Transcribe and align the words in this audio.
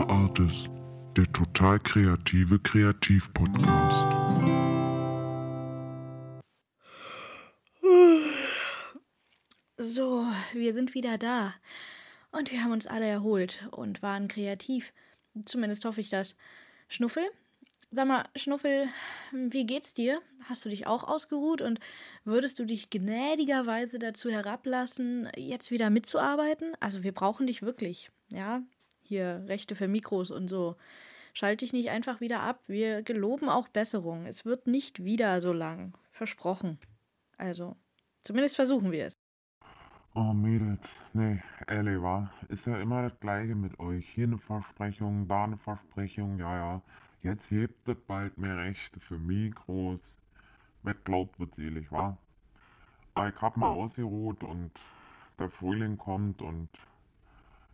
Super 0.00 0.12
Artist, 0.14 0.70
der 1.14 1.30
total 1.30 1.78
kreative 1.78 2.58
Kreativpodcast. 2.58 4.06
So, 9.76 10.24
wir 10.54 10.72
sind 10.72 10.94
wieder 10.94 11.18
da. 11.18 11.52
Und 12.30 12.50
wir 12.50 12.62
haben 12.62 12.72
uns 12.72 12.86
alle 12.86 13.04
erholt 13.04 13.68
und 13.72 14.00
waren 14.00 14.28
kreativ. 14.28 14.90
Zumindest 15.44 15.84
hoffe 15.84 16.00
ich 16.00 16.08
das. 16.08 16.34
Schnuffel? 16.88 17.24
Sag 17.90 18.08
mal, 18.08 18.24
Schnuffel, 18.36 18.88
wie 19.32 19.66
geht's 19.66 19.92
dir? 19.92 20.22
Hast 20.44 20.64
du 20.64 20.70
dich 20.70 20.86
auch 20.86 21.04
ausgeruht 21.04 21.60
und 21.60 21.78
würdest 22.24 22.58
du 22.58 22.64
dich 22.64 22.88
gnädigerweise 22.88 23.98
dazu 23.98 24.30
herablassen, 24.30 25.28
jetzt 25.36 25.70
wieder 25.70 25.90
mitzuarbeiten? 25.90 26.72
Also 26.80 27.02
wir 27.02 27.12
brauchen 27.12 27.46
dich 27.46 27.60
wirklich, 27.60 28.10
ja? 28.30 28.62
Hier 29.10 29.42
Rechte 29.48 29.74
für 29.74 29.88
Mikros 29.88 30.30
und 30.30 30.46
so. 30.46 30.76
Schalt 31.32 31.62
dich 31.62 31.72
nicht 31.72 31.90
einfach 31.90 32.20
wieder 32.20 32.42
ab. 32.42 32.60
Wir 32.68 33.02
geloben 33.02 33.48
auch 33.48 33.66
Besserung. 33.66 34.24
Es 34.24 34.44
wird 34.44 34.68
nicht 34.68 35.02
wieder 35.04 35.42
so 35.42 35.52
lang. 35.52 35.94
Versprochen. 36.12 36.78
Also, 37.36 37.76
zumindest 38.22 38.54
versuchen 38.54 38.92
wir 38.92 39.06
es. 39.06 39.14
Oh 40.14 40.32
Mädels, 40.32 40.96
nee, 41.12 41.42
ehrlich 41.66 42.00
war, 42.00 42.32
ist 42.50 42.68
ja 42.68 42.80
immer 42.80 43.02
das 43.02 43.18
gleiche 43.18 43.56
mit 43.56 43.80
euch. 43.80 44.08
Hier 44.10 44.28
eine 44.28 44.38
Versprechung, 44.38 45.26
da 45.26 45.42
eine 45.42 45.56
Versprechung, 45.56 46.38
ja, 46.38 46.56
ja. 46.56 46.82
Jetzt 47.24 47.50
hebt 47.50 47.88
es 47.88 47.96
bald 48.06 48.38
mehr 48.38 48.58
Rechte 48.58 49.00
für 49.00 49.18
Mikros. 49.18 50.18
Wer 50.84 50.94
glaubt, 50.94 51.40
wird 51.40 51.56
selig, 51.56 51.90
wa? 51.90 52.16
Aber 53.14 53.28
ich 53.28 53.40
hab 53.42 53.56
mal 53.56 53.70
ausgeruht 53.70 54.44
und 54.44 54.70
der 55.36 55.50
Frühling 55.50 55.98
kommt 55.98 56.42
und 56.42 56.68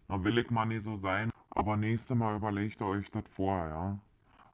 da 0.08 0.22
will 0.22 0.38
ich 0.38 0.50
mal 0.50 0.66
nicht 0.66 0.84
so 0.84 0.96
sein. 0.96 1.30
Aber 1.50 1.76
nächstes 1.76 2.16
Mal 2.16 2.36
überlegt 2.36 2.80
ihr 2.80 2.86
euch 2.86 3.10
das 3.10 3.24
vorher, 3.30 3.68
ja? 3.68 3.98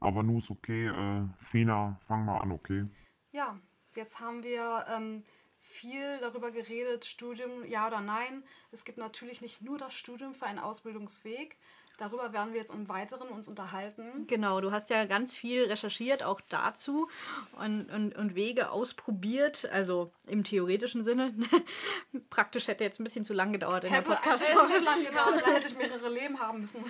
Aber 0.01 0.23
nu 0.23 0.39
ist 0.39 0.51
okay, 0.51 0.87
äh, 0.89 1.29
Fina, 1.39 1.99
fang 2.07 2.25
mal 2.25 2.39
an, 2.39 2.53
okay? 2.53 2.87
Ja, 3.31 3.59
jetzt 3.95 4.21
haben 4.21 4.43
wir 4.43 4.85
ähm, 4.89 5.25
viel 5.59 6.19
darüber 6.21 6.51
geredet, 6.51 7.05
Studium, 7.05 7.65
ja 7.65 7.87
oder 7.87 8.01
nein. 8.01 8.43
Es 8.73 8.85
gibt 8.85 8.99
natürlich 8.99 9.41
nicht 9.41 9.63
nur 9.63 9.79
das 9.79 9.95
Studium 9.95 10.35
für 10.35 10.47
einen 10.47 10.59
Ausbildungsweg. 10.59 11.57
Darüber 12.03 12.33
werden 12.33 12.53
wir 12.53 12.59
jetzt 12.59 12.75
im 12.75 12.89
Weiteren 12.89 13.29
uns 13.29 13.47
unterhalten. 13.47 14.27
Genau, 14.27 14.61
du 14.61 14.73
hast 14.73 14.91
ja 14.91 15.05
ganz 15.05 15.37
viel 15.37 15.67
recherchiert, 15.67 16.25
auch 16.25 16.41
dazu 16.49 17.09
und, 17.61 17.89
und, 17.93 18.17
und 18.17 18.35
Wege 18.35 18.73
ausprobiert, 18.73 19.69
also 19.71 20.11
im 20.27 20.43
theoretischen 20.43 21.05
Sinne. 21.05 21.33
Praktisch 22.29 22.67
hätte 22.67 22.83
jetzt 22.83 22.99
ein 22.99 23.05
bisschen 23.05 23.25
zu 23.25 23.35
lang 23.35 23.53
gedauert 23.53 23.85
in 23.85 23.91
der 23.91 24.01
Hätte 24.01 24.17
podcast 24.17 24.49
hätte 24.49 24.69
so 24.69 24.85
lange 24.85 25.05
gedauert, 25.05 25.43
da 25.47 25.53
hätte 25.53 25.69
ich 25.69 25.77
mehrere 25.79 26.09
Leben 26.09 26.41
haben 26.41 26.63
müssen. 26.63 26.85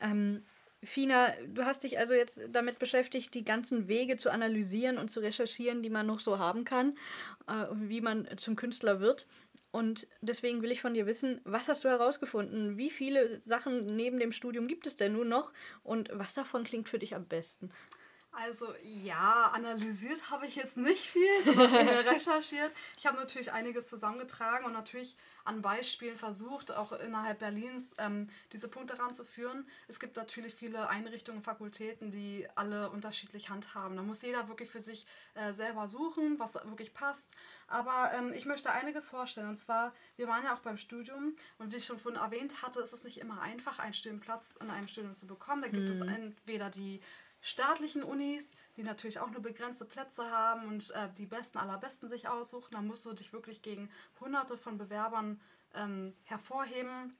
Ähm, 0.00 0.44
Fina, 0.84 1.32
du 1.48 1.64
hast 1.64 1.82
dich 1.82 1.98
also 1.98 2.14
jetzt 2.14 2.40
damit 2.50 2.78
beschäftigt, 2.78 3.34
die 3.34 3.44
ganzen 3.44 3.88
Wege 3.88 4.16
zu 4.16 4.30
analysieren 4.30 4.96
und 4.98 5.08
zu 5.08 5.18
recherchieren, 5.20 5.82
die 5.82 5.90
man 5.90 6.06
noch 6.06 6.20
so 6.20 6.38
haben 6.38 6.64
kann, 6.64 6.96
äh, 7.48 7.66
wie 7.72 8.00
man 8.00 8.28
zum 8.36 8.54
Künstler 8.54 9.00
wird. 9.00 9.26
Und 9.72 10.06
deswegen 10.20 10.62
will 10.62 10.70
ich 10.70 10.80
von 10.80 10.94
dir 10.94 11.06
wissen, 11.06 11.40
was 11.44 11.68
hast 11.68 11.84
du 11.84 11.88
herausgefunden? 11.88 12.78
Wie 12.78 12.90
viele 12.90 13.40
Sachen 13.44 13.96
neben 13.96 14.18
dem 14.20 14.32
Studium 14.32 14.68
gibt 14.68 14.86
es 14.86 14.96
denn 14.96 15.12
nun 15.14 15.28
noch? 15.28 15.52
Und 15.82 16.10
was 16.12 16.34
davon 16.34 16.64
klingt 16.64 16.88
für 16.88 16.98
dich 16.98 17.14
am 17.14 17.26
besten? 17.26 17.70
Also 18.32 18.72
ja, 18.82 19.50
analysiert 19.54 20.30
habe 20.30 20.46
ich 20.46 20.56
jetzt 20.56 20.76
nicht 20.76 21.10
viel, 21.10 21.44
sondern 21.44 21.88
recherchiert. 22.08 22.72
Ich 22.96 23.06
habe 23.06 23.16
natürlich 23.16 23.52
einiges 23.52 23.88
zusammengetragen 23.88 24.66
und 24.66 24.72
natürlich 24.72 25.16
an 25.44 25.62
Beispielen 25.62 26.16
versucht, 26.16 26.70
auch 26.72 26.92
innerhalb 26.92 27.38
Berlins 27.38 27.94
ähm, 27.98 28.28
diese 28.52 28.68
Punkte 28.68 28.98
ranzuführen. 28.98 29.66
Es 29.88 29.98
gibt 29.98 30.16
natürlich 30.16 30.54
viele 30.54 30.88
Einrichtungen 30.88 31.42
Fakultäten, 31.42 32.10
die 32.10 32.46
alle 32.54 32.90
unterschiedlich 32.90 33.48
handhaben. 33.48 33.96
Da 33.96 34.02
muss 34.02 34.22
jeder 34.22 34.46
wirklich 34.48 34.70
für 34.70 34.80
sich 34.80 35.06
äh, 35.34 35.52
selber 35.54 35.88
suchen, 35.88 36.38
was 36.38 36.54
wirklich 36.54 36.92
passt. 36.92 37.26
Aber 37.66 38.12
ähm, 38.14 38.32
ich 38.34 38.44
möchte 38.44 38.70
einiges 38.70 39.06
vorstellen. 39.06 39.48
Und 39.48 39.58
zwar, 39.58 39.94
wir 40.16 40.28
waren 40.28 40.44
ja 40.44 40.54
auch 40.54 40.60
beim 40.60 40.76
Studium 40.76 41.34
und 41.58 41.72
wie 41.72 41.76
ich 41.76 41.86
schon 41.86 41.98
vorhin 41.98 42.20
erwähnt 42.20 42.62
hatte, 42.62 42.80
ist 42.80 42.92
es 42.92 43.04
nicht 43.04 43.18
immer 43.18 43.40
einfach, 43.40 43.78
einen 43.78 43.94
Studienplatz 43.94 44.56
in 44.60 44.70
einem 44.70 44.86
Studium 44.86 45.14
zu 45.14 45.26
bekommen. 45.26 45.62
Da 45.62 45.68
gibt 45.68 45.88
es 45.88 46.00
entweder 46.00 46.68
die 46.68 47.00
staatlichen 47.40 48.02
Unis, 48.02 48.48
die 48.76 48.82
natürlich 48.82 49.18
auch 49.20 49.30
nur 49.30 49.42
begrenzte 49.42 49.84
Plätze 49.84 50.30
haben 50.30 50.68
und 50.68 50.90
äh, 50.90 51.08
die 51.16 51.26
besten 51.26 51.58
allerbesten 51.58 52.08
sich 52.08 52.28
aussuchen. 52.28 52.68
Da 52.72 52.80
musst 52.80 53.04
du 53.04 53.12
dich 53.12 53.32
wirklich 53.32 53.62
gegen 53.62 53.90
hunderte 54.20 54.56
von 54.56 54.78
Bewerbern 54.78 55.40
ähm, 55.74 56.14
hervorheben. 56.24 57.16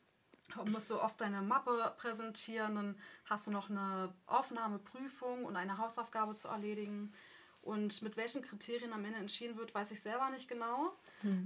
Musst 0.64 0.90
du 0.90 0.98
oft 0.98 1.20
deine 1.20 1.42
Mappe 1.42 1.94
präsentieren, 1.98 2.74
dann 2.74 2.98
hast 3.26 3.46
du 3.46 3.50
noch 3.50 3.68
eine 3.68 4.14
Aufnahmeprüfung 4.26 5.44
und 5.44 5.56
eine 5.56 5.76
Hausaufgabe 5.76 6.32
zu 6.32 6.48
erledigen. 6.48 7.12
Und 7.60 8.00
mit 8.00 8.16
welchen 8.16 8.40
Kriterien 8.40 8.94
am 8.94 9.04
Ende 9.04 9.18
entschieden 9.18 9.58
wird, 9.58 9.74
weiß 9.74 9.90
ich 9.90 10.00
selber 10.00 10.30
nicht 10.30 10.48
genau. 10.48 10.96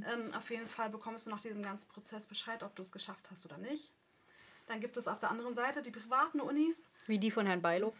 Ähm, 0.07 0.33
auf 0.35 0.51
jeden 0.51 0.69
Fall 0.69 0.89
bekommst 0.89 1.27
du 1.27 1.31
nach 1.31 1.41
diesem 1.41 1.63
ganzen 1.63 1.89
Prozess 1.89 2.29
Bescheid, 2.29 2.63
ob 2.63 2.77
du 2.77 2.83
es 2.83 2.93
geschafft 2.93 3.29
hast 3.31 3.45
oder 3.45 3.59
nicht. 3.59 3.91
Dann 4.67 4.81
gibt 4.81 4.97
es 4.97 5.09
auf 5.09 5.19
der 5.19 5.31
anderen 5.31 5.55
Seite 5.57 5.83
die 5.83 5.91
privaten 5.91 6.41
Unis, 6.41 6.89
Wie 7.09 7.19
die 7.19 7.33
von 7.33 7.47
Herrn 7.47 7.61
Beilo? 7.61 7.93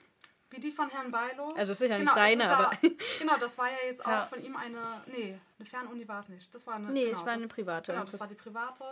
Wie 0.53 0.61
die 0.61 0.71
von 0.71 0.89
Herrn 0.91 1.11
Beilo. 1.11 1.49
Also 1.57 1.73
es 1.73 1.81
ist 1.81 1.89
ja 1.91 1.99
Genau, 1.99 2.15
seine, 2.15 2.45
ist 2.45 2.51
aber. 2.51 2.71
genau, 3.19 3.37
das 3.39 3.59
war 3.59 3.69
ja 3.69 3.77
jetzt 3.87 4.05
auch 4.05 4.11
Ja. 4.11 4.27
von 4.27 4.43
ihm 4.45 4.57
eine. 4.57 5.03
Nee, 5.07 5.39
eine 5.59 5.67
Fernuni 5.67 6.07
war 6.07 6.21
es 6.21 6.29
nicht. 6.29 6.55
Das 6.55 6.67
war 6.67 6.75
eine. 6.75 6.91
Nee, 6.91 7.07
genau, 7.07 7.19
es 7.19 7.25
war 7.27 7.33
eine 7.33 7.43
das, 7.43 7.53
private. 7.55 7.93
Genau, 7.93 8.05
das 8.05 8.21
war 8.21 8.29
die 8.29 8.35
private. 8.35 8.85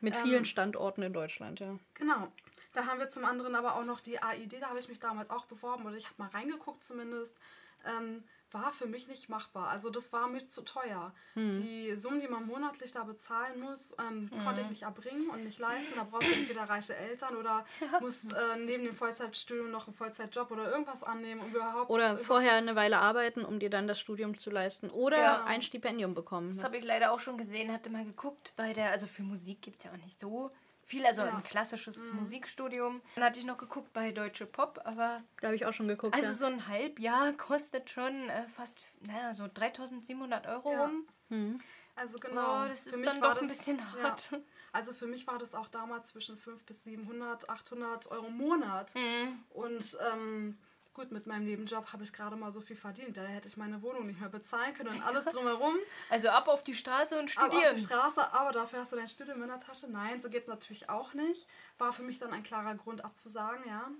Mit 0.00 0.14
ähm, 0.14 0.22
vielen 0.22 0.44
Standorten 0.44 1.02
in 1.02 1.12
Deutschland, 1.12 1.60
ja. 1.60 1.78
Genau. 1.94 2.32
Da 2.74 2.84
haben 2.84 2.98
wir 2.98 3.08
zum 3.08 3.24
anderen 3.24 3.54
aber 3.54 3.76
auch 3.76 3.84
noch 3.84 4.00
die 4.00 4.22
AID, 4.22 4.60
da 4.60 4.68
habe 4.68 4.78
ich 4.78 4.88
mich 4.88 5.00
damals 5.00 5.30
auch 5.30 5.46
beworben 5.46 5.86
oder 5.86 5.96
ich 5.96 6.04
habe 6.04 6.14
mal 6.18 6.28
reingeguckt 6.28 6.84
zumindest. 6.84 7.38
Ähm, 7.86 8.24
war 8.52 8.70
für 8.72 8.86
mich 8.86 9.08
nicht 9.08 9.28
machbar. 9.28 9.68
Also 9.68 9.90
das 9.90 10.12
war 10.12 10.28
mir 10.28 10.38
zu 10.46 10.62
teuer. 10.62 11.12
Hm. 11.34 11.50
Die 11.52 11.94
Summen, 11.96 12.20
die 12.20 12.28
man 12.28 12.46
monatlich 12.46 12.92
da 12.92 13.02
bezahlen 13.02 13.60
muss, 13.60 13.94
ähm, 14.00 14.30
konnte 14.44 14.60
Hm. 14.60 14.64
ich 14.66 14.70
nicht 14.70 14.82
erbringen 14.84 15.28
und 15.30 15.44
nicht 15.44 15.58
leisten. 15.58 15.92
Da 15.96 16.04
brauchst 16.04 16.30
du 16.30 16.34
entweder 16.34 16.62
reiche 16.62 16.94
Eltern 16.96 17.36
oder 17.36 17.66
musst 18.00 18.32
äh, 18.32 18.56
neben 18.58 18.84
dem 18.84 18.94
Vollzeitstudium 18.94 19.70
noch 19.70 19.88
einen 19.88 19.94
Vollzeitjob 19.96 20.50
oder 20.52 20.70
irgendwas 20.70 21.02
annehmen, 21.02 21.40
um 21.42 21.50
überhaupt 21.54 21.90
Oder 21.90 22.16
vorher 22.18 22.54
eine 22.54 22.76
Weile 22.76 22.98
arbeiten, 23.00 23.44
um 23.44 23.58
dir 23.58 23.68
dann 23.68 23.88
das 23.88 23.98
Studium 23.98 24.38
zu 24.38 24.50
leisten. 24.50 24.90
Oder 24.90 25.18
Ja. 25.18 25.44
ein 25.44 25.60
Stipendium 25.60 26.14
bekommen. 26.14 26.48
Das 26.48 26.62
habe 26.62 26.76
ich 26.78 26.84
leider 26.84 27.10
auch 27.12 27.20
schon 27.20 27.36
gesehen, 27.36 27.72
hatte 27.72 27.90
mal 27.90 28.04
geguckt 28.04 28.52
bei 28.56 28.72
der, 28.72 28.90
also 28.92 29.06
für 29.08 29.22
Musik 29.24 29.60
gibt 29.60 29.78
es 29.78 29.84
ja 29.84 29.90
auch 29.92 29.96
nicht 29.98 30.20
so 30.20 30.50
viel, 30.86 31.04
also 31.04 31.22
Ja. 31.22 31.36
ein 31.36 31.42
klassisches 31.42 32.12
Musikstudium. 32.12 33.02
Dann 33.16 33.24
hatte 33.24 33.38
ich 33.40 33.44
noch 33.44 33.58
geguckt 33.58 33.92
bei 33.92 34.12
Deutsche 34.12 34.46
Pop, 34.46 34.80
aber 34.84 35.22
Da 35.40 35.48
habe 35.48 35.56
ich 35.56 35.66
auch 35.66 35.72
schon 35.74 35.88
geguckt. 35.88 36.14
also 36.14 36.28
ja. 36.28 36.32
so 36.32 36.46
ein 36.46 36.68
Halbjahr 36.68 37.32
kostet 37.34 37.90
schon 37.90 38.28
äh, 38.30 38.46
fast, 38.46 38.78
naja, 39.00 39.34
so 39.34 39.48
3700 39.52 40.46
Euro 40.46 40.72
Ja. 40.72 40.84
rum. 40.84 41.56
Also 41.96 42.18
genau. 42.18 42.64
Oh, 42.64 42.68
das 42.68 42.84
Für 42.84 42.90
ist 42.90 42.96
mich 42.98 43.08
dann 43.08 43.20
war 43.20 43.34
doch 43.34 43.42
ein 43.42 43.48
das- 43.48 43.58
bisschen 43.58 43.78
ja. 43.78 44.02
hart. 44.02 44.30
Also 44.72 44.92
für 44.92 45.06
mich 45.06 45.26
war 45.26 45.38
das 45.38 45.54
auch 45.54 45.68
damals 45.68 46.08
zwischen 46.08 46.36
500 46.36 46.66
bis 46.66 46.84
700, 46.84 47.48
800 47.48 48.10
Euro 48.10 48.26
im 48.26 48.36
Monat. 48.36 48.94
Mhm. 48.94 49.42
Und 49.50 49.98
ähm, 50.12 50.58
gut, 50.96 51.12
mit 51.12 51.26
meinem 51.26 51.44
Nebenjob 51.44 51.92
habe 51.92 52.02
ich 52.04 52.12
gerade 52.12 52.36
mal 52.36 52.50
so 52.50 52.62
viel 52.62 52.74
verdient. 52.74 53.16
Da 53.18 53.22
hätte 53.22 53.48
ich 53.48 53.56
meine 53.58 53.82
Wohnung 53.82 54.06
nicht 54.06 54.18
mehr 54.18 54.30
bezahlen 54.30 54.72
können 54.74 54.88
und 54.88 55.06
alles 55.06 55.26
drumherum. 55.26 55.74
Also 56.10 56.30
ab 56.30 56.48
auf 56.48 56.64
die 56.64 56.72
Straße 56.74 57.18
und 57.18 57.30
aber 57.36 57.46
auf 57.48 57.52
studieren. 57.52 57.74
die 57.74 57.80
Straße, 57.82 58.32
aber 58.32 58.52
dafür 58.52 58.80
hast 58.80 58.92
du 58.92 58.96
dein 58.96 59.08
Studium 59.08 59.42
in 59.42 59.48
der 59.48 59.60
Tasche. 59.60 59.88
Nein, 59.88 60.20
so 60.20 60.30
geht 60.30 60.42
es 60.42 60.48
natürlich 60.48 60.88
auch 60.88 61.12
nicht. 61.12 61.46
War 61.78 61.92
für 61.92 62.02
mich 62.02 62.18
dann 62.18 62.32
ein 62.32 62.42
klarer 62.42 62.74
Grund 62.76 63.04
abzusagen, 63.04 63.62
ja. 63.68 63.90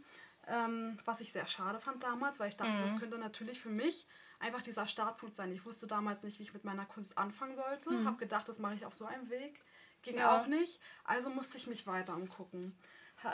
Ähm, 0.48 0.96
was 1.04 1.20
ich 1.20 1.32
sehr 1.32 1.46
schade 1.46 1.78
fand 1.80 2.02
damals, 2.02 2.40
weil 2.40 2.48
ich 2.48 2.56
dachte, 2.56 2.80
das 2.80 2.98
könnte 2.98 3.18
natürlich 3.18 3.60
für 3.60 3.68
mich 3.68 4.06
einfach 4.38 4.62
dieser 4.62 4.86
Startpunkt 4.86 5.34
sein. 5.34 5.52
Ich 5.52 5.66
wusste 5.66 5.86
damals 5.86 6.22
nicht, 6.22 6.38
wie 6.38 6.44
ich 6.44 6.54
mit 6.54 6.64
meiner 6.64 6.86
Kunst 6.86 7.18
anfangen 7.18 7.56
sollte. 7.56 8.04
Habe 8.04 8.16
gedacht, 8.16 8.48
das 8.48 8.58
mache 8.58 8.74
ich 8.74 8.86
auf 8.86 8.94
so 8.94 9.04
einem 9.06 9.28
Weg. 9.28 9.60
Ging 10.02 10.18
Ja. 10.18 10.40
auch 10.40 10.46
nicht. 10.46 10.80
Also 11.04 11.28
musste 11.30 11.56
ich 11.58 11.66
mich 11.66 11.86
weiter 11.86 12.14
umgucken. 12.14 12.78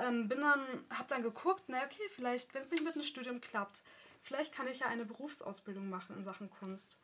Ähm, 0.01 0.29
bin 0.29 0.41
dann, 0.41 0.61
habe 0.91 1.09
dann 1.09 1.23
geguckt, 1.23 1.65
na 1.67 1.79
okay, 1.85 2.09
vielleicht, 2.09 2.55
wenn 2.55 2.63
es 2.63 2.71
nicht 2.71 2.85
mit 2.85 2.95
dem 2.95 3.03
Studium 3.03 3.41
klappt, 3.41 3.83
vielleicht 4.23 4.55
kann 4.55 4.69
ich 4.69 4.81
ja 4.81 4.87
eine 4.87 5.05
Berufsausbildung 5.05 5.89
machen 5.91 6.17
in 6.17 6.25
Sachen 6.25 6.51
Kunst. 6.51 6.99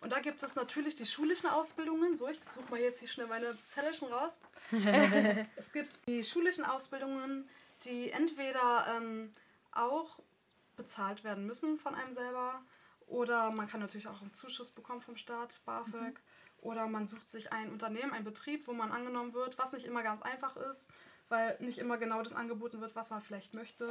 Und 0.00 0.12
da 0.12 0.20
gibt 0.20 0.42
es 0.42 0.54
natürlich 0.56 0.96
die 0.96 1.06
schulischen 1.06 1.48
Ausbildungen. 1.48 2.14
So, 2.14 2.28
ich 2.28 2.42
suche 2.42 2.70
mal 2.70 2.80
jetzt 2.80 2.98
hier 2.98 3.08
schnell 3.08 3.28
meine 3.28 3.56
Zettelchen 3.72 4.08
raus. 4.08 4.38
es 5.56 5.72
gibt 5.72 6.06
die 6.06 6.24
schulischen 6.24 6.64
Ausbildungen, 6.64 7.48
die 7.84 8.10
entweder 8.10 8.86
ähm, 8.96 9.32
auch 9.72 10.18
bezahlt 10.76 11.24
werden 11.24 11.46
müssen 11.46 11.78
von 11.78 11.94
einem 11.94 12.12
selber 12.12 12.62
oder 13.06 13.50
man 13.50 13.68
kann 13.68 13.80
natürlich 13.80 14.08
auch 14.08 14.20
einen 14.20 14.32
Zuschuss 14.32 14.70
bekommen 14.70 15.00
vom 15.00 15.16
Staat, 15.16 15.60
BAföG. 15.64 16.18
Oder 16.60 16.86
man 16.86 17.06
sucht 17.06 17.30
sich 17.30 17.52
ein 17.52 17.70
Unternehmen, 17.70 18.12
einen 18.12 18.24
Betrieb, 18.24 18.66
wo 18.66 18.72
man 18.72 18.90
angenommen 18.90 19.34
wird, 19.34 19.58
was 19.58 19.72
nicht 19.72 19.84
immer 19.84 20.02
ganz 20.02 20.22
einfach 20.22 20.56
ist, 20.56 20.88
weil 21.28 21.56
nicht 21.60 21.78
immer 21.78 21.96
genau 21.98 22.22
das 22.22 22.32
angeboten 22.32 22.80
wird, 22.80 22.94
was 22.94 23.10
man 23.10 23.22
vielleicht 23.22 23.54
möchte. 23.54 23.90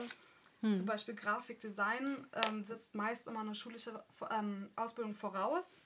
Zum 0.71 0.85
Beispiel 0.85 1.13
Grafikdesign 1.13 2.25
ähm, 2.45 2.63
setzt 2.63 2.95
meist 2.95 3.27
immer 3.27 3.41
eine 3.41 3.53
schulische 3.53 4.01
ähm, 4.31 4.69
Ausbildung 4.77 5.13
voraus. 5.13 5.81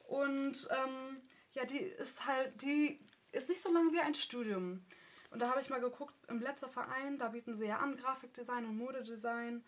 Und 0.00 0.68
ähm, 0.70 1.22
ja, 1.54 1.64
die 1.64 1.78
ist 1.78 2.26
halt, 2.26 2.60
die 2.60 3.00
ist 3.32 3.48
nicht 3.48 3.62
so 3.62 3.72
lange 3.72 3.92
wie 3.92 4.00
ein 4.00 4.14
Studium. 4.14 4.84
Und 5.30 5.40
da 5.40 5.48
habe 5.48 5.62
ich 5.62 5.70
mal 5.70 5.80
geguckt, 5.80 6.14
im 6.28 6.38
Blätterverein, 6.38 7.16
da 7.18 7.28
bieten 7.28 7.56
sie 7.56 7.66
ja 7.66 7.78
an, 7.78 7.96
Grafikdesign 7.96 8.66
und 8.66 8.76
Modedesign. 8.76 9.64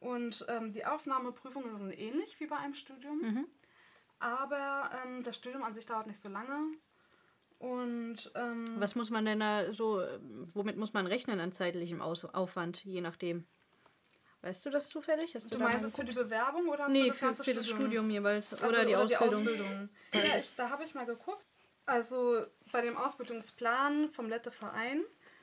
Und 0.00 0.46
ähm, 0.48 0.72
die 0.72 0.86
Aufnahmeprüfungen 0.86 1.76
sind 1.76 1.98
ähnlich 1.98 2.40
wie 2.40 2.46
bei 2.46 2.56
einem 2.56 2.74
Studium. 2.74 3.18
Mhm. 3.18 3.46
Aber 4.18 4.90
ähm, 5.04 5.22
das 5.22 5.36
Studium 5.36 5.62
an 5.62 5.74
sich 5.74 5.84
dauert 5.84 6.06
nicht 6.06 6.20
so 6.20 6.30
lange. 6.30 6.72
Und 7.58 8.30
ähm, 8.36 8.64
Was 8.78 8.94
muss 8.94 9.10
man 9.10 9.24
denn 9.24 9.40
da 9.40 9.72
so, 9.72 10.02
womit 10.54 10.76
muss 10.76 10.92
man 10.92 11.06
rechnen 11.06 11.40
an 11.40 11.52
zeitlichem 11.52 12.00
Aus 12.00 12.24
Aufwand, 12.24 12.84
je 12.84 13.00
nachdem? 13.00 13.46
Weißt 14.42 14.64
du 14.64 14.70
das 14.70 14.88
zufällig? 14.88 15.34
Hast 15.34 15.52
du 15.52 15.58
mal 15.58 15.70
meinst 15.70 15.84
es 15.84 15.96
für 15.96 16.04
die 16.04 16.12
Bewerbung 16.12 16.68
oder 16.68 16.88
Nee, 16.88 17.02
für 17.02 17.08
das 17.08 17.18
für, 17.18 17.24
ganze 17.24 17.44
für 17.44 17.54
das 17.54 17.66
Studium? 17.66 17.86
Studium 17.86 18.10
jeweils. 18.10 18.54
Ach 18.54 18.58
so, 18.60 18.66
oder 18.68 18.84
die 18.84 18.94
Ausbildung. 18.94 19.28
Ausbildung. 19.28 19.88
Ja, 20.14 20.38
ich, 20.38 20.54
da 20.54 20.70
habe 20.70 20.84
ich 20.84 20.94
mal 20.94 21.06
geguckt. 21.06 21.44
Also 21.86 22.46
bei 22.70 22.82
dem 22.82 22.96
Ausbildungsplan 22.96 24.10
vom 24.10 24.28
Lette 24.28 24.52
Verein 24.52 25.02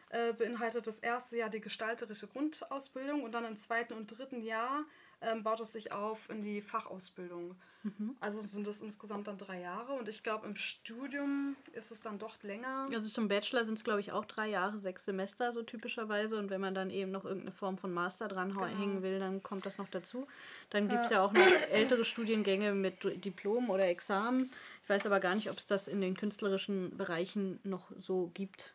äh, 0.10 0.32
beinhaltet 0.32 0.88
das 0.88 1.00
erste 1.00 1.36
Jahr 1.38 1.50
die 1.50 1.60
gestalterische 1.60 2.28
Grundausbildung 2.28 3.24
und 3.24 3.34
dann 3.34 3.44
im 3.44 3.58
zweiten 3.58 3.94
und 3.94 4.08
dritten 4.08 4.42
Jahr 4.42 4.86
ähm, 5.22 5.44
baut 5.44 5.60
es 5.60 5.72
sich 5.74 5.92
auf 5.92 6.30
in 6.30 6.42
die 6.42 6.62
Fachausbildung. 6.62 7.56
Mhm. 7.84 8.18
Also 8.20 8.42
sind 8.42 8.66
das 8.66 8.82
insgesamt 8.82 9.28
dann 9.28 9.38
drei 9.38 9.60
Jahre 9.62 9.94
und 9.94 10.10
ich 10.10 10.24
glaube 10.24 10.48
im 10.48 10.56
Studium 10.56 11.56
ist 11.74 11.92
es 11.92 12.02
dann 12.02 12.18
doch 12.18 12.42
länger. 12.42 12.88
Also 12.92 13.10
zum 13.10 13.28
Bachelor 13.28 13.64
sind 13.66 13.78
es, 13.78 13.84
glaube 13.84 14.00
ich, 14.00 14.12
auch 14.12 14.26
drei 14.26 14.48
Jahre, 14.50 14.80
sechs 14.80 15.06
Semester 15.06 15.54
so 15.54 15.62
typischerweise. 15.62 16.40
Und 16.40 16.50
wenn 16.50 16.62
man 16.62 16.74
dann 16.74 16.90
eben 16.90 17.12
noch 17.12 17.26
irgendeine 17.26 17.52
Form 17.52 17.78
von 17.78 17.94
Master 17.94 18.28
dran 18.28 18.50
Genau. 18.54 18.66
hängen 18.66 19.04
will, 19.04 19.20
dann 19.20 19.44
kommt 19.44 19.66
das 19.68 19.78
noch 19.78 19.88
dazu. 19.90 20.28
Dann 20.72 20.90
gibt 20.90 21.06
es 21.06 21.12
ja 21.12 21.22
auch 21.22 21.32
noch 21.32 21.42
ältere 21.72 22.06
Studiengänge 22.06 22.74
mit 22.74 23.04
Diplom 23.24 23.70
oder 23.70 23.86
Examen. 23.88 24.52
Ich 24.84 24.90
weiß 24.90 25.06
aber 25.06 25.20
gar 25.20 25.36
nicht, 25.36 25.52
ob 25.52 25.58
es 25.58 25.68
das 25.68 25.88
in 25.88 26.02
den 26.02 26.18
künstlerischen 26.18 26.98
Bereichen 26.98 27.60
noch 27.64 27.92
so 28.02 28.32
gibt. 28.34 28.74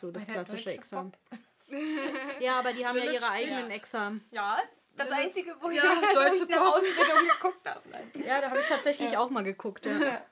So 0.00 0.10
das 0.10 0.26
klassische 0.26 0.72
Examen. 0.72 1.12
Ja, 2.40 2.58
aber 2.58 2.72
die 2.72 2.84
haben 2.86 2.98
ja 2.98 3.04
Lilith 3.04 3.22
ihre 3.22 3.30
eigenen 3.30 3.70
Examen. 3.70 4.24
Ja, 4.32 4.58
das 4.96 5.10
Einzige, 5.10 5.54
wo, 5.60 5.70
Ja, 5.70 5.82
ich, 5.82 6.02
wo 6.02 6.14
deutsche 6.14 6.44
ich 6.48 6.54
eine. 6.54 6.68
Ausbildung 6.74 7.28
geguckt 7.28 7.68
habe. 7.68 7.80
Nein. 7.90 8.24
Ja, 8.26 8.40
da 8.40 8.50
habe 8.50 8.60
ich 8.60 8.66
tatsächlich 8.66 9.16
auch 9.16 9.30
mal 9.30 9.42
geguckt. 9.44 9.86
Ja. 9.86 10.22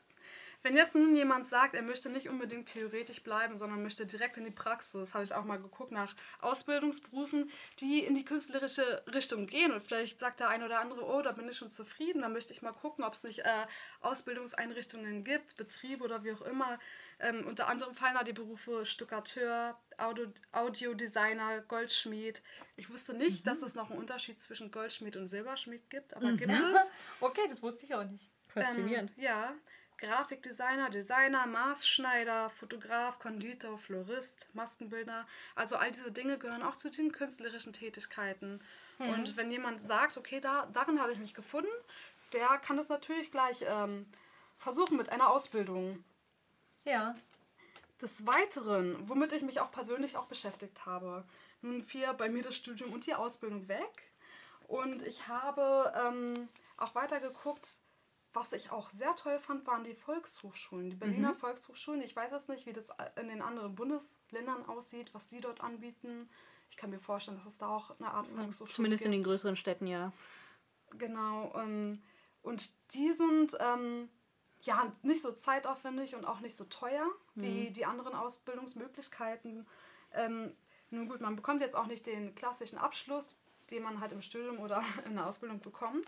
Wenn 0.62 0.76
jetzt 0.76 0.94
nun 0.94 1.16
jemand 1.16 1.46
sagt, 1.46 1.74
er 1.74 1.82
möchte 1.82 2.10
nicht 2.10 2.28
unbedingt 2.28 2.66
theoretisch 2.66 3.22
bleiben, 3.22 3.56
sondern 3.56 3.82
möchte 3.82 4.04
direkt 4.04 4.36
in 4.36 4.44
die 4.44 4.50
Praxis, 4.50 5.14
habe 5.14 5.24
ich 5.24 5.34
auch 5.34 5.44
mal 5.44 5.60
geguckt 5.60 5.90
nach 5.90 6.14
Ausbildungsberufen, 6.40 7.50
die 7.80 8.00
in 8.00 8.14
die 8.14 8.24
künstlerische 8.24 9.02
Richtung 9.14 9.46
gehen. 9.46 9.72
Und 9.72 9.82
vielleicht 9.82 10.20
sagt 10.20 10.40
der 10.40 10.50
eine 10.50 10.66
oder 10.66 10.80
andere, 10.80 11.04
oh, 11.04 11.22
da 11.22 11.32
bin 11.32 11.48
ich 11.48 11.56
schon 11.56 11.70
zufrieden, 11.70 12.20
da 12.22 12.28
möchte 12.28 12.52
ich 12.52 12.60
mal 12.60 12.72
gucken, 12.72 13.04
ob 13.04 13.14
es 13.14 13.22
nicht 13.22 13.40
äh, 13.40 13.66
Ausbildungseinrichtungen 14.00 15.24
gibt, 15.24 15.56
Betriebe 15.56 16.04
oder 16.04 16.24
wie 16.24 16.32
auch 16.32 16.42
immer. 16.42 16.78
Ähm, 17.20 17.46
unter 17.46 17.68
anderem 17.68 17.94
fallen 17.94 18.14
da 18.14 18.22
die 18.22 18.32
Berufe 18.32 18.84
Stuckateur, 18.84 19.78
Audio, 19.96 20.26
Audiodesigner, 20.52 21.60
Goldschmied. 21.62 22.42
Ich 22.76 22.90
wusste 22.90 23.14
nicht, 23.14 23.46
dass 23.46 23.62
es 23.62 23.74
noch 23.74 23.90
einen 23.90 23.98
Unterschied 23.98 24.40
zwischen 24.40 24.70
Goldschmied 24.70 25.16
und 25.16 25.26
Silberschmied 25.26 25.88
gibt, 25.88 26.14
aber 26.14 26.32
gibt 26.32 26.52
es. 26.52 26.92
Okay, 27.20 27.46
das 27.48 27.62
wusste 27.62 27.84
ich 27.84 27.94
auch 27.94 28.04
nicht. 28.04 28.28
Faszinierend. 28.48 29.12
Ähm, 29.16 29.24
ja. 29.24 29.54
Grafikdesigner, 30.00 30.90
Designer, 30.90 31.46
Maßschneider, 31.46 32.50
Fotograf, 32.50 33.18
Konditor, 33.18 33.76
Florist, 33.76 34.48
Maskenbildner. 34.54 35.26
Also 35.54 35.76
all 35.76 35.92
diese 35.92 36.10
Dinge 36.10 36.38
gehören 36.38 36.62
auch 36.62 36.76
zu 36.76 36.90
den 36.90 37.12
künstlerischen 37.12 37.72
Tätigkeiten. 37.72 38.60
Und 38.98 39.36
wenn 39.38 39.50
jemand 39.50 39.80
sagt, 39.80 40.18
okay, 40.18 40.40
da, 40.40 40.68
darin 40.74 41.00
habe 41.00 41.12
ich 41.12 41.18
mich 41.18 41.32
gefunden, 41.32 41.70
der 42.34 42.58
kann 42.58 42.76
das 42.76 42.90
natürlich 42.90 43.30
gleich 43.30 43.64
ähm, 43.66 44.06
versuchen 44.58 44.98
mit 44.98 45.08
einer 45.08 45.30
Ausbildung. 45.30 46.04
Ja. 46.84 47.14
Des 48.02 48.26
Weiteren, 48.26 49.08
womit 49.08 49.32
ich 49.32 49.42
mich 49.42 49.60
auch 49.60 49.70
persönlich 49.70 50.18
auch 50.18 50.26
beschäftigt 50.26 50.84
habe, 50.84 51.24
nun 51.62 51.82
fiel 51.82 52.12
bei 52.14 52.28
mir 52.28 52.42
das 52.42 52.56
Studium 52.56 52.92
und 52.92 53.06
die 53.06 53.14
Ausbildung 53.14 53.68
weg. 53.68 54.12
Und 54.68 55.02
ich 55.02 55.28
habe 55.28 55.92
ähm, 55.96 56.48
auch 56.76 56.94
weiter 56.94 57.20
geguckt, 57.20 57.80
was 58.32 58.52
ich 58.52 58.70
auch 58.70 58.90
sehr 58.90 59.14
toll 59.16 59.38
fand, 59.38 59.66
waren 59.66 59.84
die 59.84 59.94
Volkshochschulen, 59.94 60.90
die 60.90 60.96
Berliner 60.96 61.34
Volkshochschulen. 61.34 62.02
Ich 62.02 62.14
weiß 62.14 62.30
jetzt 62.30 62.48
nicht, 62.48 62.66
wie 62.66 62.72
das 62.72 62.90
in 63.20 63.28
den 63.28 63.42
anderen 63.42 63.74
Bundesländern 63.74 64.64
aussieht, 64.66 65.12
was 65.14 65.26
die 65.26 65.40
dort 65.40 65.62
anbieten. 65.62 66.28
Ich 66.68 66.76
kann 66.76 66.90
mir 66.90 67.00
vorstellen, 67.00 67.38
dass 67.38 67.46
es 67.46 67.58
da 67.58 67.68
auch 67.68 67.98
eine 67.98 68.10
Art 68.12 68.28
Volkshochschule 68.28 68.74
Zumindest 68.74 69.04
in 69.04 69.10
den 69.10 69.22
gibt. 69.22 69.32
größeren 69.32 69.56
Städten, 69.56 69.86
ja. 69.86 70.12
Genau. 70.96 71.52
Ähm, 71.56 72.02
und 72.42 72.72
die 72.94 73.12
sind 73.12 73.56
ähm, 73.60 74.08
ja 74.60 74.92
nicht 75.02 75.22
so 75.22 75.32
zeitaufwendig 75.32 76.14
und 76.14 76.24
auch 76.24 76.40
nicht 76.40 76.56
so 76.56 76.64
teuer 76.64 77.06
wie 77.34 77.70
die 77.70 77.84
anderen 77.84 78.14
Ausbildungsmöglichkeiten. 78.14 79.66
Ähm, 80.12 80.54
nun 80.90 81.08
gut, 81.08 81.20
man 81.20 81.36
bekommt 81.36 81.60
jetzt 81.60 81.76
auch 81.76 81.86
nicht 81.86 82.06
den 82.06 82.34
klassischen 82.34 82.78
Abschluss, 82.78 83.36
den 83.70 83.82
man 83.82 84.00
halt 84.00 84.12
im 84.12 84.22
Studium 84.22 84.58
oder 84.58 84.82
in 85.06 85.14
der 85.14 85.26
Ausbildung 85.26 85.60
bekommt. 85.60 86.06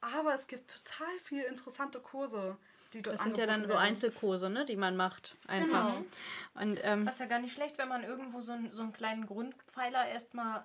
Aber 0.00 0.34
es 0.34 0.46
gibt 0.46 0.70
total 0.84 1.08
viele 1.22 1.44
interessante 1.46 2.00
Kurse, 2.00 2.56
die 2.92 3.02
dort 3.02 3.14
Das 3.16 3.22
sind 3.24 3.36
ja 3.38 3.46
dann 3.46 3.56
angeboten 3.62 3.68
so 3.68 3.74
werden. 3.74 3.88
Einzelkurse, 3.88 4.50
ne, 4.50 4.64
die 4.66 4.76
man 4.76 4.96
macht. 4.96 5.36
Einfach. 5.48 5.66
Genau. 5.66 6.04
Und 6.54 6.80
ähm, 6.82 7.06
Was 7.06 7.14
ist 7.14 7.20
ja 7.20 7.26
gar 7.26 7.40
nicht 7.40 7.52
schlecht, 7.54 7.78
wenn 7.78 7.88
man 7.88 8.04
irgendwo 8.04 8.40
so, 8.40 8.52
einen- 8.52 8.70
so 8.72 8.82
einen 8.82 8.92
kleinen 8.92 9.26
Grundpfeiler 9.26 10.06
erstmal 10.08 10.64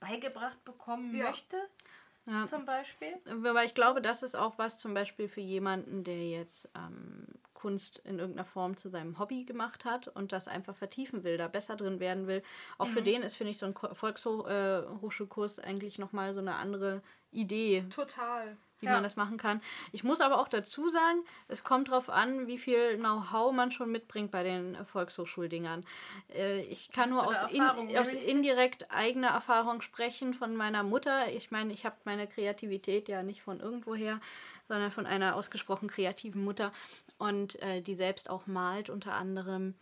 beigebracht 0.00 0.62
bekommen 0.64 1.14
Ja. 1.14 1.26
möchte, 1.26 1.56
ja, 2.26 2.44
zum 2.44 2.64
Beispiel. 2.66 3.14
aber 3.26 3.64
ich 3.64 3.74
glaube, 3.74 4.02
das 4.02 4.22
ist 4.22 4.34
auch 4.36 4.58
was 4.58 4.78
zum 4.78 4.94
Beispiel 4.94 5.28
für 5.28 5.40
jemanden, 5.40 6.04
der 6.04 6.28
jetzt 6.28 6.68
ähm, 6.76 7.26
Kunst 7.54 7.98
in 7.98 8.18
irgendeiner 8.18 8.44
Form 8.44 8.76
zu 8.76 8.88
seinem 8.88 9.20
Hobby 9.20 9.44
gemacht 9.44 9.84
hat 9.84 10.08
und 10.08 10.32
das 10.32 10.48
einfach 10.48 10.74
vertiefen 10.74 11.22
will, 11.22 11.36
da 11.38 11.46
besser 11.46 11.76
drin 11.76 12.00
werden 12.00 12.26
will. 12.26 12.42
Auch 12.78 12.88
für 12.88 13.02
den 13.02 13.22
ist, 13.22 13.36
finde 13.36 13.52
ich, 13.52 13.58
so 13.58 13.66
ein 13.66 13.74
Volkshochschulkurs 13.74 15.60
eigentlich 15.60 15.98
nochmal 15.98 16.34
so 16.34 16.40
eine 16.40 16.56
andere 16.56 17.02
Idee, 17.30 17.84
Total. 17.88 18.56
Wie 18.82 18.86
Ja. 18.86 18.92
man 18.92 19.02
das 19.02 19.16
machen 19.16 19.38
kann. 19.38 19.62
Ich 19.92 20.04
muss 20.04 20.20
aber 20.20 20.38
auch 20.38 20.48
dazu 20.48 20.90
sagen, 20.90 21.24
es 21.48 21.64
kommt 21.64 21.88
darauf 21.88 22.10
an, 22.10 22.46
wie 22.46 22.58
viel 22.58 22.96
Know-how 22.98 23.52
man 23.52 23.70
schon 23.70 23.90
mitbringt 23.90 24.30
bei 24.30 24.42
den 24.42 24.76
Volkshochschuldingern. 24.84 25.84
Äh, 26.34 26.60
ich 26.62 26.90
kann 26.92 27.08
nur 27.10 27.26
aus, 27.26 27.50
in, 27.50 27.62
aus 27.96 28.12
indirekt 28.12 28.90
eigener 28.90 29.28
Erfahrung 29.28 29.80
sprechen 29.80 30.34
von 30.34 30.54
meiner 30.56 30.82
Mutter. 30.82 31.32
Ich 31.32 31.50
meine, 31.50 31.72
ich 31.72 31.86
habe 31.86 31.96
meine 32.04 32.26
Kreativität 32.26 33.08
ja 33.08 33.22
nicht 33.22 33.42
von 33.42 33.60
irgendwoher, 33.60 34.20
sondern 34.68 34.90
von 34.90 35.06
einer 35.06 35.36
ausgesprochen 35.36 35.88
kreativen 35.88 36.44
Mutter 36.44 36.72
und 37.18 37.60
äh, 37.62 37.80
die 37.80 37.94
selbst 37.94 38.28
auch 38.28 38.46
malt 38.46 38.90
unter 38.90 39.14
anderem. 39.14 39.74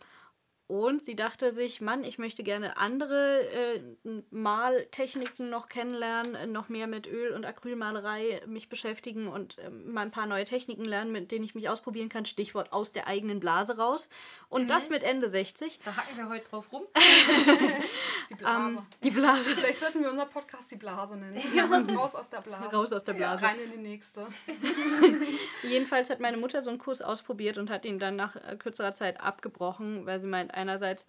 Und 0.71 1.03
sie 1.03 1.17
dachte 1.17 1.51
sich, 1.51 1.81
Mann, 1.81 2.05
ich 2.05 2.17
möchte 2.17 2.43
gerne 2.43 2.77
andere 2.77 3.41
äh, 3.41 3.81
Maltechniken 4.29 5.49
noch 5.49 5.67
kennenlernen, 5.67 6.33
äh, 6.33 6.47
noch 6.47 6.69
mehr 6.69 6.87
mit 6.87 7.07
Öl- 7.07 7.33
und 7.33 7.45
Acrylmalerei 7.45 8.41
mich 8.45 8.69
beschäftigen 8.69 9.27
und 9.27 9.57
ähm, 9.59 9.91
mal 9.91 10.03
ein 10.03 10.11
paar 10.11 10.27
neue 10.27 10.45
Techniken 10.45 10.85
lernen, 10.85 11.11
mit 11.11 11.29
denen 11.33 11.43
ich 11.43 11.55
mich 11.55 11.67
ausprobieren 11.67 12.07
kann. 12.07 12.25
Stichwort 12.25 12.71
aus 12.71 12.93
der 12.93 13.07
eigenen 13.07 13.41
Blase 13.41 13.75
raus. 13.75 14.07
Und 14.47 14.69
das 14.69 14.89
mit 14.89 15.03
Ende 15.03 15.29
60. 15.29 15.81
Da 15.83 15.97
hacken 15.97 16.15
wir 16.15 16.29
heute 16.29 16.47
drauf 16.47 16.71
rum. 16.71 16.83
Die 18.29 18.35
Blase. 18.35 18.69
Ähm, 18.69 18.79
die 19.03 19.11
Blase. 19.11 19.49
Vielleicht 19.49 19.79
sollten 19.79 20.01
wir 20.01 20.09
unser 20.09 20.25
Podcast 20.25 20.71
die 20.71 20.77
Blase 20.77 21.17
nennen. 21.17 21.37
Raus 21.97 22.15
aus 22.15 22.29
der 22.29 22.39
Blase. 22.39 22.73
Raus 22.73 22.93
aus 22.93 23.03
der 23.03 23.13
Blase. 23.13 23.43
Rein 23.43 23.59
in 23.59 23.71
die 23.71 23.77
nächste. 23.77 24.25
Jedenfalls 25.63 26.09
hat 26.09 26.21
meine 26.21 26.37
Mutter 26.37 26.61
so 26.61 26.69
einen 26.69 26.79
Kurs 26.79 27.01
ausprobiert 27.01 27.57
und 27.57 27.69
hat 27.69 27.83
ihn 27.83 27.99
dann 27.99 28.15
nach 28.15 28.37
äh, 28.37 28.55
kürzerer 28.55 28.93
Zeit 28.93 29.19
abgebrochen, 29.19 30.05
weil 30.05 30.21
sie 30.21 30.27
meint, 30.27 30.53
einerseits 30.61 31.07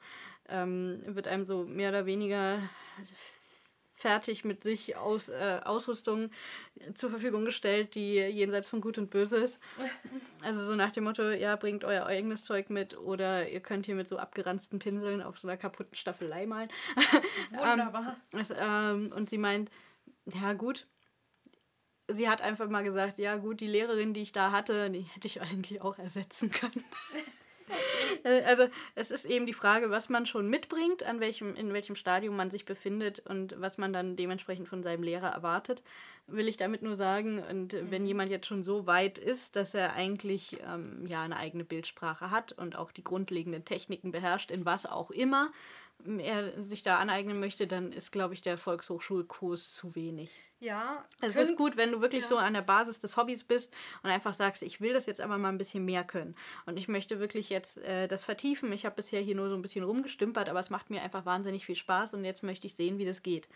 ähm, 0.48 1.02
wird 1.06 1.28
einem 1.28 1.44
so 1.44 1.64
mehr 1.64 1.90
oder 1.90 2.06
weniger 2.06 2.58
fertig 4.02 4.44
mit 4.44 4.64
sich 4.64 4.96
aus, 4.96 5.28
äh, 5.28 5.60
Ausrüstung 5.64 6.30
zur 6.94 7.10
Verfügung 7.10 7.44
gestellt, 7.44 7.94
die 7.94 8.14
jenseits 8.14 8.68
von 8.68 8.80
Gut 8.80 8.98
und 8.98 9.10
Böse 9.10 9.36
ist. 9.38 9.60
Also 10.44 10.64
so 10.64 10.74
nach 10.74 10.90
dem 10.90 11.04
Motto, 11.04 11.30
ja, 11.30 11.54
bringt 11.54 11.84
euer 11.84 12.04
eigenes 12.04 12.42
Zeug 12.42 12.68
mit 12.68 12.98
oder 12.98 13.48
ihr 13.48 13.60
könnt 13.60 13.86
hier 13.86 13.94
mit 13.94 14.08
so 14.08 14.18
abgeranzten 14.18 14.80
Pinseln 14.80 15.22
auf 15.22 15.38
so 15.38 15.46
einer 15.46 15.56
kaputten 15.56 15.94
Staffelei 15.94 16.46
malen. 16.46 16.68
Wunderbar. 17.52 18.16
Es, 18.32 18.52
ähm, 18.58 19.12
und 19.14 19.30
sie 19.30 19.38
meint, 19.38 19.70
ja 20.34 20.54
gut. 20.54 20.88
Sie 22.08 22.28
hat 22.28 22.42
einfach 22.42 22.68
mal 22.68 22.82
gesagt, 22.82 23.20
ja 23.20 23.36
gut, 23.36 23.60
die 23.60 23.68
Lehrerin, 23.68 24.14
die 24.14 24.22
ich 24.22 24.32
da 24.32 24.50
hatte, 24.50 24.90
die 24.90 25.02
hätte 25.02 25.28
ich 25.28 25.40
eigentlich 25.40 25.80
auch 25.80 25.96
ersetzen 25.96 26.50
können. 26.50 26.84
Äh, 28.24 28.42
also 28.42 28.68
es 28.94 29.10
ist 29.10 29.24
eben 29.24 29.46
die 29.46 29.52
Frage, 29.52 29.90
was 29.90 30.08
man 30.08 30.26
schon 30.26 30.48
mitbringt, 30.48 31.02
an 31.02 31.20
welchem, 31.20 31.54
in 31.54 31.72
welchem 31.72 31.96
Stadium 31.96 32.36
man 32.36 32.50
sich 32.50 32.64
befindet 32.64 33.20
und 33.20 33.60
was 33.60 33.78
man 33.78 33.92
dann 33.92 34.16
dementsprechend 34.16 34.68
von 34.68 34.82
seinem 34.82 35.02
Lehrer 35.02 35.28
erwartet, 35.28 35.82
will 36.26 36.48
ich 36.48 36.56
damit 36.56 36.82
nur 36.82 36.96
sagen. 36.96 37.42
Und 37.42 37.74
äh, 37.74 37.90
wenn 37.90 38.06
jemand 38.06 38.30
jetzt 38.30 38.46
schon 38.46 38.62
so 38.62 38.86
weit 38.86 39.18
ist, 39.18 39.56
dass 39.56 39.74
er 39.74 39.94
eigentlich 39.94 40.58
ähm, 40.66 41.06
ja 41.06 41.22
eine 41.22 41.36
eigene 41.36 41.64
Bildsprache 41.64 42.30
hat 42.30 42.52
und 42.52 42.76
auch 42.76 42.92
die 42.92 43.04
grundlegenden 43.04 43.64
Techniken 43.64 44.12
beherrscht, 44.12 44.50
in 44.50 44.64
was 44.64 44.86
auch 44.86 45.10
immer 45.10 45.50
er 46.18 46.64
sich 46.64 46.82
da 46.82 46.98
aneignen 46.98 47.38
möchte, 47.38 47.66
dann 47.66 47.92
ist, 47.92 48.10
glaube 48.10 48.34
ich, 48.34 48.42
der 48.42 48.58
Volkshochschulkurs 48.58 49.72
zu 49.72 49.94
wenig. 49.94 50.36
Ja. 50.58 51.04
Es 51.20 51.34
können- 51.34 51.50
ist 51.50 51.56
gut, 51.56 51.76
wenn 51.76 51.92
du 51.92 52.00
wirklich 52.00 52.22
ja. 52.22 52.28
so 52.28 52.36
an 52.38 52.54
der 52.54 52.62
Basis 52.62 53.00
des 53.00 53.16
Hobbys 53.16 53.44
bist 53.44 53.72
und 54.02 54.10
einfach 54.10 54.32
sagst, 54.32 54.62
ich 54.62 54.80
will 54.80 54.92
das 54.92 55.06
jetzt 55.06 55.20
aber 55.20 55.38
mal 55.38 55.48
ein 55.48 55.58
bisschen 55.58 55.84
mehr 55.84 56.04
können. 56.04 56.34
Und 56.66 56.76
ich 56.76 56.88
möchte 56.88 57.20
wirklich 57.20 57.50
jetzt 57.50 57.78
äh, 57.78 58.08
das 58.08 58.24
vertiefen. 58.24 58.72
Ich 58.72 58.84
habe 58.84 58.96
bisher 58.96 59.20
hier 59.20 59.34
nur 59.34 59.48
so 59.48 59.54
ein 59.54 59.62
bisschen 59.62 59.84
rumgestümpert, 59.84 60.48
aber 60.48 60.60
es 60.60 60.70
macht 60.70 60.90
mir 60.90 61.02
einfach 61.02 61.24
wahnsinnig 61.24 61.66
viel 61.66 61.76
Spaß 61.76 62.14
und 62.14 62.24
jetzt 62.24 62.42
möchte 62.42 62.66
ich 62.66 62.74
sehen, 62.74 62.98
wie 62.98 63.06
das 63.06 63.22
geht. 63.22 63.48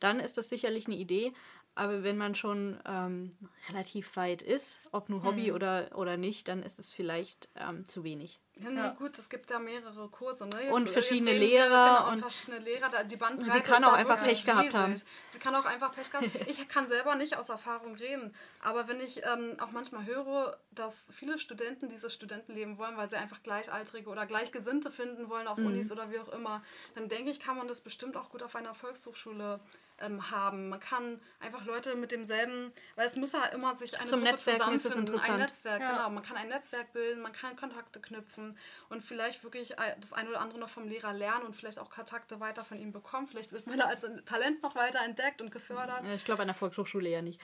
Dann 0.00 0.20
ist 0.20 0.36
das 0.36 0.48
sicherlich 0.48 0.86
eine 0.86 0.96
Idee. 0.96 1.32
Aber 1.76 2.04
wenn 2.04 2.16
man 2.16 2.36
schon 2.36 2.78
ähm, 2.86 3.36
relativ 3.68 4.14
weit 4.14 4.42
ist, 4.42 4.78
ob 4.92 5.08
nun 5.08 5.24
Hobby 5.24 5.50
oder, 5.50 5.90
oder 5.96 6.16
nicht, 6.16 6.46
dann 6.46 6.62
ist 6.62 6.78
es 6.78 6.92
vielleicht 6.92 7.48
ähm, 7.56 7.88
zu 7.88 8.04
wenig. 8.04 8.38
Ja, 8.56 8.90
gut, 8.90 9.18
es 9.18 9.28
gibt 9.28 9.50
ja 9.50 9.58
mehrere 9.58 10.08
Kurse. 10.08 10.46
Ne? 10.46 10.70
Und 10.72 10.88
verschiedene 10.88 11.32
reden 11.32 11.40
wir- 11.40 11.48
Lehrer 11.48 11.66
Genau, 11.96 12.06
und 12.06 12.12
und- 12.14 12.20
verschiedene 12.20 12.58
Lehrer. 12.60 12.88
da- 12.88 13.02
Die 13.02 13.16
Bandbreite 13.16 13.52
Sie 13.56 13.60
kann 13.62 13.82
auch 13.84 13.90
da 13.90 13.96
einfach 13.96 14.22
Pech 14.22 14.44
gehabt 14.44 14.60
riesig. 14.66 14.74
haben. 14.78 14.94
Sie 15.28 15.38
kann 15.40 15.54
auch 15.56 15.64
einfach 15.64 15.92
Pech 15.92 16.10
gehabt 16.10 16.24
Ich 16.48 16.68
kann 16.68 16.86
selber 16.86 17.16
nicht 17.16 17.36
aus 17.36 17.48
Erfahrung 17.48 17.96
reden. 17.96 18.32
Aber 18.62 18.86
wenn 18.86 19.00
ich 19.00 19.22
ähm, 19.26 19.56
auch 19.60 19.72
manchmal 19.72 20.06
höre, 20.06 20.56
dass 20.70 21.06
viele 21.12 21.38
Studenten 21.38 21.88
dieses 21.88 22.14
Studentenleben 22.14 22.78
wollen, 22.78 22.96
weil 22.96 23.08
sie 23.08 23.16
einfach 23.16 23.42
Gleichaltrige 23.42 24.08
oder 24.08 24.24
Gleichgesinnte 24.24 24.92
finden 24.92 25.28
wollen 25.28 25.48
auf 25.48 25.58
Mhm. 25.58 25.66
Unis 25.66 25.90
oder 25.90 26.10
wie 26.12 26.20
auch 26.20 26.28
immer, 26.28 26.62
dann 26.94 27.08
denke 27.08 27.32
ich, 27.32 27.40
kann 27.40 27.56
man 27.56 27.66
das 27.66 27.80
bestimmt 27.80 28.16
auch 28.16 28.30
gut 28.30 28.44
auf 28.44 28.54
einer 28.54 28.74
Volkshochschule 28.74 29.58
ähm, 30.00 30.28
haben. 30.32 30.70
Man 30.70 30.80
kann 30.80 31.20
einfach 31.38 31.64
Leute 31.66 31.94
mit 31.94 32.10
demselben, 32.10 32.72
weil 32.96 33.06
es 33.06 33.14
muss 33.14 33.30
ja 33.32 33.44
immer 33.46 33.76
sich 33.76 33.96
eine 33.96 34.08
Zum 34.10 34.18
Gruppe 34.18 34.32
Netzwerken 34.32 34.60
zusammenfinden, 34.80 35.20
ein. 35.20 35.38
Netzwerk, 35.38 35.80
Ja. 35.80 35.90
genau. 35.92 36.10
Man 36.10 36.24
kann 36.24 36.36
ein 36.36 36.48
Netzwerk 36.48 36.92
bilden, 36.92 37.22
man 37.22 37.32
kann 37.32 37.54
Kontakte 37.54 38.00
knüpfen 38.00 38.43
und 38.88 39.02
vielleicht 39.02 39.42
wirklich 39.44 39.72
äh, 39.72 39.94
das 39.98 40.12
eine 40.12 40.28
oder 40.28 40.40
andere 40.40 40.58
noch 40.58 40.68
vom 40.68 40.88
Lehrer 40.88 41.12
lernen 41.12 41.46
und 41.46 41.54
vielleicht 41.54 41.78
auch 41.78 41.90
Kontakte 41.90 42.40
weiter 42.40 42.64
von 42.64 42.78
ihm 42.78 42.92
bekommen. 42.92 43.26
Vielleicht 43.26 43.52
wird 43.52 43.66
man 43.66 43.78
da 43.78 43.86
als 43.86 44.06
Talent 44.24 44.62
noch 44.62 44.74
weiter 44.74 45.00
entdeckt 45.04 45.40
und 45.42 45.50
gefördert. 45.50 46.06
Ich 46.14 46.24
glaube, 46.24 46.42
an 46.42 46.48
der 46.48 46.54
Volkshochschule 46.54 47.08
ja 47.08 47.22
nicht. 47.22 47.40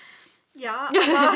Ja, 0.55 0.89
aber 0.91 1.33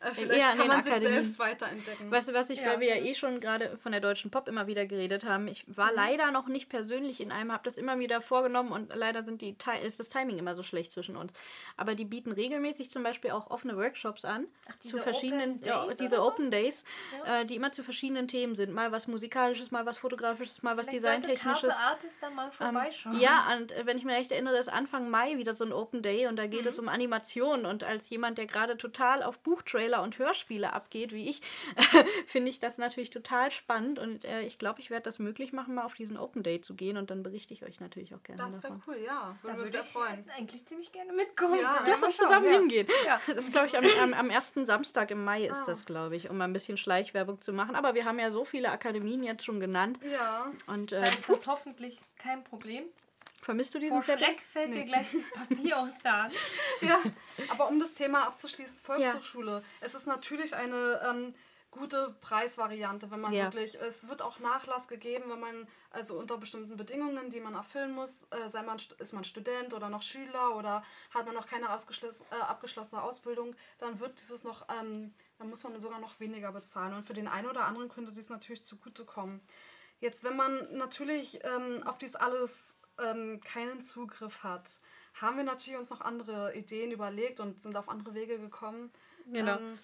äh, 0.00 0.12
vielleicht 0.14 0.50
an 0.50 0.58
kann 0.58 0.66
man 0.68 0.82
sich 0.82 0.94
selbst 0.94 1.38
weiterentdecken. 1.38 2.10
Weißt 2.10 2.28
du, 2.28 2.32
was 2.34 2.48
ich, 2.50 2.60
Ja. 2.60 2.68
weil 2.68 2.80
wir 2.80 2.96
ja 2.96 3.02
eh 3.04 3.14
schon 3.14 3.40
gerade 3.40 3.76
von 3.78 3.90
der 3.92 4.00
Deutschen 4.00 4.30
Pop 4.30 4.46
immer 4.46 4.66
wieder 4.68 4.86
geredet 4.86 5.24
haben, 5.24 5.48
ich 5.48 5.64
war 5.76 5.90
Mhm. 5.90 5.96
leider 5.96 6.30
noch 6.30 6.46
nicht 6.46 6.68
persönlich 6.68 7.20
in 7.20 7.32
einem, 7.32 7.50
habe 7.52 7.64
das 7.64 7.76
immer 7.76 7.98
wieder 7.98 8.20
vorgenommen 8.20 8.70
und 8.72 8.94
leider 8.94 9.24
sind 9.24 9.42
die, 9.42 9.56
ist 9.82 9.98
das 9.98 10.08
Timing 10.08 10.38
immer 10.38 10.54
so 10.54 10.62
schlecht 10.62 10.92
zwischen 10.92 11.16
uns. 11.16 11.32
Aber 11.76 11.94
die 11.96 12.04
bieten 12.04 12.30
regelmäßig 12.30 12.88
zum 12.90 13.02
Beispiel 13.02 13.32
auch 13.32 13.50
offene 13.50 13.76
Workshops 13.76 14.24
an, 14.24 14.46
zu 14.78 14.90
diese 14.90 15.02
verschiedenen, 15.02 15.56
Open 15.56 15.64
ja, 15.66 15.84
Days 15.86 15.96
diese 15.96 16.16
oder? 16.20 16.26
Open 16.26 16.50
Days, 16.52 16.84
äh, 17.24 17.44
die 17.44 17.56
immer 17.56 17.72
zu 17.72 17.82
verschiedenen 17.82 18.28
Themen 18.28 18.54
sind. 18.54 18.72
Mal 18.72 18.92
was 18.92 19.08
Musikalisches, 19.08 19.70
mal 19.72 19.86
was 19.86 19.98
Fotografisches, 19.98 20.62
mal 20.62 20.76
was 20.76 20.86
Vielleicht 20.86 21.02
Designtechnisches. 21.04 21.74
Artist 21.74 22.18
da 22.22 22.30
mal 22.30 22.46
Ähm, 22.46 22.52
vorbeischauen. 22.52 23.18
ja, 23.20 23.48
und 23.58 23.72
äh, 23.72 23.86
wenn 23.86 23.98
ich 23.98 24.04
mir 24.04 24.14
recht 24.14 24.30
erinnere, 24.30 24.56
ist 24.58 24.68
Anfang 24.68 25.10
Mai 25.10 25.36
wieder 25.36 25.54
so 25.54 25.64
ein 25.64 25.72
Open 25.72 26.02
Day 26.02 26.26
und 26.28 26.36
da 26.36 26.46
geht 26.46 26.62
Mhm. 26.62 26.68
es 26.68 26.78
um 26.78 26.88
Animation. 26.88 27.66
Und 27.66 27.82
als 27.82 28.08
jemand, 28.10 28.35
der 28.38 28.46
gerade 28.46 28.76
total 28.76 29.22
auf 29.22 29.38
Buchtrailer 29.40 30.02
und 30.02 30.18
Hörspiele 30.18 30.72
abgeht, 30.72 31.12
wie 31.12 31.28
ich, 31.28 31.42
finde 32.26 32.50
ich 32.50 32.60
das 32.60 32.78
natürlich 32.78 33.10
total 33.10 33.50
spannend. 33.50 33.98
Und 33.98 34.24
äh, 34.24 34.42
ich 34.42 34.58
glaube, 34.58 34.80
ich 34.80 34.90
werde 34.90 35.04
das 35.04 35.18
möglich 35.18 35.52
machen, 35.52 35.74
mal 35.74 35.84
auf 35.84 35.94
diesen 35.94 36.16
Open 36.16 36.42
Day 36.42 36.60
zu 36.60 36.74
gehen. 36.74 36.96
Und 36.96 37.10
dann 37.10 37.22
berichte 37.22 37.54
ich 37.54 37.64
euch 37.64 37.80
natürlich 37.80 38.14
auch 38.14 38.22
gerne 38.22 38.42
das 38.42 38.62
wäre 38.62 38.74
davon. 38.74 38.82
cool, 38.86 38.98
ja. 39.04 39.36
Da 39.42 39.42
Würden 39.42 39.42
wir 39.42 39.50
uns 39.50 39.58
würde 39.58 39.70
sehr 39.70 39.80
ich 39.80 39.86
freuen. 39.86 40.24
eigentlich 40.36 40.66
ziemlich 40.66 40.92
gerne 40.92 41.12
mitkommen. 41.12 41.60
Ja. 41.60 41.84
Lass 41.86 42.02
uns 42.02 42.16
zusammen 42.16 42.46
ja. 42.46 42.52
hingehen. 42.58 42.86
Ja. 43.04 43.20
Das 43.26 43.44
ist, 43.44 43.52
glaube 43.52 43.66
ich, 43.68 43.76
am, 43.76 43.84
am, 44.02 44.14
am 44.14 44.30
ersten 44.30 44.66
Samstag 44.66 45.10
im 45.10 45.24
Mai 45.24 45.44
ist 45.46 45.56
Ah. 45.56 45.64
das, 45.66 45.84
glaube 45.84 46.16
ich, 46.16 46.28
um 46.30 46.36
mal 46.36 46.44
ein 46.44 46.52
bisschen 46.52 46.76
Schleichwerbung 46.76 47.40
zu 47.40 47.52
machen. 47.52 47.74
Aber 47.76 47.94
wir 47.94 48.04
haben 48.04 48.18
ja 48.18 48.30
so 48.30 48.44
viele 48.44 48.70
Akademien 48.70 49.22
jetzt 49.22 49.44
schon 49.44 49.60
genannt. 49.60 49.98
Ja, 50.10 50.52
Und 50.66 50.92
äh, 50.92 51.00
Da 51.00 51.06
ist 51.08 51.28
das 51.28 51.46
hoffentlich 51.46 52.00
kein 52.18 52.44
Problem. 52.44 52.84
Vermisst 53.46 53.74
du 53.74 53.78
diesen 53.78 54.02
Vor 54.02 54.02
Zettel? 54.02 54.26
Schreck 54.26 54.40
fällt 54.40 54.74
dir 54.74 54.84
gleich 54.84 55.08
das 55.12 55.30
Papier 55.30 55.78
aus 55.80 55.92
Hand. 56.04 56.34
ja. 56.82 56.98
Aber 57.48 57.68
um 57.68 57.78
das 57.78 57.94
Thema 57.94 58.26
abzuschließen, 58.26 58.80
Volkshochschule. 58.82 59.62
Es 59.80 59.94
ist 59.94 60.06
natürlich 60.06 60.54
eine 60.54 61.00
ähm, 61.08 61.34
gute 61.70 62.16
Preisvariante, 62.20 63.10
wenn 63.10 63.20
man 63.20 63.32
Ja. 63.32 63.44
wirklich, 63.44 63.76
es 63.80 64.08
wird 64.08 64.20
auch 64.20 64.40
Nachlass 64.40 64.88
gegeben, 64.88 65.24
wenn 65.28 65.38
man, 65.40 65.68
also 65.90 66.18
unter 66.18 66.38
bestimmten 66.38 66.76
Bedingungen, 66.76 67.30
die 67.30 67.40
man 67.40 67.54
erfüllen 67.54 67.92
muss, 67.92 68.24
äh, 68.30 68.48
sei 68.48 68.62
man, 68.62 68.78
ist 68.98 69.12
man 69.12 69.24
Student 69.24 69.74
oder 69.74 69.88
noch 69.90 70.02
Schüler 70.02 70.56
oder 70.56 70.82
hat 71.14 71.26
man 71.26 71.34
noch 71.34 71.46
keine 71.46 71.72
ausgeschloss, 71.72 72.22
äh, 72.32 72.34
abgeschlossene 72.40 73.00
Ausbildung, 73.02 73.54
dann 73.78 74.00
wird 74.00 74.20
dieses 74.20 74.42
noch, 74.42 74.66
ähm, 74.80 75.12
dann 75.38 75.48
muss 75.50 75.62
man 75.62 75.78
sogar 75.78 76.00
noch 76.00 76.18
weniger 76.18 76.50
bezahlen. 76.50 76.94
Und 76.94 77.04
für 77.06 77.14
den 77.14 77.28
einen 77.28 77.46
oder 77.46 77.64
anderen 77.66 77.88
könnte 77.88 78.10
dies 78.10 78.28
natürlich 78.28 78.64
zugutekommen. 78.64 79.40
Jetzt, 80.00 80.24
wenn 80.24 80.36
man 80.36 80.76
natürlich 80.76 81.40
ähm, 81.44 81.82
auf 81.86 81.96
dies 81.98 82.16
alles 82.16 82.76
ähm, 83.02 83.40
keinen 83.42 83.82
Zugriff 83.82 84.42
hat, 84.44 84.70
haben 85.20 85.36
wir 85.36 85.44
natürlich 85.44 85.78
uns 85.78 85.90
noch 85.90 86.00
andere 86.02 86.54
Ideen 86.54 86.90
überlegt 86.90 87.40
und 87.40 87.60
sind 87.60 87.76
auf 87.76 87.88
andere 87.88 88.14
Wege 88.14 88.38
gekommen. 88.38 88.90
Genau. 89.32 89.56
Ähm, 89.56 89.78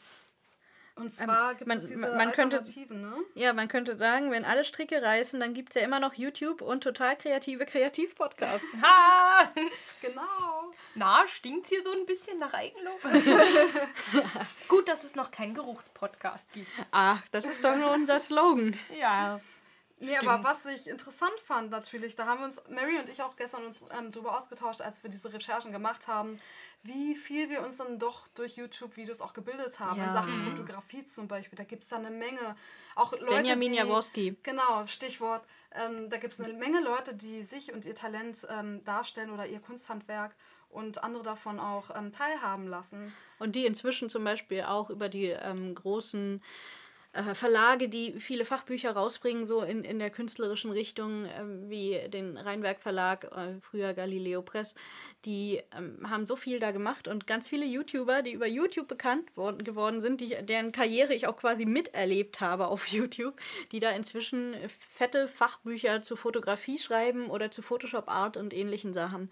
und 0.95 1.11
zwar 1.11 1.54
gibt 1.54 1.66
man- 1.69 1.78
es 1.78 1.87
diese 1.87 1.97
man- 1.99 2.11
könnte- 2.33 2.59
Alternativen, 2.59 3.00
ne? 3.00 3.14
Ja, 3.35 3.54
man 3.54 3.66
könnte 3.69 3.97
sagen, 3.97 4.31
wenn 4.31 4.45
alle 4.45 4.62
Stricke 4.62 5.00
reißen, 5.02 5.40
dann 5.40 5.54
gibt 5.54 5.71
es 5.75 5.81
ja 5.81 5.87
immer 5.87 6.00
noch 6.00 6.12
YouTube 6.12 6.61
und 6.61 6.83
total 6.85 7.16
kreative 7.16 7.64
Kreativpodcasts. 7.64 8.62
Ha! 8.83 9.50
Genau. 10.02 10.71
Na, 10.95 11.26
stinkt's 11.26 11.71
hier 11.71 11.83
so 11.83 11.92
ein 11.92 12.04
bisschen 12.04 12.38
nach 12.38 12.52
Eigenlob? 12.52 13.00
Gut, 14.69 14.88
dass 14.88 15.04
es 15.04 15.14
noch 15.14 15.31
keinen 15.31 15.54
Geruchspodcast 15.54 16.52
gibt. 16.52 16.69
Ach, 16.90 17.23
das 17.31 17.47
ist 17.47 17.64
doch 17.64 17.75
nur 17.76 17.90
unser 17.92 18.21
Slogan. 18.21 18.78
Ja. 18.99 19.40
Nee, 20.02 20.16
aber 20.16 20.42
was 20.42 20.66
ich 20.66 20.88
interessant 20.88 21.38
fand 21.44 21.71
natürlich, 21.71 22.16
da 22.16 22.26
haben 22.26 22.40
wir 22.40 22.47
uns, 22.47 22.61
Mary 22.68 22.99
und 22.99 23.09
ich 23.09 23.23
auch 23.23 23.37
gestern 23.37 23.64
uns 23.64 23.87
ähm, 23.97 24.11
darüber 24.11 24.37
ausgetauscht, 24.37 24.80
als 24.80 25.02
wir 25.04 25.11
diese 25.11 25.32
Recherchen 25.32 25.71
gemacht 25.71 26.09
haben, 26.09 26.40
wie 26.82 27.14
viel 27.14 27.49
wir 27.50 27.62
uns 27.62 27.76
dann 27.76 28.00
doch 28.00 28.26
durch 28.35 28.56
YouTube-Videos 28.56 29.21
auch 29.21 29.32
gebildet 29.32 29.78
haben. 29.78 30.00
Ja. 30.00 30.06
In 30.06 30.12
Sachen 30.12 30.44
Fotografie 30.44 31.04
zum 31.04 31.28
Beispiel, 31.28 31.56
da 31.56 31.64
gibt 31.64 31.85
es 31.85 31.88
da 31.88 31.97
eine 31.97 32.11
Menge. 32.11 32.56
Auch 32.97 33.12
Leute, 33.12 33.26
Benjamin 33.26 33.73
die, 33.73 33.78
Jaworski. 33.78 34.37
Genau, 34.42 34.87
Stichwort. 34.87 35.44
Ähm, 35.75 36.11
da 36.11 36.16
gibt 36.18 36.32
es 36.32 36.40
eine 36.40 36.52
Menge 36.52 36.80
Leute, 36.80 37.14
die 37.14 37.44
sich 37.44 37.73
und 37.73 37.87
ihr 37.87 37.94
Talent 37.94 38.47
ähm, 38.50 38.85
darstellen 38.85 39.30
oder 39.30 39.47
ihr 39.47 39.61
Kunsthandwerk 39.61 40.32
und 40.68 41.04
andere 41.04 41.23
davon 41.23 41.61
auch 41.61 41.97
ähm, 41.97 42.11
teilhaben 42.12 42.66
lassen. 42.66 43.14
Und 43.38 43.54
die 43.54 43.66
inzwischen 43.66 44.09
zum 44.09 44.25
Beispiel 44.25 44.62
auch 44.62 44.90
über 44.90 45.09
die 45.09 45.28
ähm, 45.28 45.75
großen 45.75 46.42
äh, 47.12 47.35
Verlage, 47.35 47.88
die 47.90 48.19
viele 48.21 48.47
Fachbücher 48.47 48.92
rausbringen, 48.92 49.45
so 49.45 49.62
in, 49.62 49.85
in 49.85 49.99
der 49.99 50.09
künstlerischen 50.09 50.71
Richtung, 50.71 51.26
ähm, 51.26 51.69
wie 51.69 52.09
den 52.09 52.38
Rheinwerk 52.38 52.81
Verlag, 52.81 53.25
äh, 53.25 53.61
früher 53.61 53.92
Galileo 53.92 54.40
Press, 54.40 54.75
die 55.26 55.62
ähm, 55.76 56.09
haben 56.09 56.26
so 56.26 56.37
viel 56.37 56.59
da 56.59 56.71
gemacht 56.71 57.09
und 57.09 57.26
ganz 57.26 57.47
viele 57.49 57.66
YouTuber, 57.66 58.23
die 58.23 58.33
über 58.33 58.47
YouTube 58.47 58.88
bekannt 58.88 59.37
worden, 59.37 59.62
geworden 59.62 60.00
sind, 60.00 60.23
die, 60.23 60.37
deren 60.42 60.73
Karriere 60.73 61.12
ich 61.12 61.26
auch 61.26 61.37
quasi 61.37 61.66
miterlebt 61.66 62.40
habe 62.40 62.69
auf 62.69 62.87
YouTube, 62.88 63.35
die 63.73 63.78
da 63.78 63.90
inzwischen 63.90 64.54
fette 64.69 65.28
Fachbücher 65.28 66.00
zu 66.00 66.16
Fotografie 66.16 66.78
schreiben 66.78 67.28
oder 67.28 67.50
zu 67.50 67.61
Photoshop 67.61 68.09
Art 68.09 68.38
und 68.38 68.54
ähnlichen 68.54 68.95
Sachen. 68.95 69.31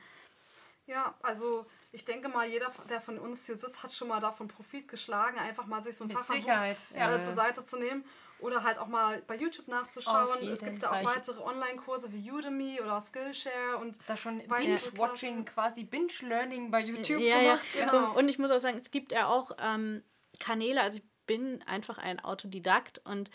Ja, 0.86 1.14
also 1.22 1.64
ich 1.92 2.04
denke 2.04 2.28
mal, 2.28 2.46
jeder, 2.46 2.70
der 2.88 3.00
von 3.00 3.18
uns 3.18 3.46
hier 3.46 3.56
sitzt, 3.56 3.82
hat 3.82 3.92
schon 3.92 4.08
mal 4.08 4.20
davon 4.20 4.48
Profit 4.48 4.86
geschlagen, 4.88 5.38
einfach 5.38 5.66
mal 5.66 5.82
sich 5.82 5.96
so 5.96 6.04
ein 6.04 6.08
Mit 6.08 6.16
Fachhandbuch 6.16 6.44
Sicherheit, 6.44 6.76
ja. 6.94 7.16
äh, 7.16 7.22
zur 7.22 7.34
Seite 7.34 7.64
zu 7.64 7.76
nehmen 7.78 8.04
oder 8.38 8.62
halt 8.62 8.78
auch 8.78 8.86
mal 8.86 9.22
bei 9.26 9.36
YouTube 9.36 9.68
nachzuschauen. 9.68 10.48
Es 10.48 10.62
gibt 10.62 10.82
ja 10.82 10.92
auch 10.92 11.04
weitere 11.04 11.40
Online-Kurse 11.40 12.12
wie 12.12 12.30
Udemy 12.30 12.80
oder 12.80 13.00
Skillshare 13.00 13.78
und 13.80 13.98
Da 14.06 14.16
schon 14.16 14.38
Binge-Watching, 14.38 15.44
quasi 15.44 15.84
Binge-Learning 15.84 16.70
bei 16.70 16.80
YouTube 16.80 17.20
ja, 17.20 17.40
gemacht. 17.40 17.66
Ja. 17.78 17.86
Genau. 17.86 18.10
Und, 18.10 18.16
und 18.16 18.28
ich 18.28 18.38
muss 18.38 18.50
auch 18.50 18.60
sagen, 18.60 18.78
es 18.80 18.90
gibt 18.90 19.12
ja 19.12 19.26
auch 19.26 19.52
ähm, 19.58 20.02
Kanäle, 20.38 20.80
also 20.80 20.98
ich 20.98 21.04
bin 21.26 21.62
einfach 21.66 21.98
ein 21.98 22.20
Autodidakt 22.20 23.00
und 23.04 23.30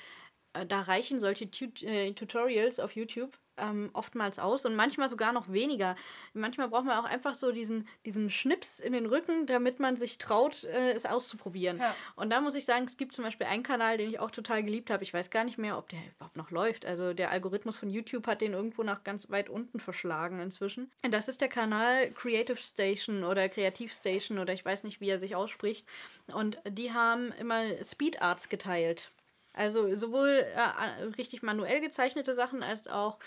äh, 0.54 0.66
da 0.66 0.82
reichen 0.82 1.20
solche 1.20 1.52
Tut 1.52 1.84
äh, 1.84 2.14
Tutorials 2.14 2.80
auf 2.80 2.96
YouTube 2.96 3.38
ähm, 3.58 3.90
oftmals 3.94 4.40
aus 4.40 4.66
und 4.66 4.76
manchmal 4.76 5.10
sogar 5.10 5.34
noch 5.34 5.52
weniger. 5.52 5.96
Manchmal 6.34 6.70
braucht 6.70 6.86
man 6.86 6.98
auch 6.98 7.08
einfach 7.10 7.36
so 7.36 7.52
diesen, 7.52 7.88
diesen 8.06 8.30
Schnips 8.30 8.80
in 8.80 8.94
den 8.94 9.06
Rücken, 9.06 9.46
damit 9.46 9.80
man 9.80 9.98
sich 9.98 10.18
traut, 10.18 10.64
äh, 10.66 10.94
es 10.94 11.06
auszuprobieren. 11.06 11.80
Ja. 11.80 11.96
Und 12.16 12.30
da 12.30 12.42
muss 12.42 12.56
ich 12.56 12.66
sagen, 12.66 12.86
es 12.86 12.98
gibt 12.98 13.14
zum 13.14 13.24
Beispiel 13.24 13.48
einen 13.48 13.64
Kanal, 13.64 13.98
den 13.98 14.10
ich 14.10 14.20
auch 14.20 14.32
total 14.32 14.64
geliebt 14.64 14.90
habe. 14.90 15.04
Ich 15.04 15.14
weiß 15.14 15.30
gar 15.30 15.44
nicht 15.44 15.58
mehr, 15.58 15.78
ob 15.78 15.90
der 15.90 16.00
überhaupt 16.16 16.38
noch 16.38 16.52
läuft. 16.52 16.86
Also 16.86 17.14
der 17.14 17.32
Algorithmus 17.32 17.78
von 17.78 17.90
YouTube 17.90 18.28
hat 18.28 18.42
den 18.42 18.54
irgendwo 18.54 18.84
nach 18.84 19.04
ganz 19.04 19.30
weit 19.30 19.50
unten 19.50 19.80
verschlagen 19.80 20.40
inzwischen. 20.40 20.92
Und 21.04 21.12
das 21.12 21.28
ist 21.28 21.42
der 21.42 21.50
Kanal 21.50 22.12
Creative 22.12 22.58
Station 22.58 23.24
oder 23.24 23.50
Kreativ 23.50 23.94
Station 23.94 24.40
oder 24.40 24.54
ich 24.54 24.66
weiß 24.66 24.84
nicht, 24.84 25.02
wie 25.02 25.10
er 25.10 25.20
sich 25.20 25.36
ausspricht. 25.36 25.88
Und 26.28 26.60
die 26.68 26.92
haben 26.92 27.32
immer 27.40 27.62
Speed 27.84 28.22
Arts 28.22 28.50
geteilt. 28.50 29.12
Also 29.56 29.96
sowohl 29.96 30.30
äh, 30.30 31.04
richtig 31.18 31.42
manuell 31.44 31.82
gezeichnete 31.82 32.36
Sachen 32.36 32.62
als 32.62 32.88
auch 32.88 33.18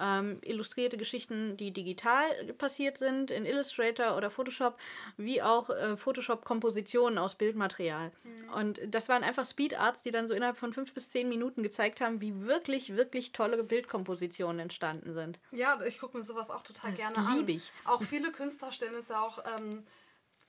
ähm, 0.00 0.38
illustrierte 0.42 0.96
Geschichten, 0.96 1.56
die 1.56 1.72
digital 1.72 2.28
passiert 2.58 2.98
sind 2.98 3.30
in 3.30 3.46
Illustrator 3.46 4.16
oder 4.16 4.30
Photoshop, 4.30 4.76
wie 5.16 5.42
auch 5.42 5.70
äh, 5.70 5.96
Photoshop-Kompositionen 5.96 7.18
aus 7.18 7.34
Bildmaterial. 7.34 8.12
Und 8.54 8.80
das 8.86 9.08
waren 9.08 9.24
einfach 9.24 9.44
Speed-Arts, 9.46 10.02
die 10.02 10.10
dann 10.10 10.28
so 10.28 10.34
innerhalb 10.34 10.56
von 10.56 10.72
fünf 10.72 10.94
bis 10.94 11.10
zehn 11.10 11.28
Minuten 11.28 11.62
gezeigt 11.62 12.00
haben, 12.00 12.20
wie 12.20 12.44
wirklich, 12.44 12.94
wirklich 12.96 13.32
tolle 13.32 13.62
Bildkompositionen 13.64 14.60
entstanden 14.60 15.14
sind. 15.14 15.38
ja, 15.52 15.78
ich 15.86 15.98
gucke 15.98 16.16
mir 16.16 16.22
sowas 16.22 16.50
auch 16.50 16.62
total 16.62 16.90
Das 16.92 17.00
gerne 17.00 17.16
an. 17.18 17.38
lieb 17.38 17.48
ich. 17.48 17.72
Auch 17.84 18.02
viele 18.02 18.30
Künstler 18.30 18.70
stellen 18.72 18.94
es 18.94 19.08
ja 19.08 19.20
auch 19.20 19.38
ähm, 19.58 19.84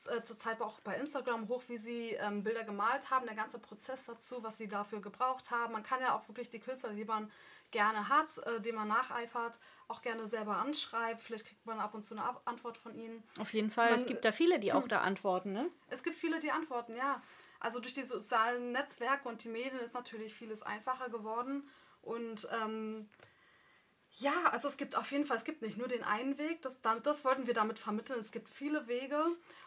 äh, 0.08 0.24
zurzeit 0.24 0.62
auch 0.62 0.80
bei 0.82 0.96
Instagram 0.96 1.48
hoch, 1.48 1.64
wie 1.68 1.78
sie 1.78 2.12
ähm, 2.14 2.44
Bilder 2.44 2.64
gemalt 2.64 3.10
haben, 3.12 3.26
der 3.26 3.36
ganze 3.36 3.60
Prozess 3.60 4.06
dazu, 4.06 4.42
was 4.44 4.58
sie 4.58 4.68
dafür 4.68 5.02
gebraucht 5.02 5.52
haben. 5.52 5.74
Man 5.74 5.84
kann 5.84 6.00
ja 6.02 6.16
auch 6.16 6.28
wirklich 6.28 6.50
die 6.50 6.60
Künstler, 6.60 6.92
die 6.94 7.06
man 7.06 7.32
gerne 7.72 8.10
hat, 8.10 8.38
äh, 8.48 8.60
dem 8.62 8.76
man 8.76 8.88
nacheifert, 8.88 9.60
auch 9.88 10.02
gerne 10.02 10.26
selber 10.28 10.58
anschreibt. 10.58 11.22
Vielleicht 11.22 11.46
kriegt 11.46 11.66
man 11.66 11.80
ab 11.80 11.94
und 11.94 12.02
zu 12.02 12.16
eine 12.16 12.24
Ab 12.24 12.42
Antwort 12.46 12.78
von 12.78 12.96
ihnen. 12.96 13.24
Auf 13.40 13.54
jeden 13.54 13.70
Fall. 13.70 13.92
Man- 13.92 14.00
es 14.02 14.08
gibt 14.08 14.26
da 14.26 14.32
viele, 14.32 14.60
die 14.60 14.74
auch 14.74 14.88
da 14.88 15.02
antworten, 15.02 15.52
ne? 15.54 15.70
Es 15.90 16.02
gibt 16.04 16.16
viele, 16.18 16.40
die 16.40 16.52
antworten, 16.52 16.96
ja. 16.96 17.20
Also 17.60 17.80
durch 17.80 17.94
die 17.94 18.04
sozialen 18.04 18.72
Netzwerke 18.72 19.28
und 19.28 19.44
die 19.44 19.50
Medien 19.50 19.80
ist 19.80 19.94
natürlich 19.94 20.34
vieles 20.34 20.62
einfacher 20.64 21.10
geworden. 21.10 21.68
Und 22.02 22.48
ähm, 22.64 23.10
ja, 24.18 24.34
also 24.52 24.68
es 24.68 24.78
gibt 24.78 24.98
auf 24.98 25.12
jeden 25.12 25.26
Fall, 25.26 25.38
es 25.38 25.44
gibt 25.44 25.62
nicht 25.62 25.78
nur 25.78 25.88
den 25.88 26.04
einen 26.04 26.38
Weg, 26.38 26.62
das, 26.62 26.82
damit- 26.82 27.06
das 27.06 27.24
wollten 27.26 27.48
wir 27.48 27.54
damit 27.54 27.80
vermitteln. 27.80 28.20
Es 28.20 28.32
gibt 28.32 28.50
viele 28.50 28.88
Wege 28.88 29.24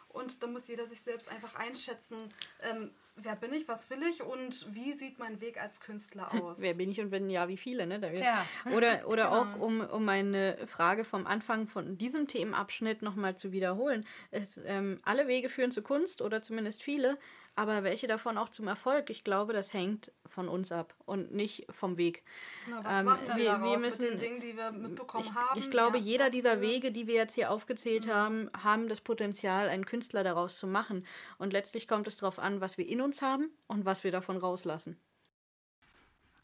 und 0.09 0.43
da 0.43 0.47
muss 0.47 0.67
jeder 0.67 0.85
sich 0.85 1.01
selbst 1.01 1.31
einfach 1.31 1.55
einschätzen, 1.55 2.17
ähm, 2.61 2.91
wer 3.15 3.35
bin 3.35 3.53
ich, 3.53 3.67
was 3.67 3.89
will 3.89 4.03
ich 4.03 4.21
und 4.21 4.67
wie 4.75 4.93
sieht 4.93 5.17
mein 5.17 5.39
Weg 5.41 5.61
als 5.61 5.81
Künstler 5.81 6.29
aus. 6.43 6.61
Wer 6.61 6.73
bin 6.75 6.91
ich 6.91 6.99
und 6.99 7.09
wenn 7.11 7.29
ja, 7.29 7.47
wie 7.47 7.57
viele, 7.57 7.87
ne? 7.87 7.99
Da 7.99 8.11
wir- 8.11 8.17
Tja. 8.19 8.45
Oder, 8.75 9.07
oder 9.07 9.23
Genau. 9.29 9.41
auch, 9.41 9.59
um, 9.59 9.81
um 9.81 10.05
meine 10.05 10.57
Frage 10.67 11.03
vom 11.05 11.25
Anfang 11.25 11.67
von 11.67 11.97
diesem 11.97 12.27
Themenabschnitt 12.27 13.01
nochmal 13.01 13.35
zu 13.37 13.51
wiederholen. 13.51 14.05
Es, 14.29 14.59
ähm, 14.65 14.99
alle 15.03 15.27
Wege 15.27 15.49
führen 15.49 15.71
zur 15.71 15.83
Kunst 15.83 16.21
oder 16.21 16.41
zumindest 16.41 16.83
viele, 16.83 17.17
aber 17.55 17.83
welche 17.83 18.07
davon 18.07 18.37
auch 18.37 18.49
zum 18.49 18.67
Erfolg? 18.67 19.09
Ich 19.09 19.23
glaube, 19.23 19.53
das 19.53 19.73
hängt 19.73 20.11
von 20.25 20.49
uns 20.49 20.71
ab 20.71 20.95
und 21.05 21.31
nicht 21.33 21.67
vom 21.71 21.97
Weg. 21.97 22.23
Na, 22.69 22.83
was 22.83 22.99
ähm, 22.99 23.05
machen 23.05 23.27
wir, 23.27 23.35
wir- 23.35 23.43
wir 23.43 23.49
daraus 23.51 23.81
mit 23.81 23.91
müssen- 23.91 24.01
den 24.09 24.19
Dingen, 24.19 24.39
die 24.39 24.57
wir 24.57 24.71
mitbekommen 24.71 25.23
Ich, 25.25 25.33
haben? 25.35 25.59
ich 25.59 25.69
glaube, 25.69 25.99
die 25.99 26.03
jeder 26.05 26.29
dieser? 26.29 26.61
Wege, 26.61 26.91
die 26.91 27.05
wir 27.07 27.15
jetzt 27.15 27.33
hier 27.35 27.51
aufgezählt 27.51 28.07
haben, 28.07 28.49
haben 28.63 28.87
das 28.87 29.01
Potenzial, 29.01 29.69
einen 29.69 29.85
Künstler 29.85 30.23
daraus 30.23 30.57
zu 30.57 30.65
machen. 30.67 31.05
Und 31.37 31.53
letztlich 31.53 31.87
kommt 31.87 32.07
es 32.07 32.17
darauf 32.17 32.39
an, 32.39 32.59
was 32.61 32.77
wir 32.77 32.87
in 32.87 33.01
uns 33.01 33.21
haben 33.21 33.49
und 33.67 33.85
was 33.85 34.03
wir 34.03 34.11
davon 34.11 34.37
rauslassen. 34.37 34.99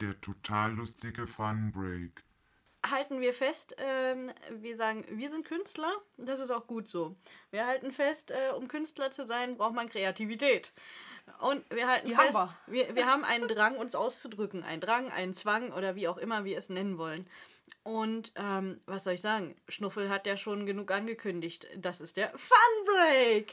Der 0.00 0.20
total 0.20 0.72
lustige 0.74 1.26
Funbreak. 1.26 2.22
Halten 2.88 3.20
wir 3.20 3.34
fest, 3.34 3.74
ähm, 3.78 4.32
wir 4.50 4.76
sagen, 4.76 5.04
wir 5.10 5.30
sind 5.30 5.46
Künstler, 5.46 5.92
das 6.16 6.40
ist 6.40 6.50
auch 6.50 6.66
gut 6.66 6.88
so. 6.88 7.14
Wir 7.50 7.66
halten 7.66 7.92
fest, 7.92 8.30
äh, 8.30 8.52
um 8.56 8.68
Künstler 8.68 9.10
zu 9.10 9.26
sein, 9.26 9.56
braucht 9.56 9.74
man 9.74 9.88
Kreativität. 9.88 10.72
Und 11.40 11.64
wir 11.70 11.86
halten 11.86 12.08
Die 12.08 12.14
fest, 12.14 12.34
haben 12.34 12.54
wir, 12.66 12.94
wir 12.94 13.06
haben 13.06 13.24
einen 13.24 13.48
Drang, 13.48 13.76
uns 13.76 13.94
auszudrücken. 13.94 14.64
Einen 14.64 14.80
Drang, 14.80 15.10
einen 15.10 15.32
Zwang 15.32 15.72
oder 15.72 15.94
wie 15.94 16.08
auch 16.08 16.18
immer 16.18 16.44
wir 16.44 16.58
es 16.58 16.68
nennen 16.70 16.98
wollen. 16.98 17.28
Und 17.82 18.32
ähm, 18.36 18.80
was 18.86 19.04
soll 19.04 19.14
ich 19.14 19.20
sagen? 19.20 19.56
Schnuffel 19.68 20.10
hat 20.10 20.26
ja 20.26 20.36
schon 20.36 20.66
genug 20.66 20.90
angekündigt. 20.90 21.66
Das 21.76 22.00
ist 22.00 22.16
der 22.16 22.30
Fun 22.30 22.84
Break. 22.84 23.52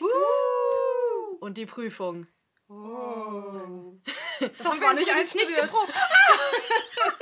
Und 1.40 1.58
die 1.58 1.66
Prüfung. 1.66 2.28
Das, 4.40 4.68
haben 4.68 4.80
wir 4.80 4.94
nicht 4.94 5.10
einstudiert. 5.10 5.72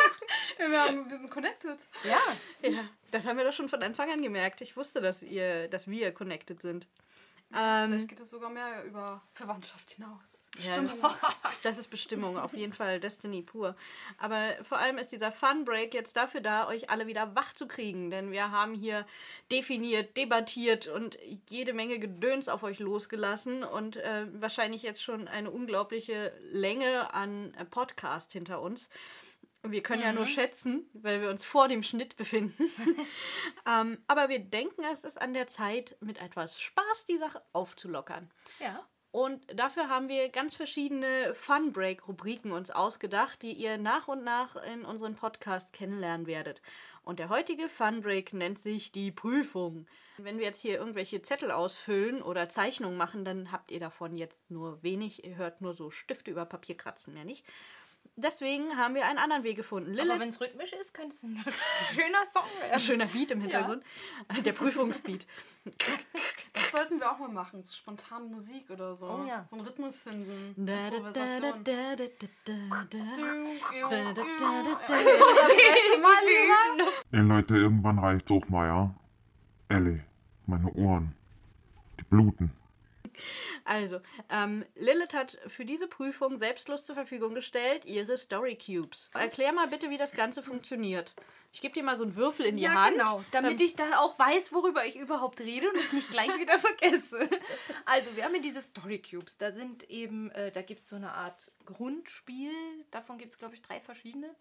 wir, 0.58 0.82
haben, 0.82 1.10
wir 1.10 1.18
sind 1.18 1.30
connected. 1.30 1.88
Ja. 2.04 2.70
Ja, 2.70 2.90
das 3.12 3.26
haben 3.26 3.38
wir 3.38 3.46
doch 3.46 3.54
schon 3.54 3.70
von 3.70 3.82
Anfang 3.84 4.12
an 4.12 4.22
gemerkt. 4.22 4.62
Ich 4.62 4.76
wusste, 4.76 5.02
dass 5.02 5.22
ihr, 5.24 5.68
dass 5.68 5.88
wir 5.88 6.12
connected 6.12 6.62
sind. 6.62 6.88
Ähm, 7.54 7.92
Vielleicht 7.92 8.10
geht 8.10 8.20
es 8.20 8.30
sogar 8.32 8.50
mehr 8.50 8.84
über 8.86 9.22
Verwandtschaft 9.34 9.92
hinaus. 9.92 10.50
Ja, 10.60 10.82
Bestimmt. 10.82 11.04
Das 11.64 11.78
ist 11.78 11.90
Bestimmung, 11.90 12.38
auf 12.38 12.54
jeden 12.54 12.74
Fall 12.74 13.00
Destiny 13.00 13.42
pur. 13.42 13.76
Aber 14.18 14.56
vor 14.64 14.78
allem 14.78 14.98
ist 14.98 15.12
dieser 15.12 15.32
Fun 15.32 15.64
Break 15.64 15.94
jetzt 15.94 16.18
dafür 16.18 16.42
da, 16.42 16.68
euch 16.68 16.90
alle 16.90 17.08
wieder 17.08 17.36
wach 17.36 17.54
zu 17.54 17.68
kriegen. 17.68 18.10
Denn 18.10 18.32
wir 18.32 18.52
haben 18.52 18.74
hier 18.74 19.06
definiert, 19.52 20.18
debattiert 20.18 20.88
und 20.88 21.18
jede 21.50 21.74
Menge 21.74 21.98
Gedöns 22.00 22.50
auf 22.50 22.64
euch 22.64 22.80
losgelassen 22.80 23.64
und 23.64 23.96
äh, 23.98 24.28
wahrscheinlich 24.34 24.84
jetzt 24.84 25.02
schon 25.02 25.28
eine 25.28 25.50
unglaubliche 25.50 26.34
Länge 26.52 27.14
an 27.14 27.54
äh, 27.56 27.66
Podcast 27.66 28.34
hinter 28.34 28.62
uns. 28.62 28.90
Wir 29.72 29.84
können 29.84 30.02
ja 30.02 30.14
nur 30.14 30.26
schätzen, 30.26 30.90
weil 30.94 31.22
wir 31.22 31.30
uns 31.30 31.44
vor 31.44 31.68
dem 31.68 31.84
Schnitt 31.84 32.18
befinden. 32.18 32.70
ähm, 33.68 33.98
aber 34.08 34.30
wir 34.30 34.40
denken, 34.40 34.84
es 34.92 35.04
ist 35.04 35.22
an 35.22 35.34
der 35.34 35.48
Zeit, 35.48 35.96
mit 36.00 36.22
etwas 36.22 36.60
Spaß 36.60 37.06
die 37.08 37.18
Sache 37.18 37.42
aufzulockern. 37.54 38.30
Ja. 38.60 38.86
Und 39.12 39.46
dafür 39.58 39.88
haben 39.88 40.10
wir 40.10 40.28
ganz 40.28 40.56
verschiedene 40.56 41.34
Fun 41.36 41.72
Break 41.72 42.06
Rubriken 42.06 42.52
uns 42.52 42.70
ausgedacht, 42.70 43.42
die 43.44 43.54
ihr 43.54 43.78
nach 43.78 44.10
und 44.10 44.26
nach 44.26 44.58
in 44.58 44.84
unserem 44.84 45.16
Podcast 45.16 45.72
kennenlernen 45.72 46.28
werdet. 46.28 46.62
Und 47.02 47.20
der 47.20 47.30
heutige 47.30 47.70
Fun 47.70 48.02
Break 48.02 48.34
nennt 48.34 48.60
sich 48.60 48.92
die 48.92 49.14
Prüfung. 49.14 49.88
Wenn 50.18 50.38
wir 50.38 50.46
jetzt 50.46 50.62
hier 50.62 50.78
irgendwelche 50.78 51.22
Zettel 51.22 51.52
ausfüllen 51.52 52.22
oder 52.22 52.50
Zeichnungen 52.50 52.98
machen, 52.98 53.24
dann 53.24 53.54
habt 53.54 53.72
ihr 53.72 53.80
davon 53.80 54.18
jetzt 54.18 54.52
nur 54.52 54.84
wenig. 54.84 55.24
Ihr 55.24 55.38
hört 55.38 55.62
nur 55.62 55.76
so 55.76 55.92
Stifte 55.92 56.32
über 56.32 56.46
Papier 56.46 56.76
kratzen, 56.76 57.14
mehr 57.14 57.24
nicht. 57.24 57.46
Deswegen 58.18 58.78
haben 58.78 58.96
wir 58.96 59.06
einen 59.06 59.20
anderen 59.20 59.44
Weg 59.44 59.58
gefunden. 59.58 59.92
Aber 59.92 60.04
Lilith, 60.04 60.20
wenn 60.22 60.30
es 60.30 60.40
rhythmisch 60.40 60.72
ist, 60.72 60.94
könnte 60.94 61.16
es 61.16 61.24
ein 61.24 61.36
schöner 61.94 62.24
Song 62.32 62.44
ein 62.62 62.70
werden. 62.70 62.80
schöner 62.80 63.06
Beat 63.08 63.32
im 63.32 63.42
Hintergrund. 63.42 63.84
Der 64.46 64.54
Prüfungsbeat. 64.54 65.26
Das 66.54 66.72
sollten 66.72 67.00
wir 67.00 67.12
auch 67.12 67.20
mal 67.20 67.28
machen, 67.28 67.62
so 67.64 67.74
spontane 67.74 68.26
Musik 68.26 68.70
oder 68.70 68.96
so. 68.96 69.08
Oh 69.08 69.26
ja. 69.28 69.46
So 69.50 69.58
einen 69.58 69.66
Rhythmus 69.68 70.04
finden. 70.04 70.54
Improvisation. 70.56 71.66
Ey 77.12 77.20
Leute, 77.22 77.58
irgendwann 77.58 78.00
reicht's 78.00 78.32
auch 78.32 78.48
mal, 78.48 78.68
ja? 78.68 78.96
Ellie, 79.68 80.04
meine 80.46 80.72
Ohren. 80.74 81.16
Die 82.00 82.04
bluten. 82.04 82.52
Also, 83.64 84.00
ähm, 84.30 84.66
Lilith 84.76 85.14
hat 85.14 85.38
für 85.48 85.66
diese 85.66 85.88
Prüfung 85.88 86.38
selbstlos 86.38 86.84
zur 86.86 86.96
Verfügung 86.96 87.34
gestellt 87.34 87.86
ihre 87.86 88.18
Story 88.18 88.58
Cubes. 88.58 89.10
Erklär 89.14 89.54
mal 89.54 89.68
bitte, 89.68 89.90
wie 89.90 89.98
das 89.98 90.12
Ganze 90.12 90.44
funktioniert. 90.44 91.14
Ich 91.52 91.62
gebe 91.62 91.74
dir 91.74 91.84
mal 91.84 91.98
so 91.98 92.04
einen 92.04 92.18
Würfel 92.18 92.46
in 92.48 92.56
die 92.56 92.64
Ja, 92.64 92.74
Hand. 92.74 92.98
genau. 92.98 93.24
Damit 93.32 93.62
ich 93.62 93.76
da 93.78 94.00
auch 94.00 94.20
weiß, 94.20 94.52
worüber 94.52 94.86
ich 94.86 94.98
überhaupt 94.98 95.40
rede 95.40 95.70
und 95.70 95.78
es 95.78 95.94
nicht 95.94 96.10
gleich 96.10 96.28
wieder 96.40 96.60
vergesse. 96.60 97.30
Also, 97.86 98.16
wir 98.16 98.26
haben 98.26 98.34
hier 98.34 98.42
diese 98.42 98.62
Story 98.62 99.02
Cubes. 99.02 99.38
Da 99.38 99.52
sind 99.52 99.90
eben, 99.90 100.32
äh, 100.32 100.52
da 100.52 100.62
gibt 100.62 100.84
es 100.84 100.90
so 100.90 100.98
eine 100.98 101.14
Art 101.14 101.52
Grundspiel. 101.66 102.52
Davon 102.92 103.18
gibt 103.18 103.32
es, 103.32 103.40
glaube 103.40 103.54
ich, 103.56 103.62
drei 103.62 103.80
verschiedene. 103.80 104.36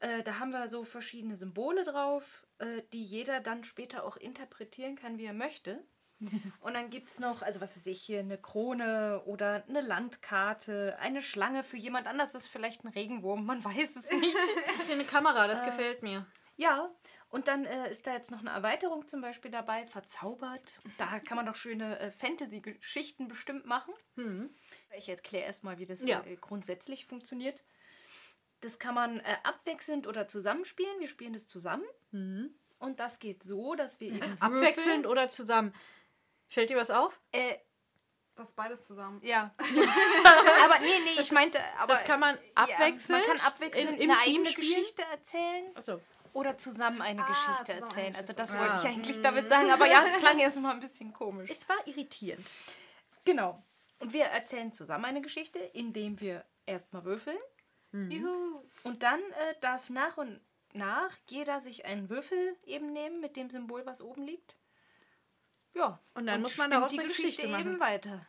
Äh, 0.00 0.22
da 0.22 0.38
haben 0.38 0.50
wir 0.50 0.68
so 0.70 0.84
verschiedene 0.84 1.36
Symbole 1.36 1.84
drauf, 1.84 2.24
äh, 2.58 2.82
die 2.92 3.02
jeder 3.02 3.40
dann 3.40 3.64
später 3.64 4.04
auch 4.04 4.16
interpretieren 4.16 4.96
kann, 4.96 5.18
wie 5.18 5.26
er 5.26 5.32
möchte. 5.34 5.84
Und 6.60 6.74
dann 6.74 6.90
gibt 6.90 7.08
es 7.08 7.20
noch, 7.20 7.42
also 7.42 7.60
was 7.60 7.76
weiß 7.76 7.86
ich 7.86 8.02
hier, 8.02 8.20
eine 8.20 8.38
Krone 8.38 9.22
oder 9.26 9.64
eine 9.68 9.80
Landkarte, 9.80 10.96
eine 11.00 11.22
Schlange 11.22 11.62
für 11.62 11.76
jemand 11.76 12.06
anders 12.06 12.34
ist 12.34 12.48
vielleicht 12.48 12.84
ein 12.84 12.88
Regenwurm, 12.88 13.44
man 13.46 13.64
weiß 13.64 13.96
es 13.96 14.10
nicht. 14.10 14.36
Das 14.66 14.76
ist 14.80 14.86
hier 14.86 14.94
eine 14.96 15.04
Kamera, 15.04 15.46
das 15.46 15.64
gefällt 15.64 16.02
mir. 16.02 16.26
Ja, 16.56 16.90
und 17.28 17.46
dann 17.46 17.64
äh, 17.66 17.88
ist 17.90 18.06
da 18.08 18.14
jetzt 18.14 18.32
noch 18.32 18.40
eine 18.40 18.50
Erweiterung 18.50 19.06
zum 19.06 19.20
Beispiel 19.20 19.50
dabei, 19.52 19.86
verzaubert. 19.86 20.80
Da 20.96 21.20
kann 21.20 21.36
man 21.36 21.46
doch 21.46 21.54
schöne 21.54 21.98
äh, 22.00 22.10
Fantasy-Geschichten 22.10 23.28
bestimmt 23.28 23.64
machen. 23.66 23.94
Ich 24.96 25.08
erkläre 25.08 25.44
erstmal, 25.44 25.78
wie 25.78 25.86
das 25.86 26.00
Ja. 26.00 26.24
äh, 26.24 26.34
grundsätzlich 26.36 27.06
funktioniert. 27.06 27.62
Das 28.60 28.80
kann 28.80 28.96
man 28.96 29.20
äh, 29.20 29.36
abwechselnd 29.44 30.08
oder 30.08 30.26
zusammenspielen. 30.26 30.98
Wir 30.98 31.06
spielen 31.06 31.32
das 31.32 31.46
zusammen. 31.46 31.84
Und 32.80 32.98
das 32.98 33.20
geht 33.20 33.44
so, 33.44 33.76
dass 33.76 34.00
wir 34.00 34.08
eben 34.08 34.20
würfeln. 34.20 34.40
Abwechselnd 34.40 35.06
oder 35.06 35.28
zusammen. 35.28 35.72
Fällt 36.48 36.70
dir 36.70 36.76
was 36.76 36.90
auf? 36.90 37.18
Äh, 37.32 37.56
Das 38.34 38.52
beides 38.52 38.86
zusammen. 38.86 39.20
ja. 39.24 39.54
aber 40.64 40.78
nee, 40.80 40.86
nee, 41.04 41.20
ich 41.20 41.30
meinte, 41.32 41.60
aber 41.78 41.94
Das 41.94 42.04
kann 42.04 42.20
man 42.20 42.36
ja, 42.36 42.42
abwechselnd. 42.54 43.26
man 43.26 43.36
kann 43.36 43.46
abwechselnd 43.46 43.90
in- 43.92 44.00
im 44.02 44.10
eine 44.10 44.20
Team 44.22 44.34
eigene 44.42 44.50
spielen? 44.52 44.68
Geschichte 44.80 45.02
erzählen. 45.10 45.64
Achso. 45.76 46.00
Oder 46.34 46.56
zusammen 46.58 47.00
eine 47.02 47.24
Ah, 47.24 47.28
Geschichte 47.28 47.64
zusammen 47.64 47.82
erzählen. 47.82 48.06
eine 48.06 48.16
Also 48.18 48.20
Geschichte 48.20 48.34
das 48.34 48.50
erzählen. 48.50 48.60
wollte 48.60 48.76
ich 48.76 48.84
Ah. 48.84 48.88
eigentlich 48.94 49.22
damit 49.22 49.48
sagen. 49.48 49.70
Aber 49.70 49.86
ja, 49.86 50.02
es 50.06 50.12
klang 50.18 50.38
erst 50.38 50.60
mal 50.60 50.70
ein 50.72 50.80
bisschen 50.80 51.12
komisch. 51.12 51.50
Es 51.50 51.68
war 51.68 51.76
irritierend. 51.86 52.46
Genau. 53.24 53.62
Und 53.98 54.12
wir 54.12 54.26
erzählen 54.26 54.72
zusammen 54.72 55.04
eine 55.06 55.20
Geschichte, 55.20 55.58
indem 55.58 56.20
wir 56.20 56.44
erstmal 56.66 57.04
würfeln. 57.04 57.38
Juhu. 57.92 58.62
Und 58.84 59.02
dann 59.02 59.18
äh, 59.20 59.54
darf 59.62 59.88
nach 59.90 60.18
und 60.18 60.38
nach 60.74 61.10
jeder 61.28 61.58
sich 61.60 61.86
einen 61.86 62.08
Würfel 62.10 62.54
eben 62.66 62.92
nehmen 62.92 63.20
mit 63.20 63.36
dem 63.36 63.48
Symbol, 63.50 63.84
was 63.86 64.02
oben 64.02 64.24
liegt. 64.26 64.54
Ja. 65.74 65.98
Und 66.14 66.26
dann 66.26 66.40
muss 66.40 66.56
man 66.58 66.70
daraus 66.70 66.90
die 66.90 66.98
eine 66.98 67.08
Geschichte, 67.08 67.30
Geschichte 67.42 67.48
machen. 67.48 67.60
eben 67.72 67.80
weiter. 67.80 68.26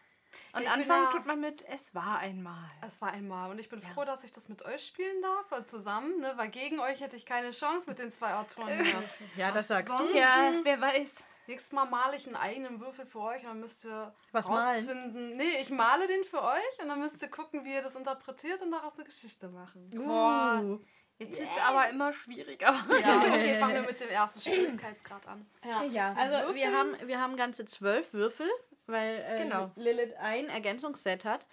Und 0.53 0.59
bin 0.61 0.67
anfangen 0.71 1.05
da- 1.05 1.11
tut 1.11 1.25
man 1.25 1.39
mit 1.39 1.63
Es 1.67 1.95
war 1.95 2.19
einmal. 2.19 2.69
Es 2.85 3.01
war 3.01 3.11
einmal. 3.11 3.49
Und 3.49 3.57
ich 3.59 3.67
bin 3.67 3.81
froh, 3.81 4.05
dass 4.05 4.23
ich 4.23 4.31
das 4.31 4.47
mit 4.47 4.63
euch 4.63 4.85
spielen 4.85 5.21
darf, 5.23 5.45
weil 5.49 5.65
zusammen, 5.65 6.19
ne? 6.19 6.33
Weil 6.35 6.49
gegen 6.49 6.79
euch 6.79 7.01
hätte 7.01 7.15
ich 7.15 7.25
keine 7.25 7.49
Chance 7.49 7.89
mit 7.89 7.97
den 7.97 8.11
zwei 8.11 8.35
Autoren 8.35 8.67
hier. 8.83 9.03
Ja, 9.35 9.51
das 9.51 9.67
sagst 9.69 9.97
du. 9.99 10.15
Ja, 10.15 10.51
wer 10.63 10.79
weiß. 10.79 11.23
Nächstes 11.47 11.71
Mal 11.71 11.85
male 11.85 12.15
ich 12.15 12.27
einen 12.27 12.35
eigenen 12.35 12.79
Würfel 12.79 13.07
für 13.07 13.21
euch 13.21 13.41
und 13.41 13.47
dann 13.47 13.59
müsst 13.61 13.83
ihr 13.85 14.13
Was 14.31 14.47
malen? 14.47 14.61
rausfinden. 14.63 15.35
Nee, 15.35 15.57
ich 15.61 15.71
male 15.71 16.05
den 16.05 16.23
für 16.23 16.43
euch 16.43 16.79
und 16.79 16.89
dann 16.89 16.99
müsst 16.99 17.19
ihr 17.23 17.27
gucken, 17.27 17.65
wie 17.65 17.73
ihr 17.73 17.81
das 17.81 17.95
interpretiert 17.95 18.61
und 18.61 18.69
daraus 18.69 18.93
eine 18.95 19.05
Geschichte 19.05 19.49
machen. 19.49 19.89
Boah. 19.89 20.77
Jetzt 21.19 21.39
wird 21.39 21.49
es 21.55 21.61
aber 21.61 21.89
immer 21.89 22.11
schwieriger. 22.13 22.71
Ja, 22.71 23.17
okay, 23.19 23.55
fangen 23.59 23.73
wir 23.75 23.81
mit 23.81 23.99
dem 23.99 24.09
ersten 24.09 24.39
Schwierigkeitsgrad 24.41 25.27
an. 25.27 25.45
Ja. 25.63 25.83
Ja. 25.83 26.13
Also 26.17 26.55
wir 26.55 26.71
haben, 26.71 26.95
wir 27.05 27.19
haben 27.19 27.35
ganze 27.35 27.65
zwölf 27.65 28.11
Würfel 28.13 28.49
weil 28.89 29.23
äh, 29.27 29.37
Genau. 29.43 29.71
Lilith 29.75 30.15
ein 30.19 30.49
Ergänzungsset 30.49 31.25
hat. 31.25 31.45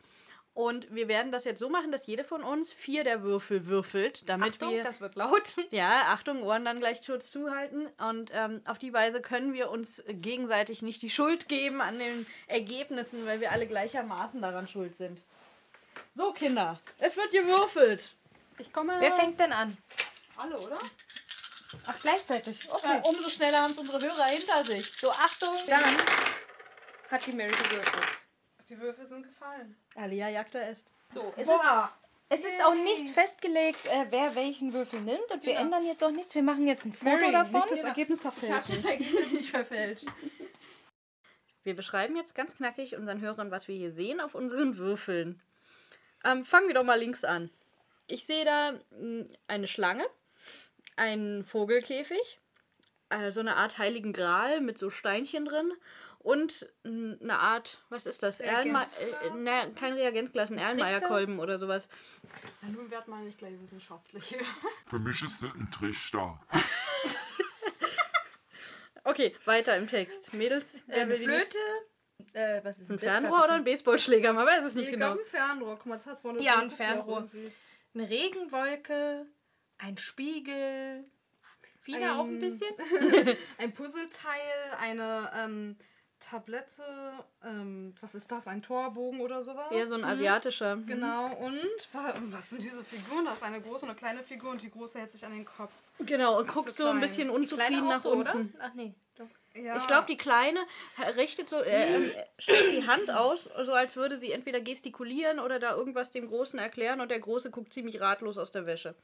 Und 0.54 0.92
wir 0.94 1.06
werden 1.06 1.32
das 1.32 1.44
jetzt 1.44 1.58
so 1.58 1.68
machen, 1.68 1.92
dass 1.92 2.06
jede 2.06 2.24
von 2.24 2.42
uns 2.42 2.72
vier 2.72 3.04
der 3.04 3.22
Würfel 3.22 3.66
würfelt, 3.66 4.26
damit 4.26 4.54
Achtung, 4.54 4.70
wir. 4.72 4.82
das 4.82 5.02
wird 5.02 5.14
laut. 5.14 5.52
Ja, 5.70 6.04
Achtung, 6.06 6.42
Ohren 6.42 6.64
dann 6.64 6.80
gleich 6.80 7.04
kurz 7.04 7.30
zuhalten. 7.30 7.88
Und 7.98 8.30
ähm, 8.32 8.62
auf 8.64 8.78
die 8.78 8.94
Weise 8.94 9.20
können 9.20 9.52
wir 9.52 9.70
uns 9.70 10.02
gegenseitig 10.08 10.80
nicht 10.80 11.02
die 11.02 11.10
Schuld 11.10 11.48
geben 11.48 11.82
an 11.82 11.98
den 11.98 12.26
Ergebnissen, 12.46 13.26
weil 13.26 13.42
wir 13.42 13.52
alle 13.52 13.66
gleichermaßen 13.66 14.40
daran 14.40 14.66
schuld 14.66 14.96
sind. 14.96 15.20
So, 16.14 16.32
Kinder, 16.32 16.80
es 16.98 17.18
wird 17.18 17.32
gewürfelt. 17.32 18.14
Ich 18.58 18.72
komme. 18.72 18.96
Wer 19.00 19.12
fängt 19.12 19.38
denn 19.40 19.52
an? 19.52 19.76
Alle, 20.36 20.58
oder? 20.58 20.78
Ach, 21.86 21.98
gleichzeitig. 22.00 22.68
Äh, 22.84 23.00
umso 23.08 23.28
schneller 23.28 23.60
haben 23.62 23.72
es 23.72 23.78
unsere 23.78 24.00
Hörer 24.00 24.24
hinter 24.26 24.64
sich. 24.64 24.92
So, 24.92 25.10
Achtung. 25.10 25.54
Dann 25.66 25.84
hat 27.10 27.26
die 27.26 27.32
Mary 27.32 27.50
gewürfelt. 27.50 28.06
Die 28.68 28.78
Würfel 28.80 29.04
sind 29.04 29.22
gefallen. 29.22 29.76
Alia 29.94 30.28
Jagda 30.28 30.60
ist. 30.60 30.86
So, 31.14 31.32
es 31.36 31.42
ist, 31.42 31.48
Boah. 31.48 31.92
es 32.28 32.40
ist 32.40 32.64
auch 32.64 32.74
nicht 32.74 33.10
festgelegt, 33.10 33.86
äh, 33.86 34.06
wer 34.10 34.34
welchen 34.34 34.72
Würfel 34.72 35.00
nimmt. 35.00 35.30
Und 35.30 35.44
wir 35.44 35.52
Genau. 35.52 35.60
ändern 35.64 35.84
jetzt 35.86 36.02
auch 36.02 36.10
nichts. 36.10 36.34
Wir 36.34 36.42
machen 36.42 36.66
jetzt 36.66 36.84
ein 36.84 36.92
Foto 36.92 37.10
Mary, 37.16 37.32
davon. 37.32 37.52
nicht 37.54 37.70
das 37.70 37.80
Ergebnis 37.80 38.22
verfälschen. 38.22 38.84
Ergebnis 38.84 39.32
nicht 39.32 39.50
verfälscht. 39.50 40.06
Wir 41.62 41.74
beschreiben 41.76 42.16
jetzt 42.16 42.34
ganz 42.34 42.54
knackig 42.54 42.96
unseren 42.96 43.20
Hörern, 43.20 43.50
was 43.50 43.68
wir 43.68 43.76
hier 43.76 43.92
sehen 43.92 44.20
auf 44.20 44.34
unseren 44.34 44.76
Würfeln. 44.78 45.40
Ähm, 46.24 46.44
fangen 46.44 46.68
wir 46.68 46.74
doch 46.74 46.84
mal 46.84 46.98
links 46.98 47.24
an. 47.24 47.50
Ich 48.06 48.24
sehe 48.26 48.44
da 48.44 48.72
mh, 48.90 49.26
eine 49.48 49.68
Schlange, 49.68 50.06
einen 50.96 51.44
Vogelkäfig, 51.44 52.40
äh, 53.10 53.30
so 53.30 53.40
eine 53.40 53.56
Art 53.56 53.78
heiligen 53.78 54.12
Gral 54.12 54.60
mit 54.60 54.78
so 54.78 54.90
Steinchen 54.90 55.44
drin 55.44 55.72
und 56.18 56.68
mh, 56.84 57.16
eine 57.22 57.38
Art, 57.38 57.78
was 57.88 58.06
ist 58.06 58.22
das? 58.22 58.40
Erlenme 58.40 58.86
äh, 59.24 59.30
ne, 59.40 59.72
kein 59.78 59.94
Reagenzglas, 59.94 60.50
ein 60.50 60.58
Erlenmeyer-Kolben 60.58 61.38
oder 61.40 61.58
sowas. 61.58 61.88
Na, 62.62 62.68
nun 62.70 62.90
wird 62.90 63.08
man 63.08 63.24
nicht 63.24 63.38
gleich 63.38 63.60
wissenschaftlich. 63.60 64.36
Für 64.86 64.98
mich 64.98 65.22
ist 65.22 65.42
das 65.42 65.50
ein 65.54 65.70
Trichter. 65.70 66.40
Okay, 69.08 69.36
weiter 69.44 69.76
im 69.76 69.86
Text. 69.86 70.34
Mädels, 70.34 70.82
wer 70.88 71.02
Eine 71.02 71.14
Flöte. 71.14 71.58
Äh, 72.32 72.60
was 72.64 72.80
ist 72.80 72.90
Ein 72.90 72.98
da 72.98 73.06
Fernrohr 73.06 73.44
oder 73.44 73.52
ein? 73.54 73.62
Baseballschläger? 73.62 74.32
Man 74.32 74.44
weiß 74.44 74.64
es 74.64 74.74
nicht 74.74 74.86
ich 74.86 74.92
genau. 74.94 75.12
glaube 75.12 75.22
ein 75.22 75.26
Fernrohr. 75.28 75.76
Guck 75.76 75.86
mal, 75.86 75.94
das 75.96 76.06
hat 76.06 76.18
vorne 76.18 76.42
Ja, 76.42 76.54
so 76.54 76.58
ein 76.62 76.70
Fernrohr. 76.72 77.28
irgendwie. 77.32 77.52
Eine 77.96 78.10
Regenwolke, 78.10 79.26
ein 79.78 79.96
Spiegel. 79.96 81.04
Fina 81.80 82.18
auch 82.20 82.24
ein 82.24 82.34
Ein- 82.34 82.40
bisschen? 82.40 82.68
Ein 83.58 83.72
Puzzleteil, 83.72 84.40
eine 84.80 85.30
ähm, 85.38 85.76
Tablette, 86.18 86.82
ähm, 87.44 87.94
was 88.00 88.14
ist 88.16 88.30
das? 88.32 88.48
Ein 88.48 88.60
Torbogen 88.60 89.20
oder 89.20 89.42
sowas? 89.42 89.70
Eher 89.70 89.86
so 89.86 89.94
ein 89.94 90.04
asiatischer. 90.04 90.76
Genau, 90.84 91.26
und 91.36 91.88
wa- 91.92 92.14
was 92.24 92.50
sind 92.50 92.62
diese 92.62 92.82
Figuren? 92.84 93.24
Da 93.26 93.32
ist 93.34 93.42
eine 93.44 93.60
große 93.62 93.84
und 93.84 93.90
eine 93.90 93.96
kleine 93.98 94.22
Figur 94.24 94.50
und 94.50 94.62
die 94.62 94.70
große 94.70 94.98
hält 94.98 95.10
sich 95.10 95.24
an 95.24 95.32
den 95.32 95.44
Kopf. 95.44 95.72
Genau, 96.00 96.38
und 96.40 96.48
guckt 96.48 96.72
so 96.74 96.88
ein 96.88 97.00
bisschen 97.00 97.30
unzufrieden 97.30 97.84
nach 97.88 98.02
so, 98.02 98.10
unten. 98.12 98.28
oder? 98.28 98.64
Ach 98.64 98.74
nee. 98.74 98.92
Doch. 99.16 99.28
Ja, 99.62 99.76
Ich 99.76 99.86
glaube, 99.86 100.06
die 100.06 100.16
Kleine 100.16 100.60
richtet 101.16 101.48
so, 101.48 101.60
äh, 101.60 101.94
ähm, 101.94 102.10
streckt 102.38 102.72
die 102.72 102.86
Hand 102.86 103.10
aus, 103.10 103.48
so 103.64 103.72
als 103.72 103.96
würde 103.96 104.18
sie 104.18 104.32
entweder 104.32 104.60
gestikulieren 104.60 105.38
oder 105.38 105.58
da 105.58 105.74
irgendwas 105.74 106.10
dem 106.10 106.28
Großen 106.28 106.58
erklären 106.58 107.00
und 107.00 107.10
der 107.10 107.20
Große 107.20 107.50
guckt 107.50 107.72
ziemlich 107.72 108.00
ratlos 108.00 108.38
aus 108.38 108.52
der 108.52 108.66
Wäsche. 108.66 108.94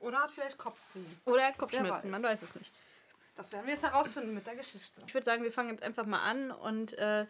Oder 0.00 0.22
hat 0.22 0.30
vielleicht 0.30 0.58
Kopfweh. 0.58 1.00
Oder 1.24 1.42
er 1.42 1.48
hat 1.48 1.58
Kopfschmerzen, 1.58 2.04
weiß. 2.04 2.10
man 2.10 2.22
weiß 2.22 2.42
es 2.42 2.54
nicht. 2.54 2.70
Das 3.36 3.52
werden 3.52 3.66
wir 3.66 3.72
jetzt 3.72 3.84
herausfinden 3.84 4.34
mit 4.34 4.46
der 4.46 4.56
Geschichte. 4.56 5.02
Ich 5.06 5.14
würde 5.14 5.24
sagen, 5.24 5.42
wir 5.42 5.52
fangen 5.52 5.70
jetzt 5.70 5.82
einfach 5.82 6.04
mal 6.04 6.20
an 6.22 6.50
und 6.50 6.92
äh, 6.98 7.26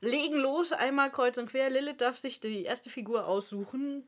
legen 0.00 0.36
los, 0.36 0.72
einmal 0.72 1.10
kreuz 1.10 1.38
und 1.38 1.48
quer. 1.50 1.70
Lilith 1.70 2.00
darf 2.00 2.18
sich 2.18 2.40
die 2.40 2.64
erste 2.64 2.90
Figur 2.90 3.26
aussuchen. 3.26 4.06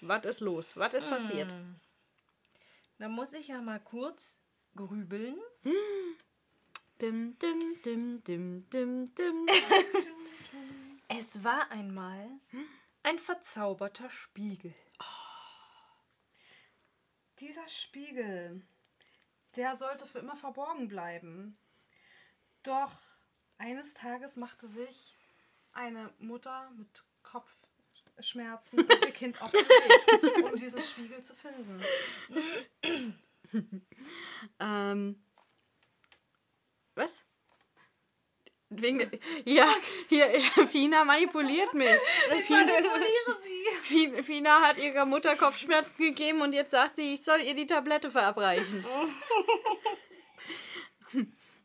Was 0.00 0.24
ist 0.24 0.40
los? 0.40 0.76
Was 0.76 0.94
ist 0.94 1.08
passiert? 1.08 1.54
Da 2.98 3.08
muss 3.08 3.32
ich 3.32 3.48
ja 3.48 3.60
mal 3.60 3.80
kurz 3.80 4.38
grübeln. 4.74 5.36
Dim, 7.02 7.36
dim, 7.36 7.82
dim, 7.82 8.22
dim, 8.22 8.70
dim, 8.70 9.14
dim. 9.16 9.46
Es 11.08 11.42
war 11.42 11.68
einmal 11.72 12.30
ein 13.02 13.18
verzauberter 13.18 14.08
Spiegel. 14.08 14.72
Dieser 17.40 17.66
Spiegel, 17.66 18.62
der 19.56 19.74
sollte 19.74 20.06
für 20.06 20.20
immer 20.20 20.36
verborgen 20.36 20.86
bleiben. 20.86 21.58
Doch 22.62 22.92
eines 23.58 23.94
Tages 23.94 24.36
machte 24.36 24.68
sich 24.68 25.16
eine 25.72 26.14
Mutter 26.20 26.70
mit 26.76 27.02
Kopfschmerzen 27.24 28.78
und 28.78 28.88
ihr 28.88 29.10
Kind 29.10 29.42
auf 29.42 29.50
den 29.50 29.60
Weg, 29.60 30.52
um 30.52 30.54
diesen 30.54 30.80
Spiegel 30.80 31.20
zu 31.20 31.34
finden. 31.34 31.82
Ähm. 34.60 35.22
Was? 36.94 37.24
Wegen, 38.74 39.10
ja, 39.44 39.66
hier, 40.08 40.28
Fina 40.68 41.04
manipuliert 41.04 41.74
mich. 41.74 41.90
Fina, 42.46 42.72
Fi- 43.82 44.22
Fina 44.22 44.60
hat 44.62 44.78
ihrer 44.78 45.04
Mutter 45.04 45.36
Kopfschmerzen 45.36 45.96
gegeben 45.98 46.40
und 46.40 46.52
jetzt 46.54 46.70
sagt 46.70 46.96
sie, 46.96 47.12
ich 47.14 47.22
soll 47.22 47.40
ihr 47.42 47.54
die 47.54 47.66
Tablette 47.66 48.10
verabreichen. 48.10 48.84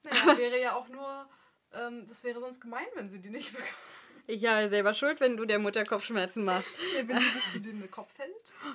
Naja, 0.03 0.37
wäre 0.37 0.61
ja 0.61 0.75
auch 0.75 0.87
nur, 0.87 1.29
ähm, 1.73 2.05
das 2.07 2.23
wäre 2.23 2.39
sonst 2.39 2.61
gemein, 2.61 2.85
wenn 2.95 3.09
sie 3.09 3.19
die 3.19 3.29
nicht 3.29 3.51
bekommt. 3.51 3.73
Ja, 4.27 4.67
selber 4.67 4.93
schuld, 4.93 5.21
wenn 5.21 5.37
du 5.37 5.45
der 5.45 5.57
Mutter 5.57 5.85
Kopfschmerzen 5.85 6.43
machst. 6.43 6.67
Wenn 6.95 7.07
die 7.17 7.23
sich 7.23 7.55
in 7.55 7.79
den 7.81 7.89
Kopf 7.91 8.09
hält. 8.17 8.33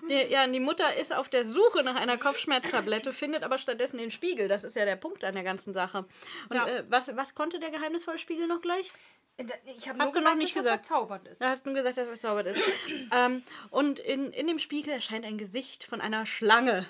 Ja, 0.31 0.47
die 0.47 0.61
Mutter 0.61 0.97
ist 0.97 1.13
auf 1.13 1.29
der 1.29 1.45
Suche 1.45 1.83
nach 1.83 1.97
einer 1.97 2.17
Kopfschmerztablette, 2.17 3.13
findet 3.13 3.43
aber 3.43 3.59
stattdessen 3.59 3.99
den 3.99 4.11
Spiegel. 4.11 4.49
Das 4.49 4.65
ist 4.65 4.77
ja 4.77 4.85
der 4.87 4.97
Punkt 4.97 5.23
an 5.25 5.35
der 5.35 5.43
ganzen 5.43 5.73
Sache. 5.75 6.07
Und 6.49 6.57
Ja. 6.57 6.67
äh, 6.67 6.85
was, 6.89 7.15
was 7.17 7.35
konnte 7.35 7.61
der 7.61 7.71
geheimnisvolle 7.71 8.19
Spiegel 8.19 8.47
noch 8.47 8.63
gleich? 8.63 8.89
Äh, 9.37 9.45
Ich 9.77 9.89
habe 9.89 9.99
Hast 9.99 10.15
nur 10.15 10.23
du 10.23 10.29
noch 10.29 10.35
gesagt, 10.35 10.37
nicht 10.39 10.57
dass 10.57 10.57
er 10.57 10.63
gesagt? 10.73 10.87
verzaubert 10.87 11.29
ist. 11.29 11.41
Da 11.43 11.51
hast 11.51 11.67
du 11.67 11.73
gesagt, 11.75 11.97
dass 11.99 12.07
er 12.07 12.07
verzaubert 12.07 12.47
ist. 12.47 12.63
ähm, 13.15 13.43
und 13.71 13.99
in, 13.99 14.31
in 14.33 14.47
dem 14.47 14.59
Spiegel 14.59 14.93
erscheint 14.95 15.25
ein 15.27 15.37
Gesicht 15.39 15.85
von 15.85 16.01
einer 16.01 16.25
Schlange. 16.27 16.87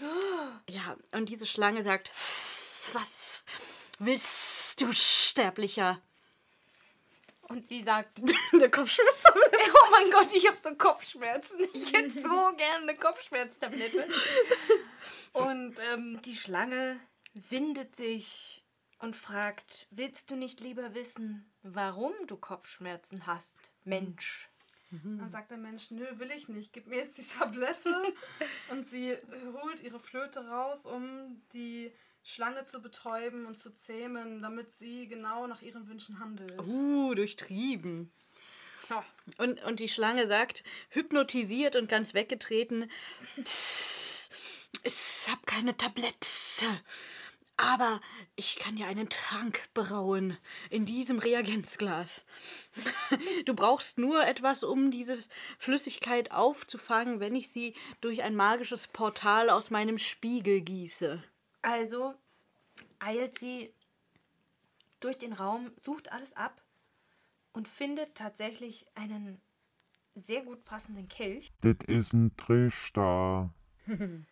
Ja, 0.68 0.96
und 1.12 1.28
diese 1.28 1.46
Schlange 1.46 1.82
sagt, 1.82 2.08
was 2.94 3.44
willst 3.98 4.80
du, 4.80 4.92
Sterblicher? 4.92 6.00
Und 7.48 7.66
sie 7.66 7.82
sagt, 7.82 8.20
Der 8.52 8.70
Kopfschmerzen. 8.70 9.32
oh 9.34 9.90
mein 9.90 10.10
Gott, 10.10 10.32
ich 10.32 10.46
habe 10.46 10.56
so 10.56 10.74
Kopfschmerzen. 10.74 11.60
Ich 11.72 11.92
hätte 11.92 12.10
so 12.22 12.28
gerne 12.56 12.82
eine 12.82 12.96
Kopfschmerztablette. 12.96 14.08
Und 15.32 15.76
ähm, 15.90 16.20
die 16.24 16.36
Schlange 16.36 16.98
windet 17.50 17.96
sich 17.96 18.64
und 18.98 19.16
fragt, 19.16 19.86
willst 19.90 20.30
du 20.30 20.36
nicht 20.36 20.60
lieber 20.60 20.94
wissen, 20.94 21.52
warum 21.62 22.12
du 22.26 22.36
Kopfschmerzen 22.36 23.26
hast, 23.26 23.72
Mensch? 23.84 24.48
Dann 25.02 25.28
sagt 25.28 25.50
der 25.50 25.58
Mensch, 25.58 25.90
nö, 25.90 26.06
will 26.18 26.30
ich 26.30 26.48
nicht, 26.48 26.72
gib 26.72 26.86
mir 26.86 26.98
jetzt 26.98 27.18
die 27.18 27.26
Tablette. 27.26 28.14
Und 28.70 28.86
sie 28.86 29.16
holt 29.60 29.80
ihre 29.80 29.98
Flöte 29.98 30.46
raus, 30.48 30.86
um 30.86 31.42
die 31.52 31.92
Schlange 32.24 32.64
zu 32.64 32.80
betäuben 32.80 33.44
und 33.44 33.58
zu 33.58 33.70
zähmen, 33.70 34.40
damit 34.40 34.72
sie 34.72 35.06
genau 35.06 35.46
nach 35.46 35.60
ihren 35.60 35.86
Wünschen 35.88 36.18
handelt. 36.18 36.58
Uh, 36.58 37.14
durchtrieben. 37.14 38.10
Ja. 38.88 39.04
Und, 39.38 39.62
und 39.62 39.78
die 39.78 39.90
Schlange 39.90 40.26
sagt, 40.26 40.64
hypnotisiert 40.88 41.76
und 41.76 41.88
ganz 41.88 42.14
weggetreten, 42.14 42.90
ich 43.36 45.26
hab 45.28 45.46
keine 45.46 45.76
Tablette, 45.76 46.66
aber 47.58 48.00
ich 48.36 48.56
kann 48.56 48.76
dir 48.76 48.86
einen 48.86 49.10
Trank 49.10 49.68
brauen 49.74 50.38
in 50.70 50.86
diesem 50.86 51.18
Reagenzglas. 51.18 52.24
Du 53.44 53.54
brauchst 53.54 53.98
nur 53.98 54.26
etwas, 54.26 54.64
um 54.64 54.90
diese 54.90 55.18
Flüssigkeit 55.58 56.30
aufzufangen, 56.32 57.20
wenn 57.20 57.34
ich 57.34 57.50
sie 57.50 57.74
durch 58.00 58.22
ein 58.22 58.34
magisches 58.34 58.86
Portal 58.86 59.50
aus 59.50 59.70
meinem 59.70 59.98
Spiegel 59.98 60.62
gieße. 60.62 61.22
Also 61.64 62.14
eilt 62.98 63.38
sie 63.38 63.72
durch 65.00 65.16
den 65.18 65.32
Raum, 65.32 65.72
sucht 65.76 66.12
alles 66.12 66.34
ab 66.36 66.62
und 67.52 67.68
findet 67.68 68.14
tatsächlich 68.14 68.86
einen 68.94 69.40
sehr 70.14 70.42
gut 70.42 70.64
passenden 70.64 71.08
Kelch. 71.08 71.52
Das 71.62 71.76
ist 71.86 72.12
ein 72.12 72.36
Trichter. 72.36 73.52
Würde 73.86 74.24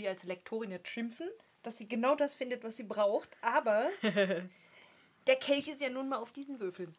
ich 0.00 0.08
als 0.08 0.24
Lektorin 0.24 0.72
jetzt 0.72 0.88
schimpfen, 0.88 1.28
dass 1.62 1.78
sie 1.78 1.88
genau 1.88 2.16
das 2.16 2.34
findet, 2.34 2.64
was 2.64 2.76
sie 2.76 2.82
braucht. 2.84 3.36
Aber 3.40 3.90
der 4.02 5.36
Kelch 5.40 5.68
ist 5.68 5.80
ja 5.80 5.90
nun 5.90 6.08
mal 6.08 6.18
auf 6.18 6.32
diesen 6.32 6.58
Würfeln. 6.58 6.94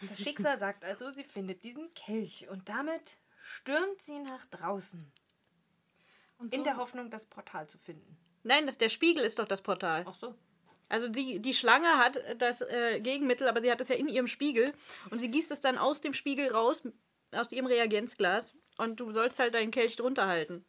Das 0.00 0.18
Schicksal 0.22 0.58
sagt 0.58 0.84
also, 0.84 1.12
sie 1.12 1.24
findet 1.24 1.62
diesen 1.62 1.92
Kelch 1.94 2.48
und 2.48 2.68
damit 2.70 3.18
stürmt 3.42 4.00
sie 4.00 4.18
nach 4.18 4.46
draußen. 4.46 5.12
Und 6.38 6.52
In 6.54 6.60
so- 6.60 6.64
der 6.64 6.78
Hoffnung, 6.78 7.10
das 7.10 7.26
Portal 7.26 7.68
zu 7.68 7.76
finden. 7.76 8.16
Nein, 8.42 8.66
das, 8.66 8.78
der 8.78 8.88
Spiegel 8.88 9.24
ist 9.24 9.38
doch 9.38 9.46
das 9.46 9.62
Portal. 9.62 10.04
Ach 10.06 10.14
so. 10.14 10.34
Also 10.88 11.08
die, 11.08 11.38
die 11.38 11.54
Schlange 11.54 11.98
hat 11.98 12.18
das 12.38 12.62
äh, 12.62 13.00
Gegenmittel, 13.00 13.48
aber 13.48 13.60
sie 13.60 13.70
hat 13.70 13.80
es 13.80 13.88
ja 13.88 13.94
in 13.94 14.08
ihrem 14.08 14.26
Spiegel 14.26 14.74
und 15.10 15.20
sie 15.20 15.30
gießt 15.30 15.52
es 15.52 15.60
dann 15.60 15.78
aus 15.78 16.00
dem 16.00 16.14
Spiegel 16.14 16.50
raus, 16.50 16.82
aus 17.30 17.52
ihrem 17.52 17.66
Reagenzglas 17.66 18.54
und 18.76 18.98
du 18.98 19.12
sollst 19.12 19.38
halt 19.38 19.54
deinen 19.54 19.70
Kelch 19.70 19.94
drunter 19.96 20.26
halten. 20.26 20.64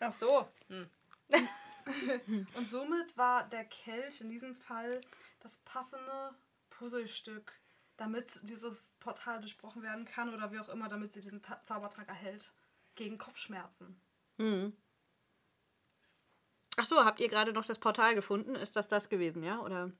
Ach 0.00 0.14
so. 0.14 0.48
Und 2.54 2.66
somit 2.66 3.16
war 3.16 3.48
der 3.48 3.64
Kelch 3.64 4.20
in 4.20 4.28
diesem 4.28 4.54
Fall 4.54 5.00
das 5.40 5.58
passende 5.58 6.34
Puzzlestück, 6.70 7.52
damit 7.96 8.40
dieses 8.42 8.96
Portal 8.98 9.40
durchbrochen 9.40 9.82
werden 9.82 10.04
kann 10.04 10.34
oder 10.34 10.50
wie 10.50 10.58
auch 10.58 10.68
immer, 10.68 10.88
damit 10.88 11.12
sie 11.12 11.20
diesen 11.20 11.42
Ta 11.42 11.62
Zaubertrank 11.62 12.08
erhält 12.08 12.52
gegen 12.96 13.18
Kopfschmerzen. 13.18 14.00
Ach 16.76 16.86
so, 16.86 17.04
habt 17.04 17.20
ihr 17.20 17.28
gerade 17.28 17.52
noch 17.52 17.64
das 17.66 17.78
Portal 17.78 18.14
gefunden? 18.14 18.54
Ist 18.54 18.76
das 18.76 18.88
das 18.88 19.08
gewesen, 19.08 19.42
ja? 19.42 19.60
Oder? 19.60 19.90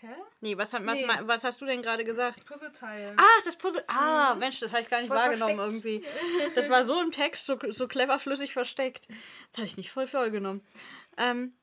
Hä? 0.00 0.08
Nee, 0.40 0.58
was, 0.58 0.72
hat- 0.72 0.84
was, 0.84 0.96
Nee. 0.98 1.06
was 1.22 1.42
hast 1.44 1.60
du 1.60 1.64
denn 1.66 1.82
gerade 1.82 2.04
gesagt? 2.04 2.44
Puzzleteil. 2.44 3.14
Ah, 3.16 3.22
das 3.44 3.56
Puzzle. 3.56 3.82
Ah, 3.86 4.34
Mensch, 4.34 4.60
das 4.60 4.70
habe 4.72 4.82
ich 4.82 4.88
gar 4.90 5.00
nicht 5.00 5.08
Voll 5.08 5.16
wahrgenommen 5.16 5.56
versteckt. 5.56 5.84
irgendwie. 5.84 6.06
Das 6.54 6.68
war 6.68 6.86
so 6.86 7.00
im 7.00 7.12
Text, 7.12 7.46
so, 7.46 7.56
so 7.70 7.88
clever 7.88 8.18
flüssig 8.18 8.52
versteckt. 8.52 9.06
Das 9.50 9.58
habe 9.58 9.66
ich 9.66 9.76
nicht 9.78 9.90
voll 9.90 10.06
vorgenommen. 10.06 10.62
Ähm, 11.16 11.54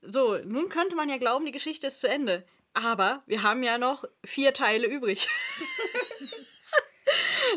so, 0.00 0.38
nun 0.38 0.68
könnte 0.70 0.96
man 0.96 1.08
ja 1.08 1.18
glauben, 1.18 1.44
die 1.44 1.52
Geschichte 1.52 1.88
ist 1.88 2.00
zu 2.00 2.08
Ende. 2.08 2.46
Aber 2.72 3.22
wir 3.26 3.42
haben 3.42 3.62
ja 3.62 3.78
noch 3.78 4.04
vier 4.24 4.52
Teile 4.54 4.86
übrig. 4.86 5.28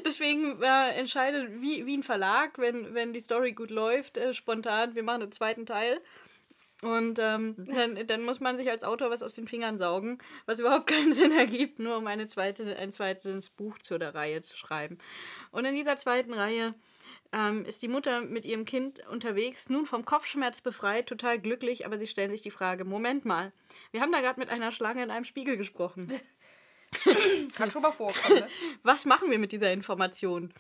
Deswegen 0.06 0.62
äh, 0.62 0.92
entscheidet 0.98 1.62
wie, 1.62 1.86
wie 1.86 1.98
ein 1.98 2.04
Verlag, 2.04 2.58
wenn, 2.58 2.94
wenn 2.94 3.14
die 3.14 3.22
Story 3.22 3.54
gut 3.54 3.72
läuft, 3.72 4.18
äh, 4.18 4.34
spontan, 4.34 4.96
wir 4.96 5.04
machen 5.04 5.24
einen 5.24 5.32
zweiten 5.32 5.66
Teil. 5.66 6.02
Und 6.84 7.18
ähm, 7.18 7.56
dann, 7.58 8.06
dann 8.06 8.24
muss 8.24 8.40
man 8.40 8.56
sich 8.58 8.70
als 8.70 8.84
Autor 8.84 9.10
was 9.10 9.24
aus 9.24 9.34
den 9.34 9.48
Fingern 9.48 9.80
saugen, 9.80 10.20
was 10.46 10.60
überhaupt 10.60 10.88
keinen 10.92 11.12
Sinn 11.12 11.32
ergibt, 11.32 11.80
nur 11.80 11.98
um 11.98 12.06
eine 12.06 12.28
zweite, 12.28 12.78
ein 12.78 12.92
zweites 12.92 13.50
Buch 13.50 13.80
zu 13.80 13.98
der 13.98 14.14
Reihe 14.14 14.44
zu 14.44 14.56
schreiben. 14.56 15.00
Und 15.52 15.66
in 15.66 15.74
dieser 15.74 15.98
zweiten 15.98 16.34
Reihe 16.34 16.76
ähm, 17.34 17.66
ist 17.66 17.82
die 17.82 17.88
Mutter 17.88 18.22
mit 18.22 18.46
ihrem 18.46 18.66
Kind 18.66 19.02
unterwegs, 19.08 19.70
nun 19.70 19.88
vom 19.88 20.06
Kopfschmerz 20.06 20.62
befreit, 20.62 21.08
total 21.08 21.40
glücklich, 21.40 21.86
aber 21.86 21.98
sie 21.98 22.08
stellen 22.08 22.32
sich 22.32 22.42
die 22.42 22.52
Frage, 22.52 22.86
Moment 22.86 23.26
mal, 23.26 23.52
wir 23.92 24.02
haben 24.02 24.12
da 24.12 24.22
gerade 24.22 24.40
mit 24.40 24.50
einer 24.50 24.72
Schlange 24.72 25.04
in 25.04 25.10
einem 25.10 25.26
Spiegel 25.26 25.58
gesprochen. 25.58 26.12
Kann 27.56 27.72
schon 27.72 27.82
mal 27.82 27.92
vorkommen. 27.92 28.40
Ne? 28.40 28.48
was 28.84 29.06
machen 29.06 29.32
wir 29.32 29.40
mit 29.40 29.52
dieser 29.52 29.72
Information? 29.72 30.54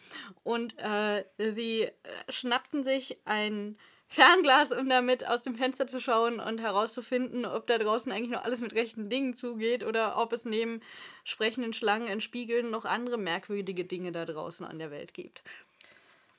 Und 0.43 0.78
äh, 0.78 1.23
sie 1.38 1.84
äh, 1.84 1.91
schnappten 2.30 2.84
sich 2.84 3.17
ein 3.26 3.78
Fernglas, 4.10 4.71
um 4.71 4.89
damit 4.89 5.28
aus 5.28 5.41
dem 5.41 5.56
Fenster 5.56 5.86
zu 5.86 6.00
schauen 6.00 6.39
und 6.39 6.60
herauszufinden, 6.60 7.45
ob 7.45 7.67
da 7.67 7.78
draußen 7.78 8.12
eigentlich 8.12 8.32
noch 8.32 8.43
alles 8.43 8.62
mit 8.62 8.73
rechten 8.73 9.10
Dingen 9.10 9.34
zugeht 9.34 9.84
oder 9.84 10.17
ob 10.17 10.32
es 10.32 10.45
neben 10.45 10.82
sprechenden 11.26 11.73
Schlangen 11.73 12.08
in 12.08 12.21
Spiegeln 12.21 12.69
noch 12.69 12.86
andere 12.86 13.17
merkwürdige 13.17 13.84
Dinge 13.84 14.13
da 14.13 14.26
draußen 14.26 14.65
an 14.65 14.80
der 14.80 14.91
Welt 14.91 15.13
gibt. 15.13 15.43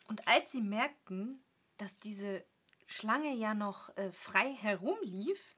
Und 0.08 0.26
als 0.26 0.52
sie 0.52 0.62
merkten, 0.62 1.42
dass 1.76 1.98
diese 1.98 2.42
Schlange 2.86 3.34
ja 3.34 3.52
noch 3.52 3.94
äh, 3.96 4.10
frei 4.10 4.54
herumlief, 4.54 5.57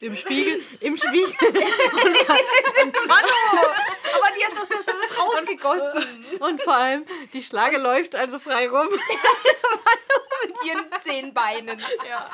Im 0.00 0.16
Spiegel, 0.16 0.62
im 0.80 0.96
Spiegel. 1.02 1.34
aber 1.40 1.58
die 4.36 4.44
hat 4.44 4.56
doch 4.56 4.68
das 4.68 4.88
alles 4.88 5.18
rausgegossen 5.18 6.36
Und 6.38 6.62
vor 6.62 6.74
allem, 6.74 7.04
die 7.32 7.42
Schlange 7.42 7.78
läuft 7.78 8.14
also 8.14 8.38
frei 8.38 8.68
rum. 8.68 8.88
mit 10.46 10.64
ihren 10.64 10.86
zehn 11.00 11.34
Beinen. 11.34 11.80
Ja. 12.08 12.30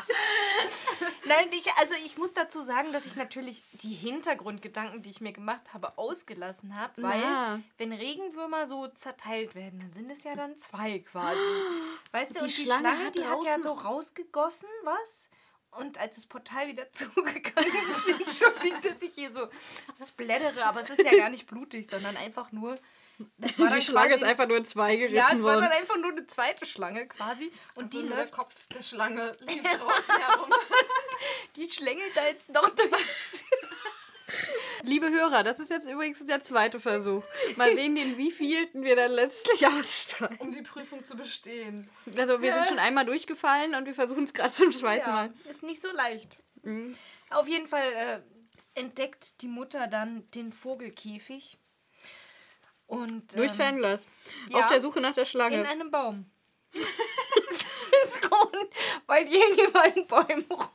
Nein, 1.25 1.49
ich, 1.53 1.73
also 1.77 1.95
ich 2.05 2.19
muss 2.19 2.33
dazu 2.35 2.61
sagen, 2.61 2.93
dass 2.93 3.07
ich 3.07 3.17
natürlich 3.17 3.65
die 3.73 3.95
Hintergrundgedanken, 3.95 5.03
die 5.03 5.11
ich 5.11 5.21
mir 5.21 5.33
gemacht 5.33 5.73
habe, 5.73 5.97
ausgelassen 5.97 6.79
habe, 6.79 7.03
weil 7.03 7.21
Na. 7.21 7.61
wenn 7.79 7.93
Regenwürmer 7.93 8.67
so 8.67 8.89
zerteilt 8.89 9.55
werden, 9.55 9.81
dann 9.81 9.93
sind 9.93 10.11
es 10.11 10.23
ja 10.25 10.37
dann 10.37 10.57
zwei 10.57 10.99
quasi. 10.99 11.41
Weißt 12.13 12.33
du, 12.33 12.35
Die 12.35 12.41
und 12.45 12.57
die 12.57 12.65
Schlange 12.65 12.81
Schlange, 12.89 13.07
hat 13.07 13.15
die 13.15 13.25
hat 13.25 13.45
ja 13.45 13.63
so 13.63 13.73
rausgegossen, 13.73 14.69
was? 14.83 15.31
Und 15.79 15.99
als 15.99 16.17
das 16.17 16.27
Portal 16.27 16.69
wieder 16.69 16.91
zugegangen 16.93 17.73
ist, 17.73 18.21
entschuldigt, 18.21 18.85
dass 18.85 19.03
ich 19.03 19.15
hier 19.15 19.31
so 19.31 19.49
splattere, 20.07 20.65
aber 20.65 20.81
es 20.81 20.91
ist 20.91 21.03
ja 21.03 21.17
gar 21.17 21.31
nicht 21.31 21.47
blutig, 21.47 21.87
sondern 21.91 22.17
einfach 22.17 22.53
nur. 22.53 22.79
Das 23.39 23.59
war 23.61 23.69
Die 23.71 23.81
Schlange 23.81 24.15
ist 24.15 24.21
quasi- 24.21 24.31
einfach 24.31 24.49
nur 24.49 24.57
in 24.57 24.65
zwei 24.65 24.97
gerissen 24.97 25.15
Ja, 25.17 25.29
es 25.37 25.43
war 25.45 25.61
dann 25.61 25.71
einfach 25.71 25.97
nur 25.97 26.11
eine 26.11 26.27
zweite 26.27 26.67
Schlange 26.67 27.07
quasi. 27.07 27.53
Und 27.77 27.85
Also 27.85 28.01
die 28.03 28.09
läuft 28.09 28.31
der 28.33 28.37
Kopf 28.39 28.55
der 28.75 28.83
Schlange 28.83 29.33
lief 29.41 29.63
draußen 29.79 30.17
herum. 30.19 30.53
Die 31.55 31.71
schlängelt 31.71 32.11
da 32.17 32.27
jetzt 32.27 32.49
noch 32.49 32.69
durchs. 32.71 33.45
Liebe 34.83 35.09
Hörer, 35.11 35.43
das 35.43 35.61
ist 35.61 35.71
jetzt 35.71 35.89
übrigens 35.89 36.25
der 36.27 36.43
zweite 36.43 36.79
Versuch. 36.81 37.23
Mal 37.57 37.75
sehen, 37.75 37.95
den 37.95 38.17
wievielten 38.19 38.83
wir 38.83 38.97
dann 38.97 39.13
letztlich 39.13 39.67
ausstrahlen. 39.67 40.37
um 40.41 40.53
die 40.53 40.63
Prüfung 40.63 41.05
zu 41.05 41.17
bestehen. 41.17 41.89
Also 42.17 42.43
wir 42.43 42.53
sind 42.53 42.67
schon 42.67 42.79
einmal 42.79 43.07
durchgefallen 43.07 43.75
und 43.75 43.87
wir 43.87 43.95
versuchen 43.95 44.25
es 44.25 44.35
gerade 44.35 44.53
zum 44.53 44.71
zweiten 44.73 45.07
Ja, 45.09 45.13
Mal. 45.15 45.35
ist 45.49 45.63
nicht 45.63 45.81
so 45.83 45.91
leicht. 45.91 46.43
Mhm. 46.63 46.95
Auf 47.31 47.49
jeden 47.49 47.67
Fall 47.67 47.93
äh, 47.93 48.21
entdeckt 48.79 49.41
die 49.43 49.49
Mutter 49.49 49.87
dann 49.87 50.31
den 50.33 50.53
Vogelkäfig. 50.53 51.59
Und, 52.87 53.35
Durchs 53.35 53.55
ähm, 53.55 53.59
Fernglas. 53.61 54.07
ja. 54.51 54.59
Auf 54.59 54.67
der 54.69 54.81
Suche 54.81 55.01
nach 55.01 55.15
der 55.15 55.25
In 55.25 55.29
Schlange. 55.31 55.67
einem 55.69 55.91
Baum. 55.91 56.31
Grund, 58.21 58.69
weil 59.07 59.25
in 59.97 60.07
Bäumen 60.07 60.45
rum. 60.51 60.69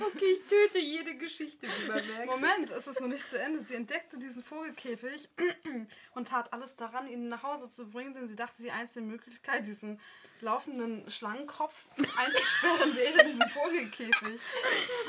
Okay, 0.00 0.32
ich 0.32 0.42
töte 0.46 0.78
jede 0.78 1.16
Geschichte, 1.16 1.66
wie 1.66 1.88
man 1.88 2.06
merkt. 2.06 2.26
Moment, 2.26 2.70
es 2.70 2.86
ist 2.86 3.00
noch 3.00 3.08
nicht 3.08 3.28
zu 3.28 3.38
Ende. 3.38 3.60
Sie 3.60 3.74
entdeckte 3.74 4.18
diesen 4.18 4.42
Vogelkäfig 4.42 5.28
und 6.14 6.28
tat 6.28 6.52
alles 6.52 6.76
daran, 6.76 7.08
ihn 7.08 7.28
nach 7.28 7.42
Hause 7.42 7.68
zu 7.68 7.90
bringen, 7.90 8.14
denn 8.14 8.28
sie 8.28 8.36
dachte, 8.36 8.62
die 8.62 8.70
einzige 8.70 9.04
Möglichkeit, 9.04 9.66
diesen 9.66 10.00
laufenden 10.40 11.08
Schlangenkopf 11.10 11.88
einzusperren, 12.16 12.96
wäre 12.96 13.24
diesen 13.24 13.48
Vogelkäfig. 13.48 14.40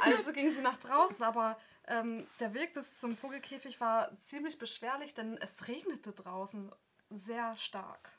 Also 0.02 0.34
ging 0.34 0.52
sie 0.52 0.62
nach 0.62 0.78
draußen, 0.78 1.24
aber 1.24 1.60
ähm, 1.88 2.28
der 2.40 2.54
Weg 2.54 2.74
bis 2.74 3.00
zum 3.00 3.16
Vogelkäfig 3.16 3.80
war 3.80 4.16
ziemlich 4.20 4.58
beschwerlich, 4.58 5.14
denn 5.14 5.38
es 5.38 5.68
regnete 5.68 6.14
draußen 6.14 6.72
sehr 7.10 7.56
stark. 7.58 8.12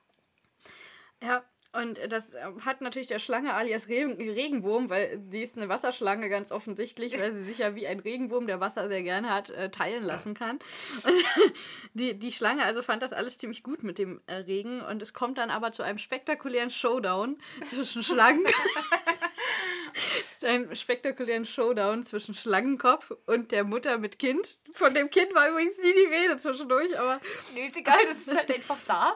Ja, 1.23 1.45
und 1.73 2.01
das 2.09 2.35
äh, 2.35 2.41
hat 2.65 2.81
natürlich 2.81 3.07
der 3.07 3.21
Schlange 3.21 3.55
alias 3.55 3.87
Re 3.89 4.17
Regenwurm, 4.19 4.91
weil 4.91 5.23
sie 5.31 5.43
ist 5.43 5.57
eine 5.57 5.69
Wasserschlange 5.69 6.29
ganz 6.29 6.51
offensichtlich, 6.51 7.21
weil 7.21 7.33
sie 7.33 7.45
sich 7.45 7.59
ja 7.59 7.77
wie 7.77 7.87
ein 7.87 8.01
Regenwurm, 8.01 8.49
der 8.49 8.59
Wasser 8.59 8.89
sehr 8.89 9.05
gerne 9.05 9.33
hat, 9.33 9.51
äh, 9.51 9.71
teilen 9.71 10.03
lassen 10.03 10.35
kann. 10.35 10.59
Und 11.05 11.15
die, 11.95 12.19
die 12.19 12.33
Schlange 12.33 12.65
also 12.65 12.83
fand 12.83 13.03
das 13.03 13.13
alles 13.13 13.39
ziemlich 13.39 13.63
gut 13.63 13.85
mit 13.85 13.99
dem 13.99 14.21
äh, 14.27 14.35
Regen 14.35 14.81
und 14.81 15.01
es 15.01 15.15
kommt 15.15 15.39
dann 15.39 15.51
aber 15.51 15.71
zu 15.71 15.85
einem 15.85 15.99
spektakulären 15.99 16.73
Showdown 16.73 17.39
zwischen 17.67 18.03
Schlangen. 18.03 18.45
zu 20.39 20.49
einem 20.49 20.75
spektakulären 20.75 21.47
Showdown 21.47 22.03
zwischen 22.05 22.35
Schlangenkopf 22.35 23.13
und 23.27 23.53
der 23.53 23.63
Mutter 23.63 23.99
mit 23.99 24.19
Kind. 24.19 24.59
Von 24.73 24.93
dem 24.93 25.09
Kind 25.09 25.33
war 25.35 25.49
übrigens 25.49 25.77
nie 25.79 25.93
die 25.93 26.15
Rede 26.15 26.37
zwischendurch, 26.37 26.99
aber 26.99 27.21
Nee, 27.55 27.67
ist 27.67 27.77
egal, 27.77 27.99
das 28.07 28.27
ist 28.27 28.37
halt 28.37 28.53
einfach 28.53 28.79
da. 28.89 29.15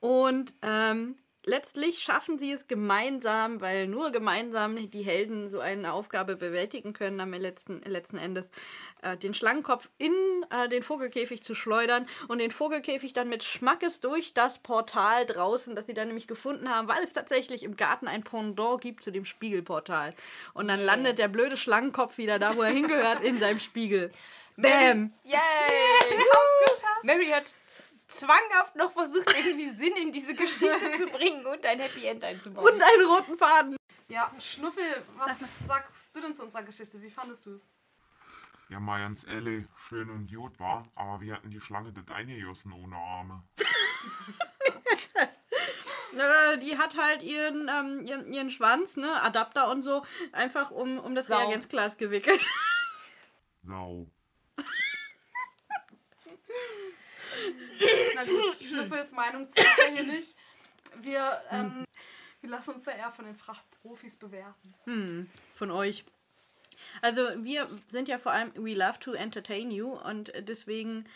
und 0.00 0.54
ähm, 0.62 1.16
letztlich 1.50 1.98
schaffen 1.98 2.38
sie 2.38 2.52
es 2.52 2.68
gemeinsam, 2.68 3.60
weil 3.60 3.88
nur 3.88 4.12
gemeinsam 4.12 4.90
die 4.90 5.02
Helden 5.02 5.50
so 5.50 5.58
eine 5.58 5.92
Aufgabe 5.92 6.36
bewältigen 6.36 6.92
können, 6.92 7.20
am 7.20 7.34
letzten, 7.34 7.82
letzten 7.82 8.18
Endes 8.18 8.50
äh, 9.02 9.16
den 9.16 9.34
Schlangenkopf 9.34 9.88
in 9.98 10.12
äh, 10.50 10.68
den 10.68 10.84
Vogelkäfig 10.84 11.42
zu 11.42 11.56
schleudern 11.56 12.06
und 12.28 12.38
den 12.38 12.52
Vogelkäfig 12.52 13.12
dann 13.12 13.28
mit 13.28 13.42
Schmackes 13.42 13.98
durch 14.00 14.32
das 14.32 14.60
Portal 14.60 15.26
draußen, 15.26 15.74
das 15.74 15.86
sie 15.86 15.94
dann 15.94 16.06
nämlich 16.06 16.28
gefunden 16.28 16.68
haben, 16.68 16.86
weil 16.86 17.02
es 17.02 17.12
tatsächlich 17.12 17.64
im 17.64 17.76
Garten 17.76 18.06
ein 18.06 18.22
Pendant 18.22 18.80
gibt 18.80 19.02
zu 19.02 19.10
dem 19.10 19.24
Spiegelportal. 19.24 20.14
Und 20.54 20.68
dann 20.68 20.80
landet 20.80 21.18
der 21.18 21.28
blöde 21.28 21.56
Schlangenkopf 21.56 22.16
wieder 22.16 22.38
da, 22.38 22.56
wo 22.56 22.62
er 22.62 22.70
hingehört, 22.70 23.22
in 23.22 23.40
seinem 23.40 23.58
Spiegel. 23.58 24.12
Bam! 24.56 25.12
Yay! 25.24 25.38
Mary 27.02 27.28
hat 27.28 27.44
zwanghaft 28.10 28.76
noch 28.76 28.92
versucht, 28.92 29.34
irgendwie 29.36 29.70
Sinn 29.70 29.96
in 29.96 30.12
diese 30.12 30.34
Geschichte 30.34 30.92
zu 30.96 31.06
bringen 31.06 31.46
und 31.46 31.64
ein 31.64 31.80
Happy 31.80 32.06
End 32.06 32.24
einzubauen. 32.24 32.72
Und 32.72 32.82
einen 32.82 33.06
roten 33.06 33.38
Faden. 33.38 33.76
Ja, 34.08 34.30
Schnuffel, 34.40 35.02
was 35.16 35.38
sagst 35.66 36.14
du 36.14 36.20
denn 36.20 36.34
zu 36.34 36.42
unserer 36.42 36.64
Geschichte? 36.64 37.00
Wie 37.00 37.10
fandest 37.10 37.46
du 37.46 37.54
es? 37.54 37.70
Ja, 38.68 38.78
mal 38.78 39.00
ganz 39.00 39.26
ehrlich, 39.26 39.64
schön 39.88 40.10
und 40.10 40.30
gut 40.30 40.58
war, 40.60 40.86
aber 40.94 41.20
wir 41.20 41.34
hatten 41.34 41.50
die 41.50 41.60
Schlange 41.60 41.92
das 41.92 42.14
eingejossen 42.14 42.72
ohne 42.72 42.96
Arme. 42.96 43.42
Die 46.60 46.76
hat 46.76 46.96
halt 46.96 47.22
ihren, 47.22 47.68
ähm, 47.68 48.04
ihren, 48.04 48.32
ihren 48.32 48.50
Schwanz, 48.50 48.96
ne, 48.96 49.22
Adapter 49.22 49.70
und 49.70 49.82
so, 49.82 50.04
einfach 50.32 50.70
um, 50.70 50.98
um 50.98 51.14
das 51.14 51.28
Sau. 51.28 51.38
Reagenzglas 51.38 51.96
gewickelt. 51.96 52.40
Sau. 53.62 54.06
Na 58.14 58.24
gut, 58.24 58.56
Schnuffels 58.62 59.12
Meinung 59.12 59.48
zählt 59.48 59.66
ja 59.78 59.94
hier 59.94 60.04
nicht. 60.04 60.34
Wir, 61.02 61.42
ähm, 61.50 61.84
wir 62.40 62.50
lassen 62.50 62.74
uns 62.74 62.84
da 62.84 62.92
eher 62.92 63.10
von 63.10 63.24
den 63.24 63.36
Fach 63.36 63.62
Profis 63.82 64.16
bewerten. 64.16 64.74
Hm, 64.84 65.30
von 65.54 65.70
euch. 65.70 66.04
Also 67.02 67.22
wir 67.44 67.66
sind 67.88 68.08
ja 68.08 68.18
vor 68.18 68.32
allem, 68.32 68.52
we 68.54 68.74
love 68.74 68.98
to 68.98 69.12
entertain 69.12 69.70
you 69.70 69.92
und 69.92 70.32
deswegen 70.48 71.06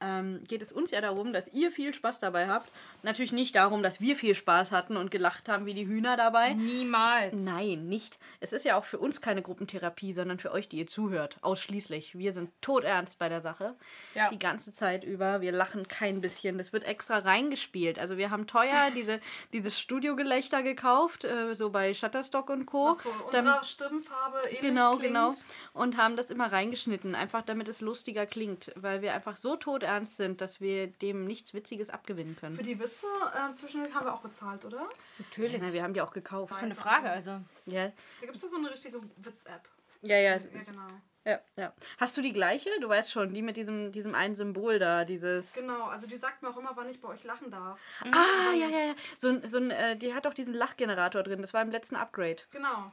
ähm, 0.00 0.40
geht 0.48 0.62
es 0.62 0.72
uns 0.72 0.90
ja 0.90 1.00
darum, 1.00 1.32
dass 1.32 1.48
ihr 1.52 1.70
viel 1.70 1.92
Spaß 1.94 2.18
dabei 2.20 2.48
habt. 2.48 2.70
Natürlich 3.02 3.32
nicht 3.32 3.54
darum, 3.56 3.82
dass 3.82 4.00
wir 4.00 4.16
viel 4.16 4.34
Spaß 4.34 4.72
hatten 4.72 4.96
und 4.96 5.10
gelacht 5.10 5.48
haben 5.48 5.66
wie 5.66 5.74
die 5.74 5.86
Hühner 5.86 6.16
dabei. 6.16 6.54
Niemals. 6.54 7.42
Nein, 7.44 7.86
nicht. 7.88 8.18
Es 8.40 8.52
ist 8.52 8.64
ja 8.64 8.76
auch 8.76 8.84
für 8.84 8.98
uns 8.98 9.20
keine 9.20 9.42
Gruppentherapie, 9.42 10.12
sondern 10.12 10.38
für 10.38 10.52
euch, 10.52 10.68
die 10.68 10.78
ihr 10.78 10.86
zuhört. 10.86 11.36
Ausschließlich. 11.42 12.16
Wir 12.18 12.32
sind 12.32 12.50
todernst 12.62 13.18
bei 13.18 13.28
der 13.28 13.40
Sache. 13.40 13.74
Ja. 14.14 14.28
Die 14.30 14.38
ganze 14.38 14.72
Zeit 14.72 15.04
über. 15.04 15.40
Wir 15.40 15.52
lachen 15.52 15.86
kein 15.88 16.20
bisschen. 16.20 16.58
Das 16.58 16.72
wird 16.72 16.84
extra 16.84 17.18
reingespielt. 17.18 17.98
Also 17.98 18.16
wir 18.16 18.30
haben 18.30 18.46
teuer 18.46 18.90
diese, 18.94 19.20
dieses 19.52 19.78
Studiogelächter 19.78 20.62
gekauft, 20.62 21.24
äh, 21.24 21.54
so 21.54 21.70
bei 21.70 21.94
Shutterstock 21.94 22.50
und 22.50 22.66
Co. 22.66 22.90
Was 22.90 23.02
so 23.02 23.10
Dann- 23.32 23.46
unserer 23.46 23.64
Stimmfarbe 23.64 24.38
ähnlich 24.46 24.60
Genau, 24.60 24.96
klingt. 24.96 25.14
genau. 25.14 25.32
Und 25.72 25.96
haben 25.96 26.16
das 26.16 26.30
immer 26.30 26.50
reingeschnitten, 26.52 27.14
einfach 27.14 27.42
damit 27.42 27.68
es 27.68 27.80
lustiger 27.80 28.26
klingt, 28.26 28.72
weil 28.76 29.02
wir 29.02 29.14
einfach 29.14 29.36
so 29.36 29.56
todernst 29.90 30.16
sind, 30.16 30.40
dass 30.40 30.60
wir 30.60 30.86
dem 30.86 31.24
nichts 31.26 31.52
Witziges 31.54 31.90
abgewinnen 31.90 32.36
können. 32.36 32.54
Für 32.54 32.62
die 32.62 32.78
Witze 32.78 33.06
äh, 33.34 33.52
zwischendurch 33.52 33.92
haben 33.94 34.06
wir 34.06 34.14
auch 34.14 34.20
bezahlt, 34.20 34.64
oder? 34.64 34.86
Natürlich. 35.18 35.60
Ja, 35.60 35.72
wir 35.72 35.82
haben 35.82 35.94
die 35.94 36.00
auch 36.00 36.12
gekauft. 36.12 36.52
Was 36.52 36.58
für 36.58 36.64
eine 36.66 36.74
Frage, 36.74 37.10
also. 37.10 37.40
Ja, 37.66 37.86
Da 37.88 37.92
gibt 38.26 38.36
es 38.36 38.42
ja 38.42 38.48
so 38.48 38.56
eine 38.56 38.70
richtige 38.70 39.00
Witz-App. 39.16 39.68
ja, 40.02 40.16
ja. 40.16 40.32
Ja, 40.36 40.38
genau. 40.66 40.86
Ja, 41.22 41.38
ja. 41.56 41.74
Hast 41.98 42.16
du 42.16 42.22
die 42.22 42.32
gleiche? 42.32 42.70
Du 42.80 42.88
weißt 42.88 43.10
schon, 43.10 43.34
die 43.34 43.42
mit 43.42 43.56
diesem, 43.58 43.92
diesem 43.92 44.14
einen 44.14 44.36
Symbol 44.36 44.78
da, 44.78 45.04
dieses. 45.04 45.52
Genau, 45.52 45.84
also 45.84 46.06
die 46.06 46.16
sagt 46.16 46.42
mir 46.42 46.48
auch 46.48 46.56
immer, 46.56 46.70
wann 46.76 46.88
ich 46.88 46.98
bei 47.00 47.08
euch 47.08 47.24
lachen 47.24 47.50
darf. 47.50 47.78
Ah, 48.10 48.54
ja, 48.54 48.66
ja, 48.68 48.78
ja. 48.86 48.94
So, 49.18 49.28
ein- 49.28 49.46
so 49.46 49.58
ein, 49.58 49.70
äh, 49.70 49.96
die 49.96 50.14
hat 50.14 50.26
auch 50.26 50.32
diesen 50.32 50.54
Lachgenerator 50.54 51.22
drin. 51.22 51.42
Das 51.42 51.52
war 51.52 51.60
im 51.60 51.70
letzten 51.70 51.96
Upgrade. 51.96 52.42
Genau. 52.52 52.86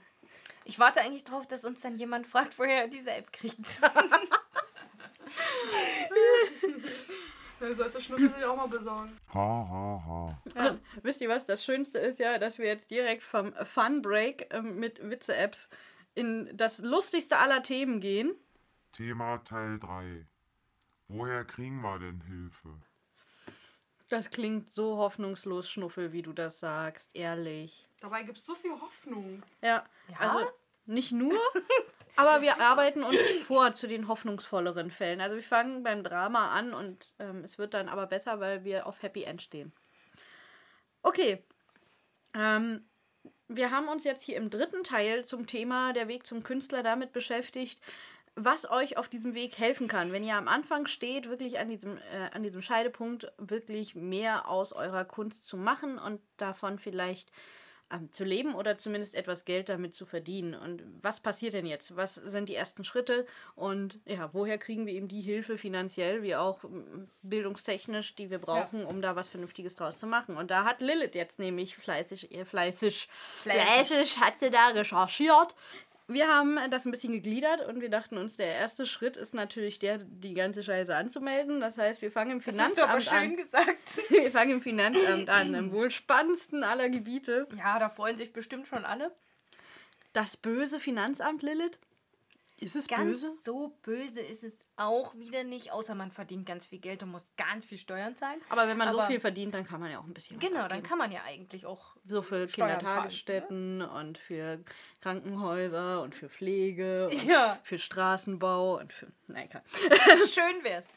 Ich 0.65 0.77
warte 0.77 0.99
eigentlich 0.99 1.23
drauf, 1.23 1.47
dass 1.47 1.63
uns 1.63 1.79
dann 1.81 1.95
jemand 1.95 2.27
fragt, 2.27 2.59
woher 2.59 2.81
er 2.81 2.87
diese 2.89 3.11
App 3.11 3.31
kriegt. 3.31 3.55
Ja, 7.59 7.73
sollte 7.73 7.99
Schnuckel 7.99 8.31
sich 8.31 8.45
auch 8.45 8.55
mal 8.55 8.67
besorgen. 8.67 9.17
Ha, 9.33 9.39
ha, 9.39 10.03
ha. 10.55 10.69
Und 10.69 10.81
wisst 11.01 11.21
ihr 11.21 11.29
was? 11.29 11.47
Das 11.47 11.65
Schönste 11.65 11.97
ist 11.97 12.19
ja, 12.19 12.37
dass 12.37 12.59
wir 12.59 12.67
jetzt 12.67 12.91
direkt 12.91 13.23
vom 13.23 13.51
Fun 13.65 14.03
Break 14.03 14.53
ähm, 14.53 14.75
mit 14.77 15.01
Witze-Apps 15.09 15.69
in 16.13 16.55
das 16.55 16.77
lustigste 16.77 17.37
aller 17.39 17.63
Themen 17.63 17.99
gehen. 17.99 18.35
Thema 18.93 19.39
Teil 19.39 19.79
3. 19.79 20.27
Woher 21.07 21.45
kriegen 21.45 21.81
wir 21.81 21.97
denn 21.97 22.21
Hilfe? 22.21 22.69
Das 24.09 24.29
klingt 24.29 24.69
so 24.69 24.97
hoffnungslos, 24.97 25.67
Schnuffel, 25.67 26.11
wie 26.13 26.21
du 26.21 26.33
das 26.33 26.59
sagst, 26.59 27.15
ehrlich. 27.15 27.89
Dabei 28.01 28.21
gibt 28.21 28.37
es 28.37 28.45
so 28.45 28.53
viel 28.53 28.71
Hoffnung. 28.79 29.41
Ja, 29.61 29.83
Ja? 30.09 30.19
also 30.19 30.47
nicht 30.85 31.11
nur, 31.11 31.33
aber 32.17 32.41
wir 32.41 32.59
arbeiten 32.59 33.03
uns 33.03 33.21
vor 33.45 33.73
zu 33.73 33.87
den 33.87 34.07
hoffnungsvolleren 34.07 34.91
Fällen. 34.91 35.21
Also 35.21 35.35
wir 35.35 35.43
fangen 35.43 35.83
beim 35.83 36.03
Drama 36.03 36.49
an 36.49 36.73
und 36.73 37.13
ähm, 37.19 37.43
es 37.43 37.57
wird 37.57 37.73
dann 37.73 37.89
aber 37.89 38.07
besser, 38.07 38.39
weil 38.39 38.63
wir 38.63 38.87
auf 38.87 39.01
Happy 39.01 39.23
End 39.23 39.41
stehen. 39.41 39.71
Okay. 41.03 41.43
Ähm, 42.33 42.85
wir 43.47 43.71
haben 43.71 43.87
uns 43.87 44.03
jetzt 44.03 44.23
hier 44.23 44.35
im 44.35 44.49
dritten 44.49 44.83
Teil 44.83 45.23
zum 45.23 45.47
Thema 45.47 45.93
der 45.93 46.07
Weg 46.07 46.27
zum 46.27 46.43
Künstler 46.43 46.83
damit 46.83 47.13
beschäftigt, 47.13 47.79
was 48.35 48.69
euch 48.69 48.97
auf 48.97 49.07
diesem 49.07 49.33
Weg 49.33 49.57
helfen 49.57 49.87
kann. 49.87 50.11
Wenn 50.11 50.23
ihr 50.23 50.35
am 50.35 50.47
Anfang 50.47 50.85
steht, 50.85 51.29
wirklich 51.29 51.59
an 51.59 51.69
diesem, 51.69 51.97
äh, 51.97 52.29
an 52.33 52.43
diesem 52.43 52.61
Scheidepunkt, 52.61 53.31
wirklich 53.37 53.95
mehr 53.95 54.47
aus 54.47 54.73
eurer 54.73 55.05
Kunst 55.05 55.45
zu 55.45 55.57
machen 55.57 55.97
und 55.97 56.21
davon 56.37 56.77
vielleicht 56.77 57.31
ähm, 57.91 58.11
zu 58.11 58.23
leben 58.23 58.53
oder 58.55 58.77
zumindest 58.77 59.15
etwas 59.15 59.45
Geld 59.45 59.69
damit 59.69 59.93
zu 59.93 60.05
verdienen. 60.05 60.55
Und 60.55 60.83
was 61.01 61.19
passiert 61.19 61.53
denn 61.53 61.65
jetzt? 61.65 61.95
Was 61.95 62.15
sind 62.15 62.49
die 62.49 62.55
ersten 62.55 62.83
Schritte? 62.83 63.25
Und 63.55 63.99
ja, 64.05 64.29
woher 64.33 64.57
kriegen 64.57 64.85
wir 64.85 64.93
eben 64.93 65.07
die 65.07 65.21
Hilfe 65.21 65.57
finanziell 65.57 66.21
wie 66.23 66.35
auch 66.35 66.63
ähm, 66.63 67.09
bildungstechnisch, 67.21 68.15
die 68.15 68.29
wir 68.29 68.39
brauchen, 68.39 68.85
um 68.85 69.01
da 69.01 69.15
was 69.15 69.29
Vernünftiges 69.29 69.75
draus 69.75 69.99
zu 69.99 70.07
machen? 70.07 70.35
Und 70.37 70.51
da 70.51 70.65
hat 70.65 70.81
Lilith 70.81 71.15
jetzt 71.15 71.39
nämlich 71.39 71.77
fleißig, 71.77 72.31
äh, 72.31 72.45
fleißig, 72.45 73.09
Fleißig. 73.43 73.87
fleißig 73.87 74.19
hat 74.19 74.39
sie 74.39 74.49
da 74.49 74.67
recherchiert. 74.69 75.55
Wir 76.09 76.29
haben 76.29 76.57
das 76.71 76.85
ein 76.85 76.91
bisschen 76.91 77.11
gegliedert 77.11 77.67
und 77.67 77.81
wir 77.81 77.89
dachten 77.89 78.17
uns, 78.17 78.37
der 78.37 78.55
erste 78.55 78.85
Schritt 78.85 79.17
ist 79.17 79.33
natürlich 79.33 79.77
der, 79.77 79.97
die 79.97 80.33
ganze 80.33 80.63
Scheiße 80.63 80.95
anzumelden. 80.95 81.59
Das 81.59 81.77
heißt, 81.77 82.01
wir 82.01 82.11
fangen 82.11 82.31
im 82.31 82.41
Das 82.41 82.57
hast 82.57 82.77
du 82.77 82.83
aber 82.83 83.01
Finanzamt 83.01 83.21
schön 83.21 83.31
an. 83.31 83.35
gesagt. 83.35 84.09
Wir 84.09 84.31
fangen 84.31 84.51
im 84.51 84.61
Finanzamt 84.61 85.29
an, 85.29 85.53
im 85.53 85.71
wohl 85.73 85.91
spannendsten 85.91 86.63
aller 86.63 86.89
Gebiete. 86.89 87.47
Ja, 87.57 87.77
da 87.77 87.89
freuen 87.89 88.17
sich 88.17 88.31
bestimmt 88.31 88.67
schon 88.67 88.85
alle. 88.85 89.11
Das 90.13 90.37
böse 90.37 90.79
Finanzamt, 90.79 91.41
Lilith? 91.43 91.77
Ist 92.59 92.75
es 92.75 92.87
Ganz 92.87 93.03
böse? 93.21 93.31
so 93.43 93.77
böse 93.83 94.19
ist 94.19 94.43
es 94.43 94.65
auch 94.77 95.13
wieder 95.15 95.43
nicht, 95.43 95.71
außer 95.71 95.93
man 95.93 96.11
verdient 96.11 96.47
ganz 96.47 96.65
viel 96.65 96.79
Geld 96.79 97.03
und 97.03 97.09
muss 97.11 97.31
ganz 97.37 97.65
viel 97.65 97.77
Steuern 97.77 98.15
zahlen. 98.15 98.41
Aber 98.49 98.67
wenn 98.67 98.77
man 98.77 98.91
so 98.91 98.97
Aber- 98.99 99.07
viel 99.07 99.19
verdient, 99.19 99.53
dann 99.53 99.63
kann 99.65 99.79
man 99.79 99.91
ja 99.91 99.99
auch 99.99 100.05
ein 100.05 100.13
bisschen. 100.13 100.39
Genau, 100.39 100.53
dann 100.61 100.63
abgeben. 100.63 100.83
kann 100.83 100.97
man 100.97 101.11
ja 101.11 101.21
eigentlich 101.23 101.67
auch 101.67 101.97
So 102.07 102.23
für 102.23 102.47
Steuern 102.47 102.69
zahlen, 102.69 102.79
Kindertagesstätten 102.79 103.81
und 103.83 104.17
für 104.17 104.63
Krankenhäuser 105.01 106.01
und 106.01 106.15
für 106.15 106.29
Pflege 106.29 107.09
und 107.09 107.23
Ja. 107.25 107.59
für 107.63 107.77
Straßenbau 107.77 108.79
und 108.79 108.91
für. 108.91 109.11
Nein, 109.27 109.49
egal. 109.49 109.61
Schön 110.27 110.63
wär's. 110.63 110.93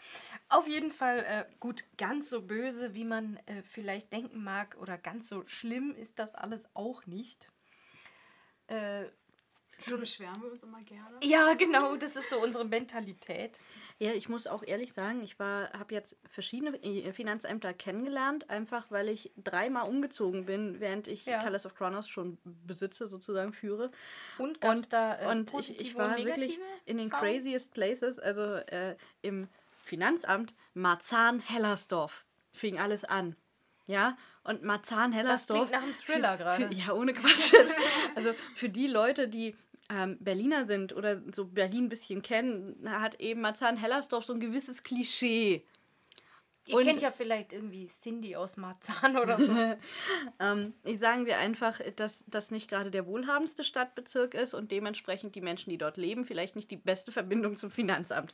Auf 0.48 0.66
jeden 0.66 0.90
Fall, 0.90 1.18
äh, 1.18 1.44
gut, 1.60 1.84
ganz 1.98 2.30
so 2.30 2.40
böse, 2.42 2.94
wie 2.94 3.04
man 3.04 3.36
äh, 3.46 3.62
vielleicht 3.62 4.12
denken 4.14 4.42
mag, 4.42 4.76
oder 4.80 4.96
ganz 4.96 5.28
so 5.28 5.46
schlimm 5.46 5.94
ist 5.94 6.18
das 6.18 6.34
alles 6.34 6.68
auch 6.74 7.04
nicht. 7.06 7.48
Äh, 8.66 9.04
Schon 9.80 10.00
beschweren 10.00 10.40
wir 10.42 10.50
uns 10.50 10.62
immer 10.62 10.80
gerne. 10.82 11.16
ja, 11.22 11.54
genau, 11.54 11.96
das 11.96 12.16
ist 12.16 12.30
so 12.30 12.40
unsere 12.42 12.64
Mentalität. 12.64 13.58
Ja, 13.98 14.12
ich 14.12 14.28
muss 14.28 14.46
auch 14.46 14.62
ehrlich 14.62 14.92
sagen, 14.92 15.22
ich 15.22 15.38
war, 15.38 15.70
habe 15.72 15.94
jetzt 15.94 16.16
verschiedene 16.28 16.76
äh, 16.82 17.12
Finanzämter 17.12 17.72
kennengelernt, 17.74 18.48
einfach 18.50 18.90
weil 18.90 19.08
ich 19.08 19.30
dreimal 19.42 19.88
umgezogen 19.88 20.46
bin, 20.46 20.80
während 20.80 21.08
ich 21.08 21.26
Ja. 21.26 21.38
Palace 21.38 21.66
of 21.66 21.74
Kronos 21.74 22.08
schon 22.08 22.38
besitze, 22.44 23.06
sozusagen 23.06 23.52
führe. 23.52 23.90
Und 24.38 24.60
gab's 24.60 24.82
Und, 24.84 24.92
da 24.92 25.18
äh, 25.20 25.26
und 25.26 25.52
ich, 25.54 25.80
ich 25.80 25.94
war 25.96 26.16
wirklich 26.16 26.58
in 26.86 26.98
den 26.98 27.10
Erfahrungen? 27.10 27.34
craziest 27.36 27.72
places, 27.74 28.18
also 28.18 28.42
äh, 28.54 28.96
im 29.22 29.48
Finanzamt 29.84 30.54
Marzahn-Hellersdorf 30.74 32.24
fing 32.52 32.78
alles 32.78 33.04
an. 33.04 33.36
Ja, 33.86 34.16
und 34.44 34.62
Marzahn-Hellersdorf. 34.62 35.68
klingt 35.68 35.72
nach 35.72 35.82
einem 35.82 35.92
Thriller 35.92 36.32
für- 36.38 36.44
gerade. 36.44 36.74
Ja, 36.74 36.92
ohne 36.92 37.12
Quatsch. 37.12 37.52
also 38.14 38.32
für 38.54 38.68
die 38.68 38.86
Leute, 38.86 39.28
die 39.28 39.56
ähm, 39.90 40.16
Berliner 40.20 40.66
sind 40.66 40.92
oder 40.94 41.20
so 41.32 41.46
Berlin 41.46 41.84
ein 41.84 41.88
bisschen 41.88 42.22
kennen, 42.22 42.88
hat 42.88 43.20
eben 43.20 43.40
Marzahn-Hellersdorf 43.40 44.24
so 44.24 44.32
ein 44.32 44.40
gewisses 44.40 44.82
Klischee. 44.82 45.64
Ihr 46.66 46.76
Und- 46.76 46.84
kennt 46.84 47.02
ja 47.02 47.10
vielleicht 47.10 47.52
irgendwie 47.52 47.86
Cindy 47.88 48.36
aus 48.36 48.56
Marzahn 48.56 49.16
oder 49.16 49.38
so. 49.38 49.52
Ähm, 50.38 50.72
ich 50.84 50.98
sagen 50.98 51.26
wir 51.26 51.38
einfach, 51.38 51.80
dass 51.96 52.24
das 52.26 52.50
nicht 52.50 52.68
gerade 52.70 52.90
der 52.90 53.06
wohlhabendste 53.06 53.64
Stadtbezirk 53.64 54.34
ist 54.34 54.54
und 54.54 54.70
dementsprechend 54.70 55.34
die 55.34 55.40
Menschen, 55.42 55.70
die 55.70 55.78
dort 55.78 55.96
leben, 55.96 56.24
vielleicht 56.24 56.56
nicht 56.56 56.70
die 56.70 56.76
beste 56.76 57.12
Verbindung 57.12 57.56
zum 57.56 57.70
Finanzamt. 57.70 58.32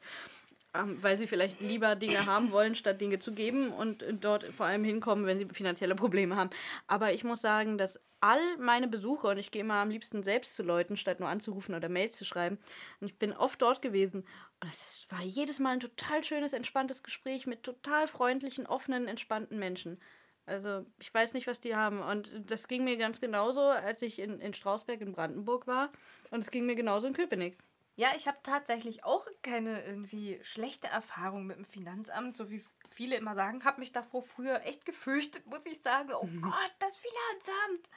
Ähm, 0.78 1.02
weil 1.02 1.18
sie 1.18 1.26
vielleicht 1.26 1.60
lieber 1.60 1.96
Dinge 1.96 2.26
haben 2.26 2.50
wollen, 2.50 2.74
statt 2.74 3.00
Dinge 3.00 3.18
zu 3.18 3.32
geben 3.32 3.70
und 3.70 4.04
dort 4.20 4.44
vor 4.44 4.66
allem 4.66 4.84
hinkommen, 4.84 5.26
wenn 5.26 5.38
sie 5.38 5.46
finanzielle 5.46 5.94
Probleme 5.94 6.36
haben. 6.36 6.50
Aber 6.86 7.12
ich 7.12 7.24
muss 7.24 7.40
sagen, 7.40 7.78
dass 7.78 8.00
all 8.20 8.40
meine 8.58 8.88
Besuche, 8.88 9.28
und 9.28 9.38
ich 9.38 9.50
gehe 9.50 9.62
immer 9.62 9.74
am 9.74 9.90
liebsten 9.90 10.22
selbst 10.22 10.56
zu 10.56 10.62
Leuten, 10.62 10.96
statt 10.96 11.20
nur 11.20 11.28
anzurufen 11.28 11.74
oder 11.74 11.88
Mails 11.88 12.16
zu 12.16 12.24
schreiben, 12.24 12.58
und 13.00 13.08
ich 13.08 13.18
bin 13.18 13.32
oft 13.32 13.60
dort 13.62 13.82
gewesen, 13.82 14.24
und 14.60 14.70
es 14.70 15.06
war 15.10 15.22
jedes 15.22 15.58
Mal 15.58 15.74
ein 15.74 15.80
total 15.80 16.24
schönes, 16.24 16.52
entspanntes 16.52 17.02
Gespräch 17.02 17.46
mit 17.46 17.62
total 17.62 18.06
freundlichen, 18.06 18.66
offenen, 18.66 19.06
entspannten 19.06 19.58
Menschen. 19.58 20.00
Also 20.46 20.86
ich 20.98 21.12
weiß 21.12 21.34
nicht, 21.34 21.46
was 21.46 21.60
die 21.60 21.74
haben. 21.74 22.00
Und 22.00 22.50
das 22.50 22.68
ging 22.68 22.84
mir 22.84 22.96
ganz 22.96 23.20
genauso, 23.20 23.60
als 23.60 24.00
ich 24.00 24.18
in, 24.18 24.40
in 24.40 24.54
Strausberg 24.54 25.00
in 25.00 25.12
Brandenburg 25.12 25.66
war. 25.66 25.90
Und 26.30 26.40
es 26.40 26.50
ging 26.50 26.66
mir 26.66 26.76
genauso 26.76 27.06
in 27.06 27.12
Köpenick. 27.12 27.58
Ja, 27.98 28.08
ich 28.14 28.28
habe 28.28 28.36
tatsächlich 28.42 29.04
auch 29.04 29.26
keine 29.42 29.82
irgendwie 29.84 30.38
schlechte 30.42 30.86
Erfahrung 30.88 31.46
mit 31.46 31.56
dem 31.56 31.64
Finanzamt, 31.64 32.36
so 32.36 32.50
wie 32.50 32.62
viele 32.90 33.16
immer 33.16 33.34
sagen. 33.34 33.64
Habe 33.64 33.80
mich 33.80 33.92
davor 33.92 34.22
früher 34.22 34.62
echt 34.64 34.84
gefürchtet, 34.84 35.46
muss 35.46 35.64
ich 35.64 35.80
sagen. 35.80 36.10
Oh 36.12 36.28
Gott, 36.40 36.72
das 36.78 36.98
Finanzamt! 36.98 37.88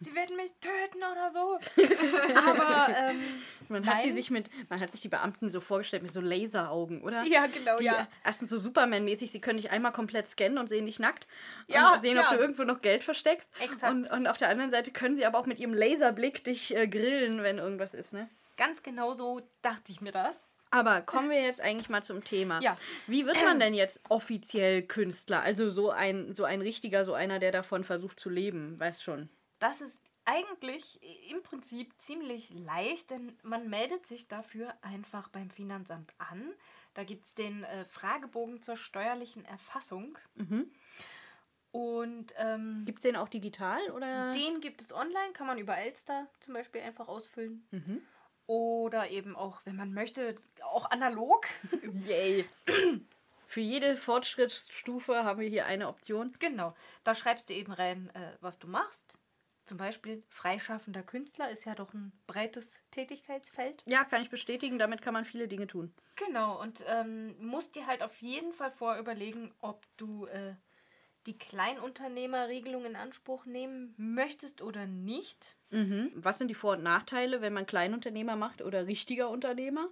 Sie 0.00 0.14
werden 0.14 0.36
mich 0.36 0.52
töten 0.60 0.98
oder 0.98 1.30
so. 1.32 1.58
Aber 2.48 2.88
ähm, 2.96 3.20
Man 3.68 3.86
hat, 3.86 4.04
Nein. 4.04 4.14
sich 4.14 4.30
mit, 4.30 4.48
man 4.68 4.78
hat 4.78 4.92
sich 4.92 5.00
die 5.00 5.08
Beamten 5.08 5.48
so 5.48 5.60
vorgestellt 5.60 6.02
mit 6.02 6.12
so 6.12 6.20
Laseraugen, 6.20 7.02
oder? 7.02 7.24
Ja, 7.24 7.46
genau, 7.46 7.78
die, 7.78 7.84
ja. 7.84 8.06
Erstens 8.24 8.50
so 8.50 8.58
Superman-mäßig, 8.58 9.32
sie 9.32 9.40
können 9.40 9.56
dich 9.56 9.70
einmal 9.70 9.92
komplett 9.92 10.28
scannen 10.28 10.58
und 10.58 10.68
sehen 10.68 10.86
dich 10.86 11.00
nackt. 11.00 11.26
Ja, 11.66 11.94
und 11.94 12.02
sehen, 12.02 12.18
ob 12.18 12.24
ja. 12.24 12.34
du 12.34 12.40
irgendwo 12.40 12.62
noch 12.62 12.80
Geld 12.80 13.02
versteckst. 13.02 13.48
Exakt. 13.60 13.92
Und, 13.92 14.10
und 14.10 14.26
auf 14.28 14.36
der 14.36 14.50
anderen 14.50 14.70
Seite 14.70 14.92
können 14.92 15.16
sie 15.16 15.26
aber 15.26 15.38
auch 15.38 15.46
mit 15.46 15.58
ihrem 15.58 15.74
Laserblick 15.74 16.44
dich 16.44 16.76
äh, 16.76 16.86
grillen, 16.86 17.42
wenn 17.42 17.58
irgendwas 17.58 17.94
ist, 17.94 18.12
ne? 18.12 18.28
Ganz 18.58 18.82
genau 18.82 19.14
so 19.14 19.40
dachte 19.62 19.90
ich 19.90 20.02
mir 20.02 20.12
das. 20.12 20.46
Aber 20.70 21.00
kommen 21.00 21.30
wir 21.30 21.40
jetzt 21.40 21.62
eigentlich 21.62 21.88
mal 21.88 22.02
zum 22.02 22.24
Thema. 22.24 22.60
Ja. 22.60 22.76
Wie 23.06 23.24
wird 23.24 23.42
man 23.42 23.58
denn 23.58 23.72
jetzt 23.72 24.00
offiziell 24.10 24.82
Künstler? 24.82 25.40
Also 25.40 25.70
so 25.70 25.90
ein, 25.90 26.34
so 26.34 26.44
ein 26.44 26.60
richtiger, 26.60 27.06
so 27.06 27.14
einer, 27.14 27.38
der 27.38 27.52
davon 27.52 27.84
versucht 27.84 28.20
zu 28.20 28.28
leben, 28.28 28.78
weißt 28.78 29.02
schon. 29.02 29.30
Das 29.60 29.80
ist 29.80 30.02
eigentlich 30.26 31.00
im 31.30 31.42
Prinzip 31.42 31.94
ziemlich 31.96 32.50
leicht, 32.50 33.10
denn 33.10 33.38
man 33.42 33.70
meldet 33.70 34.06
sich 34.06 34.28
dafür 34.28 34.74
einfach 34.82 35.28
beim 35.30 35.48
Finanzamt 35.48 36.12
an. 36.18 36.52
Da 36.92 37.04
gibt 37.04 37.24
es 37.26 37.34
den 37.34 37.64
äh, 37.64 37.86
Fragebogen 37.86 38.60
zur 38.60 38.76
steuerlichen 38.76 39.46
Erfassung. 39.46 40.18
Mhm. 40.34 40.70
Und 41.70 42.34
ähm, 42.36 42.82
Gibt 42.84 42.98
es 42.98 43.02
den 43.02 43.16
auch 43.16 43.28
digital 43.28 43.90
oder? 43.90 44.32
den 44.32 44.60
gibt 44.60 44.80
es 44.80 44.92
online, 44.92 45.32
kann 45.32 45.46
man 45.46 45.58
über 45.58 45.76
Elster 45.76 46.26
zum 46.40 46.54
Beispiel 46.54 46.80
einfach 46.80 47.08
ausfüllen. 47.08 47.66
Mhm. 47.70 48.02
Oder 48.48 49.10
eben 49.10 49.36
auch, 49.36 49.60
wenn 49.66 49.76
man 49.76 49.92
möchte, 49.92 50.34
auch 50.64 50.90
analog. 50.90 51.46
Yay. 52.06 52.46
Für 53.46 53.60
jede 53.60 53.96
Fortschrittsstufe 53.96 55.22
haben 55.24 55.40
wir 55.40 55.48
hier 55.48 55.66
eine 55.66 55.88
Option. 55.88 56.34
Genau, 56.38 56.74
da 57.04 57.14
schreibst 57.14 57.50
du 57.50 57.54
eben 57.54 57.72
rein, 57.72 58.10
äh, 58.14 58.32
was 58.40 58.58
du 58.58 58.66
machst. 58.66 59.14
Zum 59.66 59.76
Beispiel 59.76 60.22
freischaffender 60.28 61.02
Künstler 61.02 61.50
ist 61.50 61.66
ja 61.66 61.74
doch 61.74 61.92
ein 61.92 62.10
breites 62.26 62.82
Tätigkeitsfeld. 62.90 63.82
Ja, 63.86 64.04
kann 64.04 64.22
ich 64.22 64.30
bestätigen, 64.30 64.78
damit 64.78 65.02
kann 65.02 65.12
man 65.12 65.26
viele 65.26 65.46
Dinge 65.46 65.66
tun. 65.66 65.92
Genau, 66.16 66.58
und 66.58 66.82
ähm, 66.88 67.36
musst 67.38 67.76
dir 67.76 67.86
halt 67.86 68.02
auf 68.02 68.22
jeden 68.22 68.54
Fall 68.54 68.70
vorüberlegen, 68.70 69.52
ob 69.60 69.84
du 69.98 70.24
äh, 70.26 70.54
die 71.28 71.36
Kleinunternehmerregelung 71.36 72.86
in 72.86 72.96
Anspruch 72.96 73.44
nehmen 73.44 73.94
möchtest 73.98 74.62
oder 74.62 74.86
nicht. 74.86 75.56
Mhm. 75.68 76.10
Was 76.14 76.38
sind 76.38 76.48
die 76.48 76.54
Vor- 76.54 76.76
und 76.76 76.82
Nachteile, 76.82 77.42
wenn 77.42 77.52
man 77.52 77.66
Kleinunternehmer 77.66 78.34
macht 78.34 78.62
oder 78.62 78.86
richtiger 78.86 79.28
Unternehmer? 79.28 79.90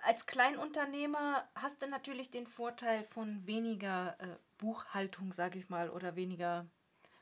Als 0.00 0.24
Kleinunternehmer 0.24 1.46
hast 1.54 1.82
du 1.82 1.86
natürlich 1.86 2.30
den 2.30 2.46
Vorteil 2.46 3.04
von 3.10 3.46
weniger 3.46 4.16
äh, 4.20 4.26
Buchhaltung, 4.56 5.34
sage 5.34 5.58
ich 5.58 5.68
mal, 5.68 5.90
oder 5.90 6.16
weniger 6.16 6.66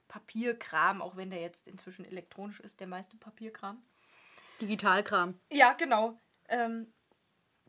Papierkram, 0.06 1.02
auch 1.02 1.16
wenn 1.16 1.30
der 1.30 1.40
jetzt 1.40 1.66
inzwischen 1.66 2.04
elektronisch 2.04 2.60
ist, 2.60 2.78
der 2.78 2.86
meiste 2.86 3.16
Papierkram. 3.16 3.82
Digitalkram. 4.60 5.34
Ja, 5.50 5.72
genau. 5.72 6.16
Ähm, 6.48 6.92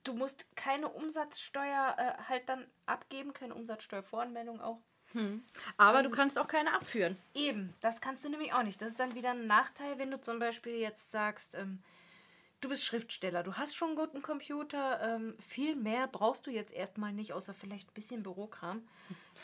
du 0.04 0.14
musst 0.14 0.56
keine 0.56 0.88
Umsatzsteuer 0.88 1.96
äh, 1.98 2.24
halt 2.30 2.48
dann 2.48 2.68
abgeben, 2.86 3.34
keine 3.34 3.56
Umsatzsteuervoranmeldung 3.56 4.62
auch. 4.62 4.84
Aber 5.78 6.04
du 6.04 6.10
kannst 6.10 6.38
auch 6.38 6.48
keine 6.48 6.74
abführen. 6.74 7.18
Eben, 7.34 7.74
das 7.82 8.02
kannst 8.02 8.26
du 8.26 8.30
nämlich 8.30 8.54
auch 8.54 8.64
nicht. 8.64 8.82
Das 8.82 8.90
ist 8.90 9.00
dann 9.00 9.16
wieder 9.16 9.32
ein 9.32 9.48
Nachteil, 9.48 9.98
wenn 9.98 10.12
du 10.12 10.20
zum 10.20 10.40
Beispiel 10.40 10.76
jetzt 10.76 11.12
sagst, 11.12 11.56
ähm, 11.56 11.80
du 12.62 12.70
bist 12.70 12.86
Schriftsteller, 12.86 13.44
du 13.44 13.56
hast 13.56 13.76
schon 13.76 13.90
einen 13.90 13.98
guten 13.98 14.22
Computer, 14.22 15.02
ähm, 15.02 15.36
viel 15.40 15.76
mehr 15.76 16.08
brauchst 16.08 16.46
du 16.46 16.52
jetzt 16.52 16.72
erstmal 16.72 17.12
nicht, 17.12 17.34
außer 17.34 17.54
vielleicht 17.54 17.90
ein 17.90 17.94
bisschen 17.94 18.24
Bürokram. 18.24 18.84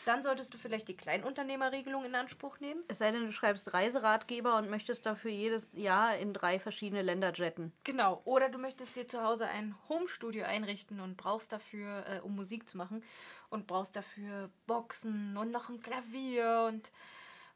Dann 0.06 0.22
solltest 0.22 0.54
du 0.54 0.58
vielleicht 0.58 0.88
die 0.88 0.96
Kleinunternehmerregelung 0.96 2.06
in 2.06 2.14
Anspruch 2.14 2.60
nehmen. 2.60 2.84
Es 2.88 3.00
sei 3.00 3.12
denn, 3.12 3.26
du 3.26 3.32
schreibst 3.32 3.74
Reiseratgeber 3.74 4.58
und 4.58 4.70
möchtest 4.70 5.06
dafür 5.06 5.32
jedes 5.32 5.74
Jahr 5.74 6.18
in 6.18 6.34
drei 6.34 6.60
verschiedene 6.60 7.02
Länder 7.02 7.34
jetten. 7.34 7.74
Genau. 7.84 8.22
Oder 8.26 8.50
du 8.50 8.60
möchtest 8.60 8.96
dir 8.96 9.08
zu 9.08 9.24
Hause 9.24 9.48
ein 9.48 9.76
Homestudio 9.90 10.46
einrichten 10.46 11.00
und 11.00 11.18
brauchst 11.18 11.52
dafür, 11.52 12.06
äh, 12.08 12.20
um 12.20 12.36
Musik 12.36 12.70
zu 12.70 12.78
machen, 12.78 13.04
und 13.50 13.68
brauchst 13.68 13.96
dafür 13.96 14.50
Boxen 14.66 15.38
und 15.38 15.52
noch 15.52 15.70
ein 15.70 15.82
Klavier 15.82 16.66
und 16.68 16.92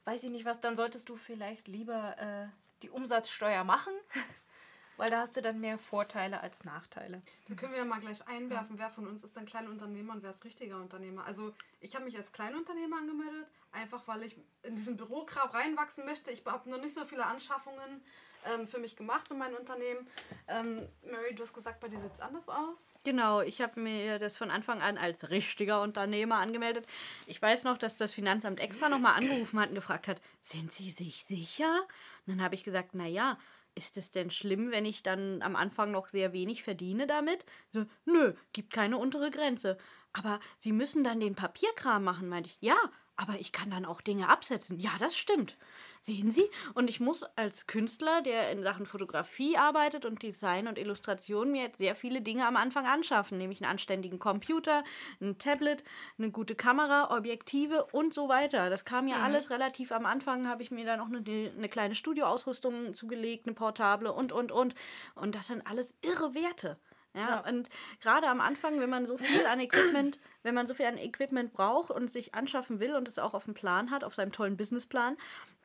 weiß 0.06 0.24
ich 0.24 0.30
nicht 0.30 0.46
was, 0.46 0.62
dann 0.62 0.76
solltest 0.76 1.10
du 1.10 1.16
vielleicht 1.16 1.68
lieber 1.68 2.18
äh, 2.18 2.48
die 2.82 2.90
Umsatzsteuer 2.90 3.64
machen, 3.64 3.94
weil 4.98 5.10
da 5.10 5.22
hast 5.22 5.38
du 5.38 5.42
dann 5.42 5.60
mehr 5.60 5.78
Vorteile 5.78 6.42
als 6.42 6.64
Nachteile. 6.64 7.22
Da 7.48 7.56
können 7.56 7.74
wir 7.74 7.80
ja 7.80 7.86
mal 7.86 8.00
gleich 8.00 8.28
einwerfen, 8.28 8.80
wer 8.80 8.90
von 8.90 9.08
uns 9.08 9.24
ist 9.24 9.38
ein 9.38 9.46
Kleinunternehmer 9.46 10.14
und 10.14 10.24
wer 10.24 10.32
ist 10.32 10.46
richtiger 10.46 10.78
Unternehmer. 10.78 11.26
Also 11.26 11.54
ich 11.80 11.96
habe 11.96 12.06
mich 12.06 12.18
als 12.18 12.32
Kleinunternehmer 12.32 12.98
angemeldet, 12.98 13.48
einfach 13.72 14.08
weil 14.08 14.24
ich 14.24 14.36
in 14.64 14.76
diesen 14.76 14.98
Bürokram 14.98 15.50
reinwachsen 15.50 16.06
möchte. 16.06 16.32
Ich 16.32 16.46
habe 16.46 16.70
noch 16.70 16.82
nicht 16.82 16.94
so 16.94 17.06
viele 17.06 17.26
Anschaffungen 17.26 18.04
ähm, 18.46 18.68
für 18.68 18.80
mich 18.80 18.96
gemacht 18.96 19.30
und 19.32 19.38
mein 19.38 19.56
Unternehmen. 19.56 20.08
Ähm, 20.48 20.88
Mary, 21.04 21.34
du 21.36 21.44
hast 21.44 21.54
gesagt, 21.54 21.80
bei 21.80 21.88
dir 21.88 22.00
sieht 22.00 22.14
es 22.14 22.20
anders 22.20 22.50
aus. 22.50 22.94
Genau, 23.04 23.42
ich 23.42 23.62
habe 23.62 23.80
mir 23.80 24.20
das 24.20 24.38
von 24.38 24.52
Anfang 24.52 24.82
an 24.82 24.98
als 24.98 25.30
richtiger 25.30 25.82
Unternehmer 25.82 26.38
angemeldet. 26.38 26.86
Ich 27.28 27.42
weiß 27.42 27.64
noch, 27.64 27.78
dass 27.78 27.98
das 27.98 28.12
Finanzamt 28.12 28.60
extra 28.60 28.90
nochmal 28.90 29.16
angerufen 29.16 29.60
hat 29.60 29.70
und 29.70 29.76
gefragt 29.76 30.08
hat, 30.08 30.22
sind 30.42 30.72
Sie 30.72 30.90
sich 30.90 31.24
sicher? 31.26 31.82
Und 32.26 32.34
dann 32.34 32.44
habe 32.44 32.56
ich 32.56 32.64
gesagt, 32.64 32.92
na 32.94 33.08
ja, 33.08 33.38
ist 33.76 33.98
es 33.98 34.12
denn 34.12 34.32
schlimm, 34.32 34.72
wenn 34.72 34.86
ich 34.86 35.04
dann 35.04 35.42
am 35.42 35.56
Anfang 35.56 35.92
noch 35.92 36.10
sehr 36.10 36.34
wenig 36.34 36.64
verdiene 36.64 37.08
damit? 37.08 37.46
So, 37.72 37.86
nö, 38.06 38.34
gibt 38.54 38.74
keine 38.74 38.98
untere 38.98 39.32
Grenze. 39.32 39.78
Aber 40.14 40.40
Sie 40.60 40.74
müssen 40.74 41.04
dann 41.04 41.20
den 41.20 41.36
Papierkram 41.36 42.04
machen, 42.04 42.28
meinte 42.28 42.50
ich. 42.50 42.58
Ja, 42.60 42.76
aber 43.22 43.40
ich 43.40 43.52
kann 43.52 43.70
dann 43.70 43.86
auch 43.86 44.02
Dinge 44.02 44.30
absetzen. 44.30 44.80
Ja, 44.80 44.92
das 45.00 45.16
stimmt. 45.18 45.58
Sehen 46.04 46.32
Sie? 46.32 46.50
Und 46.74 46.90
ich 46.90 47.00
muss 47.00 47.22
als 47.36 47.68
Künstler, 47.68 48.24
der 48.24 48.52
in 48.52 48.64
Sachen 48.64 48.88
Fotografie 48.88 49.56
arbeitet 49.56 50.04
und 50.04 50.24
Design 50.24 50.68
und 50.68 50.80
Illustration, 50.80 51.52
mir 51.52 51.62
jetzt 51.62 51.78
sehr 51.78 51.96
viele 51.96 52.22
Dinge 52.22 52.48
am 52.48 52.58
Anfang 52.58 52.88
anschaffen, 52.88 53.38
nämlich 53.38 53.62
einen 53.62 53.70
anständigen 53.70 54.18
Computer, 54.18 54.84
ein 55.22 55.38
Tablet, 55.38 55.84
eine 56.18 56.32
gute 56.32 56.56
Kamera, 56.56 57.16
Objektive 57.16 57.86
und 57.92 58.16
so 58.16 58.30
weiter. 58.30 58.72
Das 58.72 58.84
kam 58.84 59.08
ja 59.08 59.18
alles 59.18 59.52
relativ 59.52 59.92
am 59.92 60.08
Anfang, 60.08 60.48
habe 60.48 60.64
ich 60.64 60.72
mir 60.72 60.86
dann 60.86 61.02
auch 61.02 61.06
eine, 61.06 61.20
eine 61.56 61.70
kleine 61.70 61.94
Studioausrüstung 61.94 62.96
zugelegt, 62.96 63.46
eine 63.46 63.54
portable 63.54 64.12
und, 64.12 64.32
und, 64.32 64.52
und. 64.52 64.74
Und 65.14 65.36
das 65.36 65.48
sind 65.48 65.68
alles 65.68 65.96
irre 66.02 66.34
Werte. 66.34 66.80
Ja, 67.14 67.44
Ja. 67.46 67.50
und 67.50 67.70
gerade 68.02 68.28
am 68.28 68.40
Anfang, 68.42 68.80
wenn 68.80 68.90
man 68.90 69.06
so 69.06 69.18
viel 69.18 69.46
an 69.46 69.60
Equipment, 69.60 70.20
wenn 70.44 70.56
man 70.56 70.68
so 70.68 70.74
viel 70.74 70.86
an 70.86 70.98
Equipment 70.98 71.54
braucht 71.54 71.92
und 71.92 72.12
sich 72.12 72.34
anschaffen 72.34 72.80
will 72.80 72.96
und 72.96 73.08
es 73.08 73.20
auch 73.20 73.34
auf 73.34 73.46
dem 73.46 73.54
Plan 73.54 73.92
hat, 73.92 74.04
auf 74.04 74.16
seinem 74.16 74.32
tollen 74.32 74.56
Businessplan, 74.58 75.18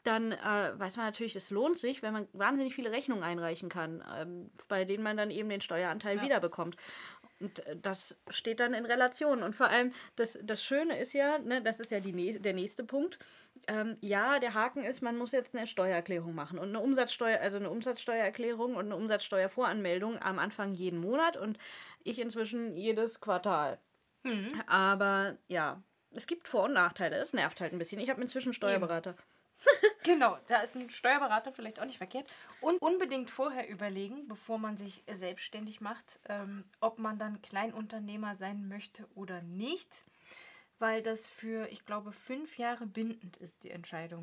dann 0.03 0.31
äh, 0.33 0.73
weiß 0.79 0.97
man 0.99 1.07
natürlich, 1.07 1.35
es 1.35 1.51
lohnt 1.51 1.79
sich, 1.79 2.01
wenn 2.03 2.13
man 2.13 2.29
wahnsinnig 2.33 2.75
viele 2.77 2.93
Rechnungen 2.93 3.25
einreichen 3.25 3.69
kann, 3.69 4.05
ähm, 4.17 4.51
bei 4.69 4.85
denen 4.85 5.03
man 5.03 5.17
dann 5.17 5.31
eben 5.33 5.49
den 5.49 5.61
Steueranteil 5.61 6.17
Ja. 6.19 6.23
wiederbekommt. 6.23 6.77
Und 7.41 7.67
äh, 7.67 7.77
das 7.77 8.17
steht 8.31 8.61
dann 8.61 8.75
in 8.75 8.87
Relation. 8.87 9.43
Und 9.43 9.55
vor 9.55 9.69
allem, 9.69 9.93
das, 10.17 10.39
das 10.43 10.63
Schöne 10.63 10.99
ist 10.99 11.13
ja, 11.13 11.39
ne, 11.39 11.63
das 11.63 11.81
ist 11.81 11.91
ja 11.91 12.01
die, 12.01 12.39
der 12.39 12.55
nächste 12.55 12.85
Punkt. 12.85 13.19
Ähm, 13.69 13.97
ja, 14.01 14.39
der 14.39 14.55
Haken 14.55 14.85
ist, 14.85 15.01
man 15.03 15.17
muss 15.19 15.33
jetzt 15.33 15.55
eine 15.55 15.67
Steuererklärung 15.67 16.35
machen 16.35 16.59
und 16.59 16.69
eine 16.69 16.81
Umsatzsteuer, 16.81 17.41
also 17.41 17.57
eine 17.57 17.71
Umsatzsteuererklärung 17.71 18.77
und 18.77 18.87
eine 18.87 18.97
Umsatzsteuervoranmeldung 18.97 20.21
am 20.23 20.39
Anfang 20.39 20.75
jeden 20.75 21.01
Monat 21.01 21.37
und 21.37 21.59
ich 22.05 22.19
inzwischen 22.21 22.77
jedes 22.77 23.21
Quartal. 23.21 23.79
Aber 24.67 25.37
ja, 25.49 25.83
es 26.13 26.27
gibt 26.27 26.49
Vor- 26.49 26.65
und 26.65 26.75
Nachteile. 26.75 27.19
Das 27.19 27.33
nervt 27.33 27.61
halt 27.61 27.73
ein 27.73 27.79
bisschen. 27.79 28.01
Ich 28.01 28.11
habe 28.11 28.23
inzwischen 28.23 28.53
Steuerberater. 28.53 29.17
Genau, 30.07 30.39
da 30.47 30.61
ist 30.61 30.77
ein 30.77 30.89
Steuerberater 30.89 31.53
vielleicht 31.53 31.81
auch 31.81 31.85
nicht 31.85 31.99
verkehrt. 31.99 32.33
Und 32.61 32.81
unbedingt 32.81 33.29
vorher 33.29 33.69
überlegen, 33.69 34.29
bevor 34.29 34.57
man 34.57 34.77
sich 34.77 35.03
selbstständig 35.13 35.81
macht, 35.81 36.21
ähm, 36.29 36.65
ob 36.81 37.01
man 37.01 37.19
dann 37.19 37.43
Kleinunternehmer 37.43 38.37
sein 38.37 38.69
möchte 38.69 39.05
oder 39.17 39.43
nicht. 39.43 40.05
Weil 40.79 41.03
das 41.03 41.27
für, 41.27 41.69
ich 41.73 41.85
glaube, 41.87 42.13
fünf 42.13 42.57
Jahre 42.57 42.87
bindend 42.87 43.37
ist, 43.39 43.65
die 43.65 43.71
Entscheidung. 43.71 44.23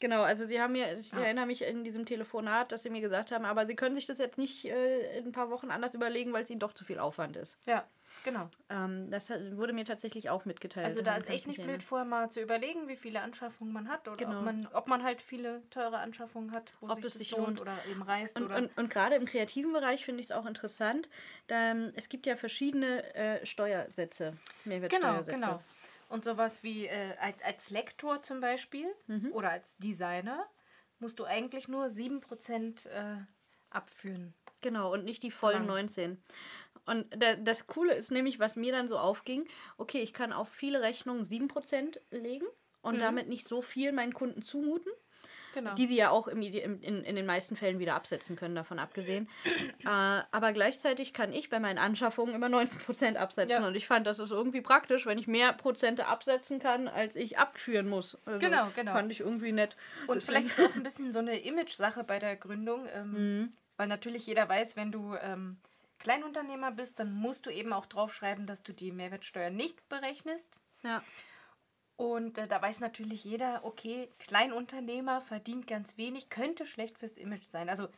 Genau, 0.00 0.22
also 0.22 0.46
sie 0.46 0.60
haben 0.60 0.72
mir, 0.72 0.98
ich 0.98 1.12
Ja. 1.12 1.20
erinnere 1.20 1.46
mich 1.46 1.62
in 1.62 1.84
diesem 1.84 2.06
Telefonat, 2.06 2.72
dass 2.72 2.82
sie 2.82 2.90
mir 2.90 3.00
gesagt 3.00 3.30
haben, 3.30 3.44
aber 3.44 3.66
sie 3.66 3.76
können 3.76 3.94
sich 3.94 4.06
das 4.06 4.18
jetzt 4.18 4.38
nicht 4.38 4.64
äh, 4.64 5.18
in 5.18 5.26
ein 5.26 5.32
paar 5.32 5.50
Wochen 5.50 5.70
anders 5.70 5.94
überlegen, 5.94 6.32
weil 6.32 6.42
es 6.44 6.50
ihnen 6.50 6.60
doch 6.60 6.72
zu 6.72 6.84
viel 6.84 6.98
Aufwand 6.98 7.36
ist. 7.36 7.56
Ja, 7.66 7.86
genau. 8.24 8.48
Ähm, 8.68 9.08
das 9.10 9.30
wurde 9.30 9.72
mir 9.72 9.84
tatsächlich 9.84 10.30
auch 10.30 10.44
mitgeteilt. 10.44 10.86
Also 10.86 11.02
da 11.02 11.14
ist 11.16 11.30
echt 11.30 11.46
nicht 11.46 11.62
blöd, 11.62 11.82
vorher 11.82 12.04
mal 12.04 12.30
zu 12.30 12.40
überlegen, 12.40 12.88
wie 12.88 12.96
viele 12.96 13.20
Anschaffungen 13.20 13.72
man 13.72 13.88
hat 13.88 14.08
oder 14.08 14.18
Genau. 14.18 14.38
ob, 14.38 14.44
man, 14.44 14.68
ob 14.72 14.88
man 14.88 15.02
halt 15.04 15.22
viele 15.22 15.62
teure 15.70 15.98
Anschaffungen 15.98 16.50
hat, 16.52 16.72
wo 16.80 16.88
Ob 16.88 16.96
sich 16.96 17.06
es 17.06 17.12
das 17.12 17.18
sich 17.20 17.30
lohnt, 17.30 17.58
lohnt. 17.58 17.60
oder 17.60 17.84
eben 17.86 18.02
reißt. 18.02 18.36
Und, 18.36 18.50
und, 18.52 18.76
und 18.76 18.90
gerade 18.90 19.14
im 19.14 19.26
kreativen 19.26 19.72
Bereich 19.72 20.04
finde 20.04 20.20
ich 20.22 20.26
es 20.26 20.32
auch 20.32 20.46
interessant. 20.46 21.08
Da, 21.46 21.70
ähm, 21.70 21.92
es 21.94 22.08
gibt 22.08 22.26
ja 22.26 22.36
verschiedene 22.36 23.14
äh, 23.14 23.46
Steuersätze, 23.46 24.32
Genau, 24.32 24.38
Mehrwertsteuersätze. 24.64 25.30
genau. 25.30 25.62
Und 26.08 26.24
sowas 26.24 26.62
wie 26.62 26.86
äh, 26.86 27.16
als, 27.20 27.42
als 27.42 27.70
Lektor 27.70 28.22
zum 28.22 28.40
Beispiel 28.40 28.86
Mhm. 29.06 29.32
oder 29.32 29.50
als 29.50 29.76
Designer 29.78 30.46
musst 31.00 31.18
du 31.18 31.24
eigentlich 31.24 31.68
nur 31.68 31.90
7% 31.90 32.86
äh, 32.86 33.16
abführen. 33.70 34.32
Genau, 34.62 34.92
und 34.92 35.04
nicht 35.04 35.22
die 35.22 35.30
vollen 35.30 35.66
Verlangen. 35.66 35.86
19. 35.86 36.22
Und 36.86 37.06
da, 37.16 37.36
das 37.36 37.66
Coole 37.66 37.94
ist 37.94 38.10
nämlich, 38.10 38.38
was 38.38 38.56
mir 38.56 38.72
dann 38.72 38.88
so 38.88 38.98
aufging, 38.98 39.46
okay, 39.78 40.00
ich 40.00 40.12
kann 40.12 40.32
auf 40.32 40.48
viele 40.48 40.82
Rechnungen 40.82 41.24
7% 41.24 41.98
legen 42.10 42.46
und 42.82 42.98
damit 43.00 43.28
nicht 43.28 43.46
so 43.46 43.62
viel 43.62 43.92
meinen 43.92 44.12
Kunden 44.12 44.42
zumuten. 44.42 44.92
Genau. 45.54 45.72
Die 45.74 45.86
sie 45.86 45.94
ja 45.96 46.10
auch 46.10 46.26
im, 46.26 46.42
in, 46.42 46.82
in 46.82 47.14
den 47.14 47.26
meisten 47.26 47.54
Fällen 47.54 47.78
wieder 47.78 47.94
absetzen 47.94 48.34
können, 48.34 48.56
davon 48.56 48.80
abgesehen. 48.80 49.28
äh, 49.84 49.86
aber 49.86 50.52
gleichzeitig 50.52 51.12
kann 51.12 51.32
ich 51.32 51.48
bei 51.48 51.60
meinen 51.60 51.78
Anschaffungen 51.78 52.34
immer 52.34 52.48
19% 52.48 53.14
absetzen. 53.14 53.62
Ja. 53.62 53.68
Und 53.68 53.76
ich 53.76 53.86
fand, 53.86 54.04
das 54.08 54.18
ist 54.18 54.32
irgendwie 54.32 54.62
praktisch, 54.62 55.06
wenn 55.06 55.16
ich 55.16 55.28
mehr 55.28 55.52
Prozente 55.52 56.06
absetzen 56.06 56.58
kann, 56.58 56.88
als 56.88 57.14
ich 57.14 57.38
abführen 57.38 57.88
muss. 57.88 58.18
Also 58.26 58.40
Genau, 58.40 58.66
genau. 58.74 58.92
Fand 58.92 59.12
ich 59.12 59.20
irgendwie 59.20 59.52
nett. 59.52 59.76
Und 60.08 60.16
Deswegen- 60.16 60.42
vielleicht 60.48 60.58
ist 60.58 60.70
auch 60.70 60.74
ein 60.74 60.82
bisschen 60.82 61.12
so 61.12 61.20
eine 61.20 61.38
Image-Sache 61.38 62.02
bei 62.02 62.18
der 62.18 62.34
Gründung, 62.34 62.88
ähm, 62.92 63.50
weil 63.76 63.86
natürlich 63.86 64.26
jeder 64.26 64.48
weiß, 64.48 64.74
wenn 64.74 64.90
du 64.90 65.14
ähm, 65.22 65.58
Kleinunternehmer 66.04 66.70
bist, 66.70 67.00
dann 67.00 67.12
musst 67.12 67.46
du 67.46 67.50
eben 67.50 67.72
auch 67.72 67.86
draufschreiben, 67.86 68.46
dass 68.46 68.62
du 68.62 68.72
die 68.72 68.92
Mehrwertsteuer 68.92 69.50
nicht 69.50 69.88
berechnest. 69.88 70.60
Ja. 70.82 71.02
Und 71.96 72.38
äh, 72.38 72.46
da 72.46 72.60
weiß 72.60 72.80
natürlich 72.80 73.24
jeder, 73.24 73.64
okay, 73.64 74.10
Kleinunternehmer 74.18 75.22
verdient 75.22 75.66
ganz 75.66 75.96
wenig, 75.96 76.28
könnte 76.28 76.66
schlecht 76.66 76.98
fürs 76.98 77.16
Image 77.16 77.46
sein. 77.46 77.68
Also 77.68 77.88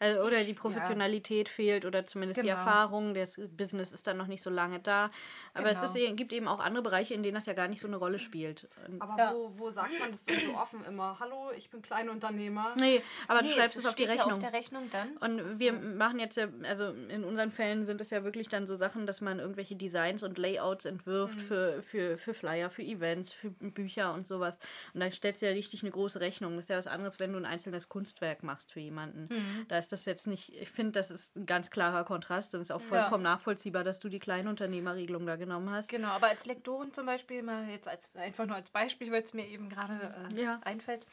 Also, 0.00 0.22
oder 0.22 0.44
die 0.44 0.54
Professionalität 0.54 1.48
fehlt 1.48 1.84
oder 1.84 2.06
zumindest 2.06 2.38
die 2.40 2.46
Genau. 2.46 2.56
Erfahrung, 2.58 3.14
das 3.14 3.40
Business 3.56 3.92
ist 3.92 4.06
dann 4.06 4.16
noch 4.16 4.28
nicht 4.28 4.42
so 4.42 4.50
lange 4.50 4.78
da. 4.78 5.10
Aber 5.54 5.70
Genau. 5.70 5.84
es 5.84 5.90
ist, 5.90 5.96
e- 5.96 6.12
gibt 6.12 6.32
eben 6.32 6.46
auch 6.46 6.60
andere 6.60 6.82
Bereiche, 6.84 7.14
in 7.14 7.22
denen 7.24 7.34
das 7.34 7.46
ja 7.46 7.52
gar 7.52 7.66
nicht 7.66 7.80
so 7.80 7.88
eine 7.88 7.96
Rolle 7.96 8.18
spielt. 8.20 8.68
Aber 9.00 9.16
Ja. 9.18 9.34
wo, 9.34 9.50
wo 9.58 9.70
sagt 9.70 9.98
man 9.98 10.12
das 10.12 10.24
denn 10.24 10.38
so 10.38 10.54
offen 10.54 10.84
immer? 10.84 11.16
Hallo, 11.18 11.50
ich 11.56 11.68
bin 11.70 11.82
Kleinunternehmer. 11.82 12.74
nee, 12.78 13.02
aber 13.26 13.40
du 13.42 13.48
nee, 13.48 13.54
schreibst 13.54 13.76
es 13.76 13.86
auf 13.86 13.94
die 13.96 14.04
steht 14.04 14.14
ja 14.16 14.22
Rechnung. 14.22 14.38
auf 14.38 14.38
der 14.38 14.52
Rechnung 14.52 14.88
dann. 14.90 15.16
Und 15.16 15.58
wir 15.58 15.72
machen 15.72 16.20
jetzt 16.20 16.36
ja, 16.36 16.46
also 16.62 16.90
in 17.08 17.24
unseren 17.24 17.50
Fällen 17.50 17.84
sind 17.84 18.00
es 18.00 18.10
ja 18.10 18.22
wirklich 18.22 18.48
dann 18.48 18.68
so 18.68 18.76
Sachen, 18.76 19.04
dass 19.06 19.20
man 19.20 19.40
irgendwelche 19.40 19.74
Designs 19.74 20.22
und 20.22 20.38
Layouts 20.38 20.84
entwirft 20.84 21.40
für, 21.40 21.82
für, 21.82 22.18
für 22.18 22.34
Flyer, 22.34 22.70
für 22.70 22.82
Events, 22.82 23.32
für 23.32 23.50
Bücher 23.50 24.14
und 24.14 24.28
sowas. 24.28 24.58
Und 24.94 25.00
da 25.00 25.10
stellst 25.10 25.42
du 25.42 25.46
ja 25.46 25.52
richtig 25.52 25.82
eine 25.82 25.90
große 25.90 26.20
Rechnung. 26.20 26.54
Das 26.54 26.66
ist 26.66 26.68
ja 26.70 26.78
was 26.78 26.86
anderes, 26.86 27.18
wenn 27.18 27.32
du 27.32 27.38
ein 27.38 27.44
einzelnes 27.46 27.88
Kunstwerk 27.88 28.44
machst 28.44 28.72
für 28.72 28.80
jemanden. 28.80 29.26
Da 29.66 29.82
ist 29.88 29.92
das 29.92 30.04
jetzt 30.04 30.26
nicht, 30.26 30.52
ich 30.52 30.68
finde, 30.70 30.92
das 30.92 31.10
ist 31.10 31.36
ein 31.36 31.46
ganz 31.46 31.70
klarer 31.70 32.04
Kontrast 32.04 32.54
und 32.54 32.60
ist 32.60 32.70
auch 32.70 32.80
Ja. 32.80 32.88
vollkommen 32.88 33.22
nachvollziehbar, 33.22 33.84
dass 33.84 34.00
du 34.00 34.10
die 34.10 34.18
Kleinunternehmerregelung 34.18 35.24
da 35.24 35.36
genommen 35.36 35.70
hast. 35.70 35.88
Genau, 35.88 36.08
aber 36.08 36.26
als 36.26 36.44
Lektorin 36.44 36.92
zum 36.92 37.06
Beispiel, 37.06 37.42
mal 37.42 37.66
jetzt 37.70 37.88
als, 37.88 38.14
einfach 38.14 38.44
nur 38.44 38.56
als 38.56 38.68
Beispiel, 38.68 39.10
weil 39.10 39.22
es 39.22 39.32
mir 39.32 39.46
eben 39.46 39.70
gerade 39.70 40.14
äh, 40.30 40.42
Ja. 40.42 40.60
einfällt, 40.62 41.06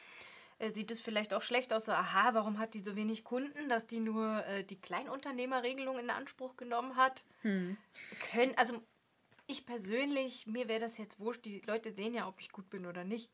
äh, 0.59 0.71
sieht 0.71 0.91
es 0.91 0.99
vielleicht 0.99 1.33
auch 1.33 1.41
schlecht 1.41 1.71
aus, 1.71 1.85
so, 1.85 1.93
aha, 1.93 2.33
warum 2.33 2.59
hat 2.59 2.73
die 2.73 2.79
so 2.79 2.97
wenig 2.97 3.23
Kunden, 3.23 3.69
dass 3.69 3.87
die 3.87 4.01
nur 4.01 4.45
äh, 4.45 4.65
die 4.65 4.81
Kleinunternehmerregelung 4.81 5.97
in 5.97 6.09
Anspruch 6.09 6.57
genommen 6.57 6.97
hat. 6.97 7.23
Hm. 7.43 7.77
Können, 8.33 8.57
also 8.57 8.81
ich 9.47 9.65
persönlich, 9.65 10.47
mir 10.47 10.67
wäre 10.67 10.81
das 10.81 10.97
jetzt 10.97 11.21
wurscht, 11.21 11.45
die 11.45 11.61
Leute 11.65 11.93
sehen 11.93 12.13
ja, 12.13 12.27
ob 12.27 12.41
ich 12.41 12.51
gut 12.51 12.69
bin 12.69 12.85
oder 12.85 13.05
nicht. 13.05 13.31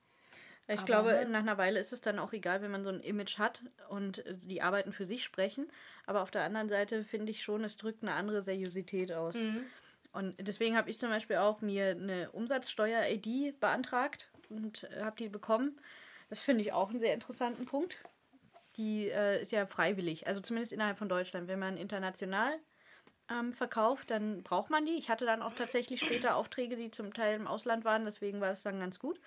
Ich 0.68 0.80
Aber, 0.80 0.86
glaube, 0.86 1.10
ne? 1.12 1.26
nach 1.28 1.40
einer 1.40 1.58
Weile 1.58 1.80
ist 1.80 1.92
es 1.92 2.02
dann 2.02 2.20
auch 2.20 2.34
egal, 2.34 2.62
wenn 2.62 2.72
man 2.72 2.84
so 2.84 2.90
ein 2.90 3.02
Image 3.02 3.38
hat 3.38 3.62
und 3.90 4.24
die 4.28 4.62
Arbeiten 4.62 4.94
für 4.94 5.06
sich 5.06 5.24
sprechen. 5.24 5.70
Aber 6.06 6.22
auf 6.22 6.32
der 6.32 6.44
anderen 6.44 6.70
Seite 6.70 7.04
finde 7.04 7.32
ich 7.32 7.44
schon, 7.44 7.64
es 7.64 7.78
drückt 7.78 8.04
eine 8.04 8.14
andere 8.14 8.42
Seriosität 8.42 9.12
aus. 9.12 9.36
Mhm. 9.36 9.66
Und 10.14 10.36
deswegen 10.40 10.76
habe 10.76 10.90
ich 10.90 11.00
zum 11.00 11.10
Beispiel 11.10 11.38
auch 11.38 11.62
mir 11.62 11.92
eine 11.92 12.32
Umsatzsteuer-ID 12.32 13.60
beantragt 13.60 14.30
und 14.50 14.88
habe 15.00 15.16
die 15.18 15.30
bekommen. 15.30 15.80
Das 16.30 16.40
finde 16.40 16.62
ich 16.62 16.74
auch 16.74 16.90
einen 16.90 17.00
sehr 17.00 17.14
interessanten 17.14 17.66
Punkt. 17.66 18.04
Die 18.78 19.10
äh, 19.10 19.42
ist 19.42 19.52
ja 19.52 19.66
freiwillig, 19.66 20.28
also 20.28 20.40
zumindest 20.40 20.72
innerhalb 20.72 20.98
von 20.98 21.10
Deutschland. 21.10 21.48
Wenn 21.48 21.60
man 21.60 21.78
international 21.78 22.58
ähm, 23.30 23.54
verkauft, 23.54 24.12
dann 24.12 24.44
braucht 24.44 24.70
man 24.70 24.86
die. 24.86 24.94
Ich 24.94 25.10
hatte 25.10 25.26
dann 25.26 25.42
auch 25.42 25.54
tatsächlich 25.54 26.00
später 26.02 26.36
Aufträge, 26.36 26.76
die 26.76 26.92
zum 26.92 27.14
Teil 27.14 27.36
im 27.36 27.48
Ausland 27.48 27.86
waren, 27.86 28.06
deswegen 28.06 28.42
war 28.42 28.50
das 28.50 28.64
dann 28.64 28.80
ganz 28.80 29.00
gut. 29.00 29.20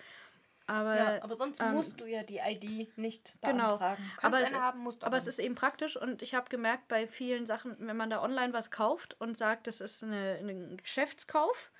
Aber, 0.67 0.97
Ja, 0.97 1.23
aber 1.23 1.37
sonst 1.37 1.61
ähm, 1.61 1.75
musst 1.75 2.01
du 2.01 2.07
ja 2.07 2.23
die 2.23 2.39
ID 2.39 2.97
nicht 2.97 3.35
Genau. 3.43 3.77
beantragen. 3.79 4.11
Kannst 4.17 4.25
Aber, 4.25 4.37
eine 4.39 4.47
es, 4.47 4.53
haben, 4.53 4.81
musst 4.81 5.03
du 5.03 5.07
aber 5.07 5.17
es 5.19 5.27
ist 5.27 5.39
eben 5.39 5.55
praktisch 5.55 5.97
und 5.97 6.23
ich 6.23 6.35
habe 6.35 6.49
gemerkt, 6.49 6.89
bei 6.89 7.07
vielen 7.07 7.45
Sachen, 7.47 7.77
wenn 7.81 7.97
man 7.97 8.09
da 8.11 8.23
online 8.23 8.53
was 8.53 8.71
kauft 8.71 9.21
und 9.21 9.37
sagt, 9.37 9.67
das 9.67 9.81
ist 9.81 10.03
eine, 10.03 10.39
ein 10.41 10.77
Geschäftskauf, 10.79 11.71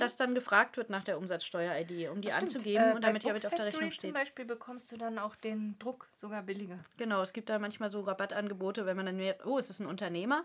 dass 0.00 0.16
dann 0.16 0.34
gefragt 0.34 0.76
wird 0.76 0.90
nach 0.90 1.04
der 1.04 1.18
Umsatzsteuer-ID, 1.18 2.10
um 2.10 2.20
die 2.20 2.28
Mhm. 2.28 2.34
Anzugeben 2.34 2.82
Äh, 2.90 2.94
und 2.94 3.04
damit 3.04 3.22
Books 3.22 3.46
auf 3.46 3.54
der 3.54 3.66
Rechnung 3.66 3.82
Zum 3.84 3.92
steht. 3.92 4.14
Beispiel 4.14 4.44
bekommst 4.44 4.90
du 4.90 4.96
dann 4.96 5.18
auch 5.20 5.36
den 5.36 5.78
Druck 5.78 6.08
sogar 6.16 6.42
billiger. 6.42 6.80
Genau, 6.96 7.22
es 7.22 7.32
gibt 7.32 7.48
da 7.48 7.58
manchmal 7.60 7.88
so 7.88 8.00
Rabattangebote, 8.00 8.86
wenn 8.86 8.96
man 8.96 9.06
dann 9.06 9.16
merkt, 9.16 9.46
oh, 9.46 9.56
es 9.56 9.70
ist 9.70 9.78
ein 9.78 9.86
Unternehmer. 9.86 10.44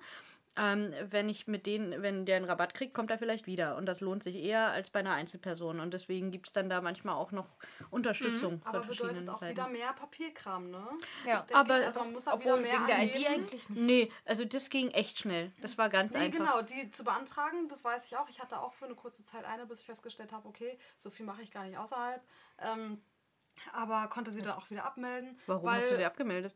Ähm, 0.55 0.93
wenn 1.09 1.29
ich 1.29 1.47
mit 1.47 1.65
denen, 1.65 2.03
wenn 2.03 2.27
der 2.27 2.35
einen 2.37 2.45
Rabatt 2.45 2.75
kriegt, 2.75 2.93
kommt 2.93 3.09
er 3.09 3.17
vielleicht 3.17 3.47
wieder. 3.47 3.75
Und 3.75 3.87
das 3.87 4.01
lohnt 4.01 4.21
sich 4.21 4.35
eher 4.35 4.67
als 4.67 4.91
bei 4.91 4.99
einer 4.99 5.13
Einzelperson. 5.13 5.79
Und 5.79 5.95
deswegen 5.95 6.29
gibt 6.29 6.45
es 6.45 6.53
dann 6.53 6.69
da 6.69 6.79
manchmal 6.79 7.15
auch 7.15 7.31
noch 7.31 7.49
Unterstützung 7.89 8.61
von 8.61 8.75
Aber 8.75 8.85
bedeutet 8.85 9.27
auch 9.29 9.39
Seiten. 9.39 9.57
wieder 9.57 9.67
mehr 9.67 9.93
Papierkram, 9.93 10.69
ne? 10.69 10.87
Ja. 11.25 11.43
Aber- 11.53 11.79
ich. 11.79 11.87
also 11.87 12.01
man 12.01 12.13
muss 12.13 12.27
halt 12.27 12.35
Obwohl 12.37 12.59
wieder 12.59 12.79
mehr 12.79 12.87
wegen 13.01 13.13
der 13.13 13.19
ID 13.21 13.27
eigentlich 13.27 13.67
nicht. 13.69 13.81
Nee, 13.81 14.11
also 14.25 14.45
das 14.45 14.69
ging 14.69 14.91
echt 14.91 15.17
schnell. 15.17 15.51
Das 15.61 15.77
war 15.79 15.89
ganz 15.89 16.13
Nee, 16.13 16.19
einfach. 16.19 16.37
genau, 16.37 16.61
die 16.61 16.91
zu 16.91 17.03
beantragen, 17.03 17.67
das 17.67 17.83
weiß 17.83 18.05
ich 18.05 18.17
auch. 18.17 18.29
Ich 18.29 18.39
hatte 18.39 18.59
auch 18.59 18.73
für 18.73 18.85
eine 18.85 18.95
kurze 18.95 19.23
Zeit 19.23 19.45
eine, 19.45 19.65
bis 19.65 19.79
ich 19.79 19.87
festgestellt 19.87 20.33
habe, 20.33 20.47
okay, 20.47 20.77
so 20.97 21.09
viel 21.09 21.25
mache 21.25 21.41
ich 21.41 21.51
gar 21.51 21.63
nicht 21.65 21.79
außerhalb. 21.79 22.21
Ähm, 22.59 23.01
aber 23.71 24.07
konnte 24.07 24.29
sie 24.29 24.41
dann 24.43 24.53
auch 24.53 24.69
wieder 24.69 24.85
abmelden. 24.85 25.39
Warum 25.47 25.65
weil, 25.65 25.81
hast 25.81 25.91
du 25.91 25.95
sie 25.97 26.05
abgemeldet? 26.05 26.53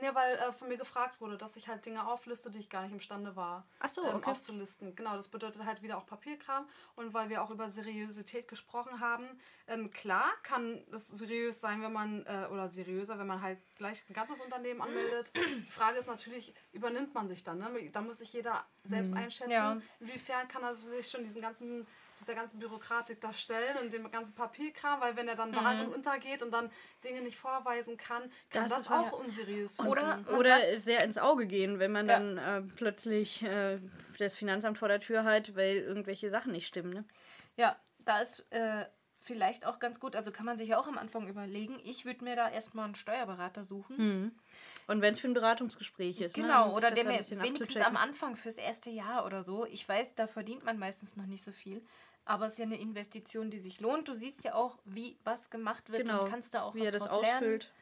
Nee, 0.00 0.14
weil 0.14 0.34
äh, 0.34 0.52
von 0.52 0.68
mir 0.68 0.76
gefragt 0.76 1.20
wurde, 1.20 1.36
dass 1.36 1.56
ich 1.56 1.68
halt 1.68 1.84
Dinge 1.84 2.06
aufliste, 2.06 2.50
die 2.50 2.58
ich 2.58 2.70
gar 2.70 2.82
nicht 2.82 2.92
imstande 2.92 3.36
war 3.36 3.66
so, 3.92 4.04
ähm, 4.04 4.16
okay. 4.16 4.30
aufzulisten. 4.30 4.94
Genau, 4.96 5.16
das 5.16 5.28
bedeutet 5.28 5.64
halt 5.64 5.82
wieder 5.82 5.98
auch 5.98 6.06
Papierkram. 6.06 6.66
Und 6.96 7.14
weil 7.14 7.28
wir 7.28 7.42
auch 7.42 7.50
über 7.50 7.68
Seriosität 7.68 8.48
gesprochen 8.48 9.00
haben, 9.00 9.26
ähm, 9.66 9.90
klar 9.90 10.30
kann 10.42 10.82
es 10.92 11.08
seriös 11.08 11.60
sein, 11.60 11.82
wenn 11.82 11.92
man, 11.92 12.24
äh, 12.26 12.48
oder 12.50 12.68
seriöser, 12.68 13.18
wenn 13.18 13.26
man 13.26 13.42
halt 13.42 13.58
gleich 13.76 14.02
ein 14.08 14.14
ganzes 14.14 14.40
Unternehmen 14.40 14.80
anmeldet. 14.80 15.32
Die 15.36 15.70
Frage 15.70 15.98
ist 15.98 16.06
natürlich, 16.06 16.54
übernimmt 16.72 17.14
man 17.14 17.28
sich 17.28 17.42
dann? 17.42 17.58
Ne? 17.58 17.90
Da 17.92 18.00
muss 18.00 18.18
sich 18.18 18.32
jeder 18.32 18.64
selbst 18.84 19.14
einschätzen. 19.14 19.50
Ja. 19.50 19.80
Inwiefern 20.00 20.48
kann 20.48 20.62
er 20.62 20.74
sich 20.74 21.08
schon 21.08 21.24
diesen 21.24 21.42
ganzen 21.42 21.86
dieser 22.20 22.34
ganzen 22.34 22.58
Bürokratik 22.58 23.20
da 23.20 23.32
stellen 23.32 23.78
und 23.78 23.92
dem 23.92 24.10
ganzen 24.10 24.34
Papierkram, 24.34 25.00
weil 25.00 25.16
wenn 25.16 25.26
er 25.28 25.34
dann 25.36 25.52
darin 25.52 25.88
untergeht 25.88 26.42
und 26.42 26.52
dann 26.52 26.70
Dinge 27.02 27.22
nicht 27.22 27.38
vorweisen 27.38 27.96
kann, 27.96 28.22
kann 28.50 28.68
Das 28.68 28.84
das, 28.84 28.90
auch 28.90 29.12
unseriös 29.12 29.80
Oder- 29.80 30.06
wirken. 30.06 30.24
Man 30.26 30.34
Oder 30.36 30.76
sehr 30.76 31.02
ins 31.04 31.18
Auge 31.18 31.46
gehen, 31.46 31.78
wenn 31.78 31.92
man 31.92 32.08
Ja. 32.08 32.18
dann 32.18 32.38
äh, 32.38 32.62
plötzlich 32.76 33.42
äh, 33.42 33.78
das 34.18 34.34
Finanzamt 34.34 34.78
vor 34.78 34.88
der 34.88 35.00
Tür 35.00 35.24
hat, 35.24 35.56
weil 35.56 35.76
irgendwelche 35.78 36.30
Sachen 36.30 36.52
nicht 36.52 36.66
stimmen. 36.66 36.92
Ne? 36.92 37.04
Ja, 37.56 37.76
da 38.04 38.18
ist 38.20 38.46
äh, 38.50 38.84
vielleicht 39.22 39.66
auch 39.66 39.78
ganz 39.78 40.00
gut, 40.00 40.16
also 40.16 40.30
kann 40.32 40.46
man 40.46 40.56
sich 40.58 40.68
ja 40.68 40.78
auch 40.78 40.86
am 40.88 40.96
Anfang 40.98 41.28
überlegen, 41.28 41.78
ich 41.84 42.04
würde 42.06 42.24
mir 42.24 42.36
da 42.36 42.48
erstmal 42.48 42.86
einen 42.86 42.94
Steuerberater 42.94 43.64
suchen. 43.64 44.34
Und 44.86 45.02
wenn 45.02 45.12
es 45.12 45.20
für 45.20 45.28
ein 45.28 45.34
Beratungsgespräch 45.34 46.20
ist. 46.22 46.36
ne, 46.36 46.42
Genau, 46.42 46.68
sich 46.68 46.76
oder 46.76 46.90
der 46.90 47.04
mir 47.04 47.20
wenigstens 47.42 47.80
am 47.82 47.96
Anfang 47.96 48.34
fürs 48.34 48.56
erste 48.56 48.88
Jahr 48.90 49.26
oder 49.26 49.44
so, 49.44 49.66
ich 49.66 49.86
weiß, 49.88 50.14
da 50.14 50.26
verdient 50.26 50.64
man 50.64 50.78
meistens 50.78 51.16
noch 51.16 51.26
nicht 51.26 51.44
so 51.44 51.52
viel, 51.52 51.84
aber 52.30 52.46
es 52.46 52.52
ist 52.52 52.58
ja 52.58 52.64
eine 52.64 52.78
Investition, 52.78 53.50
die 53.50 53.58
sich 53.58 53.80
lohnt. 53.80 54.06
Du 54.06 54.14
siehst 54.14 54.44
ja 54.44 54.54
auch, 54.54 54.78
wie 54.84 55.18
was 55.24 55.50
gemacht 55.50 55.90
wird 55.90 56.02
Genau, 56.02 56.22
und 56.22 56.30
kannst 56.30 56.54
da 56.54 56.62
auch 56.62 56.76
wie 56.76 56.80
was 56.80 56.86
er 56.86 56.92
das 56.92 57.04
draus 57.06 57.22
lernen. 57.22 57.36
ausfüllt. 57.38 57.72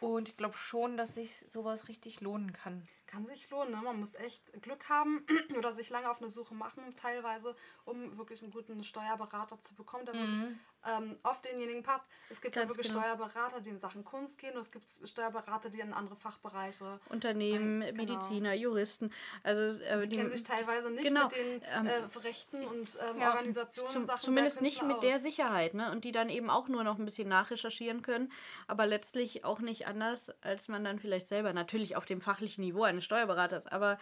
Und 0.00 0.30
ich 0.30 0.36
glaube 0.38 0.56
schon, 0.56 0.96
dass 0.96 1.16
sich 1.16 1.44
sowas 1.46 1.88
richtig 1.88 2.22
lohnen 2.22 2.54
kann. 2.54 2.82
Kann 3.08 3.24
sich 3.26 3.48
lohnen, 3.50 3.70
ne? 3.72 3.78
Man 3.82 3.98
muss 3.98 4.14
echt 4.14 4.52
Glück 4.62 4.88
haben 4.90 5.24
oder 5.58 5.72
sich 5.72 5.88
lange 5.88 6.10
auf 6.10 6.20
eine 6.20 6.28
Suche 6.28 6.54
machen, 6.54 6.94
teilweise, 6.94 7.56
um 7.86 8.16
wirklich 8.18 8.42
einen 8.42 8.52
guten 8.52 8.84
Steuerberater 8.84 9.58
zu 9.60 9.74
bekommen, 9.74 10.04
der 10.04 10.14
wirklich 10.14 10.44
ähm, 10.86 11.16
auf 11.22 11.40
denjenigen 11.40 11.82
passt. 11.82 12.04
Es 12.28 12.40
gibt 12.40 12.54
ja 12.56 12.62
Ganz 12.62 12.72
wirklich 12.74 12.88
genau. 12.92 13.00
Steuerberater, 13.00 13.60
die 13.60 13.70
in 13.70 13.78
Sachen 13.78 14.04
Kunst 14.04 14.38
gehen 14.38 14.54
und 14.54 14.60
es 14.60 14.70
gibt 14.70 14.84
Steuerberater, 15.04 15.70
die 15.70 15.80
in 15.80 15.92
andere 15.92 16.16
Fachbereiche. 16.16 17.00
Unternehmen, 17.08 17.82
Ein- 17.82 17.94
genau. 17.96 18.12
Mediziner, 18.12 18.54
Juristen. 18.54 19.10
Also 19.42 19.80
äh, 19.82 20.06
Die, 20.06 20.16
kennen 20.16 20.30
sich 20.30 20.44
teilweise 20.44 20.90
nicht 20.90 21.04
genau, 21.04 21.24
mit 21.24 21.36
den 21.36 21.62
ähm, 21.74 21.86
äh, 21.86 22.18
Rechten 22.18 22.64
und 22.64 22.96
ähm, 23.08 23.20
ja, 23.20 23.30
Organisationen 23.30 23.90
zum, 23.90 24.04
Sachen 24.04 24.20
zumindest 24.20 24.56
der 24.56 24.62
nicht 24.62 24.82
mit 24.82 25.02
der 25.02 25.16
aus. 25.16 25.22
Sicherheit, 25.22 25.74
ne? 25.74 25.90
Und 25.90 26.04
die 26.04 26.12
dann 26.12 26.28
eben 26.28 26.50
auch 26.50 26.68
nur 26.68 26.84
noch 26.84 26.98
ein 26.98 27.04
bisschen 27.04 27.28
nachrecherchieren 27.28 28.02
können, 28.02 28.30
aber 28.66 28.86
letztlich 28.86 29.44
auch 29.44 29.60
nicht 29.60 29.86
anders, 29.86 30.30
als 30.42 30.68
man 30.68 30.84
dann 30.84 30.98
vielleicht 31.00 31.26
selber 31.26 31.52
natürlich 31.52 31.96
auf 31.96 32.04
dem 32.04 32.20
fachlichen 32.20 32.62
Niveau 32.62 32.84
eines 32.98 33.04
Steuerberaters. 33.04 33.66
Aber 33.66 33.98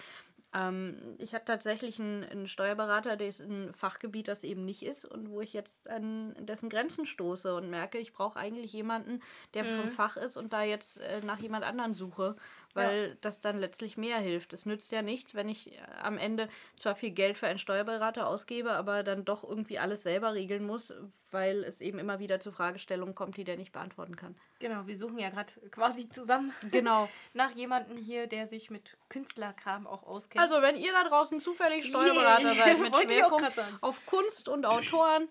ähm, 0.54 0.96
ich 1.18 1.34
hatte 1.34 1.46
tatsächlich 1.46 2.00
einen, 2.00 2.24
einen 2.24 2.48
Steuerberater, 2.48 3.16
der 3.16 3.28
ist 3.28 3.40
ein 3.40 3.72
Fachgebiet, 3.74 4.28
das 4.28 4.44
eben 4.44 4.64
nicht 4.64 4.82
ist 4.82 5.04
und 5.04 5.30
wo 5.30 5.40
ich 5.40 5.52
jetzt 5.52 5.88
an 5.88 6.34
dessen 6.38 6.68
Grenzen 6.70 7.06
stoße 7.06 7.54
und 7.54 7.70
merke, 7.70 7.98
ich 7.98 8.12
brauche 8.12 8.38
eigentlich 8.38 8.72
jemanden, 8.72 9.20
der 9.54 9.64
vom 9.64 9.88
Fach 9.88 10.16
ist 10.16 10.36
und 10.36 10.52
da 10.52 10.62
jetzt 10.62 11.00
äh, 11.00 11.20
nach 11.20 11.38
jemand 11.38 11.64
anderen 11.64 11.94
suche, 11.94 12.36
weil 12.76 13.16
das 13.20 13.40
dann 13.40 13.58
letztlich 13.58 13.96
mehr 13.96 14.18
hilft. 14.18 14.52
Es 14.52 14.66
nützt 14.66 14.92
ja 14.92 15.02
nichts, 15.02 15.34
wenn 15.34 15.48
ich 15.48 15.72
äh, 15.72 15.78
am 16.02 16.18
Ende 16.18 16.48
zwar 16.76 16.94
viel 16.94 17.10
Geld 17.10 17.38
für 17.38 17.46
einen 17.46 17.58
Steuerberater 17.58 18.26
ausgebe, 18.26 18.72
aber 18.72 19.02
dann 19.02 19.24
doch 19.24 19.42
irgendwie 19.42 19.78
alles 19.78 20.02
selber 20.02 20.34
regeln 20.34 20.66
muss, 20.66 20.92
weil 21.30 21.64
es 21.64 21.80
eben 21.80 21.98
immer 21.98 22.18
wieder 22.18 22.40
zu 22.40 22.52
Fragestellungen 22.52 23.14
kommt, 23.14 23.36
die 23.36 23.44
der 23.44 23.56
nicht 23.56 23.72
beantworten 23.72 24.16
kann. 24.16 24.36
Genau, 24.58 24.86
wir 24.86 24.96
suchen 24.96 25.18
ja 25.18 25.30
gerade 25.30 25.52
quasi 25.70 26.08
zusammen 26.08 26.52
Genau. 26.70 27.08
nach 27.34 27.50
jemandem 27.52 27.96
hier, 27.96 28.26
der 28.26 28.46
sich 28.46 28.70
mit 28.70 28.96
Künstlerkram 29.08 29.86
auch 29.86 30.02
auskennt. 30.02 30.42
Also, 30.42 30.62
wenn 30.62 30.76
ihr 30.76 30.92
da 30.92 31.08
draußen 31.08 31.40
zufällig 31.40 31.84
Steuerberater 31.88 32.54
seid 32.54 32.78
mit 32.78 32.94
Schwerpunkt 32.94 33.52
auf 33.80 34.06
Kunst 34.06 34.48
und 34.48 34.66
Autoren 34.66 35.28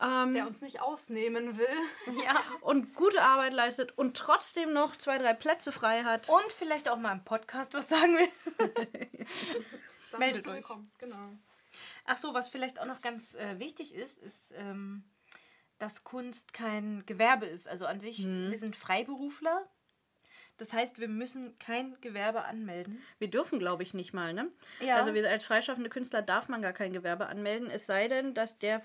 ähm, 0.00 0.34
Der 0.34 0.46
uns 0.46 0.60
nicht 0.60 0.80
ausnehmen 0.80 1.58
will. 1.58 1.66
ja. 2.24 2.42
und 2.60 2.94
gute 2.94 3.22
Arbeit 3.22 3.52
leistet 3.52 3.96
und 3.96 4.16
trotzdem 4.16 4.72
noch 4.72 4.96
zwei, 4.96 5.18
drei 5.18 5.34
Plätze 5.34 5.72
frei 5.72 6.02
hat, 6.02 6.28
Und 6.28 6.52
vielleicht 6.52 6.88
auch 6.88 6.98
mal 6.98 7.12
im 7.12 7.24
Podcast 7.24 7.74
was 7.74 7.88
sagen 7.88 8.14
will. 8.14 9.26
Meldet 10.18 10.46
euch. 10.46 10.66
Genau. 10.98 11.30
Ach 12.04 12.16
so, 12.16 12.34
was 12.34 12.48
vielleicht 12.48 12.80
auch 12.80 12.86
noch 12.86 13.00
ganz 13.00 13.34
äh, 13.34 13.58
wichtig 13.58 13.94
ist, 13.94 14.18
ist, 14.18 14.52
ähm, 14.56 15.04
dass 15.78 16.04
Kunst 16.04 16.52
kein 16.52 17.04
Gewerbe 17.06 17.46
ist. 17.46 17.68
Also 17.68 17.86
an 17.86 18.00
sich, 18.00 18.18
wir 18.18 18.58
sind 18.58 18.76
Freiberufler. 18.76 19.68
Das 20.58 20.72
heißt, 20.72 21.00
wir 21.00 21.08
müssen 21.08 21.58
kein 21.58 22.00
Gewerbe 22.00 22.44
anmelden. 22.44 23.02
Wir 23.18 23.28
dürfen, 23.28 23.58
glaube 23.58 23.82
ich, 23.82 23.94
nicht 23.94 24.12
mal, 24.12 24.32
ne? 24.34 24.50
Ja. 24.80 24.96
Also 24.96 25.14
wir 25.14 25.28
als 25.28 25.44
freischaffende 25.44 25.90
Künstler 25.90 26.22
darf 26.22 26.48
man 26.48 26.62
gar 26.62 26.72
kein 26.72 26.92
Gewerbe 26.92 27.26
anmelden, 27.26 27.70
es 27.70 27.86
sei 27.86 28.06
denn, 28.06 28.34
dass 28.34 28.58
der 28.58 28.82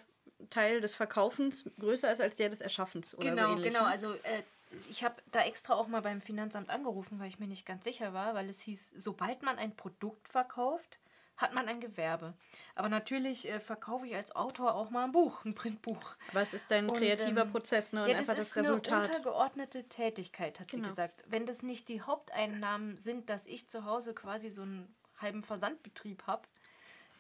Teil 0.50 0.82
des 0.82 0.96
Verkaufens 0.96 1.70
größer 1.80 2.12
ist 2.12 2.22
als 2.22 2.36
der 2.36 2.50
des 2.50 2.62
Erschaffens 2.62 3.16
oder 3.16 3.30
Genau, 3.30 3.48
so 3.48 3.52
ähnlich. 3.54 3.66
genau. 3.74 3.84
ne? 3.84 3.88
Also 3.90 4.14
äh, 4.14 4.44
ich 4.90 5.04
habe 5.04 5.16
da 5.32 5.42
extra 5.44 5.74
auch 5.76 5.88
mal 5.88 6.02
beim 6.02 6.22
Finanzamt 6.22 6.70
angerufen, 6.70 7.20
weil 7.20 7.28
ich 7.28 7.40
mir 7.40 7.48
nicht 7.48 7.66
ganz 7.66 7.84
sicher 7.86 8.14
war, 8.14 8.34
weil 8.36 8.50
es 8.50 8.62
hieß, 8.62 8.92
sobald 8.98 9.42
man 9.42 9.58
ein 9.58 9.76
Produkt 9.76 10.28
verkauft, 10.28 11.00
hat 11.38 11.54
man 11.54 11.68
ein 11.68 11.80
Gewerbe. 11.80 12.34
Aber 12.76 12.90
natürlich 12.90 13.48
äh, 13.48 13.60
verkaufe 13.60 14.08
ich 14.08 14.16
als 14.16 14.36
Autor 14.36 14.74
auch 14.76 14.90
mal 14.90 15.04
ein 15.04 15.12
Buch, 15.12 15.46
ein 15.46 15.54
Printbuch. 15.54 16.16
Es 16.34 16.54
ist 16.54 16.72
dein 16.72 16.90
Und, 16.90 16.98
kreativer 16.98 17.42
ähm, 17.44 17.52
Prozess 17.52 17.94
ne? 17.94 18.04
und 18.04 18.10
ja, 18.10 18.18
das 18.18 18.28
einfach 18.30 18.42
ist 18.42 18.56
das 18.56 18.64
Resultat. 18.64 18.94
eine 18.94 19.02
untergeordnete 19.18 19.84
Tätigkeit, 19.88 20.60
hat 20.60 20.68
Genau. 20.70 20.84
sie 20.86 20.90
gesagt. 20.90 21.24
Wenn 21.28 21.46
das 21.46 21.62
nicht 21.62 21.90
die 21.90 22.02
Haupteinnahmen 22.02 22.98
sind, 22.98 23.30
dass 23.30 23.46
ich 23.46 23.70
zu 23.70 23.86
Hause 23.86 24.14
quasi 24.16 24.50
so 24.50 24.64
einen 24.64 24.94
halben 25.20 25.44
Versandbetrieb 25.44 26.24
habe. 26.28 26.44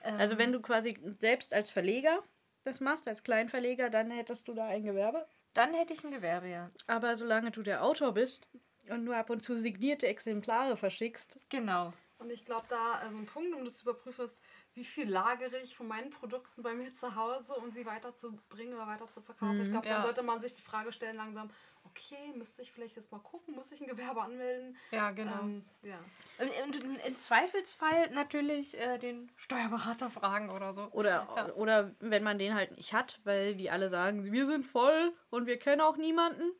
Also 0.02 0.38
wenn 0.38 0.52
du 0.52 0.62
quasi 0.62 1.00
selbst 1.20 1.54
als 1.54 1.70
Verleger 1.70 2.22
das 2.68 2.80
machst, 2.80 3.08
als 3.08 3.24
Kleinverleger, 3.24 3.90
dann 3.90 4.12
hättest 4.12 4.48
du 4.48 4.54
da 4.54 4.68
ein 4.68 4.84
Gewerbe. 4.84 5.26
Dann 5.54 5.74
hätte 5.74 5.94
ich 5.94 6.04
ein 6.04 6.12
Gewerbe, 6.12 6.48
ja. 6.48 6.70
Aber 6.86 7.16
solange 7.16 7.52
du 7.52 7.64
der 7.64 7.84
Autor 7.84 8.14
bist 8.14 8.48
und 8.90 9.04
nur 9.04 9.16
ab 9.16 9.30
und 9.30 9.42
zu 9.42 9.60
signierte 9.60 10.08
Exemplare 10.08 10.78
verschickst, 10.78 11.40
Genau. 11.50 11.94
Und 12.20 12.32
ich 12.32 12.46
glaube, 12.46 12.66
da 12.68 12.94
also 13.04 13.18
ein 13.18 13.26
Punkt, 13.28 13.56
um 13.56 13.64
das 13.64 13.78
zu 13.78 13.84
überprüfen, 13.84 14.26
ist, 14.26 14.40
wie 14.78 14.84
viel 14.84 15.10
lagere 15.10 15.58
ich 15.58 15.76
von 15.76 15.88
meinen 15.88 16.12
Produkten 16.12 16.62
bei 16.62 16.76
mir 16.76 16.94
zu 16.94 17.16
Hause, 17.16 17.54
um 17.56 17.72
sie 17.72 17.84
weiterzubringen 17.88 18.76
oder 18.76 18.86
weiter 18.86 19.10
zu 19.10 19.22
verkaufen. 19.22 19.60
ich 19.60 19.72
glaube, 19.72 19.88
ja. 19.88 19.94
dann 19.96 20.04
sollte 20.04 20.22
man 20.22 20.40
sich 20.40 20.54
die 20.54 20.62
Frage 20.62 20.92
stellen 20.92 21.18
langsam, 21.18 21.50
okay, 21.84 22.32
müsste 22.36 22.62
ich 22.62 22.72
vielleicht 22.72 22.96
jetzt 22.96 23.12
mal 23.12 23.18
gucken, 23.20 23.56
muss 23.56 23.72
ich 23.72 23.82
ein 23.82 23.88
Gewerbe 23.88 24.22
anmelden? 24.22 24.78
Ja, 24.92 25.10
genau. 25.10 25.40
Ähm, 25.42 25.66
ja. 25.82 25.98
Und, 26.38 26.52
und 26.76 26.84
im- 26.84 26.96
im 27.08 27.18
Zweifelsfall 27.20 28.12
natürlich 28.12 28.78
äh, 28.80 29.00
den 29.00 29.32
Steuerberater 29.36 30.10
fragen 30.20 30.52
oder 30.52 30.74
so. 30.74 30.84
Oder, 30.92 31.28
Ja. 31.36 31.54
oder 31.56 31.96
wenn 32.00 32.22
man 32.24 32.38
den 32.38 32.54
halt 32.54 32.78
nicht 32.78 32.94
hat, 32.94 33.20
weil 33.24 33.56
die 33.56 33.72
alle 33.72 33.90
sagen, 33.90 34.32
wir 34.32 34.46
sind 34.46 34.64
voll 34.64 35.12
und 35.32 35.48
wir 35.48 35.58
kennen 35.58 35.82
auch 35.82 35.98
niemanden. 35.98 36.52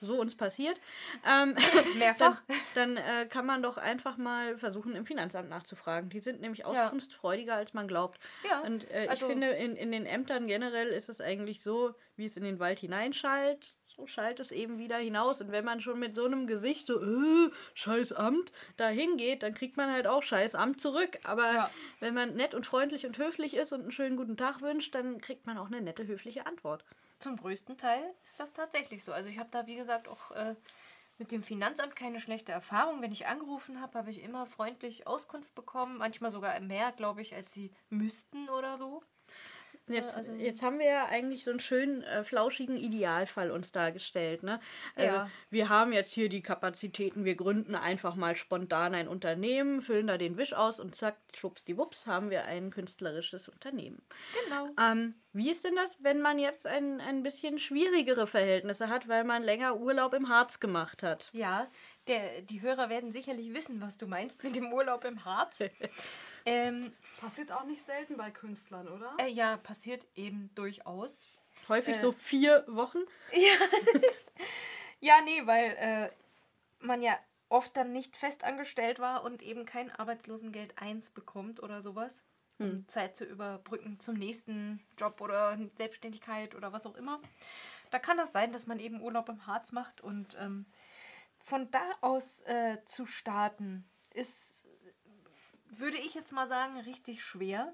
So 0.00 0.20
uns 0.20 0.36
passiert. 0.36 0.80
Ähm, 1.28 1.56
Mehrfach. 1.98 2.40
dann, 2.74 2.96
dann 2.96 3.04
äh, 3.04 3.26
kann 3.26 3.46
man 3.46 3.62
doch 3.62 3.78
einfach 3.78 4.16
mal 4.16 4.56
versuchen, 4.56 4.94
im 4.94 5.04
Finanzamt 5.06 5.48
nachzufragen. 5.48 6.08
Die 6.10 6.20
sind 6.20 6.40
nämlich 6.40 6.64
auskunftsfreudiger, 6.64 7.54
als 7.54 7.74
man 7.74 7.88
glaubt. 7.88 8.20
Ja, 8.48 8.60
Und 8.60 8.88
äh, 8.90 9.08
also- 9.08 9.26
ich 9.26 9.32
finde, 9.32 9.48
in, 9.50 9.74
in 9.76 9.90
den 9.90 10.06
Ämtern 10.06 10.46
generell 10.46 10.88
ist 10.88 11.08
es 11.08 11.20
eigentlich 11.20 11.62
so, 11.62 11.94
wie 12.16 12.24
es 12.26 12.36
in 12.36 12.44
den 12.44 12.58
Wald 12.60 12.78
hineinschallt, 12.78 13.76
so 13.84 14.06
schallt 14.06 14.38
es 14.40 14.52
eben 14.52 14.78
wieder 14.78 14.96
hinaus. 14.98 15.40
Und 15.40 15.50
wenn 15.52 15.64
man 15.64 15.80
schon 15.80 15.98
mit 15.98 16.14
so 16.14 16.24
einem 16.26 16.46
Gesicht 16.46 16.86
so, 16.86 17.00
äh, 17.02 17.50
scheiß 17.74 18.12
Amt, 18.12 18.52
da 18.76 18.88
hingeht, 18.88 19.42
dann 19.42 19.54
kriegt 19.54 19.76
man 19.76 19.90
halt 19.92 20.06
auch 20.06 20.22
scheiß 20.22 20.54
Amt 20.54 20.80
zurück. 20.80 21.18
Aber 21.24 21.52
Ja. 21.52 21.70
wenn 22.00 22.14
man 22.14 22.34
nett 22.34 22.54
und 22.54 22.66
freundlich 22.66 23.04
und 23.06 23.18
höflich 23.18 23.54
ist 23.54 23.72
und 23.72 23.82
einen 23.82 23.92
schönen 23.92 24.16
guten 24.16 24.36
Tag 24.36 24.60
wünscht, 24.62 24.94
dann 24.94 25.20
kriegt 25.20 25.46
man 25.46 25.58
auch 25.58 25.66
eine 25.66 25.80
nette, 25.80 26.06
höfliche 26.06 26.46
Antwort. 26.46 26.84
Zum 27.18 27.36
größten 27.36 27.76
Teil 27.76 28.02
ist 28.24 28.38
das 28.38 28.52
tatsächlich 28.52 29.02
so. 29.04 29.12
Also 29.12 29.28
ich 29.28 29.38
habe 29.38 29.48
da, 29.50 29.66
wie 29.66 29.76
gesagt, 29.76 30.08
auch 30.08 30.30
äh, 30.32 30.54
mit 31.18 31.32
dem 31.32 31.42
Finanzamt 31.42 31.96
keine 31.96 32.20
schlechte 32.20 32.52
Erfahrung. 32.52 33.02
Wenn 33.02 33.12
ich 33.12 33.26
angerufen 33.26 33.80
habe, 33.80 33.98
habe 33.98 34.10
ich 34.10 34.22
immer 34.22 34.46
freundlich 34.46 35.06
Auskunft 35.06 35.54
bekommen. 35.54 35.98
Manchmal 35.98 36.30
sogar 36.30 36.58
mehr, 36.60 36.92
glaube 36.92 37.22
ich, 37.22 37.34
als 37.34 37.52
sie 37.52 37.72
müssten 37.90 38.48
oder 38.48 38.78
so. 38.78 39.02
Jetzt, 39.88 40.14
also- 40.14 40.32
jetzt 40.32 40.62
haben 40.62 40.78
wir 40.78 40.86
ja 40.86 41.06
eigentlich 41.06 41.44
so 41.44 41.50
einen 41.50 41.60
schönen, 41.60 42.02
äh, 42.02 42.22
flauschigen 42.22 42.76
Idealfall 42.76 43.50
uns 43.50 43.72
dargestellt. 43.72 44.42
Ne? 44.42 44.60
Also, 44.94 45.14
Ja. 45.14 45.30
Wir 45.50 45.70
haben 45.70 45.92
jetzt 45.92 46.12
hier 46.12 46.28
die 46.28 46.42
Kapazitäten, 46.42 47.24
wir 47.24 47.36
gründen 47.36 47.74
einfach 47.74 48.14
mal 48.14 48.34
spontan 48.34 48.94
ein 48.94 49.08
Unternehmen, 49.08 49.80
füllen 49.80 50.06
da 50.06 50.18
den 50.18 50.36
Wisch 50.36 50.52
aus 50.52 50.78
und 50.78 50.94
zack, 50.94 51.16
schwuppsdiwupps, 51.34 52.06
haben 52.06 52.28
wir 52.28 52.44
ein 52.44 52.70
künstlerisches 52.70 53.48
Unternehmen. 53.48 54.02
Genau. 54.44 54.68
Ähm, 54.78 55.14
wie 55.32 55.50
ist 55.50 55.64
denn 55.64 55.76
das, 55.76 56.02
wenn 56.02 56.20
man 56.20 56.38
jetzt 56.38 56.66
ein, 56.66 57.00
ein 57.00 57.22
bisschen 57.22 57.58
schwierigere 57.58 58.26
Verhältnisse 58.26 58.88
hat, 58.88 59.08
weil 59.08 59.24
man 59.24 59.42
länger 59.42 59.76
Urlaub 59.76 60.14
im 60.14 60.28
Harz 60.28 60.58
gemacht 60.60 61.02
hat? 61.02 61.28
Ja, 61.32 61.68
der, 62.06 62.42
die 62.42 62.62
Hörer 62.62 62.88
werden 62.88 63.12
sicherlich 63.12 63.52
wissen, 63.52 63.80
was 63.80 63.98
du 63.98 64.06
meinst 64.06 64.42
mit 64.42 64.56
dem 64.56 64.72
Urlaub 64.72 65.04
im 65.04 65.24
Harz. 65.24 65.58
ähm, 66.46 66.92
Passiert 67.20 67.52
auch 67.52 67.64
nicht 67.64 67.84
selten 67.84 68.16
bei 68.16 68.30
Künstlern, 68.30 68.88
oder? 68.88 69.14
äh, 69.18 69.28
ja, 69.28 69.56
passiert 69.58 70.06
eben 70.14 70.50
durchaus. 70.54 71.26
Häufig 71.68 71.96
Äh. 71.96 72.00
so 72.00 72.12
vier 72.12 72.64
Wochen. 72.68 73.00
Ja, 75.00 75.20
nee, 75.20 75.42
weil 75.44 75.76
äh, 75.78 76.10
man 76.80 77.02
ja 77.02 77.16
oft 77.48 77.76
dann 77.76 77.92
nicht 77.92 78.16
festangestellt 78.16 78.98
war 78.98 79.22
und 79.22 79.42
eben 79.42 79.64
kein 79.64 79.90
Arbeitslosengeld 79.92 80.76
1 80.76 81.10
bekommt 81.10 81.62
oder 81.62 81.82
sowas. 81.82 82.24
Um 82.58 82.88
Zeit 82.88 83.16
zu 83.16 83.24
überbrücken 83.24 84.00
zum 84.00 84.16
nächsten 84.16 84.80
Job 84.96 85.20
oder 85.20 85.58
Selbstständigkeit 85.76 86.54
oder 86.54 86.72
was 86.72 86.86
auch 86.86 86.96
immer. 86.96 87.20
Da 87.90 87.98
kann 87.98 88.16
das 88.16 88.32
sein, 88.32 88.52
dass 88.52 88.66
man 88.66 88.80
eben 88.80 89.00
Urlaub 89.00 89.28
im 89.28 89.46
Harz 89.46 89.72
macht 89.72 90.00
und 90.00 90.36
ähm, 90.40 90.66
von 91.38 91.70
da 91.70 91.82
aus 92.00 92.40
äh, 92.42 92.78
zu 92.84 93.06
starten 93.06 93.88
ist, 94.12 94.64
würde 95.70 95.96
ich 95.98 96.14
jetzt 96.14 96.32
mal 96.32 96.48
sagen, 96.48 96.78
richtig 96.80 97.22
schwer, 97.22 97.72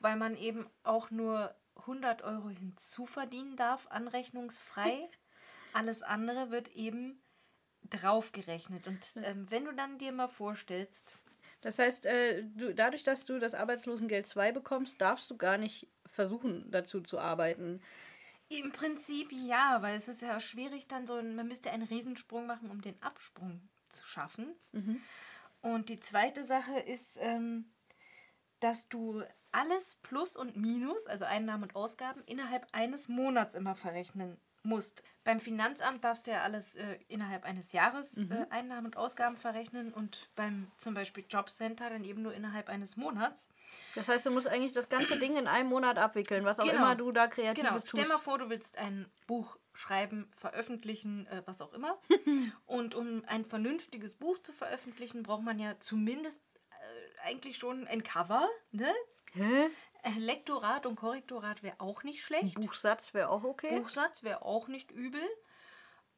weil 0.00 0.16
man 0.16 0.36
eben 0.36 0.66
auch 0.82 1.10
nur 1.10 1.54
100 1.76 2.22
Euro 2.22 2.48
hinzuverdienen 2.48 3.56
darf, 3.56 3.86
anrechnungsfrei. 3.88 5.08
Alles 5.72 6.02
andere 6.02 6.50
wird 6.50 6.68
eben 6.68 7.22
draufgerechnet. 7.90 8.86
Und 8.86 9.06
ähm, 9.22 9.50
wenn 9.50 9.64
du 9.64 9.72
dann 9.72 9.98
dir 9.98 10.12
mal 10.12 10.28
vorstellst, 10.28 11.14
Das 11.60 11.78
heißt, 11.78 12.06
äh, 12.06 12.44
du, 12.44 12.74
dadurch, 12.74 13.02
dass 13.02 13.24
du 13.24 13.38
das 13.38 13.54
Arbeitslosengeld 13.54 14.26
2 14.26 14.52
bekommst, 14.52 15.00
darfst 15.00 15.30
du 15.30 15.36
gar 15.36 15.58
nicht 15.58 15.88
versuchen, 16.06 16.70
dazu 16.70 17.00
zu 17.00 17.18
arbeiten. 17.18 17.80
im 18.50 18.72
Prinzip 18.72 19.30
ja, 19.30 19.78
weil 19.82 19.94
es 19.96 20.08
ist 20.08 20.22
ja 20.22 20.40
schwierig 20.40 20.88
dann 20.88 21.06
so, 21.06 21.14
ein- 21.14 21.34
man 21.36 21.46
müsste 21.48 21.70
einen 21.70 21.82
Riesensprung 21.82 22.46
machen, 22.46 22.70
um 22.70 22.80
den 22.80 23.00
Absprung 23.02 23.60
zu 23.90 24.06
schaffen. 24.06 24.54
Und 25.60 25.88
die 25.90 26.00
zweite 26.00 26.44
Sache 26.44 26.78
ist, 26.78 27.18
ähm, 27.20 27.66
dass 28.60 28.88
du 28.88 29.22
alles 29.52 29.96
Plus 29.96 30.36
und 30.36 30.56
Minus, 30.56 31.06
also 31.06 31.24
Einnahmen 31.26 31.64
und 31.64 31.76
Ausgaben, 31.76 32.22
innerhalb 32.24 32.66
eines 32.72 33.08
Monats 33.08 33.54
immer 33.54 33.74
verrechnen 33.74 34.40
musst. 34.62 35.02
Beim 35.24 35.40
Finanzamt 35.40 36.04
darfst 36.04 36.26
du 36.26 36.30
ja 36.30 36.42
alles 36.42 36.74
äh, 36.76 36.98
innerhalb 37.08 37.44
eines 37.44 37.72
Jahres 37.72 38.28
äh, 38.30 38.46
Einnahmen 38.50 38.86
und 38.86 38.96
Ausgaben 38.96 39.36
verrechnen 39.36 39.92
und 39.92 40.30
beim 40.36 40.70
zum 40.78 40.94
Beispiel 40.94 41.24
Jobcenter 41.28 41.90
dann 41.90 42.04
eben 42.04 42.22
nur 42.22 42.32
innerhalb 42.34 42.68
eines 42.68 42.96
Monats. 42.96 43.48
Das 43.94 44.08
heißt, 44.08 44.24
du 44.26 44.30
musst 44.30 44.46
eigentlich 44.46 44.72
das 44.72 44.88
ganze 44.88 45.18
Ding 45.18 45.36
in 45.36 45.46
einem 45.46 45.68
Monat 45.68 45.98
abwickeln, 45.98 46.44
was 46.44 46.58
auch 46.60 46.64
Genau. 46.64 46.76
immer 46.76 46.94
du 46.96 47.12
da 47.12 47.26
kreatives 47.26 47.62
Genau, 47.68 47.74
tust. 47.78 47.88
stell 47.90 48.08
mal 48.08 48.18
vor, 48.18 48.38
du 48.38 48.48
willst 48.50 48.78
ein 48.78 49.06
Buch 49.26 49.58
schreiben, 49.74 50.30
veröffentlichen, 50.36 51.26
äh, 51.28 51.42
was 51.46 51.60
auch 51.60 51.72
immer. 51.72 51.98
Und 52.66 52.94
um 52.94 53.22
ein 53.26 53.44
vernünftiges 53.44 54.14
Buch 54.14 54.38
zu 54.38 54.52
veröffentlichen, 54.52 55.22
braucht 55.22 55.42
man 55.42 55.58
ja 55.58 55.78
zumindest 55.78 56.56
äh, 56.70 57.28
eigentlich 57.28 57.58
schon 57.58 57.86
ein 57.86 58.02
Cover. 58.02 58.48
Ne? 58.72 58.92
Hä? 59.34 59.68
Äh, 60.08 60.18
Lektorat 60.18 60.86
und 60.86 60.96
Korrektorat 60.96 61.62
wäre 61.62 61.80
auch 61.80 62.02
nicht 62.02 62.22
schlecht. 62.22 62.54
Buchsatz 62.54 63.14
wäre 63.14 63.28
auch 63.30 63.44
okay. 63.44 63.78
Buchsatz 63.78 64.22
wäre 64.22 64.42
auch 64.42 64.68
nicht 64.68 64.90
übel. 64.90 65.22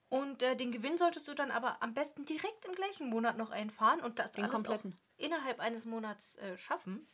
Und 0.09 0.43
äh, 0.43 0.57
den 0.57 0.73
Gewinn 0.73 0.99
solltest 0.99 1.29
du 1.29 1.35
dann 1.35 1.51
aber 1.53 1.83
am 1.83 1.95
besten 1.95 2.25
direkt 2.25 2.65
im 2.67 2.75
gleichen 2.75 3.09
Monat 3.09 3.37
noch 3.37 3.51
einfahren 3.51 4.01
und 4.01 4.19
das 4.19 4.33
Den 4.33 4.45
alles 4.45 4.55
kompletten. 4.55 4.99
innerhalb 5.17 5.61
eines 5.61 5.85
Monats 5.85 6.35
äh, 6.37 6.59
schaffen, 6.59 7.09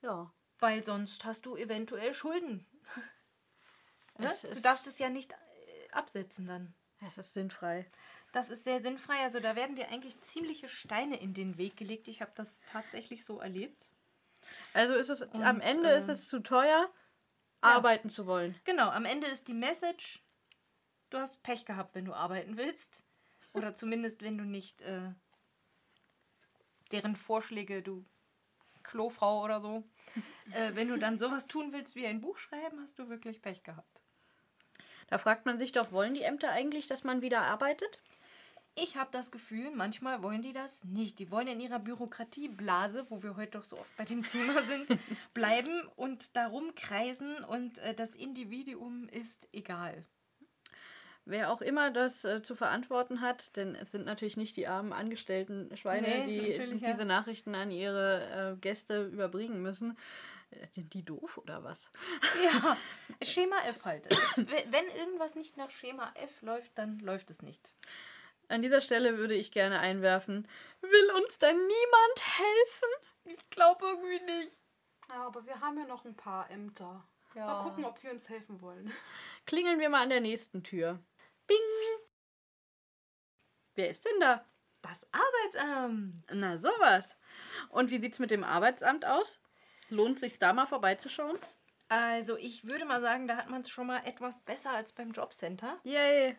Ja. 0.00 0.32
weil 0.58 0.82
sonst 0.82 1.24
hast 1.26 1.44
du 1.46 1.56
eventuell 1.56 2.12
Schulden. 2.14 2.66
Ne? 4.18 4.30
Du 4.42 4.60
darfst 4.60 4.86
es 4.86 4.98
ja 4.98 5.08
nicht 5.08 5.32
äh, 5.32 5.36
absetzen 5.92 6.46
dann. 6.46 6.74
Es 7.04 7.16
ist 7.16 7.32
sinnfrei. 7.32 7.90
Das 8.32 8.50
ist 8.50 8.64
sehr 8.64 8.80
sinnfrei. 8.80 9.18
Also 9.22 9.40
da 9.40 9.56
werden 9.56 9.74
dir 9.74 9.88
eigentlich 9.88 10.20
ziemliche 10.20 10.68
Steine 10.68 11.16
in 11.18 11.32
den 11.32 11.56
Weg 11.56 11.78
gelegt. 11.78 12.08
Ich 12.08 12.20
habe 12.20 12.30
das 12.34 12.60
tatsächlich 12.66 13.24
so 13.24 13.40
erlebt. 13.40 13.90
Also 14.74 14.94
ist 14.94 15.08
es 15.08 15.22
am 15.22 15.56
Und, 15.56 15.60
Ende 15.60 15.90
äh, 15.90 15.98
ist 15.98 16.08
es 16.08 16.28
zu 16.28 16.40
teuer, 16.40 16.90
arbeiten 17.60 18.10
zu 18.10 18.26
wollen. 18.26 18.54
Genau, 18.64 18.88
am 18.90 19.04
Ende 19.04 19.26
ist 19.26 19.48
die 19.48 19.54
Message, 19.54 20.22
du 21.10 21.18
hast 21.18 21.42
Pech 21.42 21.64
gehabt, 21.64 21.94
wenn 21.94 22.04
du 22.04 22.14
arbeiten 22.14 22.56
willst. 22.56 23.02
Oder 23.52 23.76
zumindest, 23.76 24.22
wenn 24.22 24.38
du 24.38 24.44
nicht 24.44 24.82
äh, 24.82 25.10
deren 26.90 27.16
Vorschläge, 27.16 27.82
du 27.82 28.04
Klofrau 28.82 29.42
oder 29.42 29.60
so, 29.60 29.84
äh, 30.52 30.74
wenn 30.74 30.88
du 30.88 30.98
dann 30.98 31.18
sowas 31.18 31.46
tun 31.46 31.72
willst 31.72 31.96
wie 31.96 32.06
ein 32.06 32.20
Buch 32.20 32.38
schreiben, 32.38 32.80
hast 32.80 32.98
du 32.98 33.08
wirklich 33.08 33.42
Pech 33.42 33.62
gehabt. 33.62 34.02
Da 35.08 35.18
fragt 35.18 35.44
man 35.44 35.58
sich 35.58 35.72
doch, 35.72 35.92
wollen 35.92 36.14
die 36.14 36.22
Ämter 36.22 36.50
eigentlich, 36.50 36.86
dass 36.86 37.04
man 37.04 37.20
wieder 37.20 37.42
arbeitet? 37.42 38.00
Ich 38.74 38.96
habe 38.96 39.10
das 39.12 39.30
Gefühl, 39.30 39.70
manchmal 39.70 40.22
wollen 40.22 40.40
die 40.42 40.54
das 40.54 40.82
nicht. 40.84 41.18
Die 41.18 41.30
wollen 41.30 41.46
in 41.46 41.60
ihrer 41.60 41.78
Bürokratieblase, 41.78 43.06
wo 43.10 43.22
wir 43.22 43.36
heute 43.36 43.52
doch 43.58 43.64
so 43.64 43.76
oft 43.78 43.96
bei 43.96 44.04
dem 44.04 44.22
Thema 44.26 44.62
sind, 44.62 44.88
bleiben 45.34 45.82
und 45.96 46.36
darum 46.36 46.74
kreisen 46.74 47.44
und 47.44 47.78
äh, 47.78 47.94
das 47.94 48.14
Individuum 48.14 49.08
ist 49.10 49.46
egal. 49.52 50.06
Wer 51.24 51.52
auch 51.52 51.60
immer 51.60 51.90
das 51.92 52.24
äh, 52.24 52.42
zu 52.42 52.56
verantworten 52.56 53.20
hat, 53.20 53.54
denn 53.56 53.74
es 53.76 53.92
sind 53.92 54.06
natürlich 54.06 54.36
nicht 54.36 54.56
die 54.56 54.66
armen 54.66 54.92
angestellten 54.92 55.76
Schweine, 55.76 56.08
Nee, 56.08 56.26
die 56.26 56.56
ja. 56.82 56.90
diese 56.92 57.04
Nachrichten 57.04 57.54
an 57.54 57.70
ihre 57.70 58.54
äh, 58.54 58.60
Gäste 58.60 59.04
überbringen 59.06 59.62
müssen. 59.62 59.96
Sind 60.72 60.92
die 60.94 61.02
doof 61.04 61.38
oder 61.38 61.62
was? 61.64 61.90
Ja, 62.44 62.76
Schema 63.22 63.56
F 63.68 63.84
halt. 63.84 64.06
Es 64.10 64.18
ist, 64.18 64.50
we- 64.50 64.64
wenn 64.70 64.84
irgendwas 64.98 65.34
nicht 65.34 65.56
nach 65.56 65.70
Schema 65.70 66.10
F 66.14 66.42
läuft, 66.42 66.72
dann 66.76 66.98
läuft 66.98 67.30
es 67.30 67.40
nicht. 67.40 67.72
An 68.52 68.60
dieser 68.60 68.82
Stelle 68.82 69.16
würde 69.16 69.34
ich 69.34 69.50
gerne 69.50 69.80
einwerfen, 69.80 70.46
will 70.82 71.10
uns 71.22 71.38
denn 71.38 71.56
niemand 71.56 72.38
helfen? 72.38 72.88
Ich 73.24 73.48
glaube 73.48 73.86
irgendwie 73.86 74.20
nicht. 74.24 74.56
Ja, 75.08 75.26
aber 75.26 75.46
wir 75.46 75.58
haben 75.58 75.78
ja 75.78 75.86
noch 75.86 76.04
ein 76.04 76.14
paar 76.14 76.50
Ämter. 76.50 77.02
Ja. 77.34 77.46
Mal 77.46 77.62
gucken, 77.62 77.86
ob 77.86 77.98
die 77.98 78.08
uns 78.08 78.28
helfen 78.28 78.60
wollen. 78.60 78.92
Klingeln 79.46 79.78
wir 79.78 79.88
mal 79.88 80.02
an 80.02 80.10
der 80.10 80.20
nächsten 80.20 80.62
Tür. 80.62 80.98
Bing! 81.46 81.56
Wer 83.74 83.88
ist 83.88 84.04
denn 84.04 84.20
da? 84.20 84.44
Das 84.82 85.06
Arbeitsamt. 85.12 86.22
Na, 86.34 86.58
sowas. 86.58 87.16
Und 87.70 87.90
wie 87.90 88.00
sieht's 88.02 88.18
mit 88.18 88.30
dem 88.30 88.44
Arbeitsamt 88.44 89.06
aus? 89.06 89.40
Lohnt 89.88 90.18
sich's 90.18 90.38
da 90.38 90.52
mal 90.52 90.66
vorbeizuschauen? 90.66 91.38
Also 91.88 92.36
ich 92.36 92.66
würde 92.66 92.84
mal 92.84 93.00
sagen, 93.00 93.28
da 93.28 93.36
hat 93.38 93.48
man 93.48 93.62
es 93.62 93.70
schon 93.70 93.86
mal 93.86 94.04
etwas 94.04 94.40
besser 94.44 94.72
als 94.72 94.92
beim 94.92 95.12
Jobcenter. 95.12 95.78
Yay! 95.84 96.36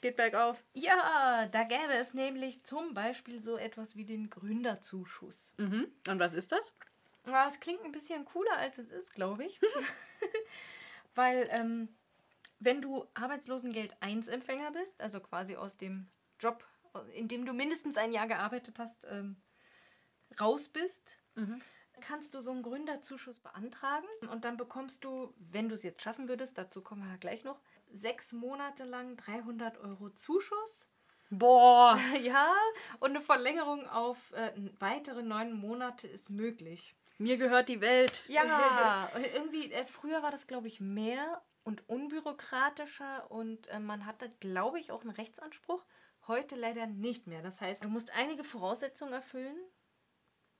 Geht 0.00 0.16
bergauf. 0.16 0.62
Ja, 0.74 1.46
da 1.50 1.64
gäbe 1.64 1.92
es 1.94 2.14
nämlich 2.14 2.64
zum 2.64 2.94
Beispiel 2.94 3.42
so 3.42 3.56
etwas 3.56 3.96
wie 3.96 4.04
den 4.04 4.30
Gründerzuschuss. 4.30 5.54
Mhm. 5.56 5.88
Und 6.08 6.18
was 6.18 6.32
ist 6.34 6.52
das? 6.52 6.72
Ja, 7.26 7.46
Es 7.46 7.60
klingt 7.60 7.84
ein 7.84 7.92
bisschen 7.92 8.24
cooler, 8.24 8.56
als 8.56 8.78
es 8.78 8.90
ist, 8.90 9.12
glaube 9.14 9.44
ich. 9.44 9.60
Weil, 11.14 11.48
ähm, 11.50 11.88
wenn 12.60 12.80
du 12.80 13.06
Arbeitslosengeld 13.14 13.94
1-Empfänger 14.02 14.72
bist, 14.72 15.00
also 15.00 15.20
quasi 15.20 15.56
aus 15.56 15.76
dem 15.76 16.08
Job, 16.40 16.64
in 17.14 17.28
dem 17.28 17.44
du 17.44 17.52
mindestens 17.52 17.96
ein 17.96 18.12
Jahr 18.12 18.26
gearbeitet 18.26 18.78
hast, 18.78 19.06
ähm, 19.10 19.36
raus 20.40 20.68
bist, 20.68 21.18
kannst 22.00 22.34
du 22.34 22.40
so 22.40 22.50
einen 22.50 22.62
Gründerzuschuss 22.62 23.40
beantragen. 23.40 24.06
Und 24.30 24.44
dann 24.44 24.56
bekommst 24.56 25.04
du, 25.04 25.34
wenn 25.38 25.68
du 25.68 25.74
es 25.74 25.82
jetzt 25.82 26.02
schaffen 26.02 26.28
würdest, 26.28 26.58
dazu 26.58 26.82
kommen 26.82 27.02
wir 27.02 27.10
ja 27.10 27.16
gleich 27.16 27.44
noch, 27.44 27.60
sechs 27.92 28.32
Monate 28.32 28.84
lang 28.84 29.16
300 29.16 29.78
Euro 29.78 30.10
Zuschuss. 30.10 30.88
Boah! 31.30 31.98
Ja, 32.22 32.54
und 33.00 33.10
eine 33.10 33.20
Verlängerung 33.20 33.86
auf 33.88 34.32
äh, 34.32 34.52
weitere 34.78 35.22
neun 35.22 35.52
Monate 35.52 36.08
ist 36.08 36.30
möglich. 36.30 36.96
Mir 37.18 37.36
gehört 37.36 37.68
die 37.68 37.80
Welt. 37.80 38.24
Ja, 38.28 39.08
irgendwie, 39.34 39.72
äh, 39.72 39.84
früher 39.84 40.22
war 40.22 40.30
das, 40.30 40.46
glaube 40.46 40.68
ich, 40.68 40.80
mehr 40.80 41.42
und 41.64 41.88
unbürokratischer 41.88 43.30
und 43.30 43.68
äh, 43.68 43.80
man 43.80 44.06
hatte, 44.06 44.30
glaube 44.40 44.78
ich, 44.80 44.90
auch 44.90 45.02
einen 45.02 45.10
Rechtsanspruch. 45.10 45.84
Heute 46.26 46.56
leider 46.56 46.86
nicht 46.86 47.26
mehr. 47.26 47.42
Das 47.42 47.60
heißt, 47.60 47.84
du 47.84 47.88
musst 47.88 48.14
einige 48.16 48.44
Voraussetzungen 48.44 49.12
erfüllen 49.12 49.56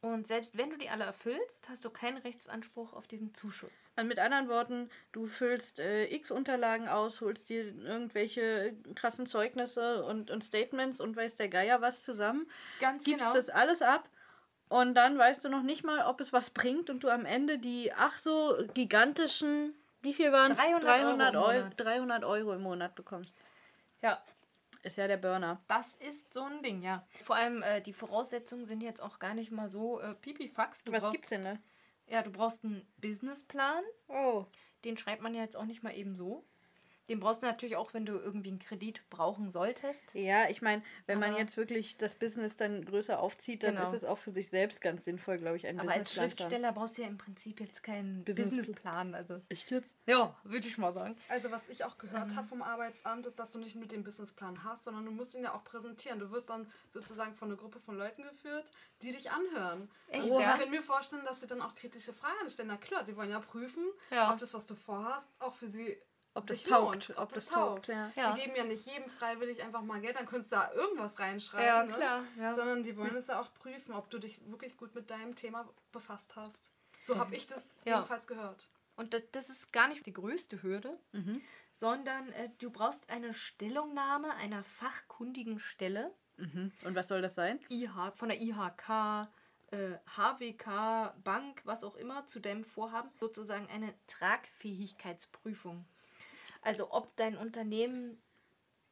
und 0.00 0.26
selbst 0.26 0.56
wenn 0.56 0.70
du 0.70 0.76
die 0.76 0.90
alle 0.90 1.04
erfüllst, 1.04 1.68
hast 1.68 1.84
du 1.84 1.90
keinen 1.90 2.18
Rechtsanspruch 2.18 2.92
auf 2.92 3.08
diesen 3.08 3.34
Zuschuss. 3.34 3.72
Und 3.96 4.06
mit 4.06 4.18
anderen 4.18 4.48
Worten, 4.48 4.90
du 5.10 5.26
füllst 5.26 5.80
äh, 5.80 6.06
x 6.06 6.30
Unterlagen 6.30 6.88
aus, 6.88 7.20
holst 7.20 7.48
dir 7.48 7.74
irgendwelche 7.82 8.76
krassen 8.94 9.26
Zeugnisse 9.26 10.04
und, 10.04 10.30
und 10.30 10.44
Statements 10.44 11.00
und 11.00 11.16
weiß 11.16 11.34
der 11.36 11.48
Geier 11.48 11.80
was 11.80 12.04
zusammen, 12.04 12.48
Ganz 12.80 13.04
gibst 13.04 13.24
genau. 13.24 13.34
das 13.34 13.50
alles 13.50 13.82
ab 13.82 14.08
und 14.68 14.94
dann 14.94 15.18
weißt 15.18 15.44
du 15.44 15.48
noch 15.48 15.62
nicht 15.62 15.82
mal, 15.82 16.06
ob 16.06 16.20
es 16.20 16.32
was 16.32 16.50
bringt 16.50 16.90
und 16.90 17.02
du 17.02 17.08
am 17.08 17.24
Ende 17.24 17.58
die 17.58 17.92
ach 17.92 18.18
so 18.18 18.56
gigantischen, 18.74 19.74
wie 20.02 20.14
viel 20.14 20.30
waren 20.30 20.52
es? 20.52 20.58
300 20.58 20.84
300 20.84 21.34
Euro 21.34 21.40
im 21.40 21.42
Euro, 21.42 21.62
Monat. 21.62 21.80
300 21.80 22.24
Euro 22.24 22.52
im 22.52 22.62
Monat 22.62 22.94
bekommst. 22.94 23.34
Ja, 24.02 24.22
Ist 24.88 24.96
ja 24.96 25.06
der 25.06 25.18
Burner. 25.18 25.62
das 25.68 25.96
ist 25.96 26.32
so 26.32 26.44
ein 26.44 26.62
Ding, 26.62 26.80
ja. 26.82 27.06
Vor 27.22 27.36
allem, 27.36 27.62
äh, 27.62 27.82
die 27.82 27.92
Voraussetzungen 27.92 28.64
sind 28.64 28.82
jetzt 28.82 29.02
auch 29.02 29.18
gar 29.18 29.34
nicht 29.34 29.50
mal 29.50 29.68
so 29.68 30.00
äh, 30.00 30.14
pipifax. 30.14 30.84
Du 30.84 30.92
was 30.92 31.02
brauchst, 31.02 31.12
gibt's 31.16 31.28
denn 31.28 31.42
da? 31.42 31.58
Ja, 32.06 32.22
du 32.22 32.30
brauchst 32.30 32.64
einen 32.64 32.90
Businessplan. 32.96 33.84
Oh. 34.08 34.46
Den 34.84 34.96
schreibt 34.96 35.20
man 35.20 35.34
ja 35.34 35.42
jetzt 35.42 35.58
auch 35.58 35.66
nicht 35.66 35.82
mal 35.82 35.94
eben 35.94 36.16
so. 36.16 36.42
Den 37.08 37.20
brauchst 37.20 37.42
du 37.42 37.46
natürlich 37.46 37.76
auch, 37.76 37.94
wenn 37.94 38.04
du 38.04 38.12
irgendwie 38.18 38.50
einen 38.50 38.58
Kredit 38.58 39.00
brauchen 39.08 39.50
solltest. 39.50 40.14
Ja, 40.14 40.48
ich 40.50 40.60
meine, 40.60 40.82
wenn 41.06 41.18
man 41.18 41.30
Aber- 41.30 41.38
jetzt 41.40 41.56
wirklich 41.56 41.96
das 41.96 42.16
Business 42.16 42.56
dann 42.56 42.84
größer 42.84 43.18
aufzieht, 43.18 43.62
dann 43.62 43.76
Genau. 43.76 43.86
ist 43.86 43.94
es 43.94 44.04
auch 44.04 44.18
für 44.18 44.30
sich 44.32 44.48
selbst 44.50 44.80
ganz 44.82 45.04
sinnvoll, 45.06 45.38
glaube 45.38 45.56
ich, 45.56 45.66
einen 45.66 45.80
Aber 45.80 45.92
als. 45.92 46.12
Schriftsteller 46.12 46.72
brauchst 46.72 46.98
du 46.98 47.02
ja 47.02 47.08
im 47.08 47.16
Prinzip 47.16 47.60
jetzt 47.60 47.82
keinen 47.82 48.24
Business- 48.24 48.48
Businessplan. 48.50 49.14
Also. 49.14 49.40
Echt 49.48 49.70
jetzt? 49.70 49.96
Ja, 50.06 50.36
würde 50.44 50.68
ich 50.68 50.76
mal 50.76 50.92
sagen. 50.92 51.16
Also 51.28 51.50
was 51.50 51.68
ich 51.68 51.84
auch 51.84 51.96
gehört 51.96 52.36
habe 52.36 52.46
vom 52.46 52.60
Arbeitsamt, 52.62 53.26
ist, 53.26 53.38
dass 53.38 53.50
du 53.50 53.58
nicht 53.58 53.74
nur 53.74 53.86
den 53.86 54.04
Businessplan 54.04 54.62
hast, 54.64 54.84
sondern 54.84 55.04
du 55.06 55.10
musst 55.10 55.34
ihn 55.34 55.42
ja 55.44 55.54
auch 55.54 55.64
präsentieren. 55.64 56.18
Du 56.18 56.30
wirst 56.30 56.50
dann 56.50 56.70
sozusagen 56.90 57.34
von 57.34 57.48
einer 57.48 57.56
Gruppe 57.56 57.80
von 57.80 57.96
Leuten 57.96 58.22
geführt, 58.22 58.66
die 59.02 59.12
dich 59.12 59.30
anhören. 59.30 59.90
Echt, 60.08 60.24
also 60.24 60.40
ja? 60.40 60.52
ich 60.54 60.60
kann 60.60 60.70
mir 60.70 60.82
vorstellen, 60.82 61.24
dass 61.24 61.40
sie 61.40 61.46
dann 61.46 61.62
auch 61.62 61.74
kritische 61.74 62.12
Fragen 62.12 62.50
stellen. 62.50 62.68
Na 62.68 62.76
klar, 62.76 63.04
die 63.04 63.16
wollen 63.16 63.30
ja 63.30 63.40
prüfen, 63.40 63.84
Ja. 64.10 64.30
ob 64.32 64.38
das, 64.38 64.52
was 64.52 64.66
du 64.66 64.74
vorhast, 64.74 65.30
auch 65.38 65.54
für 65.54 65.68
sie 65.68 65.96
Ob 66.38 66.46
das 66.46 66.62
taugt, 66.62 67.08
lohnt, 67.08 67.18
ob 67.18 67.28
das 67.30 67.44
taugt, 67.46 67.88
ja. 67.88 68.12
Ja. 68.16 68.32
Die 68.32 68.40
geben 68.42 68.54
ja 68.56 68.64
nicht 68.64 68.86
jedem 68.86 69.08
freiwillig 69.08 69.62
einfach 69.62 69.82
mal 69.82 70.00
Geld, 70.00 70.16
dann 70.16 70.26
könntest 70.26 70.52
du 70.52 70.56
da 70.56 70.72
irgendwas 70.72 71.18
reinschreiben. 71.18 71.66
Ja, 71.66 71.84
ne? 71.84 71.92
klar, 71.92 72.22
ja. 72.38 72.54
Sondern 72.54 72.82
die 72.82 72.96
wollen 72.96 73.16
es 73.16 73.26
ja 73.26 73.40
auch 73.40 73.52
prüfen, 73.54 73.92
ob 73.92 74.08
du 74.10 74.18
dich 74.18 74.40
wirklich 74.50 74.76
gut 74.76 74.94
mit 74.94 75.10
deinem 75.10 75.34
Thema 75.34 75.68
befasst 75.92 76.36
hast. 76.36 76.72
So 77.00 77.18
habe 77.18 77.34
ich 77.34 77.46
das 77.46 77.66
Ja. 77.84 77.96
jedenfalls 77.96 78.26
gehört. 78.26 78.68
Und 78.96 79.14
das, 79.14 79.22
das 79.30 79.48
ist 79.48 79.72
gar 79.72 79.86
nicht 79.88 80.06
die 80.06 80.12
größte 80.12 80.62
Hürde, 80.62 80.98
sondern 81.72 82.32
äh, 82.32 82.50
du 82.58 82.70
brauchst 82.70 83.08
eine 83.10 83.32
Stellungnahme 83.32 84.34
einer 84.34 84.64
fachkundigen 84.64 85.60
Stelle. 85.60 86.12
Mhm. 86.36 86.72
Und 86.84 86.94
was 86.96 87.06
soll 87.08 87.22
das 87.22 87.34
sein? 87.36 87.60
IH, 87.70 88.12
von 88.16 88.28
der 88.28 88.40
IHK, 88.40 89.28
äh, 89.70 89.98
HWK, 90.16 91.14
Bank, 91.22 91.62
was 91.64 91.84
auch 91.84 91.94
immer, 91.96 92.26
zu 92.26 92.40
deinem 92.40 92.64
Vorhaben. 92.64 93.10
Sozusagen 93.20 93.68
eine 93.68 93.94
Tragfähigkeitsprüfung. 94.08 95.84
Also 96.62 96.90
ob 96.92 97.16
dein 97.16 97.36
Unternehmen 97.36 98.22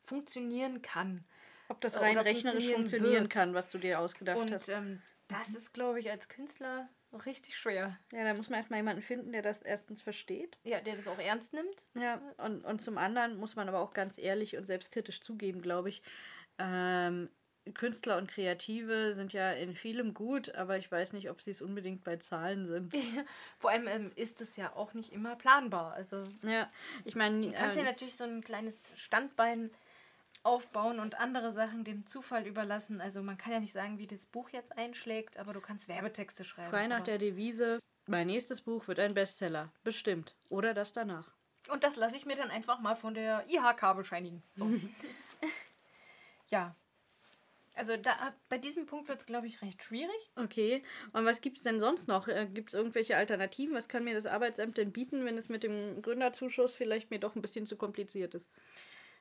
funktionieren 0.04 0.82
kann. 0.82 1.24
Ob 1.68 1.80
das 1.80 1.96
Äh, 1.96 1.98
rein 1.98 2.18
rechnerisch 2.18 2.42
funktionieren 2.44 2.74
funktionieren 2.76 3.28
kann, 3.28 3.54
was 3.54 3.70
du 3.70 3.78
dir 3.78 4.00
ausgedacht 4.00 4.38
Und 4.38 4.52
hast. 4.52 4.68
ähm, 4.68 5.02
das 5.28 5.54
ist, 5.54 5.72
glaube 5.72 5.98
ich, 5.98 6.10
als 6.10 6.28
Künstler 6.28 6.88
richtig 7.24 7.56
schwer. 7.56 7.98
Ja, 8.12 8.24
da 8.24 8.34
muss 8.34 8.50
man 8.50 8.58
erstmal 8.58 8.78
jemanden 8.78 9.02
finden, 9.02 9.32
der 9.32 9.42
das 9.42 9.62
erstens 9.62 10.02
versteht. 10.02 10.58
Ja, 10.64 10.80
der 10.80 10.96
das 10.96 11.08
auch 11.08 11.18
ernst 11.18 11.52
nimmt. 11.54 11.82
Ja, 11.94 12.20
und, 12.38 12.64
und 12.64 12.80
zum 12.82 12.98
anderen 12.98 13.36
muss 13.38 13.56
man 13.56 13.68
aber 13.68 13.80
auch 13.80 13.92
ganz 13.94 14.18
ehrlich 14.18 14.56
und 14.56 14.64
selbstkritisch 14.64 15.20
zugeben, 15.20 15.62
glaube 15.62 15.88
ich. 15.88 16.02
Ähm, 16.58 17.30
Künstler 17.74 18.16
und 18.16 18.28
Kreative 18.28 19.14
sind 19.14 19.32
ja 19.32 19.52
in 19.52 19.74
vielem 19.74 20.14
gut, 20.14 20.54
aber 20.54 20.78
ich 20.78 20.90
weiß 20.90 21.12
nicht, 21.12 21.30
ob 21.30 21.40
sie 21.40 21.50
es 21.50 21.62
unbedingt 21.62 22.04
bei 22.04 22.16
Zahlen 22.16 22.66
sind. 22.66 22.94
Vor 23.58 23.70
allem 23.70 23.88
ähm, 23.88 24.12
ist 24.14 24.40
es 24.40 24.56
ja 24.56 24.74
auch 24.74 24.94
nicht 24.94 25.12
immer 25.12 25.36
planbar. 25.36 25.92
Also 25.94 26.24
Ja, 26.42 26.70
ich 27.04 27.16
meine, 27.16 27.40
du 27.40 27.52
kannst 27.52 27.76
ja 27.76 27.82
ähm, 27.82 27.88
natürlich 27.88 28.16
so 28.16 28.24
ein 28.24 28.42
kleines 28.42 28.78
Standbein 28.96 29.70
aufbauen 30.42 31.00
und 31.00 31.18
andere 31.18 31.50
Sachen 31.50 31.84
dem 31.84 32.06
Zufall 32.06 32.46
überlassen. 32.46 33.00
Also 33.00 33.22
man 33.22 33.36
kann 33.36 33.52
ja 33.52 33.60
nicht 33.60 33.72
sagen, 33.72 33.98
wie 33.98 34.06
das 34.06 34.24
Buch 34.26 34.50
jetzt 34.50 34.78
einschlägt, 34.78 35.38
aber 35.38 35.52
du 35.52 35.60
kannst 35.60 35.88
Werbetexte 35.88 36.44
schreiben. 36.44 36.70
frei 36.70 36.86
nach 36.86 37.02
der 37.02 37.18
Devise, 37.18 37.80
mein 38.06 38.28
nächstes 38.28 38.62
Buch 38.62 38.86
wird 38.86 39.00
ein 39.00 39.14
Bestseller. 39.14 39.72
Bestimmt. 39.82 40.36
Oder 40.48 40.72
das 40.72 40.92
danach. 40.92 41.32
Und 41.68 41.82
das 41.82 41.96
lasse 41.96 42.16
ich 42.16 42.26
mir 42.26 42.36
dann 42.36 42.50
einfach 42.50 42.78
mal 42.78 42.94
von 42.94 43.14
der 43.14 43.44
IHK 43.48 43.96
bescheinigen. 43.96 44.42
So. 44.54 44.70
ja. 46.48 46.76
Also 47.76 47.96
da, 47.96 48.34
bei 48.48 48.58
diesem 48.58 48.86
Punkt 48.86 49.08
wird 49.08 49.20
es, 49.20 49.26
glaube 49.26 49.46
ich, 49.46 49.60
recht 49.62 49.82
schwierig. 49.84 50.30
Okay, 50.34 50.82
und 51.12 51.24
was 51.26 51.40
gibt 51.42 51.58
es 51.58 51.62
denn 51.62 51.78
sonst 51.78 52.08
noch? 52.08 52.26
Gibt 52.52 52.70
es 52.70 52.74
irgendwelche 52.74 53.16
Alternativen? 53.16 53.74
Was 53.74 53.88
kann 53.88 54.02
mir 54.02 54.14
das 54.14 54.26
Arbeitsamt 54.26 54.78
denn 54.78 54.92
bieten, 54.92 55.24
wenn 55.26 55.36
es 55.36 55.48
mit 55.48 55.62
dem 55.62 56.00
Gründerzuschuss 56.02 56.74
vielleicht 56.74 57.10
mir 57.10 57.20
doch 57.20 57.36
ein 57.36 57.42
bisschen 57.42 57.66
zu 57.66 57.76
kompliziert 57.76 58.34
ist? 58.34 58.48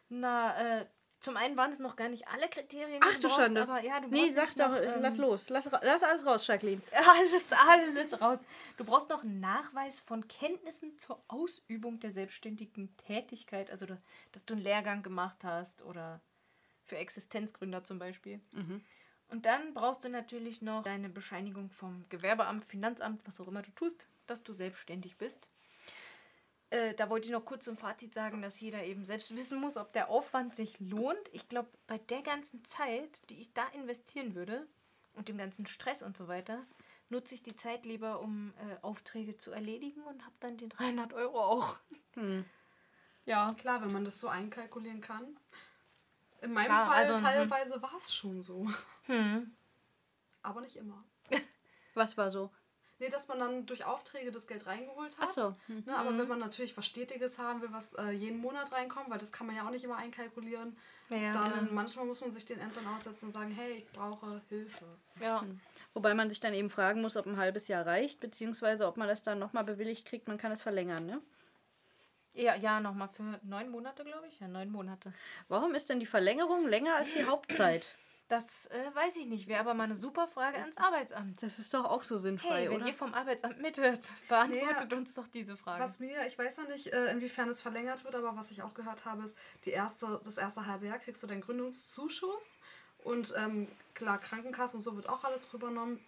Na, 0.10 0.80
äh, 0.80 0.86
zum 1.20 1.38
einen 1.38 1.58
waren 1.58 1.72
es 1.72 1.80
noch 1.80 1.96
gar 1.96 2.10
nicht 2.10 2.28
alle 2.28 2.48
Kriterien, 2.48 3.02
Ach 3.04 3.16
du 3.16 3.28
brauchst, 3.28 3.36
Schande. 3.38 3.62
aber 3.64 3.82
ja, 3.84 4.00
du 4.00 4.10
nee, 4.10 4.32
sag 4.32 4.54
doch, 4.56 4.70
noch, 4.70 4.76
äh, 4.76 5.00
lass 5.00 5.16
ähm, 5.16 5.22
los. 5.22 5.50
Lass, 5.50 5.68
lass 5.82 6.04
alles 6.04 6.26
raus, 6.26 6.46
Jacqueline. 6.46 6.82
Alles, 6.92 7.52
alles 7.52 8.22
raus. 8.22 8.40
Du 8.78 8.86
brauchst 8.86 9.10
noch 9.10 9.24
einen 9.24 9.40
Nachweis 9.40 10.00
von 10.00 10.28
Kenntnissen 10.28 10.98
zur 10.98 11.24
Ausübung 11.28 12.00
der 12.00 12.12
selbstständigen 12.12 12.96
Tätigkeit. 12.98 13.72
Also, 13.72 13.86
da- 13.88 14.02
dass 14.34 14.46
du 14.46 14.54
einen 14.54 14.62
Lehrgang 14.64 15.02
gemacht 15.04 15.44
hast 15.44 15.82
oder 15.82 16.22
für 16.86 16.98
Existenzgründer 16.98 17.84
zum 17.84 18.00
Beispiel. 18.00 18.40
Und 19.28 19.46
dann 19.46 19.74
brauchst 19.74 20.04
du 20.04 20.10
natürlich 20.10 20.62
noch 20.62 20.84
deine 20.84 21.10
Bescheinigung 21.10 21.70
vom 21.70 22.06
Gewerbeamt, 22.10 22.66
Finanzamt, 22.66 23.22
was 23.26 23.40
auch 23.40 23.48
immer 23.48 23.64
du 23.64 23.72
tust, 23.72 24.08
dass 24.28 24.44
du 24.44 24.54
selbstständig 24.54 25.18
bist. 25.18 25.50
Äh, 26.70 26.94
da 26.94 27.10
wollte 27.10 27.28
ich 27.28 27.32
noch 27.32 27.46
kurz 27.46 27.66
zum 27.66 27.78
Fazit 27.78 28.14
sagen, 28.14 28.42
dass 28.42 28.60
jeder 28.60 28.84
eben 28.84 29.06
selbst 29.06 29.36
wissen 29.36 29.60
muss, 29.60 29.78
ob 29.78 29.94
der 29.94 30.10
Aufwand 30.10 30.56
sich 30.56 30.80
lohnt. 30.80 31.30
Ich 31.32 31.48
glaube, 31.48 31.70
bei 31.88 31.98
der 31.98 32.22
ganzen 32.22 32.64
Zeit, 32.66 33.22
die 33.30 33.40
ich 33.40 33.54
da 33.54 33.68
investieren 33.70 34.36
würde 34.36 34.68
und 35.14 35.28
dem 35.28 35.38
ganzen 35.38 35.66
Stress 35.66 36.02
und 36.02 36.18
so 36.18 36.28
weiter, 36.28 36.66
nutze 37.10 37.36
ich 37.36 37.44
die 37.44 37.56
Zeit 37.56 37.86
lieber, 37.86 38.20
um 38.20 38.54
äh, 38.58 38.78
Aufträge 38.82 39.38
zu 39.38 39.52
erledigen 39.52 40.02
und 40.04 40.24
habe 40.24 40.36
dann 40.40 40.58
den 40.58 40.70
300 40.70 41.14
Euro 41.14 41.40
auch. 41.40 41.78
Ja. 43.26 43.54
Klar, 43.56 43.82
wenn 43.82 43.92
man 43.92 44.06
das 44.06 44.20
so 44.20 44.28
einkalkulieren 44.28 45.02
kann. 45.02 45.38
In 46.42 46.54
meinem 46.54 46.66
Klar, 46.68 46.88
Fall 46.88 46.98
also, 46.98 47.16
hm. 47.16 47.22
teilweise 47.22 47.82
war 47.82 47.96
es 47.98 48.14
schon 48.14 48.42
so. 48.42 48.68
Hm. 49.06 49.56
Aber 50.42 50.62
nicht 50.62 50.76
immer. 50.76 51.04
Was 51.96 52.18
war 52.18 52.32
so? 52.32 52.52
Nee, 52.98 53.10
dass 53.10 53.28
man 53.28 53.40
dann 53.40 53.66
durch 53.66 53.84
Aufträge 53.84 54.32
das 54.32 54.48
Geld 54.48 54.68
reingeholt 54.68 55.18
hat. 55.18 55.28
Ach 55.30 55.34
so. 55.34 55.56
Mhm. 55.68 55.84
Ne, 55.86 55.98
aber 55.98 56.18
wenn 56.18 56.30
man 56.30 56.40
natürlich 56.40 56.78
was 56.78 56.86
Stetiges 56.86 57.38
haben 57.40 57.62
will, 57.62 57.74
was 57.74 57.94
äh, 57.94 58.12
jeden 58.12 58.40
Monat 58.40 58.72
reinkommt, 58.72 59.10
weil 59.10 59.18
das 59.18 59.34
kann 59.34 59.48
man 59.48 59.56
ja 59.56 59.66
auch 59.66 59.70
nicht 59.70 59.84
immer 59.84 59.98
einkalkulieren, 59.98 60.78
Ja, 61.10 61.34
dann 61.34 61.66
ja. 61.66 61.72
manchmal 61.72 62.06
muss 62.06 62.22
man 62.22 62.32
sich 62.32 62.46
den 62.46 62.60
Ämtern 62.60 62.88
aussetzen 62.88 63.26
und 63.26 63.32
sagen, 63.32 63.52
hey, 63.52 63.74
ich 63.74 63.92
brauche 63.92 64.42
Hilfe. 64.48 64.86
Ja. 65.20 65.44
Wobei 65.94 66.14
man 66.14 66.30
sich 66.30 66.40
dann 66.40 66.54
eben 66.54 66.70
fragen 66.70 67.02
muss, 67.02 67.18
ob 67.18 67.26
ein 67.26 67.38
halbes 67.38 67.68
Jahr 67.68 67.86
reicht, 67.86 68.22
beziehungsweise 68.22 68.88
ob 68.88 68.96
man 68.96 69.10
das 69.10 69.24
dann 69.24 69.40
nochmal 69.40 69.66
bewilligt 69.66 70.06
kriegt. 70.06 70.30
Man 70.30 70.38
kann 70.38 70.54
es 70.54 70.62
verlängern, 70.62 71.06
ne? 71.06 71.22
Ja, 72.36 72.56
ja, 72.56 72.80
nochmal 72.80 73.10
für 73.10 73.40
neun 73.44 73.70
Monate, 73.70 74.04
glaube 74.04 74.28
ich. 74.28 74.40
Ja, 74.40 74.48
neun 74.48 74.70
Monate. 74.70 75.14
Warum 75.48 75.74
ist 75.74 75.90
denn 75.90 76.00
die 76.00 76.06
Verlängerung 76.06 76.68
länger 76.68 76.96
als 76.96 77.14
die 77.14 77.24
Hauptzeit? 77.26 77.96
Das 78.28 78.66
äh, 78.68 78.96
weiß 78.96 79.18
ich 79.18 79.28
nicht. 79.28 79.48
Wäre 79.48 79.60
aber 79.60 79.74
mal 79.76 79.84
eine 79.84 79.96
super 79.96 80.28
Frage 80.28 80.58
ans 80.58 80.76
Arbeitsamt. 80.78 81.44
Das 81.44 81.60
ist 81.60 81.74
doch 81.74 81.86
auch 81.86 82.04
so 82.04 82.18
sinnfrei, 82.18 82.62
Hey, 82.62 82.70
wenn 82.70 82.78
oder? 82.78 82.88
ihr 82.88 82.94
vom 82.94 83.14
Arbeitsamt 83.14 83.62
mithört, 83.62 84.00
beantwortet 84.28 84.92
uns 84.94 85.14
doch 85.14 85.28
diese 85.28 85.56
Frage. 85.56 85.82
Was 85.84 86.00
mir, 86.00 86.26
ich 86.28 86.38
weiß 86.38 86.58
ja 86.58 86.64
nicht, 86.64 86.88
äh, 86.92 87.12
inwiefern 87.12 87.50
es 87.50 87.62
verlängert 87.62 88.04
wird, 88.04 88.16
aber 88.16 88.36
was 88.36 88.50
ich 88.52 88.64
auch 88.64 88.74
gehört 88.74 89.06
habe, 89.06 89.24
ist, 89.24 89.38
die 89.64 89.70
erste, 89.70 90.20
das 90.24 90.38
erste 90.38 90.66
halbe 90.66 90.88
Jahr 90.88 90.98
kriegst 90.98 91.22
du 91.22 91.28
deinen 91.28 91.42
Gründungszuschuss 91.42 92.58
und 93.04 93.34
ähm, 93.38 93.68
klar, 93.94 94.18
Krankenkasse 94.18 94.78
und 94.78 94.82
so 94.84 94.96
wird 94.96 95.08
auch 95.08 95.24
alles 95.24 95.48
drüber 95.48 95.68
genommen. 95.68 96.04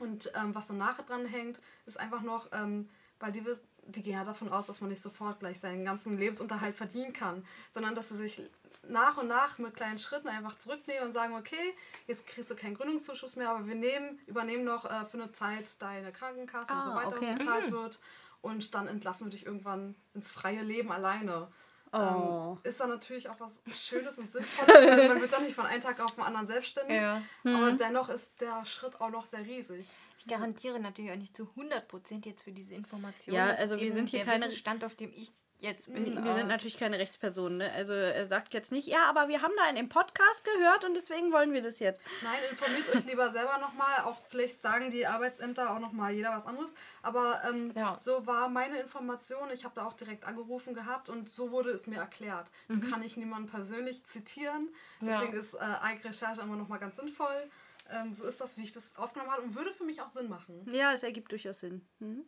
Und 0.00 0.32
ähm, 0.34 0.56
was 0.56 0.66
danach 0.66 1.00
dran 1.02 1.24
hängt, 1.24 1.60
ist 1.86 2.00
einfach 2.00 2.22
noch, 2.22 2.48
ähm, 2.52 2.90
weil 3.20 3.30
die, 3.30 3.44
die 3.86 4.02
gehen 4.02 4.14
ja 4.14 4.24
davon 4.24 4.48
aus, 4.50 4.66
dass 4.66 4.80
man 4.80 4.90
nicht 4.90 5.02
sofort 5.02 5.40
gleich 5.40 5.60
seinen 5.60 5.84
ganzen 5.84 6.16
Lebensunterhalt 6.18 6.74
verdienen 6.74 7.12
kann, 7.12 7.44
sondern 7.72 7.94
dass 7.94 8.08
sie 8.08 8.16
sich 8.16 8.40
nach 8.88 9.16
und 9.16 9.28
nach 9.28 9.58
mit 9.58 9.74
kleinen 9.74 9.98
Schritten 9.98 10.28
einfach 10.28 10.58
zurücknehmen 10.58 11.04
und 11.04 11.12
sagen, 11.12 11.34
okay, 11.34 11.74
jetzt 12.06 12.26
kriegst 12.26 12.50
du 12.50 12.56
keinen 12.56 12.74
Gründungszuschuss 12.74 13.36
mehr, 13.36 13.50
aber 13.50 13.66
wir 13.66 13.74
nehmen, 13.74 14.18
übernehmen 14.26 14.64
noch 14.64 14.84
äh, 14.84 15.04
für 15.04 15.16
eine 15.18 15.32
Zeit 15.32 15.80
deine 15.80 16.12
Krankenkasse 16.12 16.72
und 16.74 16.84
so 16.84 16.90
Ah, 16.90 16.96
weiter, 16.96 17.16
okay. 17.16 17.28
was 17.30 17.38
bezahlt 17.38 17.72
wird. 17.72 18.00
Und 18.42 18.74
dann 18.74 18.88
entlassen 18.88 19.26
wir 19.26 19.30
dich 19.30 19.46
irgendwann 19.46 19.94
ins 20.12 20.30
freie 20.30 20.62
Leben 20.62 20.92
alleine. 20.92 21.48
Oh. 21.96 22.56
Ähm, 22.56 22.58
ist 22.64 22.80
dann 22.80 22.88
natürlich 22.90 23.28
auch 23.28 23.38
was 23.38 23.62
Schönes 23.72 24.18
und 24.18 24.28
Sinnvolles, 24.28 24.74
weil 24.74 25.08
man 25.08 25.20
wird 25.20 25.32
dann 25.32 25.44
nicht 25.44 25.54
von 25.54 25.64
einem 25.66 25.80
Tag 25.80 26.00
auf 26.00 26.14
den 26.16 26.24
anderen 26.24 26.46
selbstständig. 26.46 27.00
Ja. 27.00 27.22
Aber 27.44 27.70
dennoch 27.72 28.08
ist 28.08 28.40
der 28.40 28.64
Schritt 28.64 29.00
auch 29.00 29.10
noch 29.10 29.26
sehr 29.26 29.44
riesig. 29.44 29.86
Ich 30.18 30.26
garantiere 30.26 30.80
natürlich 30.80 31.12
auch 31.12 31.16
nicht 31.16 31.36
zu 31.36 31.44
100% 31.56 32.26
jetzt 32.26 32.42
für 32.42 32.52
diese 32.52 32.74
Information. 32.74 33.34
Ja, 33.36 33.46
also 33.50 33.78
wir 33.78 33.92
sind 33.94 34.08
hier 34.08 34.24
keine- 34.24 34.40
Wissensstand, 34.40 34.82
auf 34.84 34.96
dem 34.96 35.12
ich 35.14 35.32
jetzt 35.64 35.88
Wir 35.88 35.94
bin. 35.94 36.14
wir 36.14 36.22
aber- 36.22 36.38
sind 36.38 36.48
natürlich 36.48 36.78
keine 36.78 36.98
Rechtspersonen, 36.98 37.58
ne? 37.58 37.72
Also 37.72 37.92
er 37.92 38.26
sagt 38.26 38.54
jetzt 38.54 38.70
nicht, 38.70 38.86
ja, 38.86 39.06
aber 39.08 39.28
wir 39.28 39.42
haben 39.42 39.52
da 39.56 39.68
in 39.68 39.76
dem 39.76 39.88
Podcast 39.88 40.44
gehört 40.44 40.84
und 40.84 40.94
deswegen 40.94 41.32
wollen 41.32 41.52
wir 41.52 41.62
das 41.62 41.78
jetzt. 41.80 42.02
Nein, 42.22 42.38
informiert 42.50 42.88
euch 42.94 43.04
lieber 43.06 43.30
selber 43.30 43.58
nochmal. 43.58 44.02
Auch 44.04 44.16
vielleicht 44.28 44.60
sagen 44.62 44.90
die 44.90 45.06
Arbeitsämter 45.06 45.70
auch 45.74 45.78
nochmal 45.80 46.12
jeder 46.12 46.30
was 46.30 46.46
anderes. 46.46 46.74
Aber 47.02 47.40
ähm, 47.48 47.72
Ja. 47.74 47.96
so 47.98 48.26
war 48.26 48.48
meine 48.48 48.78
Information. 48.78 49.50
Ich 49.52 49.64
habe 49.64 49.74
da 49.74 49.86
auch 49.86 49.94
direkt 49.94 50.24
angerufen 50.26 50.74
gehabt 50.74 51.08
und 51.08 51.28
so 51.30 51.50
wurde 51.50 51.70
es 51.70 51.86
mir 51.86 51.96
erklärt. 51.98 52.50
Nun 52.68 52.80
kann 52.88 53.02
ich 53.02 53.16
niemanden 53.16 53.48
persönlich 53.48 54.04
zitieren. 54.04 54.68
Ja. 55.00 55.08
Deswegen 55.18 55.32
ist 55.32 55.54
äh, 55.54 55.58
Eigenrecherche 55.58 56.42
immer 56.42 56.56
nochmal 56.56 56.78
ganz 56.78 56.96
sinnvoll. 56.96 57.50
Ähm, 57.90 58.14
so 58.14 58.26
ist 58.26 58.40
das, 58.40 58.56
wie 58.56 58.62
ich 58.62 58.72
das 58.72 58.96
aufgenommen 58.96 59.30
habe 59.30 59.42
und 59.42 59.54
würde 59.56 59.70
für 59.72 59.84
mich 59.84 60.00
auch 60.00 60.08
Sinn 60.08 60.28
machen. 60.28 60.66
Ja, 60.70 60.92
es 60.94 61.02
ergibt 61.02 61.30
durchaus 61.32 61.60
Sinn. 61.60 61.86
Mhm. 61.98 62.24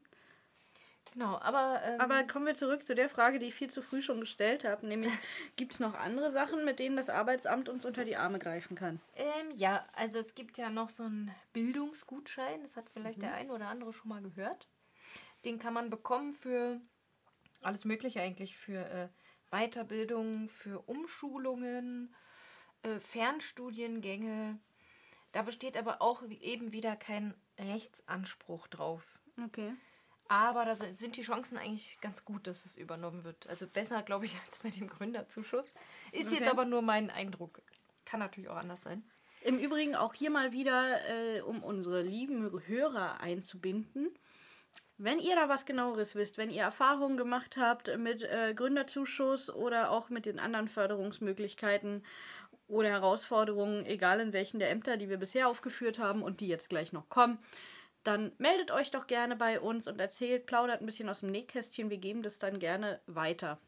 Genau, 1.16 1.38
aber. 1.40 1.80
Ähm, 1.82 1.98
Aber 1.98 2.24
kommen 2.24 2.44
wir 2.44 2.54
zurück 2.54 2.84
zu 2.84 2.94
der 2.94 3.08
Frage, 3.08 3.38
die 3.38 3.46
ich 3.46 3.54
viel 3.54 3.70
zu 3.70 3.80
früh 3.80 4.02
schon 4.02 4.20
gestellt 4.20 4.64
habe, 4.64 4.86
nämlich 4.86 5.10
gibt 5.56 5.72
es 5.72 5.80
noch 5.80 5.94
andere 5.94 6.30
Sachen, 6.30 6.62
mit 6.66 6.78
denen 6.78 6.94
das 6.94 7.08
Arbeitsamt 7.08 7.70
uns 7.70 7.86
unter 7.86 8.04
die 8.04 8.16
Arme 8.16 8.38
greifen 8.38 8.76
kann? 8.76 9.00
Ähm, 9.14 9.50
ja, 9.54 9.86
also 9.94 10.18
es 10.18 10.34
gibt 10.34 10.58
ja 10.58 10.68
noch 10.68 10.90
so 10.90 11.04
einen 11.04 11.34
Bildungsgutschein, 11.54 12.60
das 12.60 12.76
hat 12.76 12.90
vielleicht 12.90 13.22
der 13.22 13.32
ein 13.32 13.50
oder 13.50 13.68
andere 13.68 13.94
schon 13.94 14.10
mal 14.10 14.20
gehört. 14.20 14.68
Den 15.46 15.58
kann 15.58 15.72
man 15.72 15.88
bekommen 15.88 16.34
für 16.34 16.82
alles 17.62 17.86
Mögliche 17.86 18.20
eigentlich, 18.20 18.54
für 18.58 18.84
äh, 18.84 19.08
Weiterbildung, 19.50 20.50
für 20.50 20.80
Umschulungen, 20.80 22.14
äh, 22.82 23.00
Fernstudiengänge. 23.00 24.58
Da 25.32 25.40
besteht 25.40 25.78
aber 25.78 26.02
auch 26.02 26.24
eben 26.28 26.72
wieder 26.72 26.94
kein 26.94 27.32
Rechtsanspruch 27.58 28.68
drauf. 28.68 29.18
Okay. 29.42 29.72
Aber 30.28 30.64
da 30.64 30.74
sind 30.74 31.16
die 31.16 31.22
Chancen 31.22 31.56
eigentlich 31.56 31.98
ganz 32.00 32.24
gut, 32.24 32.46
dass 32.46 32.64
es 32.64 32.76
übernommen 32.76 33.24
wird. 33.24 33.48
Also 33.48 33.66
besser, 33.66 34.02
glaube 34.02 34.24
ich, 34.24 34.36
als 34.46 34.58
bei 34.58 34.70
dem 34.70 34.88
Gründerzuschuss. 34.88 35.66
Ist 36.12 36.26
Okay. 36.26 36.36
jetzt 36.38 36.48
aber 36.50 36.64
nur 36.64 36.82
mein 36.82 37.10
Eindruck. 37.10 37.62
Kann 38.04 38.20
natürlich 38.20 38.48
auch 38.50 38.56
anders 38.56 38.82
sein. 38.82 39.02
Im 39.42 39.58
Übrigen 39.58 39.94
auch 39.94 40.14
hier 40.14 40.30
mal 40.30 40.52
wieder, 40.52 40.98
äh, 41.08 41.40
um 41.40 41.62
unsere 41.62 42.02
lieben 42.02 42.50
Hörer 42.66 43.20
einzubinden. 43.20 44.10
Wenn 44.98 45.18
ihr 45.18 45.36
da 45.36 45.48
was 45.48 45.66
genaueres 45.66 46.14
wisst, 46.14 46.38
wenn 46.38 46.50
ihr 46.50 46.62
Erfahrungen 46.62 47.18
gemacht 47.18 47.56
habt 47.58 47.96
mit 47.98 48.22
äh, 48.22 48.54
Gründerzuschuss 48.54 49.50
oder 49.50 49.90
auch 49.90 50.08
mit 50.08 50.24
den 50.24 50.38
anderen 50.38 50.68
Förderungsmöglichkeiten 50.68 52.02
oder 52.66 52.88
Herausforderungen, 52.88 53.84
egal 53.84 54.20
in 54.20 54.32
welchen 54.32 54.58
der 54.58 54.70
Ämter, 54.70 54.96
die 54.96 55.08
wir 55.10 55.18
bisher 55.18 55.48
aufgeführt 55.48 55.98
haben 55.98 56.22
und 56.22 56.40
die 56.40 56.48
jetzt 56.48 56.70
gleich 56.70 56.92
noch 56.92 57.08
kommen, 57.10 57.38
dann 58.06 58.32
meldet 58.38 58.70
euch 58.70 58.90
doch 58.90 59.06
gerne 59.06 59.36
bei 59.36 59.60
uns 59.60 59.88
und 59.88 60.00
erzählt, 60.00 60.46
plaudert 60.46 60.80
ein 60.80 60.86
bisschen 60.86 61.08
aus 61.08 61.20
dem 61.20 61.30
Nähkästchen. 61.30 61.90
Wir 61.90 61.98
geben 61.98 62.22
das 62.22 62.38
dann 62.38 62.58
gerne 62.58 63.00
weiter. 63.06 63.58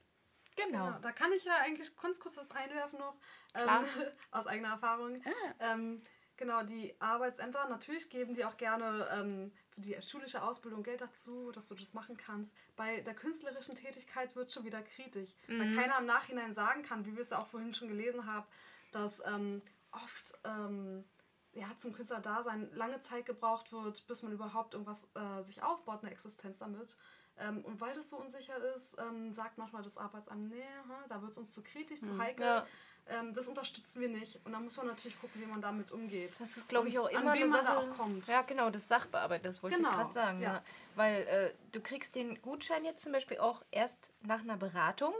Genau. 0.56 0.86
Ja, 0.86 0.98
da 1.02 1.12
kann 1.12 1.32
ich 1.32 1.44
ja 1.44 1.54
eigentlich 1.62 1.96
ganz 1.96 2.18
kurz 2.20 2.36
was 2.36 2.50
einwerfen 2.50 2.98
noch, 2.98 3.14
Klar. 3.52 3.82
ähm, 3.82 4.06
aus 4.32 4.46
eigener 4.46 4.70
Erfahrung. 4.70 5.22
Ähm, 5.60 6.02
genau, 6.36 6.62
die 6.62 6.94
Arbeitsämter, 6.98 7.68
natürlich 7.68 8.10
geben 8.10 8.34
die 8.34 8.44
auch 8.44 8.56
gerne 8.56 9.06
ähm, 9.12 9.52
für 9.70 9.80
die 9.80 9.96
schulische 10.02 10.42
Ausbildung 10.42 10.82
Geld 10.82 11.00
dazu, 11.00 11.52
dass 11.52 11.68
du 11.68 11.76
das 11.76 11.94
machen 11.94 12.16
kannst. 12.16 12.54
Bei 12.76 13.00
der 13.00 13.14
künstlerischen 13.14 13.76
Tätigkeit 13.76 14.34
wird 14.34 14.50
schon 14.50 14.64
wieder 14.64 14.82
kritisch, 14.82 15.30
weil 15.46 15.74
keiner 15.76 15.98
im 15.98 16.06
Nachhinein 16.06 16.54
sagen 16.54 16.82
kann, 16.82 17.06
wie 17.06 17.14
wir 17.14 17.22
es 17.22 17.30
ja 17.30 17.38
auch 17.38 17.46
vorhin 17.46 17.74
schon 17.74 17.88
gelesen 17.88 18.26
haben, 18.26 18.46
dass 18.90 19.24
ähm, 19.26 19.62
oft 19.92 20.32
ähm, 20.44 21.04
ja, 21.52 21.66
zum 21.76 21.92
Künstlerdasein 21.92 22.68
lange 22.72 23.00
Zeit 23.00 23.26
gebraucht 23.26 23.72
wird, 23.72 24.06
bis 24.06 24.22
man 24.22 24.32
überhaupt 24.32 24.74
irgendwas 24.74 25.08
äh, 25.14 25.42
sich 25.42 25.62
aufbaut, 25.62 26.02
eine 26.02 26.10
Existenz 26.12 26.58
damit. 26.58 26.96
Ähm, 27.40 27.64
und 27.64 27.80
weil 27.80 27.94
das 27.94 28.10
so 28.10 28.16
unsicher 28.16 28.56
ist, 28.74 28.96
ähm, 29.00 29.32
sagt 29.32 29.58
manchmal 29.58 29.82
das 29.82 29.96
Arbeitsamt, 29.96 30.48
nee, 30.48 30.62
ha, 30.88 31.04
da 31.08 31.22
wird 31.22 31.32
es 31.32 31.38
uns 31.38 31.52
zu 31.52 31.62
kritisch, 31.62 32.00
zu 32.00 32.18
heikel. 32.18 32.44
Ja. 32.44 32.66
Ähm, 33.10 33.32
das 33.32 33.48
unterstützen 33.48 34.00
wir 34.02 34.08
nicht. 34.08 34.40
Und 34.44 34.52
da 34.52 34.60
muss 34.60 34.76
man 34.76 34.86
natürlich 34.86 35.18
gucken, 35.20 35.40
wie 35.40 35.46
man 35.46 35.62
damit 35.62 35.92
umgeht. 35.92 36.30
Das 36.32 36.40
ist, 36.40 36.68
glaube 36.68 36.88
ich, 36.88 36.98
auch 36.98 37.06
an 37.06 37.22
immer 37.22 37.32
wen 37.34 37.44
eine 37.44 37.50
man 37.50 37.64
Sache. 37.64 37.74
da 37.74 37.78
auch 37.78 37.96
kommt. 37.96 38.26
Ja, 38.26 38.42
genau, 38.42 38.70
das 38.70 38.86
Sachbearbeiters 38.88 39.62
wollte 39.62 39.76
Genau, 39.76 39.90
ich 39.90 39.96
gerade 39.96 40.12
sagen. 40.12 40.42
Ja. 40.42 40.54
ja. 40.54 40.62
Weil 40.94 41.22
äh, 41.22 41.54
du 41.72 41.80
kriegst 41.80 42.14
den 42.16 42.40
Gutschein 42.42 42.84
jetzt 42.84 43.02
zum 43.02 43.12
Beispiel 43.12 43.38
auch 43.38 43.62
erst 43.70 44.12
nach 44.20 44.40
einer 44.40 44.56
Beratung. 44.56 45.14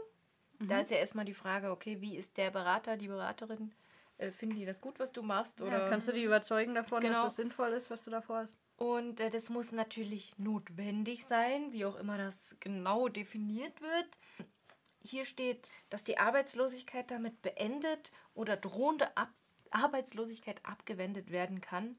Mhm. 0.59 0.69
Da 0.69 0.81
ist 0.81 0.91
ja 0.91 0.99
erstmal 0.99 1.25
die 1.25 1.35
Frage, 1.35 1.71
okay, 1.71 2.01
wie 2.01 2.17
ist 2.17 2.37
der 2.37 2.51
Berater, 2.51 2.97
die 2.97 3.09
Beraterin? 3.09 3.73
Äh, 4.19 4.33
finden 4.33 4.57
die 4.57 4.65
das 4.67 4.81
gut, 4.81 4.99
was 4.99 5.13
du 5.13 5.23
machst? 5.23 5.61
Oder 5.61 5.79
Ja, 5.85 5.89
kannst 5.89 6.09
du 6.09 6.13
die 6.13 6.25
überzeugen 6.25 6.75
davon, 6.75 7.01
Genau. 7.01 7.15
dass 7.15 7.35
das 7.35 7.37
sinnvoll 7.37 7.71
ist, 7.71 7.91
was 7.91 8.05
du 8.05 8.11
davor 8.11 8.39
hast? 8.39 8.59
Und 8.77 9.21
äh, 9.21 9.31
das 9.31 9.49
muss 9.49 9.73
natürlich 9.73 10.37
notwendig 10.39 11.25
sein, 11.25 11.73
wie 11.73 11.85
auch 11.85 11.97
immer 11.97 12.19
das 12.19 12.57
genau 12.61 13.09
definiert 13.09 13.81
wird. 13.81 14.19
Hier 15.01 15.25
steht, 15.25 15.71
dass 15.91 16.03
die 16.05 16.19
Arbeitslosigkeit 16.19 17.11
damit 17.11 17.41
beendet 17.43 18.13
oder 18.35 18.57
drohende 18.57 19.17
Ab 19.17 19.31
Arbeitslosigkeit 19.71 20.65
abgewendet 20.65 21.31
werden 21.31 21.61
kann. 21.61 21.97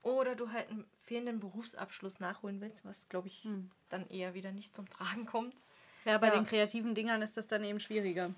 Oder 0.00 0.34
du 0.34 0.50
halt 0.50 0.70
einen 0.70 0.86
fehlenden 1.02 1.40
Berufsabschluss 1.40 2.20
nachholen 2.20 2.60
willst, 2.62 2.84
was, 2.86 3.06
glaube 3.10 3.28
ich, 3.28 3.46
dann 3.90 4.08
eher 4.08 4.32
wieder 4.34 4.50
nicht 4.50 4.74
zum 4.74 4.88
Tragen 4.88 5.26
kommt. 5.26 5.54
Ja, 6.06 6.16
bei 6.18 6.28
Ja. 6.28 6.34
den 6.34 6.46
kreativen 6.46 6.94
Dingern 6.94 7.20
ist 7.20 7.36
das 7.36 7.46
dann 7.46 7.62
eben 7.64 7.80
schwieriger. 7.80 8.34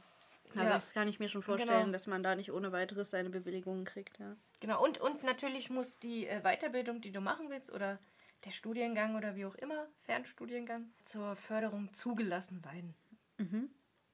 Also 0.50 0.60
Ja. 0.62 0.74
das 0.74 0.92
kann 0.92 1.08
ich 1.08 1.18
mir 1.18 1.28
schon 1.28 1.42
vorstellen, 1.42 1.80
Genau. 1.86 1.92
dass 1.92 2.06
man 2.06 2.22
da 2.22 2.34
nicht 2.34 2.52
ohne 2.52 2.70
weiteres 2.72 3.10
seine 3.10 3.30
Bewilligungen 3.30 3.84
kriegt. 3.84 4.18
Ja. 4.18 4.36
Genau, 4.60 4.82
und, 4.84 4.98
und 5.00 5.22
natürlich 5.24 5.70
muss 5.70 5.98
die 5.98 6.26
äh, 6.26 6.40
Weiterbildung, 6.42 7.00
die 7.00 7.12
du 7.12 7.20
machen 7.20 7.48
willst, 7.50 7.72
oder 7.72 7.98
der 8.44 8.50
Studiengang 8.50 9.16
oder 9.16 9.36
wie 9.36 9.46
auch 9.46 9.54
immer, 9.56 9.88
Fernstudiengang, 10.02 10.92
zur 11.02 11.34
Förderung 11.34 11.92
zugelassen 11.94 12.60
sein. 12.60 12.94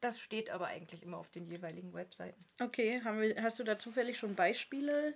Das 0.01 0.19
steht 0.21 0.49
aber 0.51 0.69
eigentlich 0.69 1.03
immer 1.03 1.19
auf 1.19 1.31
den 1.31 1.47
jeweiligen 1.47 1.93
Webseiten. 1.93 2.43
Okay, 2.61 3.03
haben 3.05 3.21
wir, 3.21 3.43
hast 3.43 3.59
du 3.59 3.65
da 3.65 3.79
zufällig 3.79 4.19
schon 4.19 4.35
Beispiele 4.35 5.15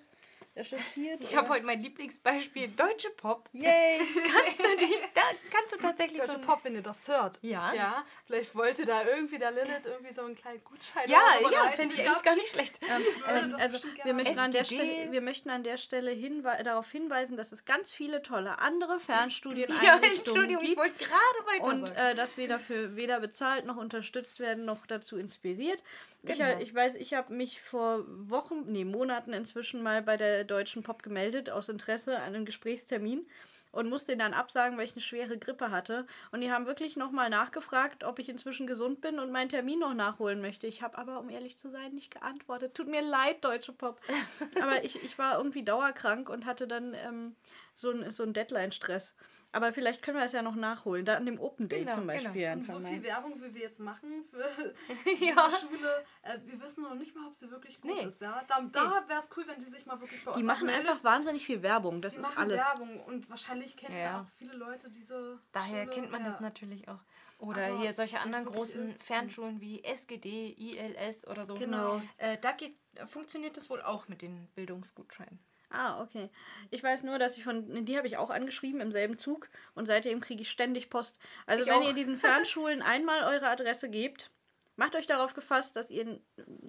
recherchiert? 0.56 1.20
Ich 1.20 1.36
habe 1.36 1.48
heute 1.48 1.64
mein 1.66 1.80
Lieblingsbeispiel, 1.80 2.68
Deutsche 2.68 3.10
Pop. 3.10 3.48
Yay! 3.52 3.98
Kannst 4.32 4.58
du, 4.60 4.76
die, 4.78 4.94
da 5.14 5.20
kannst 5.50 5.74
du 5.74 5.78
tatsächlich 5.78 6.20
Deutsche 6.20 6.32
so 6.34 6.38
Pop, 6.40 6.60
wenn 6.64 6.74
ihr 6.74 6.82
das 6.82 7.08
hört. 7.08 7.38
Ja. 7.42 7.72
Ja, 7.74 8.04
vielleicht 8.26 8.54
wollte 8.54 8.84
da 8.84 9.04
irgendwie 9.06 9.38
der 9.38 9.50
Lilith 9.50 9.84
irgendwie 9.86 10.14
so 10.14 10.22
einen 10.22 10.34
kleinen 10.34 10.62
Gutschein 10.64 11.08
Ja, 11.08 11.18
oder 11.40 11.48
so 11.48 11.54
ja, 11.54 11.70
finde 11.70 11.94
ich 11.94 12.00
Ja, 12.00 12.10
eigentlich 12.10 12.22
gar 12.24 12.34
nicht 12.36 12.48
schlecht. 12.48 12.80
Ähm, 13.26 13.54
also 13.58 13.88
wir 14.04 14.12
möchten, 14.14 14.38
an 14.38 14.52
der. 14.52 14.64
Stelle, 14.64 15.10
wir 15.10 15.20
möchten 15.20 15.50
an 15.50 15.62
der 15.62 15.76
Stelle 15.78 16.10
hinwe 16.10 16.56
darauf 16.62 16.90
hinweisen, 16.90 17.36
dass 17.36 17.52
es 17.52 17.64
ganz 17.64 17.92
viele 17.92 18.22
tolle 18.22 18.58
andere 18.58 18.94
Ja, 18.94 18.98
Fernstudieneinrichtungen 18.98 20.18
Entschuldigung, 20.18 20.62
ich 20.62 20.68
gibt. 20.70 20.78
wollte 20.80 20.96
gerade 20.98 21.46
weiter 21.46 21.64
Und 21.64 21.80
sagen. 21.80 21.94
äh, 21.96 22.14
dass 22.14 22.36
wir 22.36 22.48
dafür 22.48 22.96
weder 22.96 23.20
bezahlt 23.20 23.64
noch 23.64 23.76
unterstützt 23.76 24.40
werden, 24.40 24.64
noch 24.64 24.86
dazu 24.86 25.16
inspiriert. 25.16 25.82
Ich, 26.22 26.38
Genau. 26.38 26.58
äh, 26.58 26.62
ich 26.62 26.74
weiß, 26.74 26.94
ich 26.94 27.14
habe 27.14 27.32
mich 27.34 27.60
vor 27.60 28.04
Wochen, 28.06 28.64
nee, 28.66 28.84
Monaten 28.84 29.32
inzwischen 29.32 29.82
mal 29.82 30.02
bei 30.02 30.16
der 30.16 30.43
Deutschen 30.44 30.82
Pop 30.82 31.02
gemeldet, 31.02 31.50
aus 31.50 31.68
Interesse 31.68 32.16
an 32.18 32.34
einem 32.34 32.44
Gesprächstermin. 32.44 33.26
und 33.72 33.88
musste 33.88 34.12
ihn 34.12 34.20
dann 34.20 34.34
absagen, 34.34 34.78
weil 34.78 34.84
ich 34.84 34.92
eine 34.92 35.00
schwere 35.00 35.36
Grippe 35.36 35.72
hatte. 35.72 36.06
Und 36.30 36.42
die 36.42 36.52
haben 36.52 36.66
wirklich 36.66 36.96
nochmal 36.96 37.28
nachgefragt, 37.28 38.04
ob 38.04 38.20
ich 38.20 38.28
inzwischen 38.28 38.68
gesund 38.68 39.00
bin 39.00 39.18
und 39.18 39.32
meinen 39.32 39.48
Termin 39.48 39.80
noch 39.80 39.94
nachholen 39.94 40.40
möchte. 40.40 40.68
Ich 40.68 40.80
habe 40.82 40.96
aber, 40.96 41.18
um 41.18 41.28
ehrlich 41.28 41.58
zu 41.58 41.70
sein, 41.70 41.92
nicht 41.92 42.12
geantwortet. 42.12 42.74
Tut 42.74 42.86
mir 42.86 43.02
leid, 43.02 43.44
Deutsche 43.44 43.72
Pop. 43.72 44.00
aber 44.62 44.84
ich, 44.84 45.02
ich 45.02 45.18
war 45.18 45.38
irgendwie 45.38 45.64
dauerkrank 45.64 46.28
und 46.28 46.46
hatte 46.46 46.68
dann 46.68 46.94
ähm, 46.94 47.34
so, 47.74 47.90
ein, 47.90 48.12
so 48.12 48.22
einen 48.22 48.32
Deadline-Stress. 48.32 49.16
Aber 49.54 49.72
vielleicht 49.72 50.02
können 50.02 50.18
wir 50.18 50.24
es 50.24 50.32
ja 50.32 50.42
noch 50.42 50.56
nachholen. 50.56 51.04
Da 51.04 51.14
an 51.16 51.26
dem 51.26 51.38
Open 51.40 51.68
Day 51.68 51.80
Genau, 51.84 51.94
zum 51.94 52.06
genau. 52.08 52.12
Beispiel. 52.24 52.44
Und 52.46 52.52
Anfang 52.52 52.80
so 52.82 52.86
viel 52.88 53.02
Werbung, 53.04 53.40
wie 53.42 53.54
wir 53.54 53.60
jetzt 53.62 53.78
machen 53.80 54.24
für 54.24 54.38
Ja. 55.24 55.48
Schule, 55.48 56.04
äh, 56.22 56.38
wir 56.44 56.60
wissen 56.60 56.82
noch 56.82 56.94
nicht 56.94 57.14
mal, 57.14 57.26
ob 57.28 57.34
sie 57.36 57.50
wirklich 57.50 57.80
gut 57.80 57.94
Nee. 57.96 58.04
ist. 58.06 58.20
Ja? 58.20 58.42
Da, 58.48 58.60
da 58.72 59.04
wäre 59.08 59.20
es 59.20 59.30
cool, 59.36 59.44
wenn 59.46 59.58
die 59.60 59.66
sich 59.66 59.86
mal 59.86 60.00
wirklich 60.00 60.24
bei 60.24 60.32
uns 60.32 60.40
Die 60.40 60.44
machen 60.44 60.66
meldet. 60.66 60.88
einfach 60.88 61.04
wahnsinnig 61.04 61.46
viel 61.46 61.62
Werbung. 61.62 62.02
Das 62.02 62.14
Die 62.14 62.20
ist 62.20 62.26
machen 62.28 62.38
alles. 62.38 62.56
Werbung 62.58 63.00
und 63.04 63.30
wahrscheinlich 63.30 63.76
kennen 63.76 63.96
Ja. 63.96 64.22
auch 64.22 64.28
viele 64.36 64.54
Leute 64.54 64.90
diese 64.90 65.38
Daher 65.52 65.84
Schule. 65.84 65.94
kennt 65.94 66.10
man 66.10 66.22
ja. 66.22 66.26
das 66.26 66.40
natürlich 66.40 66.88
auch. 66.88 66.98
Oder 67.38 67.66
Aber 67.66 67.78
hier 67.80 67.92
solche 67.92 68.20
anderen 68.20 68.46
großen 68.46 68.86
ist, 68.86 69.02
Fernschulen 69.02 69.60
wie 69.60 69.82
SGD, 69.84 70.52
ILS 70.56 71.26
oder 71.28 71.44
so. 71.44 71.54
Genau. 71.54 72.00
Äh, 72.16 72.38
da 72.38 72.52
geht, 72.52 72.76
funktioniert 73.06 73.56
das 73.56 73.70
wohl 73.70 73.82
auch 73.82 74.08
mit 74.08 74.22
den 74.22 74.48
Bildungsgutscheinen. 74.54 75.38
Ah, 75.74 76.00
okay. 76.02 76.30
Ich 76.70 76.82
weiß 76.82 77.02
nur, 77.02 77.18
dass 77.18 77.36
ich 77.36 77.44
von, 77.44 77.84
die 77.84 77.96
habe 77.96 78.06
ich 78.06 78.16
auch 78.16 78.30
angeschrieben 78.30 78.80
im 78.80 78.92
selben 78.92 79.18
Zug 79.18 79.48
und 79.74 79.86
seitdem 79.86 80.20
kriege 80.20 80.42
ich 80.42 80.50
ständig 80.50 80.88
Post. 80.88 81.18
Also 81.46 81.64
Ich 81.64 81.70
wenn 81.70 81.82
auch. 81.82 81.88
ihr 81.88 81.94
diesen 81.94 82.16
Fernschulen 82.18 82.80
einmal 82.82 83.24
eure 83.24 83.48
Adresse 83.48 83.90
gebt, 83.90 84.30
macht 84.76 84.94
euch 84.94 85.06
darauf 85.06 85.34
gefasst, 85.34 85.76
dass 85.76 85.90
ihr 85.90 86.20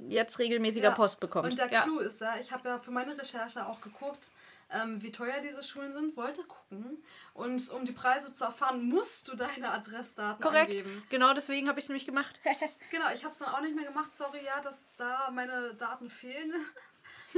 jetzt 0.10 0.40
regelmäßiger 0.40 0.90
Ja, 0.90 0.96
Post 0.96 1.20
bekommt. 1.20 1.50
Und 1.50 1.60
der 1.60 1.72
ja. 1.72 1.84
Clou 1.84 2.00
ist 2.00 2.22
ja, 2.22 2.36
ich 2.40 2.52
habe 2.52 2.68
ja 2.68 2.80
für 2.80 2.92
meine 2.92 3.18
Recherche 3.18 3.66
auch 3.68 3.82
geguckt, 3.82 4.32
ähm, 4.72 5.02
wie 5.04 5.12
teuer 5.12 5.42
diese 5.42 5.62
Schulen 5.62 5.94
sind, 5.94 6.18
wollte 6.18 6.44
gucken. 6.44 7.04
Und 7.36 7.70
um 7.70 7.86
die 7.86 7.92
Preise 7.92 8.34
zu 8.34 8.46
erfahren, 8.46 8.84
musst 8.90 9.28
du 9.28 9.36
deine 9.36 9.70
Adressdaten 9.70 10.42
Korrekt. 10.42 10.70
angeben. 10.72 11.04
Genau 11.10 11.34
deswegen 11.36 11.70
habe 11.70 11.80
ich 11.80 11.86
es 11.86 11.90
nämlich 11.90 12.06
gemacht. 12.08 12.40
Genau, 12.90 13.06
ich 13.14 13.24
habe 13.24 13.32
es 13.32 13.38
dann 13.38 13.50
auch 13.50 13.62
nicht 13.62 13.76
mehr 13.76 13.86
gemacht. 13.86 14.12
Sorry, 14.16 14.44
ja, 14.44 14.60
dass 14.62 14.84
da 14.98 15.30
meine 15.32 15.76
Daten 15.76 16.10
fehlen. 16.10 16.52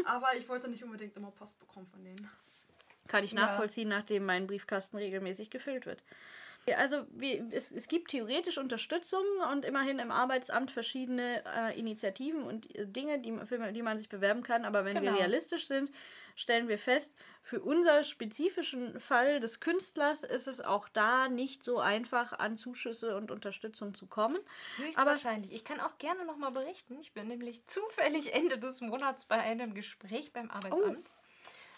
Aber 0.06 0.28
ich 0.38 0.48
wollte 0.50 0.68
nicht 0.68 0.84
unbedingt 0.84 1.16
immer 1.16 1.32
Post 1.32 1.60
bekommen 1.60 1.88
von 1.88 2.04
denen. 2.04 2.30
Kann 3.08 3.24
ich 3.24 3.32
Ja. 3.32 3.40
nachvollziehen, 3.42 3.88
nachdem 3.90 4.26
mein 4.26 4.48
Briefkasten 4.48 4.98
regelmäßig 4.98 5.50
gefüllt 5.50 5.86
wird. 5.86 6.04
Also 6.78 7.06
wie, 7.12 7.42
es, 7.52 7.72
es 7.72 7.88
gibt 7.88 8.12
theoretisch 8.12 8.58
Unterstützung 8.58 9.24
und 9.54 9.64
immerhin 9.64 10.00
im 10.00 10.12
Arbeitsamt 10.12 10.70
verschiedene 10.70 11.42
äh, 11.46 11.80
Initiativen 11.80 12.44
und 12.44 12.76
äh, 12.76 12.86
Dinge, 12.86 13.20
die, 13.20 13.32
man- 13.32 13.48
für 13.48 13.72
die 13.72 13.82
man 13.82 13.98
sich 13.98 14.10
bewerben 14.10 14.44
kann. 14.44 14.66
Aber 14.66 14.84
wenn 14.84 14.96
wir 14.96 15.02
Genau. 15.04 15.16
realistisch 15.16 15.68
sind, 15.68 15.90
stellen 16.38 16.70
wir 16.70 16.78
fest, 16.78 17.14
für 17.42 17.62
unser 17.62 18.04
spezifischen 18.04 19.00
Fall 19.00 19.40
des 19.40 19.60
Künstlers 19.60 20.24
ist 20.24 20.48
es 20.48 20.62
auch 20.62 20.88
da 20.90 21.28
nicht 21.28 21.64
so 21.64 21.80
einfach, 21.80 22.34
an 22.34 22.58
Zuschüsse 22.58 23.18
und 23.18 23.32
Unterstützung 23.32 23.96
zu 23.96 24.06
kommen. 24.06 24.38
Höchstwahrscheinlich. 24.78 25.52
ich 25.52 25.64
kann 25.64 25.80
auch 25.80 25.98
gerne 25.98 26.26
nochmal 26.26 26.52
berichten. 26.52 26.98
Ich 27.02 27.14
bin 27.14 27.28
nämlich 27.28 27.66
zufällig 27.66 28.34
Ende 28.34 28.58
des 28.60 28.82
Monats 28.82 29.26
bei 29.26 29.40
einem 29.40 29.74
Gespräch 29.74 30.32
beim 30.32 30.52
Arbeitsamt. 30.52 31.12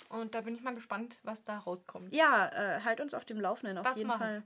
Und 0.09 0.33
da 0.35 0.41
bin 0.41 0.55
ich 0.55 0.61
mal 0.61 0.73
gespannt, 0.73 1.19
was 1.23 1.43
da 1.43 1.59
rauskommt. 1.59 2.13
Ja, 2.13 2.47
äh, 2.49 2.81
halt 2.81 2.99
uns 2.99 3.13
auf 3.13 3.25
dem 3.25 3.39
Laufenden 3.39 3.77
auf 3.77 3.85
Das 3.85 3.97
jeden 3.97 4.07
mach 4.07 4.21
ich. 4.21 4.43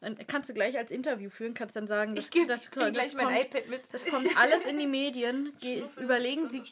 Und 0.00 0.28
kannst 0.28 0.50
du 0.50 0.52
gleich 0.52 0.76
als 0.76 0.90
Interview 0.90 1.30
führen, 1.30 1.54
kannst 1.54 1.74
dann 1.74 1.86
sagen, 1.86 2.16
Ich 2.16 2.30
gebe 2.30 2.46
das, 2.46 2.68
bring 2.68 2.92
gleich 2.92 3.14
mein 3.14 3.26
kommt, 3.26 3.38
iPad 3.38 3.68
mit. 3.68 3.82
Das 3.92 4.04
kommt 4.04 4.36
alles 4.36 4.66
in 4.66 4.76
die 4.78 4.86
Medien. 4.86 5.54
Ge 5.60 5.84
überlegen 5.96 6.50
Sie, 6.50 6.62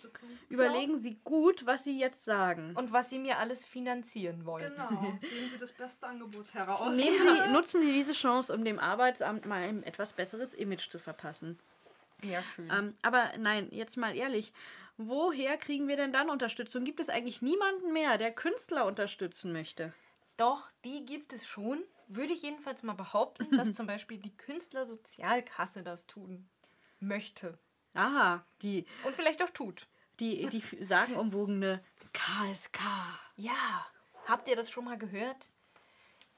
überlegen 0.51 1.03
Sie 1.03 1.17
gut, 1.25 1.65
was 1.65 1.85
Sie 1.85 1.99
jetzt 1.99 2.25
sagen. 2.25 2.77
Und 2.77 2.93
was 2.93 3.09
sie 3.09 3.19
mir 3.19 3.39
alles 3.39 3.65
finanzieren 3.65 4.45
wollen. 4.45 4.71
Genau, 4.77 5.01
geben 5.21 5.51
Sie 5.51 5.57
das 5.57 5.73
beste 5.73 6.07
Angebot 6.07 6.53
heraus. 6.53 6.95
Nehmen 6.95 7.19
Sie, 7.19 7.49
nutzen 7.53 7.81
Sie 7.81 7.93
diese 7.93 8.13
Chance, 8.13 8.53
um 8.53 8.63
dem 8.63 8.79
Arbeitsamt 8.79 9.47
mal 9.47 9.63
ein 9.63 9.83
etwas 9.85 10.13
besseres 10.13 10.53
Image 10.53 10.91
zu 10.91 10.99
verpassen. 10.99 11.59
Sehr 12.21 12.43
schön. 12.43 12.71
Ähm, 12.71 12.95
aber 13.01 13.31
nein, 13.39 13.69
jetzt 13.71 13.97
mal 13.97 14.15
ehrlich. 14.15 14.53
Woher 14.97 15.57
kriegen 15.57 15.89
wir 15.89 15.97
denn 15.97 16.13
dann 16.13 16.31
Unterstützung? 16.31 16.85
Gibt 16.85 17.01
es 17.01 17.09
eigentlich 17.09 17.43
niemanden 17.43 17.93
mehr, 17.93 18.17
der 18.17 18.33
Künstler 18.33 18.85
unterstützen 18.87 19.53
möchte? 19.53 19.93
Doch, 20.37 20.71
die 20.85 21.05
gibt 21.05 21.33
es 21.33 21.47
schon. 21.47 21.83
Würde 22.09 22.33
ich 22.33 22.43
jedenfalls 22.43 22.83
mal 22.83 22.95
behaupten, 22.95 23.57
dass 23.57 23.73
zum 23.75 23.87
Beispiel 23.87 24.19
die 24.19 24.37
Künstlersozialkasse 24.37 25.83
das 25.83 26.07
tun 26.07 26.49
möchte. 27.01 27.59
Aha, 27.95 28.45
die, 28.63 28.87
Und 29.05 29.15
vielleicht 29.15 29.43
auch 29.43 29.51
tut. 29.51 29.87
die, 30.21 30.47
die 30.47 30.63
sagenumwogene 30.85 31.85
KSK. 32.13 32.81
Ja, 33.37 33.87
habt 34.27 34.49
ihr 34.49 34.57
das 34.57 34.71
schon 34.71 34.85
mal 34.85 34.99
gehört? 34.99 35.51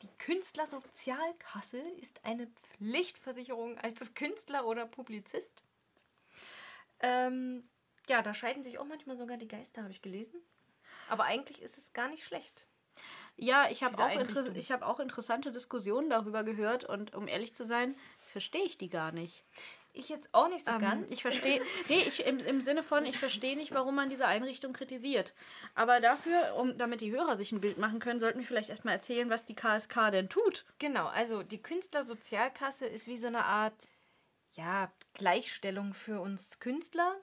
Die 0.02 0.08
Künstlersozialkasse 0.18 1.78
ist 1.78 2.24
eine 2.24 2.48
Pflichtversicherung 2.76 3.78
als 3.78 4.14
Künstler 4.14 4.66
oder 4.66 4.86
Publizist. 4.86 5.64
Ähm, 7.00 7.68
ja, 8.08 8.22
da 8.22 8.34
scheiden 8.34 8.62
sich 8.62 8.78
auch 8.78 8.84
manchmal 8.84 9.16
sogar 9.16 9.36
die 9.38 9.48
Geister, 9.48 9.82
habe 9.82 9.92
ich 9.92 10.02
gelesen. 10.02 10.40
Aber 11.08 11.24
eigentlich 11.24 11.62
ist 11.62 11.78
es 11.78 11.92
gar 11.92 12.08
nicht 12.08 12.24
schlecht. 12.24 12.66
Ja, 13.36 13.68
ich 13.70 13.82
habe 13.82 13.94
auch, 13.94 14.10
inter 14.10 14.20
Einrichtung. 14.20 14.56
ich 14.56 14.72
hab 14.72 14.82
auch 14.82 14.98
interessante 14.98 15.52
Diskussionen 15.52 16.08
darüber 16.08 16.42
gehört 16.42 16.84
und 16.84 17.14
um 17.14 17.28
ehrlich 17.28 17.54
zu 17.54 17.66
sein, 17.66 17.94
verstehe 18.32 18.64
ich 18.64 18.78
die 18.78 18.88
gar 18.88 19.12
nicht. 19.12 19.44
Ich 19.92 20.10
jetzt 20.10 20.28
auch 20.32 20.48
nicht 20.48 20.66
so 20.66 20.72
Ähm, 20.72 20.80
ganz. 20.80 21.12
Ich 21.12 21.22
verstehe, 21.22 21.60
nee, 21.88 22.02
ich, 22.06 22.26
im, 22.26 22.38
im 22.38 22.60
Sinne 22.60 22.82
von, 22.82 23.04
ich 23.06 23.18
verstehe 23.18 23.56
nicht, 23.56 23.72
warum 23.72 23.94
man 23.94 24.10
diese 24.10 24.26
Einrichtung 24.26 24.72
kritisiert. 24.72 25.34
Aber 25.74 26.00
dafür, 26.00 26.54
um, 26.56 26.76
damit 26.76 27.00
die 27.00 27.10
Hörer 27.10 27.36
sich 27.36 27.52
ein 27.52 27.60
Bild 27.60 27.78
machen 27.78 27.98
können, 27.98 28.20
sollten 28.20 28.38
wir 28.38 28.46
vielleicht 28.46 28.70
erstmal 28.70 28.94
erzählen, 28.94 29.30
was 29.30 29.46
die 29.46 29.54
KSK 29.54 30.10
denn 30.12 30.28
tut. 30.28 30.66
Genau, 30.78 31.06
also 31.06 31.42
die 31.42 31.62
Künstlersozialkasse 31.62 32.86
ist 32.86 33.06
wie 33.06 33.16
so 33.18 33.26
eine 33.28 33.44
Art 33.44 33.88
ja, 34.52 34.90
Gleichstellung 35.14 35.94
für 35.94 36.20
uns 36.20 36.58
Künstler. 36.58 37.16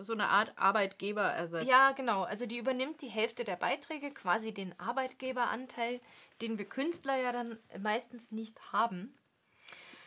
So 0.00 0.12
eine 0.12 0.28
Art 0.28 0.52
Arbeitgeberersatz. 0.56 1.66
Ja, 1.66 1.92
genau. 1.92 2.22
Also 2.22 2.46
die 2.46 2.58
übernimmt 2.58 3.02
die 3.02 3.08
Hälfte 3.08 3.44
der 3.44 3.56
Beiträge, 3.56 4.10
quasi 4.12 4.52
den 4.52 4.78
Arbeitgeberanteil, 4.78 6.00
den 6.40 6.56
wir 6.58 6.64
Künstler 6.68 7.16
ja 7.16 7.32
dann 7.32 7.58
meistens 7.80 8.30
nicht 8.30 8.72
haben. 8.72 9.14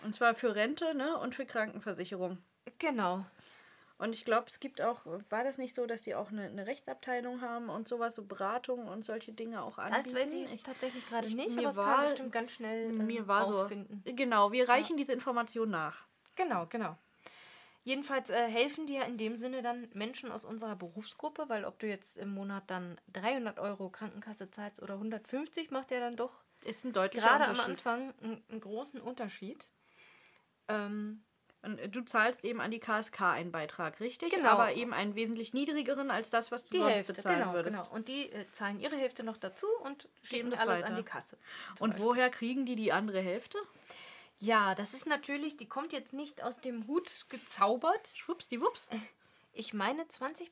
Und 0.04 0.16
zwar 0.16 0.34
für 0.34 0.56
Rente 0.56 0.96
ne, 0.96 1.18
und 1.18 1.36
für 1.36 1.46
Krankenversicherung. 1.46 2.38
Genau. 2.80 3.26
Und 3.98 4.14
ich 4.14 4.26
glaube, 4.26 4.48
es 4.48 4.60
gibt 4.60 4.82
auch, 4.82 5.06
war 5.30 5.44
das 5.44 5.60
nicht 5.60 5.76
so, 5.76 5.86
dass 5.86 6.02
die 6.02 6.16
auch 6.16 6.30
eine, 6.32 6.46
eine 6.46 6.66
Rechtsabteilung 6.66 7.42
haben 7.42 7.70
und 7.70 7.88
sowas, 7.88 8.16
so 8.16 8.24
Beratungen 8.24 8.88
und 8.88 9.06
solche 9.06 9.32
Dinge 9.32 9.62
auch 9.62 9.78
anbieten? 9.78 10.16
Das 10.16 10.24
weiß 10.24 10.34
ich 10.34 10.50
jetzt 10.50 10.66
tatsächlich 10.66 11.08
gerade 11.08 11.28
ich- 11.28 11.36
nicht, 11.36 11.56
mir 11.56 11.68
aber 11.68 11.70
es 11.70 11.76
kann 11.76 11.86
war- 11.86 11.98
man 11.98 12.06
bestimmt 12.06 12.32
ganz 12.32 12.52
schnell 12.54 12.90
äh, 12.90 12.94
mir 13.04 13.28
war 13.28 13.44
rausfinden. 13.44 14.02
so. 14.04 14.16
Genau, 14.16 14.52
wir 14.52 14.68
reichen 14.68 14.98
diese 14.98 15.14
Information 15.14 15.70
nach. 15.70 16.08
Genau, 16.36 16.66
genau. 16.68 16.98
Jedenfalls 17.84 18.30
äh, 18.30 18.48
helfen 18.48 18.86
dir 18.86 19.06
in 19.06 19.18
dem 19.18 19.36
Sinne 19.36 19.62
dann 19.64 19.90
Menschen 19.94 20.32
aus 20.32 20.46
unserer 20.46 20.76
Berufsgruppe, 20.76 21.46
weil 21.50 21.66
ob 21.66 21.80
du 21.80 21.88
jetzt 21.88 22.16
im 22.18 22.30
Monat 22.34 22.64
dann 22.68 23.00
300 23.14 23.58
Euro 23.60 23.90
Krankenkasse 23.90 24.52
zahlst 24.52 24.82
oder 24.82 24.94
150, 24.96 25.72
macht 25.72 25.90
ja 25.90 26.00
dann 26.00 26.16
doch 26.16 26.44
Ist 26.64 26.86
ein 26.86 26.94
deutlicher 26.94 27.28
gerade 27.28 27.46
am. 27.48 27.60
Anfang 27.60 28.14
einen, 28.22 28.44
einen 28.50 28.62
großen 28.62 29.02
Unterschied. 29.02 29.68
Ähm, 30.68 31.24
Und 31.64 31.80
du 31.96 32.02
zahlst 32.02 32.46
eben 32.46 32.62
an 32.62 32.70
die 32.70 32.80
KSK 32.80 33.22
einen 33.22 33.52
Beitrag, 33.52 34.00
richtig? 34.00 34.32
Genau. 34.32 34.50
Aber 34.50 34.74
eben 34.74 34.94
einen 34.94 35.16
wesentlich 35.16 35.54
niedrigeren 35.54 36.12
als 36.12 36.30
das, 36.30 36.52
was 36.52 36.66
du 36.66 36.72
die 36.74 36.78
sonst 36.78 36.92
Hälfte, 36.94 37.14
bezahlen 37.14 37.40
genau, 37.40 37.54
würdest. 37.54 37.78
genau. 37.78 37.90
Und 37.92 38.08
die 38.08 38.32
äh, 38.32 38.46
zahlen 38.52 38.80
ihre 38.80 38.96
Hälfte 38.96 39.24
noch 39.24 39.38
dazu 39.38 39.66
und 39.84 40.08
schieben 40.22 40.52
das 40.52 40.60
alles 40.60 40.82
weiter. 40.82 40.88
an 40.88 40.96
die 40.98 41.04
Kasse. 41.04 41.36
Und 41.80 41.92
Beispiel. 41.92 42.06
woher 42.06 42.30
kriegen 42.30 42.66
die 42.68 42.76
die 42.76 42.92
andere 42.92 43.22
Hälfte? 43.22 43.58
Ja, 44.42 44.74
das 44.74 44.96
ist 44.96 45.06
natürlich, 45.06 45.56
die 45.56 45.70
kommt 45.70 45.94
jetzt 45.94 46.14
nicht 46.14 46.44
aus 46.44 46.60
dem 46.60 46.88
Hut 46.88 47.28
gezaubert. 47.30 48.12
Schwuppsdiwupps. 48.16 48.90
Ich 49.54 49.74
meine, 49.74 50.04
20% 50.04 50.48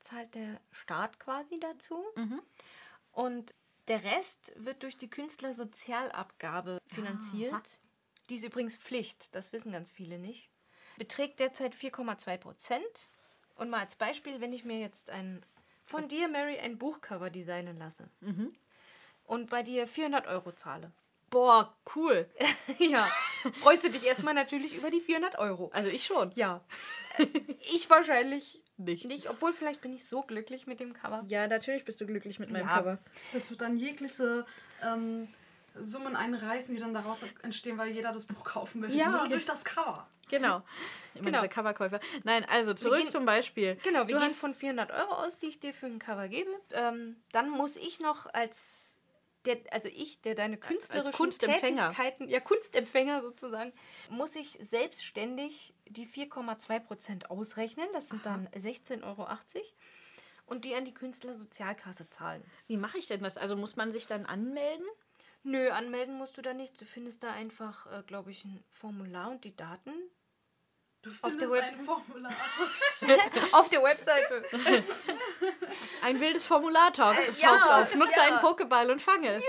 zahlt 0.00 0.34
der 0.34 0.58
Staat 0.70 1.20
quasi 1.20 1.60
dazu. 1.60 2.02
Mhm. 2.14 2.40
Und 3.12 3.54
der 3.88 4.02
Rest 4.04 4.52
wird 4.56 4.84
durch 4.84 4.96
die 4.96 5.10
Künstlersozialabgabe 5.10 6.78
finanziert. 6.86 7.78
Die 8.30 8.36
ist 8.36 8.44
übrigens 8.44 8.74
Pflicht, 8.74 9.34
das 9.34 9.52
wissen 9.52 9.70
ganz 9.70 9.90
viele 9.90 10.18
nicht. 10.18 10.48
Beträgt 10.96 11.40
derzeit 11.40 11.74
4,2 11.74 12.38
Prozent. 12.38 13.10
Und 13.56 13.68
mal 13.68 13.80
als 13.80 13.96
Beispiel, 13.96 14.40
wenn 14.40 14.54
ich 14.54 14.64
mir 14.64 14.80
jetzt 14.80 15.10
ein 15.10 15.44
von 15.84 16.08
dir, 16.08 16.28
Mary, 16.28 16.58
ein 16.58 16.78
Buchcover 16.78 17.28
designen 17.28 17.76
lasse 17.76 18.08
und 19.24 19.50
bei 19.50 19.62
dir 19.62 19.86
400 19.86 20.26
Euro 20.26 20.52
zahle. 20.52 20.90
Boah, 21.30 21.74
cool. 21.94 22.28
ja, 22.78 23.08
freust 23.62 23.84
du 23.84 23.90
dich 23.90 24.04
erstmal 24.04 24.34
natürlich 24.34 24.74
über 24.74 24.90
die 24.90 25.00
400 25.00 25.38
Euro. 25.38 25.70
Also 25.74 25.88
ich 25.90 26.04
schon. 26.06 26.30
Ja. 26.34 26.60
ich 27.60 27.88
wahrscheinlich 27.90 28.62
Nicht. 28.76 29.04
nicht, 29.06 29.28
obwohl 29.30 29.52
vielleicht 29.52 29.80
bin 29.80 29.92
ich 29.92 30.08
so 30.08 30.22
glücklich 30.22 30.66
mit 30.66 30.80
dem 30.80 30.92
Cover. 30.94 31.24
Ja, 31.28 31.46
natürlich 31.48 31.84
bist 31.84 32.00
du 32.00 32.06
glücklich 32.06 32.38
mit 32.38 32.50
meinem 32.50 32.66
Ja. 32.66 32.76
Cover. 32.78 32.98
Das 33.32 33.50
wird 33.50 33.60
dann 33.60 33.76
jegliche 33.76 34.46
ähm, 34.82 35.28
Summen 35.74 36.14
einreißen, 36.16 36.74
die 36.74 36.80
dann 36.80 36.94
daraus 36.94 37.24
entstehen, 37.42 37.76
weil 37.78 37.88
jeder 37.90 38.12
das 38.12 38.24
Buch 38.24 38.44
kaufen 38.44 38.80
möchte. 38.80 38.96
Ja. 38.98 39.10
Nur 39.10 39.28
durch 39.28 39.44
das 39.46 39.64
Cover. 39.64 40.08
Genau. 40.28 40.62
Immer 41.14 41.24
Genau. 41.26 41.38
diese 41.40 41.48
Coverkäufer. 41.50 42.00
Nein, 42.24 42.44
also 42.48 42.74
zurück 42.74 42.98
gehen- 42.98 43.08
zum 43.10 43.24
Beispiel. 43.24 43.76
Genau, 43.82 44.06
wir 44.06 44.14
Du 44.16 44.20
gehen 44.20 44.30
von 44.30 44.54
400 44.54 44.90
Euro 44.90 45.14
aus, 45.14 45.38
die 45.38 45.46
ich 45.46 45.60
dir 45.60 45.72
für 45.74 45.86
ein 45.86 45.98
Cover 45.98 46.28
gebe. 46.28 46.50
Ähm, 46.72 47.16
dann 47.32 47.48
muss 47.50 47.76
ich 47.76 48.00
noch 48.00 48.26
als 48.34 48.85
der, 49.46 49.58
also 49.70 49.88
ich, 49.88 50.20
der 50.20 50.34
deine 50.34 50.56
künstlerischen 50.56 51.12
Kunstempfänger. 51.12 51.82
Tätigkeiten, 51.82 52.28
ja 52.28 52.40
Kunstempfänger 52.40 53.22
sozusagen, 53.22 53.72
muss 54.10 54.36
ich 54.36 54.58
selbstständig 54.60 55.74
die 55.88 56.06
4,2% 56.06 57.26
ausrechnen. 57.26 57.86
Das 57.92 58.08
sind 58.08 58.26
dann 58.26 58.48
16,80 58.48 59.04
Euro. 59.04 59.26
Und 60.46 60.64
die 60.64 60.74
an 60.74 60.84
die 60.84 60.94
Künstlersozialkasse 60.94 62.08
zahlen. 62.08 62.44
Wie 62.66 62.76
mache 62.76 62.98
ich 62.98 63.06
denn 63.06 63.22
das? 63.22 63.36
Also 63.36 63.56
muss 63.56 63.76
man 63.76 63.92
sich 63.92 64.06
dann 64.06 64.26
anmelden? 64.26 64.86
Nö, 65.42 65.70
anmelden 65.70 66.16
musst 66.16 66.36
du 66.36 66.42
da 66.42 66.54
nicht. 66.54 66.80
Du 66.80 66.84
findest 66.84 67.22
da 67.22 67.32
einfach, 67.32 67.86
äh, 67.86 68.02
glaube 68.04 68.32
ich, 68.32 68.44
ein 68.44 68.64
Formular 68.70 69.30
und 69.30 69.44
die 69.44 69.54
Daten. 69.54 69.92
Du 71.06 71.12
Auf 71.22 71.36
der. 71.36 71.48
Formular. 71.48 72.32
Auf 73.52 73.68
der 73.68 73.80
Webseite. 73.80 74.44
Ein 76.02 76.20
wildes 76.20 76.44
Formular 76.44 76.92
taucht 76.92 77.16
Äh, 77.16 77.40
ja, 77.40 77.80
auf. 77.80 77.94
Nutze 77.94 78.12
ja. 78.16 78.22
einen 78.22 78.38
Pokéball 78.38 78.90
und 78.90 79.00
fange 79.00 79.28
es. 79.28 79.42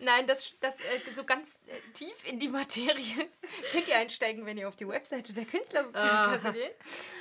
Nein, 0.00 0.26
das, 0.26 0.54
das 0.60 0.80
äh, 0.80 1.14
so 1.14 1.24
ganz 1.24 1.56
äh, 1.66 1.92
tief 1.92 2.30
in 2.30 2.38
die 2.38 2.48
Materie 2.48 3.28
könnt 3.72 3.88
ihr 3.88 3.96
einsteigen, 3.96 4.46
wenn 4.46 4.58
ihr 4.58 4.68
auf 4.68 4.76
die 4.76 4.88
Webseite 4.88 5.32
der 5.32 5.44
Künstlersozialkasse 5.44 6.48
Aha. 6.48 6.52
geht. 6.52 6.74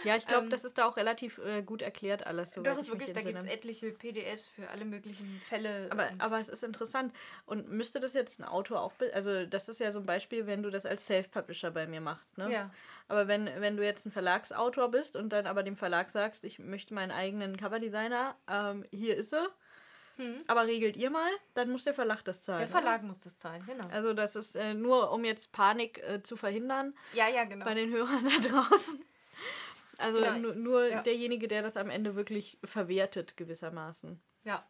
Ja, 0.03 0.15
ich 0.15 0.25
glaube, 0.25 0.45
Ähm, 0.45 0.49
das 0.49 0.63
ist 0.63 0.77
da 0.77 0.85
auch 0.85 0.97
relativ 0.97 1.37
äh, 1.39 1.61
gut 1.61 1.81
erklärt 1.81 2.25
alles. 2.25 2.51
Doch, 2.51 2.63
ist 2.63 2.71
ich 2.71 2.77
mich 2.77 2.89
wirklich, 2.89 3.13
da 3.13 3.21
gibt 3.21 3.39
es 3.39 3.45
etliche 3.45 3.91
PDFs 3.91 4.47
für 4.47 4.69
alle 4.69 4.85
möglichen 4.85 5.41
Fälle. 5.43 5.87
Aber, 5.89 6.09
aber 6.19 6.39
es 6.39 6.49
ist 6.49 6.63
interessant. 6.63 7.13
Und 7.45 7.69
müsste 7.69 7.99
das 7.99 8.13
jetzt 8.13 8.39
ein 8.39 8.45
Autor 8.45 8.81
auch... 8.81 8.93
Also 9.13 9.45
das 9.45 9.69
ist 9.69 9.79
ja 9.79 9.91
so 9.91 9.99
ein 9.99 10.05
Beispiel, 10.05 10.47
wenn 10.47 10.63
du 10.63 10.69
das 10.69 10.85
als 10.85 11.05
Self-Publisher 11.05 11.71
bei 11.71 11.87
mir 11.87 12.01
machst. 12.01 12.37
Ne? 12.37 12.51
Ja. 12.51 12.71
Aber 13.07 13.27
wenn, 13.27 13.49
wenn 13.59 13.77
du 13.77 13.83
jetzt 13.83 14.05
ein 14.05 14.11
Verlagsautor 14.11 14.91
bist 14.91 15.15
und 15.15 15.29
dann 15.29 15.47
aber 15.47 15.63
dem 15.63 15.77
Verlag 15.77 16.09
sagst, 16.09 16.43
ich 16.43 16.59
möchte 16.59 16.93
meinen 16.93 17.11
eigenen 17.11 17.57
Coverdesigner, 17.57 18.35
ähm, 18.49 18.85
hier 18.91 19.15
ist 19.15 19.33
er, 19.33 19.47
aber 20.47 20.65
regelt 20.67 20.97
ihr 20.97 21.09
mal, 21.09 21.29
dann 21.53 21.69
muss 21.71 21.83
der 21.83 21.93
Verlag 21.93 22.23
das 22.23 22.43
zahlen. 22.43 22.59
der 22.59 22.67
oder? 22.67 22.79
Verlag 22.79 23.03
muss 23.03 23.19
das 23.19 23.37
zahlen, 23.37 23.63
genau. 23.65 23.87
Also 23.89 24.13
das 24.13 24.35
ist 24.35 24.55
äh, 24.55 24.73
nur, 24.73 25.11
um 25.11 25.23
jetzt 25.25 25.51
Panik 25.51 25.99
äh, 26.03 26.21
zu 26.23 26.35
verhindern 26.35 26.93
ja, 27.13 27.27
ja, 27.27 27.43
genau. 27.45 27.65
bei 27.65 27.73
den 27.73 27.91
Hörern 27.91 28.23
da 28.25 28.47
draußen. 28.49 29.03
Also 29.99 30.19
Genau. 30.21 30.37
nur, 30.37 30.55
nur 30.55 30.87
Ja. 30.87 31.01
derjenige, 31.01 31.47
der 31.47 31.61
das 31.63 31.75
am 31.77 31.89
Ende 31.89 32.15
wirklich 32.15 32.57
verwertet, 32.63 33.35
gewissermaßen. 33.37 34.21
ja. 34.43 34.63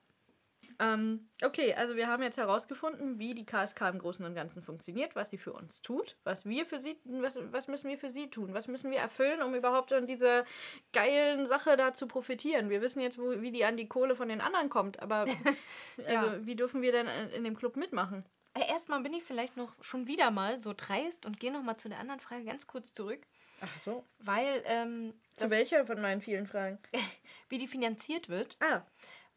Ähm, 0.80 1.28
okay, 1.44 1.74
also 1.74 1.96
wir 1.96 2.08
haben 2.08 2.22
jetzt 2.22 2.38
herausgefunden, 2.38 3.18
wie 3.18 3.34
die 3.34 3.46
KSK 3.46 3.82
im 3.90 4.00
Großen 4.00 4.24
und 4.26 4.36
Ganzen 4.36 4.62
funktioniert, 4.62 5.16
was 5.16 5.32
sie 5.32 5.38
für 5.40 5.54
uns 5.54 5.82
tut, 5.82 6.18
was 6.24 6.46
wir 6.46 6.66
für 6.68 6.80
sie, 6.80 7.00
was, 7.06 7.36
was 7.52 7.68
müssen 7.68 7.90
wir 7.90 7.98
für 7.98 8.12
sie 8.12 8.30
tun, 8.30 8.54
was 8.54 8.68
müssen 8.68 8.92
wir 8.92 9.00
erfüllen, 9.00 9.42
um 9.42 9.56
überhaupt 9.56 9.92
an 9.92 10.06
dieser 10.06 10.46
geilen 10.94 11.48
Sache 11.48 11.78
da 11.78 11.94
zu 11.94 12.08
profitieren. 12.08 12.70
Wir 12.70 12.82
wissen 12.82 13.00
jetzt, 13.00 13.18
wo, 13.18 13.42
wie 13.42 13.52
die 13.52 13.66
an 13.66 13.76
die 13.78 13.88
Kohle 13.88 14.16
von 14.16 14.30
den 14.30 14.40
anderen 14.42 14.70
kommt, 14.70 15.02
aber 15.02 15.26
also, 16.06 16.46
wie 16.46 16.56
dürfen 16.56 16.82
wir 16.84 16.92
denn 16.92 17.08
in 17.08 17.44
dem 17.44 17.58
Club 17.58 17.76
mitmachen? 17.76 18.24
Äh, 18.54 18.72
Erstmal 18.72 19.02
bin 19.02 19.14
ich 19.14 19.24
vielleicht 19.24 19.58
noch 19.58 19.74
schon 19.82 20.06
wieder 20.06 20.30
mal 20.30 20.58
so 20.58 20.74
dreist 20.76 21.26
und 21.26 21.40
gehe 21.40 21.52
noch 21.52 21.64
mal 21.64 21.78
zu 21.78 21.90
der 21.90 22.00
anderen 22.00 22.20
Frage 22.20 22.46
ganz 22.46 22.68
kurz 22.68 22.94
zurück, 22.94 23.22
Ach 23.62 23.82
so. 23.84 24.04
weil 24.20 24.62
ähm, 24.66 25.14
Zu 25.36 25.50
welcher 25.50 25.86
von 25.88 26.02
meinen 26.02 26.22
vielen 26.22 26.46
Fragen? 26.46 26.78
wie 27.50 27.58
die 27.58 27.68
finanziert 27.68 28.30
wird. 28.30 28.58
Ah, 28.60 28.84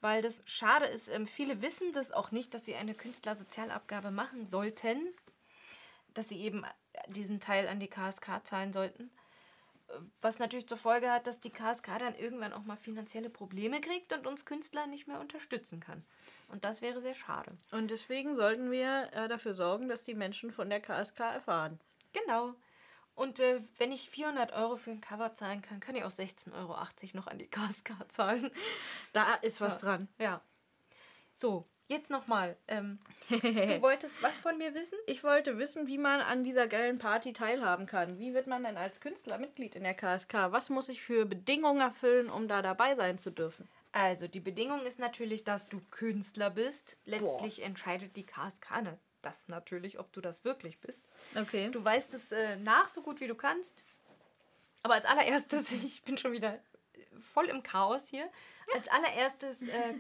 weil 0.01 0.23
das 0.23 0.43
schade 0.45 0.87
ist. 0.87 1.09
Ähm, 1.09 1.27
viele 1.27 1.63
wissen 1.63 1.93
das 1.93 2.13
auch 2.13 2.31
nicht, 2.31 2.55
dass 2.55 2.65
sie 2.65 2.75
eine 2.75 2.95
Künstlersozialabgabe 2.95 4.11
machen 4.11 4.47
sollten, 4.47 4.99
dass 6.15 6.29
sie 6.29 6.41
eben 6.41 6.65
äh, 6.65 6.69
diesen 7.09 7.41
Teil 7.41 7.69
an 7.69 7.81
die 7.81 7.89
KSK 7.89 8.45
zahlen 8.45 8.73
sollten. 8.73 9.11
Äh, 9.89 9.95
Was 10.21 10.39
natürlich 10.39 10.67
zur 10.69 10.79
Folge 10.79 11.11
hat, 11.11 11.27
dass 11.27 11.41
die 11.41 11.51
KSK 11.51 11.99
dann 11.99 12.17
irgendwann 12.17 12.53
auch 12.53 12.65
mal 12.65 12.77
finanzielle 12.77 13.31
Probleme 13.31 13.81
kriegt 13.81 14.13
und 14.13 14.27
uns 14.27 14.45
Künstler 14.45 14.87
nicht 14.87 15.07
mehr 15.07 15.21
unterstützen 15.21 15.81
kann. 15.81 16.05
Und 16.49 16.65
das 16.65 16.83
wäre 16.83 17.01
sehr 17.01 17.15
schade. 17.15 17.53
und 17.71 17.91
deswegen 17.91 18.35
sollten 18.35 18.71
wir 18.71 19.11
äh, 19.13 19.29
dafür 19.29 19.55
sorgen, 19.55 19.89
dass 19.89 20.05
die 20.05 20.15
Menschen 20.15 20.51
von 20.51 20.69
der 20.69 20.81
KSK 20.81 21.21
erfahren. 21.21 21.79
Genau. 22.13 22.55
Und 23.21 23.39
äh, 23.39 23.61
wenn 23.77 23.93
ich 23.93 24.09
400 24.09 24.51
Euro 24.55 24.77
für 24.77 24.93
ein 24.93 25.03
Cover 25.03 25.35
zahlen 25.35 25.61
kann, 25.61 25.79
kann 25.79 25.95
ich 25.95 26.05
auch 26.05 26.11
16,80 26.11 26.55
Euro 26.55 26.75
noch 27.13 27.27
an 27.27 27.37
die 27.39 27.47
KSK 27.51 27.93
zahlen. 28.09 28.51
Da 29.13 29.35
ist 29.43 29.61
was 29.61 29.75
Ja. 29.75 29.81
dran. 29.81 30.09
Ja. 30.19 30.41
So, 31.37 31.67
jetzt 31.89 32.09
nochmal. 32.09 32.57
Ähm, 32.67 32.99
du 33.29 33.37
wolltest 33.83 34.23
was 34.23 34.39
von 34.39 34.57
mir 34.57 34.73
wissen? 34.73 34.97
Ich 35.07 35.23
wollte 35.23 35.59
wissen, 35.59 35.87
wie 35.87 35.99
man 35.99 36.23
an 36.23 36.45
dieser 36.45 36.67
geilen 36.67 36.97
Party 36.97 37.35
teilhaben 37.35 37.85
kann. 37.85 38.19
Wie 38.19 38.33
wird 38.33 38.47
man 38.47 38.65
denn 38.65 38.79
als 38.79 39.03
Künstler 39.03 39.37
Mitglied 39.37 39.75
in 39.75 39.83
der 39.85 39.93
KSK? 39.93 40.33
Was 40.51 40.71
muss 40.71 40.89
ich 40.89 41.03
für 41.03 41.27
Bedingungen 41.27 41.83
erfüllen, 41.83 42.31
um 42.31 42.49
da 42.49 42.63
dabei 42.63 42.95
sein 42.97 43.19
zu 43.19 43.31
dürfen? 43.31 43.69
Also, 43.93 44.29
die 44.29 44.41
Bedingung 44.41 44.81
ist 44.87 44.99
natürlich, 44.99 45.45
dass 45.45 45.69
du 45.69 45.83
Künstler 45.91 46.49
bist. 46.49 46.97
Letztlich 47.05 47.63
entscheidet 47.63 48.17
die 48.17 48.25
KSK 48.25 48.81
ne- 48.81 48.99
das 49.23 49.49
natürlich, 49.49 49.99
ob 49.99 50.13
du 50.13 50.21
das 50.21 50.45
wirklich 50.45 50.81
bist. 50.81 51.05
Okay. 51.35 51.71
Du 51.71 51.85
weißt 51.85 52.15
es 52.15 52.33
äh, 52.33 52.57
nach, 52.57 52.89
so 52.89 53.03
gut 53.03 53.21
wie 53.21 53.27
du 53.27 53.35
kannst. 53.35 53.83
Aber 54.83 54.95
als 54.95 55.05
allererstes, 55.05 55.73
ich 55.85 56.03
bin 56.03 56.19
schon 56.19 56.33
wieder 56.33 56.61
voll 57.21 57.47
im 57.47 57.63
Chaos 57.63 58.09
hier. 58.09 58.31
Als 58.75 58.89
allererstes 58.89 59.63
äh, 59.63 59.95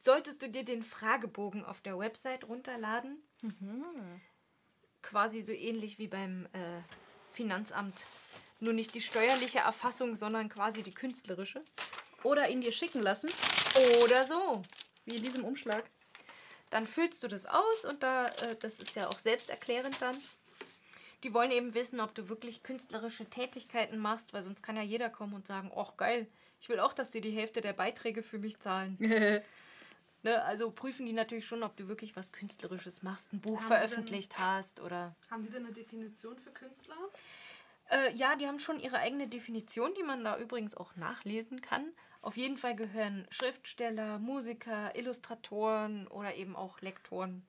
solltest 0.00 0.42
du 0.42 0.48
dir 0.48 0.64
den 0.64 0.82
Fragebogen 0.82 1.64
auf 1.64 1.80
der 1.80 1.98
Website 1.98 2.44
runterladen. 2.48 3.22
Quasi 5.02 5.42
so 5.42 5.52
ähnlich 5.52 5.98
wie 5.98 6.08
beim 6.08 6.46
äh, 6.52 6.80
Finanzamt. 7.32 8.06
Nur 8.60 8.72
nicht 8.72 8.94
die 8.94 9.00
steuerliche 9.00 9.58
Erfassung, 9.60 10.14
sondern 10.14 10.48
quasi 10.48 10.82
die 10.82 10.94
künstlerische. 10.94 11.64
Oder 12.22 12.48
ihn 12.50 12.60
dir 12.60 12.70
schicken 12.70 13.02
lassen, 13.02 13.28
Oder 14.04 14.24
so. 14.24 14.62
wie 15.04 15.16
in 15.16 15.22
diesem 15.24 15.44
Umschlag. 15.44 15.84
Dann 16.72 16.86
füllst 16.86 17.22
du 17.22 17.28
das 17.28 17.44
aus 17.44 17.84
und 17.86 18.02
da, 18.02 18.28
äh, 18.28 18.56
das 18.58 18.80
ist 18.80 18.96
ja 18.96 19.06
auch 19.08 19.18
selbsterklärend 19.18 20.00
dann. 20.00 20.16
Die 21.22 21.34
wollen 21.34 21.50
eben 21.50 21.74
wissen, 21.74 22.00
ob 22.00 22.14
du 22.14 22.30
wirklich 22.30 22.62
künstlerische 22.62 23.26
Tätigkeiten 23.26 23.98
machst, 23.98 24.32
weil 24.32 24.42
sonst 24.42 24.62
kann 24.62 24.76
ja 24.76 24.82
jeder 24.82 25.10
kommen 25.10 25.34
und 25.34 25.46
sagen, 25.46 25.70
ach 25.76 25.98
geil, 25.98 26.26
ich 26.60 26.70
will 26.70 26.80
auch, 26.80 26.94
dass 26.94 27.10
die 27.10 27.20
die 27.20 27.30
Hälfte 27.30 27.60
der 27.60 27.74
Beiträge 27.74 28.22
für 28.22 28.38
mich 28.38 28.58
zahlen. 28.58 28.96
ne, 30.22 30.42
also 30.44 30.70
prüfen 30.70 31.04
die 31.04 31.12
natürlich 31.12 31.46
schon, 31.46 31.62
ob 31.62 31.76
du 31.76 31.88
wirklich 31.88 32.16
was 32.16 32.32
Künstlerisches 32.32 33.02
machst, 33.02 33.34
ein 33.34 33.40
Buch 33.42 33.58
Haben 33.58 33.62
sie 33.64 33.68
denn- 33.68 33.78
veröffentlicht 33.78 34.38
hast 34.38 34.80
oder... 34.80 35.14
Haben 35.30 35.44
die 35.44 35.50
denn 35.50 35.66
eine 35.66 35.74
Definition 35.74 36.38
für 36.38 36.52
Künstler? 36.52 36.96
Äh, 37.90 38.14
ja, 38.14 38.34
die 38.34 38.46
haben 38.46 38.58
schon 38.58 38.80
ihre 38.80 38.96
eigene 38.96 39.28
Definition, 39.28 39.92
die 39.92 40.02
man 40.02 40.24
da 40.24 40.38
übrigens 40.38 40.74
auch 40.74 40.96
nachlesen 40.96 41.60
kann. 41.60 41.92
Auf 42.22 42.36
jeden 42.36 42.56
Fall 42.56 42.76
gehören 42.76 43.26
Schriftsteller, 43.30 44.18
Musiker, 44.18 44.96
Illustratoren 44.96 46.06
oder 46.06 46.34
eben 46.34 46.56
auch 46.56 46.80
Lektoren 46.80 47.44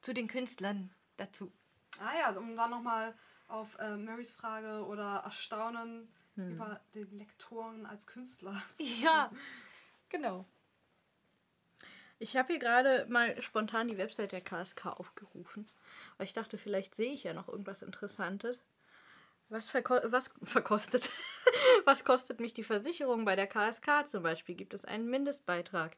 zu 0.00 0.14
den 0.14 0.28
Künstlern 0.28 0.94
dazu. 1.16 1.52
Ah 1.98 2.16
ja, 2.16 2.26
also 2.26 2.40
um 2.40 2.56
dann 2.56 2.70
nochmal 2.70 3.14
auf 3.48 3.76
äh, 3.80 3.96
Marys 3.96 4.36
Frage 4.36 4.86
oder 4.86 5.22
Erstaunen 5.24 6.08
über 6.36 6.80
den 6.94 7.18
Lektoren 7.18 7.86
als 7.86 8.06
Künstler. 8.06 8.62
zu 8.72 8.84
Ja, 9.02 9.32
genau. 10.08 10.46
Ich 12.20 12.36
habe 12.36 12.52
hier 12.52 12.60
gerade 12.60 13.06
mal 13.08 13.40
spontan 13.42 13.88
die 13.88 13.98
Website 13.98 14.32
der 14.32 14.40
KSK 14.40 14.86
aufgerufen, 14.86 15.68
weil 16.16 16.26
ich 16.26 16.32
dachte, 16.32 16.58
vielleicht 16.58 16.94
sehe 16.94 17.12
ich 17.12 17.24
ja 17.24 17.32
noch 17.32 17.48
irgendwas 17.48 17.82
Interessantes. 17.82 18.58
Was, 19.50 19.70
verko 19.70 19.98
was 20.04 20.30
verkostet? 20.42 21.10
was 21.84 22.04
kostet 22.04 22.40
mich 22.40 22.52
die 22.54 22.64
Versicherung 22.64 23.24
bei 23.24 23.34
der 23.36 23.46
KSK 23.46 24.06
zum 24.06 24.22
Beispiel? 24.22 24.54
Gibt 24.54 24.74
es 24.74 24.84
einen 24.84 25.08
Mindestbeitrag? 25.08 25.96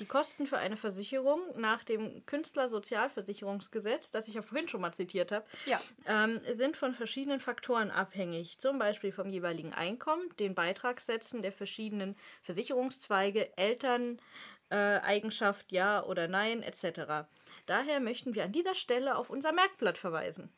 Die 0.00 0.04
Kosten 0.06 0.46
für 0.46 0.58
eine 0.58 0.76
Versicherung 0.76 1.40
nach 1.58 1.82
dem 1.82 2.26
Künstlersozialversicherungsgesetz, 2.26 4.10
das 4.10 4.28
ich 4.28 4.34
ja 4.34 4.42
vorhin 4.42 4.68
schon 4.68 4.82
mal 4.82 4.92
zitiert 4.92 5.32
habe, 5.32 5.46
Ja. 5.64 5.80
ähm, 6.06 6.40
sind 6.56 6.76
von 6.76 6.92
verschiedenen 6.92 7.40
Faktoren 7.40 7.90
abhängig. 7.90 8.58
Zum 8.58 8.78
Beispiel 8.78 9.10
vom 9.10 9.30
jeweiligen 9.30 9.72
Einkommen, 9.72 10.28
den 10.38 10.54
Beitragssätzen 10.54 11.40
der 11.40 11.52
verschiedenen 11.52 12.14
Versicherungszweige, 12.42 13.56
Elterneigenschaft, 13.56 14.22
äh, 14.68 14.98
Eigenschaft, 15.02 15.72
ja 15.72 16.02
oder 16.04 16.28
nein, 16.28 16.62
etc. 16.62 17.26
Daher 17.64 18.00
möchten 18.00 18.34
wir 18.34 18.44
an 18.44 18.52
dieser 18.52 18.74
Stelle 18.74 19.16
auf 19.16 19.30
unser 19.30 19.52
Merkblatt 19.52 19.96
verweisen. 19.96 20.50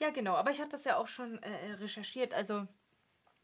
Ja, 0.00 0.10
genau. 0.10 0.34
Aber 0.34 0.50
ich 0.50 0.60
hatte 0.60 0.70
das 0.70 0.84
ja 0.84 0.96
auch 0.96 1.06
schon 1.06 1.42
äh, 1.42 1.72
recherchiert. 1.74 2.34
Also, 2.34 2.66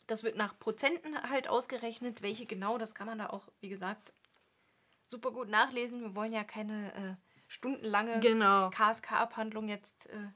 das 0.06 0.24
wird 0.24 0.36
nach 0.36 0.58
Prozenten 0.58 1.20
halt 1.30 1.48
ausgerechnet. 1.48 2.22
Welche 2.22 2.46
genau, 2.46 2.78
das 2.78 2.94
kann 2.94 3.06
man 3.06 3.18
da 3.18 3.28
auch, 3.28 3.48
wie 3.60 3.68
gesagt, 3.68 4.12
super 5.06 5.30
gut 5.32 5.48
nachlesen. 5.48 6.00
Wir 6.00 6.14
wollen 6.14 6.32
ja 6.32 6.44
keine 6.44 6.94
äh, 6.94 7.14
stundenlange 7.46 8.20
Genau. 8.20 8.70
KSK-Abhandlung 8.70 9.68
jetzt 9.68 10.08
äh, 10.08 10.28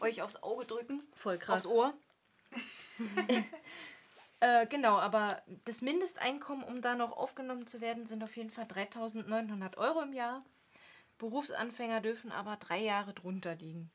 euch 0.00 0.20
aufs 0.22 0.42
Auge 0.42 0.64
drücken. 0.66 1.02
Voll 1.14 1.38
krass. 1.38 1.64
Aufs 1.64 1.74
Ohr. 1.74 1.94
äh, 4.40 4.66
genau, 4.66 4.98
aber 4.98 5.42
das 5.64 5.80
Mindesteinkommen, 5.82 6.64
um 6.64 6.82
da 6.82 6.94
noch 6.94 7.12
aufgenommen 7.12 7.66
zu 7.66 7.80
werden, 7.80 8.06
sind 8.06 8.24
auf 8.24 8.36
jeden 8.36 8.50
Fall 8.50 8.64
3.900 8.64 9.76
Euro 9.76 10.02
im 10.02 10.12
Jahr. 10.12 10.44
Berufsanfänger 11.18 12.00
dürfen 12.00 12.32
aber 12.32 12.56
drei 12.56 12.78
Jahre 12.78 13.12
drunter 13.12 13.54
liegen. 13.54 13.90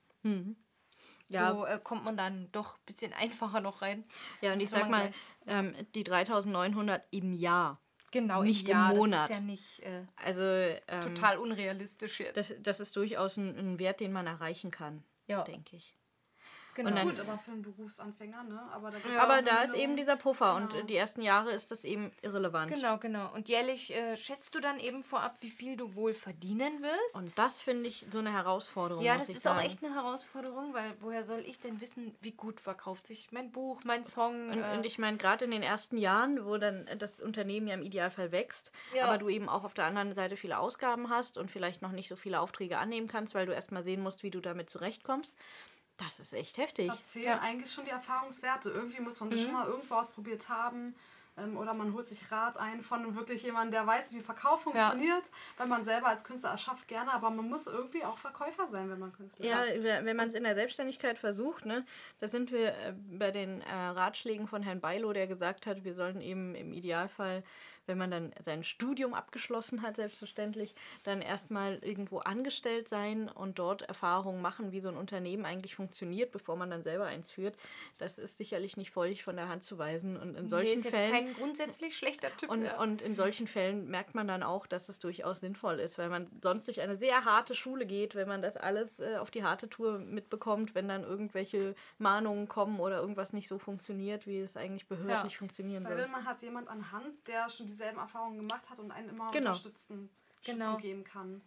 Ja. 1.30 1.54
So 1.54 1.66
äh, 1.66 1.80
kommt 1.82 2.04
man 2.04 2.18
dann 2.18 2.52
doch 2.52 2.76
ein 2.76 2.82
bisschen 2.86 3.14
einfacher 3.20 3.62
noch 3.62 3.82
rein. 3.82 4.04
Ja, 4.42 4.54
und 4.54 4.60
ich 4.60 4.70
Soll 4.70 4.82
sag 4.82 4.90
mal, 4.90 5.12
ähm, 5.48 5.76
die 5.96 6.04
3900 6.04 7.04
im 7.12 7.34
Jahr. 7.34 7.80
Genau, 8.12 8.44
nicht 8.44 8.68
im, 8.68 8.72
Jahr. 8.76 8.92
im 8.92 8.98
Monat. 8.98 9.20
Das 9.22 9.30
ist 9.30 9.36
ja 9.36 9.42
nicht 9.42 9.80
äh, 9.80 10.06
Also 10.18 10.42
ähm, 10.42 11.02
total 11.02 11.38
unrealistisch 11.40 12.20
jetzt. 12.20 12.38
das, 12.38 12.54
das 12.60 12.80
ist 12.80 12.96
durchaus 12.96 13.38
ein, 13.38 13.58
ein 13.58 13.80
Wert, 13.80 14.00
den 14.02 14.12
man 14.12 14.28
erreichen 14.28 14.70
kann, 14.70 15.04
Ja. 15.28 15.42
denke 15.44 15.76
ich. 15.78 15.96
Genau. 16.74 16.90
und 16.90 16.96
dann- 16.96 17.08
Gut, 17.10 17.20
aber 17.20 17.38
für 17.38 17.52
einen 17.52 17.62
Berufsanfänger, 17.62 18.44
ne? 18.44 18.62
Aber 18.74 18.92
da, 18.92 18.98
gibt's 19.00 19.18
Aber 19.20 19.42
da 19.42 19.64
ist 19.64 19.74
eben 19.74 19.96
dieser 19.96 20.16
Puffer 20.16 20.56
und 20.56 20.70
Genau. 20.72 20.84
äh, 20.84 20.86
die 20.86 20.96
ersten 20.96 21.22
Jahre 21.22 21.52
ist 21.52 21.72
das 21.72 21.84
eben 21.84 22.12
irrelevant. 22.22 22.72
Genau, 22.72 22.98
genau. 22.98 23.32
Und 23.34 23.50
jährlich 23.50 23.94
äh, 23.96 24.16
schätzt 24.18 24.56
du 24.56 24.60
dann 24.60 24.80
eben 24.80 25.04
vorab, 25.04 25.36
wie 25.42 25.50
viel 25.50 25.78
du 25.78 25.96
wohl 25.96 26.14
verdienen 26.14 26.82
wirst. 26.82 27.16
Und 27.16 27.38
das 27.38 27.62
finde 27.62 27.90
ich 27.90 28.06
so 28.12 28.20
eine 28.20 28.32
Herausforderung. 28.34 29.04
ja, 29.04 29.14
muss 29.14 29.22
das 29.24 29.30
ich 29.30 29.36
ist 29.38 29.44
sagen. 29.44 29.60
auch 29.60 29.64
echt 29.64 29.84
eine 29.84 29.94
Herausforderung, 29.96 30.74
weil 30.74 30.94
woher 31.02 31.24
soll 31.24 31.40
ich 31.42 31.60
denn 31.60 31.82
wissen, 31.82 32.16
wie 32.22 32.32
gut 32.32 32.60
verkauft 32.60 33.08
sich 33.08 33.32
mein 33.32 33.52
Buch, 33.52 33.80
mein 33.86 34.04
Song? 34.06 34.50
Und, 34.50 34.62
äh, 34.62 34.76
und 34.78 34.86
ich 34.86 34.98
meine, 35.00 35.18
gerade 35.18 35.46
in 35.46 35.52
den 35.52 35.64
ersten 35.64 35.98
Jahren, 35.98 36.46
wo 36.46 36.58
dann 36.58 36.88
das 36.98 37.22
Unternehmen 37.22 37.68
ja 37.68 37.74
im 37.74 37.84
Idealfall 37.84 38.32
wächst, 38.32 38.72
Ja. 38.94 39.06
aber 39.06 39.18
du 39.18 39.30
eben 39.30 39.50
auch 39.50 39.64
auf 39.64 39.74
der 39.74 39.86
anderen 39.86 40.14
Seite 40.14 40.36
viele 40.38 40.58
Ausgaben 40.60 41.10
hast 41.10 41.38
und 41.38 41.52
vielleicht 41.52 41.82
noch 41.82 41.92
nicht 41.92 42.08
so 42.10 42.16
viele 42.16 42.40
Aufträge 42.40 42.78
annehmen 42.78 43.08
kannst, 43.08 43.34
weil 43.36 43.46
du 43.46 43.54
erstmal 43.54 43.84
sehen 43.84 44.02
musst, 44.02 44.24
wie 44.24 44.32
du 44.32 44.40
damit 44.42 44.70
zurechtkommst, 44.70 45.34
das 45.98 46.20
ist 46.20 46.34
echt 46.34 46.58
heftig. 46.58 46.88
Da 46.88 47.00
zählen 47.00 47.40
eigentlich 47.40 47.72
schon 47.72 47.86
die 47.86 47.92
Erfahrungswerte. 47.92 48.70
Irgendwie 48.70 49.02
muss 49.02 49.20
man 49.20 49.30
das 49.30 49.40
Mhm. 49.40 49.44
schon 49.44 49.54
mal 49.54 49.68
irgendwo 49.68 49.96
ausprobiert 49.96 50.50
haben. 50.50 50.96
Ähm, 51.36 51.58
oder 51.58 51.74
man 51.74 51.94
holt 51.94 52.06
sich 52.06 52.32
Rat 52.32 52.58
ein 52.58 52.84
von 52.84 53.16
wirklich 53.16 53.42
jemandem, 53.42 53.72
der 53.72 53.88
weiß, 53.88 54.14
wie 54.14 54.20
Verkauf 54.22 54.62
funktioniert. 54.64 55.24
Weil 55.58 55.66
man 55.66 55.84
selber 55.84 56.08
als 56.10 56.24
Künstler 56.24 56.52
erschafft 56.52 56.88
gerne, 56.88 57.12
aber 57.12 57.32
man 57.32 57.50
muss 57.50 57.66
irgendwie 57.66 58.04
auch 58.06 58.20
Verkäufer 58.20 58.68
sein, 58.68 58.88
wenn 58.92 59.00
man 59.00 59.12
Künstler 59.14 59.44
Ja, 59.46 59.62
ist. 59.62 59.82
we- 59.82 60.02
wenn 60.04 60.16
man 60.16 60.30
es 60.30 60.36
in 60.36 60.44
der 60.44 60.54
Selbstständigkeit 60.54 61.18
versucht, 61.18 61.66
ne, 61.66 61.86
da 62.20 62.28
sind 62.28 62.52
wir 62.52 62.68
äh, 62.78 62.94
bei 63.18 63.32
den 63.32 63.62
äh, 63.62 63.74
Ratschlägen 63.74 64.48
von 64.48 64.62
Herrn 64.62 64.80
Beilo, 64.80 65.12
der 65.12 65.26
gesagt 65.26 65.66
hat, 65.66 65.84
wir 65.84 65.96
sollten 65.96 66.22
eben 66.22 66.54
im 66.54 66.72
Idealfall, 66.72 67.44
wenn 67.86 67.98
man 67.98 68.12
dann 68.12 68.34
sein 68.44 68.64
Studium 68.64 69.14
abgeschlossen 69.14 69.82
hat, 69.82 69.96
selbstverständlich, 69.96 70.76
dann 71.04 71.22
erstmal 71.22 71.80
irgendwo 71.84 72.20
angestellt 72.20 72.88
sein 72.88 73.30
und 73.30 73.60
dort 73.60 73.82
Erfahrungen 73.84 74.42
machen, 74.42 74.72
wie 74.72 74.80
so 74.80 74.90
ein 74.90 74.98
Unternehmen 74.98 75.46
eigentlich 75.46 75.76
funktioniert, 75.76 76.32
bevor 76.32 76.56
man 76.56 76.70
dann 76.70 76.84
selber 76.84 77.06
eins 77.06 77.30
führt. 77.32 77.56
Das 77.98 78.18
ist 78.18 78.38
sicherlich 78.38 78.78
nicht 78.78 78.92
völlig 78.92 79.24
von 79.24 79.36
der 79.36 79.50
Hand 79.50 79.64
zu 79.64 79.78
weisen. 79.78 80.18
Und 80.18 80.36
in 80.36 80.44
nee, 80.44 80.50
solchen 80.50 80.74
ist 80.80 80.86
jetzt 80.86 80.96
Fällen. 80.96 81.12
kein 81.12 81.34
grundsätzlich 81.34 81.98
schlechter 81.98 82.36
Typ. 82.36 82.50
Und, 82.50 82.64
ja. 82.66 82.80
und 82.80 83.02
in 83.02 83.16
solchen 83.16 83.48
Fällen 83.48 83.88
merkt 83.88 84.16
man 84.16 84.28
dann 84.28 84.44
auch, 84.44 84.66
dass 84.68 84.90
es 84.90 85.00
durchaus 85.00 85.40
sinnvoll 85.42 85.80
ist, 85.80 85.98
weil 85.98 86.10
man 86.10 86.28
sonst 86.42 86.68
durch 86.68 86.82
eine 86.82 86.98
sehr 86.98 87.26
harte 87.26 87.56
Schule 87.56 87.86
geht, 87.86 88.16
wenn 88.16 88.28
man 88.28 88.42
das 88.42 88.58
alles 88.58 89.00
äh, 89.00 89.18
auf 89.18 89.32
die 89.32 89.44
harte 89.44 89.70
Tour 89.70 90.00
mitbekommt, 90.00 90.76
wenn 90.76 90.88
dann 90.88 91.04
irgendwelche 91.04 91.76
Mahnungen 91.98 92.48
kommen 92.48 92.80
oder 92.80 93.00
irgendwas 93.00 93.34
nicht 93.34 93.48
so 93.48 93.60
funktioniert, 93.60 94.28
wie 94.28 94.40
es 94.40 94.58
eigentlich 94.58 94.88
behördlich 94.88 95.34
Ja. 95.34 95.38
funktionieren 95.40 95.84
soll. 95.86 96.08
man 96.08 96.26
hat 96.26 96.42
jemand 96.42 96.68
an 96.70 96.92
Hand, 96.92 97.28
der 97.28 97.50
schon 97.50 97.68
dieselben 97.74 98.00
Erfahrungen 98.00 98.38
gemacht 98.38 98.70
hat 98.70 98.80
und 98.80 98.92
einen 98.92 99.10
immer 99.10 99.32
Genau. 99.32 99.50
unterstützen, 99.50 100.10
Genau. 100.46 100.78
Geben 100.78 101.04
kann. 101.04 101.42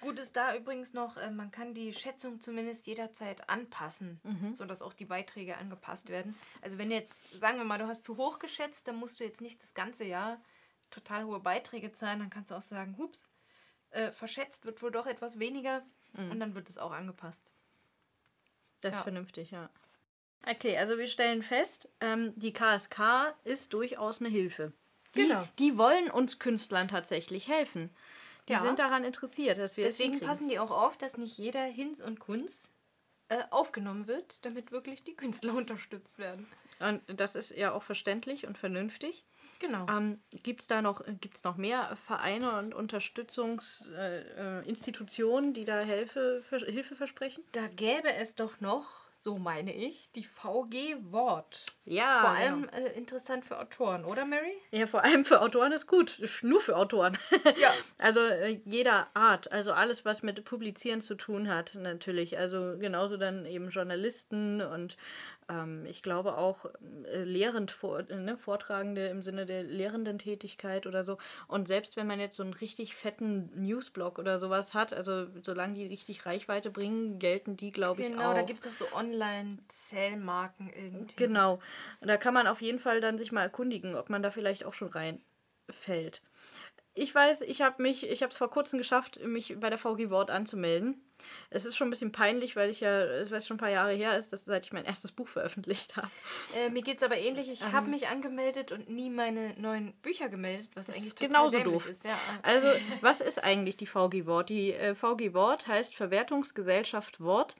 Gut 0.00 0.18
ist 0.18 0.36
da 0.36 0.56
übrigens 0.56 0.94
noch, 0.94 1.16
äh, 1.18 1.30
man 1.30 1.50
kann 1.50 1.74
die 1.74 1.92
Schätzung 1.92 2.40
zumindest 2.40 2.86
jederzeit 2.86 3.48
anpassen, 3.50 4.20
Mhm. 4.22 4.54
sodass 4.54 4.80
auch 4.82 4.94
die 4.94 5.04
Beiträge 5.04 5.58
angepasst 5.58 6.08
werden. 6.08 6.34
Also 6.62 6.78
wenn 6.78 6.90
jetzt, 6.90 7.38
sagen 7.38 7.58
wir 7.58 7.64
mal, 7.64 7.78
du 7.78 7.86
hast 7.86 8.04
zu 8.04 8.16
hoch 8.16 8.38
geschätzt, 8.38 8.88
dann 8.88 8.96
musst 8.96 9.20
du 9.20 9.24
jetzt 9.24 9.40
nicht 9.42 9.62
das 9.62 9.74
ganze 9.74 10.04
Jahr 10.04 10.40
total 10.90 11.24
hohe 11.24 11.40
Beiträge 11.40 11.92
zahlen. 11.92 12.20
Dann 12.20 12.30
kannst 12.30 12.50
du 12.50 12.54
auch 12.54 12.62
sagen, 12.62 12.96
hups, 12.96 13.28
äh, 13.90 14.10
verschätzt 14.10 14.64
wird 14.64 14.80
wohl 14.82 14.90
doch 14.90 15.06
etwas 15.06 15.38
weniger 15.38 15.84
Mhm. 16.14 16.30
und 16.30 16.40
dann 16.40 16.54
wird 16.54 16.70
es 16.70 16.78
auch 16.78 16.92
angepasst. 16.92 17.52
Das 18.80 18.92
ist 18.94 18.98
Ja. 19.00 19.02
vernünftig, 19.02 19.50
ja. 19.50 19.68
Okay, 20.46 20.78
also 20.78 20.96
wir 20.96 21.08
stellen 21.08 21.42
fest, 21.42 21.88
ähm, 22.00 22.32
die 22.36 22.54
KSK 22.54 23.34
ist 23.44 23.74
durchaus 23.74 24.20
eine 24.20 24.30
Hilfe. 24.30 24.72
Die, 25.16 25.22
Genau. 25.22 25.46
die 25.58 25.76
wollen 25.76 26.10
uns 26.10 26.38
Künstlern 26.38 26.88
tatsächlich 26.88 27.48
helfen. 27.48 27.90
Die 28.48 28.54
Ja. 28.54 28.60
sind 28.60 28.78
daran 28.78 29.04
interessiert, 29.04 29.58
dass 29.58 29.76
wir 29.76 29.86
es 29.86 29.96
Deswegen 29.96 30.20
passen 30.20 30.48
die 30.48 30.58
auch 30.58 30.70
auf, 30.70 30.96
dass 30.96 31.16
nicht 31.16 31.36
jeder 31.38 31.64
Hinz 31.64 32.00
und 32.00 32.20
Kunz 32.20 32.72
äh, 33.28 33.44
aufgenommen 33.50 34.06
wird, 34.08 34.44
damit 34.44 34.72
wirklich 34.72 35.04
die 35.04 35.14
Künstler 35.14 35.54
unterstützt 35.56 36.18
werden. 36.18 36.46
Und 36.80 37.02
das 37.20 37.34
ist 37.34 37.50
ja 37.50 37.72
auch 37.72 37.82
verständlich 37.82 38.46
und 38.46 38.56
vernünftig. 38.58 39.24
Genau. 39.58 39.86
Ähm, 39.88 40.20
Gibt 40.42 40.62
es 40.62 40.66
da 40.66 40.80
noch, 40.82 41.04
gibt's 41.20 41.44
noch 41.44 41.56
mehr 41.56 41.94
Vereine 41.96 42.56
und 42.58 42.74
Unterstützungsinstitutionen, 42.74 44.64
äh, 44.64 44.68
Institutionen, 44.68 45.54
die 45.54 45.64
da 45.64 45.80
Hilfe, 45.80 46.42
Hilfe 46.48 46.96
versprechen? 46.96 47.44
Da 47.52 47.68
gäbe 47.68 48.12
es 48.14 48.34
doch 48.34 48.60
noch, 48.60 49.09
so 49.22 49.38
meine 49.38 49.74
ich, 49.74 50.10
die 50.12 50.24
VG 50.24 50.96
Wort. 51.10 51.66
Ja, 51.84 52.20
Vor 52.20 52.30
allem 52.30 52.68
äh, 52.70 52.92
interessant 52.92 53.44
für 53.44 53.58
Autoren, 53.58 54.04
oder 54.04 54.24
Mary? 54.24 54.54
Ja, 54.70 54.86
vor 54.86 55.04
allem 55.04 55.24
für 55.24 55.42
Autoren 55.42 55.72
ist 55.72 55.86
gut. 55.86 56.18
Nur 56.42 56.60
für 56.60 56.76
Autoren. 56.76 57.16
Ja. 57.58 57.72
Also 57.98 58.20
äh, 58.20 58.60
jeder 58.64 59.08
Art, 59.14 59.52
also 59.52 59.72
alles, 59.72 60.06
was 60.06 60.22
mit 60.22 60.44
Publizieren 60.44 61.02
zu 61.02 61.14
tun 61.16 61.48
hat, 61.48 61.74
natürlich. 61.74 62.38
Also 62.38 62.76
genauso 62.78 63.18
dann 63.18 63.44
eben 63.44 63.68
Journalisten 63.68 64.62
und 64.62 64.96
ähm, 65.50 65.84
ich 65.86 66.02
glaube 66.02 66.38
auch 66.38 66.66
äh, 67.12 67.24
lehrend 67.24 67.70
vor, 67.70 68.08
äh, 68.08 68.16
ne, 68.16 68.38
Vortragende 68.38 69.08
im 69.08 69.22
Sinne 69.22 69.46
der 69.46 69.62
lehrenden 69.64 70.18
Tätigkeit 70.18 70.86
oder 70.86 71.04
so. 71.04 71.18
Und 71.48 71.66
selbst 71.66 71.96
wenn 71.96 72.06
man 72.06 72.20
jetzt 72.20 72.36
so 72.36 72.42
einen 72.42 72.54
richtig 72.54 72.94
fetten 72.94 73.50
Newsblog 73.54 74.18
oder 74.18 74.38
sowas 74.38 74.74
hat, 74.74 74.92
also 74.92 75.26
solange 75.42 75.74
die 75.74 75.86
richtig 75.86 76.24
Reichweite 76.24 76.70
bringen, 76.70 77.18
gelten 77.18 77.56
die, 77.56 77.72
glaube 77.72 78.02
ich, 78.02 78.08
auch. 78.08 78.12
Genau, 78.12 78.34
da 78.34 78.42
gibt 78.42 78.60
es 78.60 78.68
auch 78.68 78.74
so 78.74 78.86
Online-Zellmarken 78.94 80.70
irgendwie. 80.70 81.14
Genau. 81.16 81.60
Und 82.00 82.08
da 82.08 82.16
kann 82.16 82.34
man 82.34 82.46
auf 82.46 82.62
jeden 82.62 82.78
Fall 82.78 83.00
dann 83.00 83.18
sich 83.18 83.32
mal 83.32 83.42
erkundigen, 83.42 83.96
ob 83.96 84.08
man 84.08 84.22
da 84.22 84.30
vielleicht 84.30 84.64
auch 84.64 84.74
schon 84.74 84.88
reinfällt. 84.88 86.22
Ich 86.94 87.14
weiß, 87.14 87.42
ich 87.42 87.62
habe 87.62 87.80
mich, 87.82 88.08
ich 88.08 88.22
habe 88.22 88.30
es 88.30 88.36
vor 88.36 88.50
kurzem 88.50 88.78
geschafft, 88.78 89.20
mich 89.24 89.56
bei 89.60 89.70
der 89.70 89.78
VG 89.78 90.10
Wort 90.10 90.30
anzumelden. 90.30 91.00
Es 91.50 91.64
ist 91.64 91.76
schon 91.76 91.88
ein 91.88 91.90
bisschen 91.90 92.12
peinlich, 92.12 92.56
weil 92.56 92.70
ich 92.70 92.80
ja, 92.80 93.02
es 93.02 93.30
weiß 93.30 93.46
schon 93.46 93.56
ein 93.56 93.60
paar 93.60 93.70
Jahre 93.70 93.92
her 93.92 94.16
ist, 94.18 94.32
dass, 94.32 94.44
seit 94.44 94.64
ich 94.66 94.72
mein 94.72 94.84
erstes 94.86 95.12
Buch 95.12 95.28
veröffentlicht 95.28 95.96
habe. 95.96 96.08
Äh, 96.56 96.70
mir 96.70 96.82
geht 96.82 96.96
es 96.96 97.02
aber 97.02 97.16
ähnlich. 97.18 97.48
Ich 97.50 97.62
habe 97.62 97.84
Ähm. 97.86 97.90
mich 97.90 98.08
angemeldet 98.08 98.72
und 98.72 98.88
nie 98.88 99.10
meine 99.10 99.54
neuen 99.60 99.92
Bücher 100.02 100.28
gemeldet, 100.28 100.68
was 100.74 100.88
eigentlich 100.88 101.06
ist 101.08 101.18
total 101.18 101.28
genauso 101.50 101.58
doof. 101.60 101.86
ist. 101.88 102.04
Ja. 102.04 102.18
Also, 102.42 102.66
was 103.02 103.20
ist 103.20 103.42
eigentlich 103.44 103.76
die 103.76 103.86
VG 103.86 104.26
Wort? 104.26 104.48
Die 104.48 104.72
äh, 104.72 104.94
VG 104.94 105.32
Wort 105.34 105.68
heißt 105.68 105.94
Verwertungsgesellschaft 105.94 107.20
Wort 107.20 107.54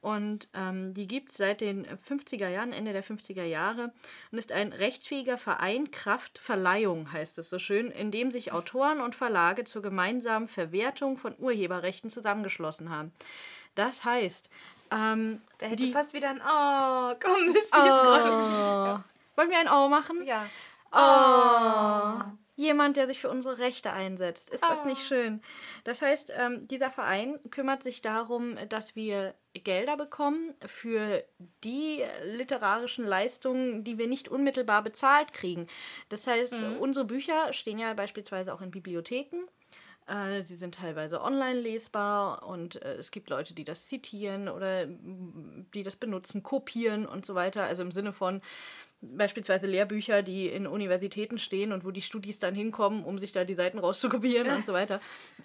und 0.00 0.48
ähm, 0.54 0.94
die 0.94 1.06
gibt 1.06 1.30
es 1.32 1.38
seit 1.38 1.60
den 1.60 1.86
50er 1.86 2.48
Jahren, 2.48 2.72
Ende 2.72 2.92
der 2.92 3.02
50er 3.04 3.44
Jahre 3.44 3.92
und 4.30 4.38
ist 4.38 4.52
ein 4.52 4.72
rechtsfähiger 4.72 5.38
Verein 5.38 5.90
Kraft 5.90 6.38
Verleihung, 6.38 7.12
heißt 7.12 7.38
es 7.38 7.50
so 7.50 7.58
schön, 7.58 7.90
in 7.90 8.10
dem 8.10 8.30
sich 8.30 8.52
Autoren 8.52 9.00
und 9.00 9.14
Verlage 9.14 9.64
zur 9.64 9.82
gemeinsamen 9.82 10.48
Verwertung 10.48 11.16
von 11.16 11.34
Urheberrechten 11.38 12.10
zusammengeschlossen 12.10 12.90
haben. 12.90 13.12
Das 13.74 14.04
heißt, 14.04 14.50
ähm, 14.90 15.40
Da 15.58 15.66
hätte 15.66 15.82
die, 15.82 15.92
fast 15.92 16.12
wieder 16.12 16.30
ein 16.30 16.40
Oh, 16.40 17.14
komm, 17.22 17.52
müsst 17.52 17.74
ihr 17.74 17.84
jetzt 17.84 18.02
gerade. 18.02 18.30
oh, 18.30 19.36
wollen 19.36 19.50
wir 19.50 19.58
ein 19.58 19.68
Oh 19.68 19.88
machen? 19.88 20.24
Ja. 20.24 20.46
Oh, 20.90 22.24
jemand, 22.56 22.96
der 22.96 23.06
sich 23.06 23.20
für 23.20 23.30
unsere 23.30 23.58
Rechte 23.58 23.92
einsetzt. 23.92 24.50
Ist 24.50 24.62
das 24.64 24.84
nicht 24.84 25.06
schön? 25.06 25.42
Das 25.84 26.02
heißt, 26.02 26.32
ähm, 26.36 26.66
dieser 26.66 26.90
Verein 26.90 27.38
kümmert 27.50 27.82
sich 27.82 28.00
darum, 28.02 28.56
dass 28.68 28.96
wir 28.96 29.34
Gelder 29.62 29.96
bekommen 29.96 30.54
für 30.64 31.24
die 31.64 32.02
literarischen 32.24 33.04
Leistungen, 33.06 33.84
die 33.84 33.98
wir 33.98 34.06
nicht 34.06 34.28
unmittelbar 34.28 34.82
bezahlt 34.82 35.32
kriegen. 35.32 35.66
Das 36.08 36.26
heißt, 36.26 36.54
unsere 36.80 37.04
Bücher 37.04 37.52
stehen 37.52 37.78
ja 37.78 37.92
beispielsweise 37.94 38.52
auch 38.54 38.60
in 38.60 38.70
Bibliotheken. 38.70 39.42
Äh, 40.06 40.42
Sie 40.42 40.56
sind 40.56 40.76
teilweise 40.76 41.20
online 41.20 41.60
lesbar 41.60 42.46
und 42.46 42.80
äh, 42.82 42.94
es 42.94 43.10
gibt 43.10 43.28
Leute, 43.28 43.52
die 43.52 43.64
das 43.64 43.84
zitieren 43.86 44.48
oder 44.48 44.86
die 44.86 45.82
das 45.82 45.96
benutzen, 45.96 46.42
kopieren 46.42 47.04
und 47.04 47.26
so 47.26 47.34
weiter. 47.34 47.64
Also 47.64 47.82
im 47.82 47.92
Sinne 47.92 48.12
von 48.14 48.40
beispielsweise 49.00 49.66
Lehrbücher, 49.66 50.22
die 50.22 50.48
in 50.48 50.66
Universitäten 50.66 51.38
stehen 51.38 51.72
und 51.72 51.84
wo 51.84 51.90
die 51.90 52.02
Studis 52.02 52.38
dann 52.38 52.54
hinkommen, 52.54 53.04
um 53.04 53.18
sich 53.18 53.32
da 53.32 53.44
die 53.44 53.54
Seiten 53.54 53.78
rauszukopieren 53.78 54.50
und 54.50 54.66
so 54.66 54.72
weiter. 54.72 55.00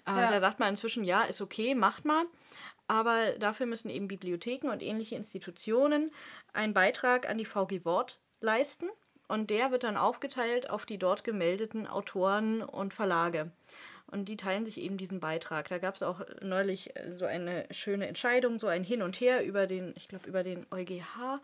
Äh, 0.06 0.10
Ja. 0.10 0.30
Da 0.30 0.40
sagt 0.40 0.58
man 0.60 0.70
inzwischen, 0.70 1.04
ja, 1.04 1.22
ist 1.22 1.40
okay, 1.40 1.74
macht 1.74 2.04
mal. 2.04 2.24
Aber 2.86 3.32
dafür 3.38 3.66
müssen 3.66 3.90
eben 3.90 4.08
Bibliotheken 4.08 4.70
und 4.70 4.82
ähnliche 4.82 5.16
Institutionen 5.16 6.12
einen 6.52 6.74
Beitrag 6.74 7.28
an 7.28 7.38
die 7.38 7.44
VG 7.44 7.84
Wort 7.84 8.20
leisten. 8.40 8.88
Und 9.26 9.48
der 9.48 9.70
wird 9.70 9.84
dann 9.84 9.96
aufgeteilt 9.96 10.68
auf 10.68 10.84
die 10.84 10.98
dort 10.98 11.24
gemeldeten 11.24 11.86
Autoren 11.86 12.62
und 12.62 12.92
Verlage. 12.92 13.50
Und 14.06 14.28
die 14.28 14.36
teilen 14.36 14.66
sich 14.66 14.78
eben 14.78 14.98
diesen 14.98 15.18
Beitrag. 15.18 15.68
Da 15.68 15.78
gab 15.78 15.94
es 15.94 16.02
auch 16.02 16.20
neulich 16.42 16.94
äh, 16.94 17.16
so 17.16 17.24
eine 17.24 17.66
schöne 17.70 18.06
Entscheidung, 18.06 18.58
so 18.58 18.66
ein 18.66 18.84
Hin 18.84 19.02
und 19.02 19.18
Her 19.20 19.44
über 19.44 19.66
den, 19.66 19.94
ich 19.96 20.08
glaube, 20.08 20.28
über 20.28 20.44
den 20.44 20.66
EuGH. 20.70 21.40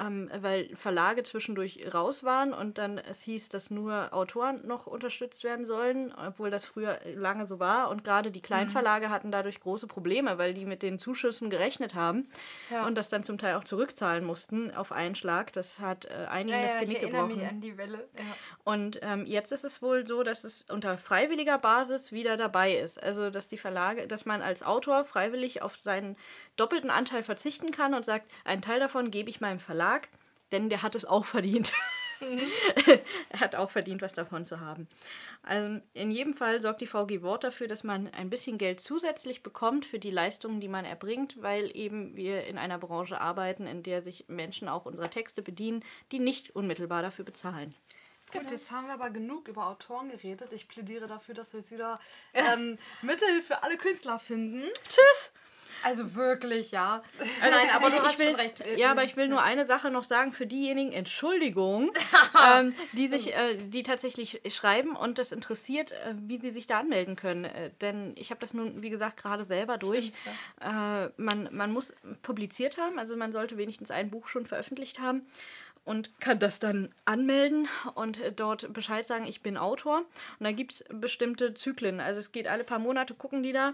Ähm, 0.00 0.30
weil 0.40 0.74
Verlage 0.74 1.22
zwischendurch 1.22 1.78
raus 1.92 2.24
waren 2.24 2.52
und 2.54 2.78
dann 2.78 2.98
es 2.98 3.20
hieß, 3.22 3.50
dass 3.50 3.70
nur 3.70 4.08
Autoren 4.14 4.66
noch 4.66 4.86
unterstützt 4.86 5.44
werden 5.44 5.66
sollen, 5.66 6.12
obwohl 6.26 6.50
das 6.50 6.64
früher 6.64 6.98
lange 7.14 7.46
so 7.46 7.60
war. 7.60 7.90
Und 7.90 8.02
gerade 8.02 8.30
die 8.30 8.40
Kleinverlage 8.40 9.10
hatten 9.10 9.30
dadurch 9.30 9.60
große 9.60 9.86
Probleme, 9.86 10.38
weil 10.38 10.54
die 10.54 10.64
mit 10.64 10.82
den 10.82 10.98
Zuschüssen 10.98 11.50
gerechnet 11.50 11.94
haben 11.94 12.28
Ja. 12.70 12.86
und 12.86 12.96
das 12.96 13.08
dann 13.10 13.22
zum 13.22 13.36
Teil 13.36 13.56
auch 13.56 13.64
zurückzahlen 13.64 14.24
mussten 14.24 14.70
auf 14.74 14.90
einen 14.92 15.14
Schlag. 15.14 15.52
Das 15.52 15.80
hat 15.80 16.06
äh, 16.06 16.26
einigen 16.30 16.56
Ja, 16.58 16.62
das 16.64 16.72
ja, 16.74 16.78
ich 16.82 16.88
Genick 16.88 17.02
erinnere 17.02 17.22
gebrochen. 17.28 17.40
mich 17.42 17.50
an 17.50 17.60
die 17.60 17.76
Welle. 17.76 18.08
Ja. 18.16 18.24
Und 18.64 19.00
ähm, 19.02 19.26
jetzt 19.26 19.52
ist 19.52 19.64
es 19.64 19.82
wohl 19.82 20.06
so, 20.06 20.22
dass 20.22 20.44
es 20.44 20.64
unter 20.70 20.96
freiwilliger 20.96 21.58
Basis 21.58 22.10
wieder 22.12 22.36
dabei 22.38 22.72
ist. 22.72 23.02
Also 23.02 23.28
dass 23.30 23.48
die 23.48 23.58
Verlage, 23.58 24.06
dass 24.06 24.24
man 24.24 24.40
als 24.40 24.62
Autor 24.62 25.04
freiwillig 25.04 25.60
auf 25.62 25.76
seinen 25.82 26.16
doppelten 26.56 26.90
Anteil 26.90 27.22
verzichten 27.22 27.70
kann 27.70 27.92
und 27.92 28.04
sagt, 28.04 28.30
einen 28.44 28.62
Teil 28.62 28.80
davon 28.80 29.10
gebe 29.10 29.28
ich 29.28 29.40
meinem 29.40 29.58
Verlag, 29.58 29.89
denn 30.52 30.68
der 30.68 30.82
hat 30.82 30.94
es 30.94 31.04
auch 31.04 31.24
verdient. 31.24 31.72
er 33.30 33.40
hat 33.40 33.54
auch 33.54 33.70
verdient, 33.70 34.02
was 34.02 34.12
davon 34.12 34.44
zu 34.44 34.60
haben. 34.60 34.88
Also 35.42 35.80
in 35.94 36.10
jedem 36.10 36.34
Fall 36.34 36.60
sorgt 36.60 36.80
die 36.80 36.86
VG 36.86 37.22
Wort 37.22 37.44
dafür, 37.44 37.66
dass 37.66 37.82
man 37.82 38.12
ein 38.12 38.30
bisschen 38.30 38.58
Geld 38.58 38.80
zusätzlich 38.80 39.42
bekommt 39.42 39.86
für 39.86 39.98
die 39.98 40.10
Leistungen, 40.10 40.60
die 40.60 40.68
man 40.68 40.84
erbringt, 40.84 41.42
weil 41.42 41.74
eben 41.74 42.16
wir 42.16 42.44
in 42.44 42.58
einer 42.58 42.78
Branche 42.78 43.20
arbeiten, 43.20 43.66
in 43.66 43.82
der 43.82 44.02
sich 44.02 44.26
Menschen 44.28 44.68
auch 44.68 44.84
unserer 44.84 45.10
Texte 45.10 45.42
bedienen, 45.42 45.82
die 46.12 46.18
nicht 46.18 46.54
unmittelbar 46.54 47.02
dafür 47.02 47.24
bezahlen. 47.24 47.74
Gut, 48.32 48.50
jetzt 48.50 48.70
haben 48.70 48.86
wir 48.86 48.94
aber 48.94 49.10
genug 49.10 49.48
über 49.48 49.66
Autoren 49.66 50.10
geredet. 50.10 50.52
Ich 50.52 50.68
plädiere 50.68 51.08
dafür, 51.08 51.34
dass 51.34 51.52
wir 51.52 51.60
jetzt 51.60 51.72
wieder 51.72 51.98
ähm, 52.32 52.78
Mittel 53.02 53.42
für 53.42 53.62
alle 53.64 53.76
Künstler 53.76 54.20
finden. 54.20 54.68
Tschüss! 54.88 55.32
Also 55.82 56.14
wirklich, 56.14 56.70
ja. 56.70 57.02
Äh, 57.18 57.50
Nein, 57.50 57.68
aber 57.74 57.90
du 57.90 57.96
ich 57.96 58.02
hast 58.02 58.18
will, 58.18 58.26
schon 58.26 58.34
recht. 58.36 58.60
Äh, 58.60 58.78
Ja, 58.78 58.90
aber 58.90 59.04
ich 59.04 59.16
will 59.16 59.28
nur 59.28 59.42
eine 59.42 59.66
Sache 59.66 59.90
noch 59.90 60.04
sagen 60.04 60.32
für 60.32 60.46
diejenigen, 60.46 60.92
Entschuldigung, 60.92 61.90
ähm, 62.56 62.74
die 62.92 63.08
sich, 63.08 63.34
äh, 63.34 63.56
die 63.56 63.82
tatsächlich 63.82 64.40
schreiben 64.50 64.96
und 64.96 65.18
das 65.18 65.32
interessiert, 65.32 65.92
äh, 65.92 66.14
wie 66.16 66.38
sie 66.38 66.50
sich 66.50 66.66
da 66.66 66.80
anmelden 66.80 67.16
können. 67.16 67.44
Äh, 67.44 67.70
denn 67.80 68.12
ich 68.16 68.30
habe 68.30 68.40
das 68.40 68.54
nun, 68.54 68.82
wie 68.82 68.90
gesagt, 68.90 69.16
gerade 69.16 69.44
selber 69.44 69.78
durch. 69.78 70.12
äh, 70.60 71.08
man, 71.16 71.48
man 71.52 71.72
muss 71.72 71.94
publiziert 72.22 72.76
haben, 72.78 72.98
also 72.98 73.16
man 73.16 73.32
sollte 73.32 73.56
wenigstens 73.56 73.90
ein 73.90 74.10
Buch 74.10 74.28
schon 74.28 74.46
veröffentlicht 74.46 75.00
haben 75.00 75.22
und 75.84 76.20
kann 76.20 76.38
das 76.38 76.58
dann 76.58 76.90
anmelden 77.06 77.66
und 77.94 78.20
äh, 78.20 78.32
dort 78.32 78.72
Bescheid 78.72 79.06
sagen, 79.06 79.26
ich 79.26 79.40
bin 79.42 79.56
Autor. 79.56 79.98
Und 80.38 80.44
da 80.44 80.52
gibt 80.52 80.72
es 80.72 80.84
bestimmte 80.90 81.54
Zyklen. 81.54 82.00
Also 82.00 82.20
es 82.20 82.32
geht 82.32 82.46
alle 82.48 82.64
paar 82.64 82.78
Monate, 82.78 83.14
gucken 83.14 83.42
die 83.42 83.52
da 83.52 83.72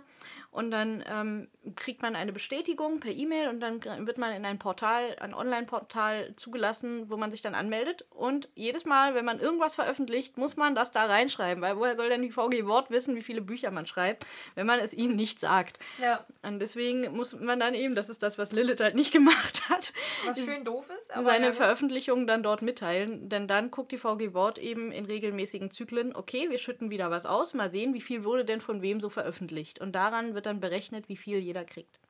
und 0.57 0.70
dann 0.70 1.05
ähm, 1.07 1.49
kriegt 1.74 2.01
man 2.01 2.16
eine 2.16 2.33
Bestätigung 2.33 2.99
per 2.99 3.12
E-Mail 3.12 3.49
und 3.49 3.61
dann 3.61 3.85
wird 4.07 4.16
man 4.16 4.33
in 4.33 4.47
ein 4.47 4.59
Portal, 4.59 5.15
ein 5.20 5.35
Online-Portal 5.35 6.33
zugelassen, 6.35 7.11
wo 7.11 7.19
man 7.19 7.31
sich 7.31 7.43
dann 7.43 7.55
anmeldet. 7.55 8.07
Und 8.09 8.49
jedes 8.55 8.87
Mal, 8.87 9.15
wenn 9.15 9.27
man 9.27 9.39
irgendwas 9.39 9.74
veröffentlicht, 9.74 10.39
muss 10.39 10.57
man 10.57 10.74
das 10.74 10.93
da 10.93 11.05
reinschreiben, 11.05 11.62
weil 11.62 11.77
woher 11.77 11.95
soll 11.95 12.09
denn 12.09 12.23
die 12.23 12.31
VG 12.31 12.65
Wort 12.65 12.91
wissen, 12.91 13.16
wie 13.16 13.20
viele 13.20 13.43
Bücher 13.43 13.70
man 13.70 13.85
schreibt, 13.85 14.24
wenn 14.55 14.66
man 14.66 14.81
es 14.81 14.95
ihnen 14.95 15.15
nicht 15.15 15.41
sagt. 15.41 15.78
Ja, 16.01 16.24
Und 16.41 16.59
deswegen 16.61 17.15
muss 17.15 17.39
man 17.39 17.61
dann 17.61 17.74
eben, 17.74 17.95
das 17.95 18.09
ist 18.09 18.23
das, 18.23 18.39
was 18.39 18.53
Lilith 18.53 18.81
halt 18.81 18.95
nicht 18.95 19.12
gemacht 19.12 19.69
hat, 19.69 19.93
was 20.24 20.43
schön 20.43 20.65
doof 20.65 20.89
ist. 20.97 21.15
Aber 21.15 21.24
seine 21.24 21.45
ja, 21.45 21.51
gut. 21.51 21.59
Veröffentlichungen 21.59 22.27
dann 22.27 22.43
dort 22.43 22.62
mitteilen, 22.62 23.28
denn 23.28 23.47
dann 23.47 23.70
guckt 23.70 23.93
die 23.93 23.99
VG 23.99 24.33
Wort 24.33 24.57
eben 24.57 24.91
in 24.91 25.05
regelmäßigen 25.05 25.70
Zyklen, 25.70 26.16
okay, 26.16 26.49
wir 26.49 26.57
schütten 26.57 26.89
wieder 26.89 27.11
was 27.11 27.27
aus, 27.27 27.53
mal 27.53 27.70
sehen, 27.70 27.93
wie 27.93 28.01
viel 28.01 28.24
wurde 28.24 28.47
denn 28.47 28.62
von 28.62 28.81
wem 28.81 29.03
so 29.03 29.11
veröffentlicht. 29.11 29.83
Und 29.83 29.93
daran 29.93 30.35
wird 30.35 30.45
dann 30.47 30.60
berechnet, 30.60 31.09
wie 31.09 31.16
viel 31.16 31.39
jeder 31.39 31.64
kriegt. 31.64 32.01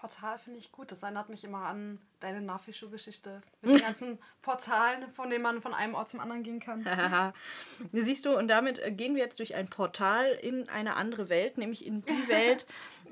Portal 0.00 0.38
finde 0.38 0.58
ich 0.58 0.70
gut. 0.70 0.92
Das 0.92 1.02
erinnert 1.02 1.28
mich 1.28 1.44
immer 1.44 1.64
an 1.64 1.98
deine 2.20 2.40
Nafischu-Geschichte 2.40 3.42
mit 3.62 3.74
den 3.74 3.82
ganzen 3.82 4.18
Portalen, 4.42 5.10
von 5.10 5.30
denen 5.30 5.42
man 5.42 5.60
von 5.60 5.74
einem 5.74 5.94
Ort 5.94 6.08
zum 6.08 6.20
anderen 6.20 6.42
gehen 6.42 6.60
kann. 6.60 6.84
Siehst 7.92 8.24
du, 8.24 8.36
und 8.36 8.48
damit 8.48 8.78
äh, 8.78 8.92
gehen 8.92 9.14
wir 9.14 9.22
jetzt 9.22 9.38
durch 9.38 9.54
ein 9.54 9.68
Portal 9.68 10.38
in 10.40 10.68
eine 10.68 10.96
andere 10.96 11.28
Welt, 11.28 11.58
nämlich 11.58 11.84
in 11.84 12.02
die 12.02 12.08
Welt 12.28 12.66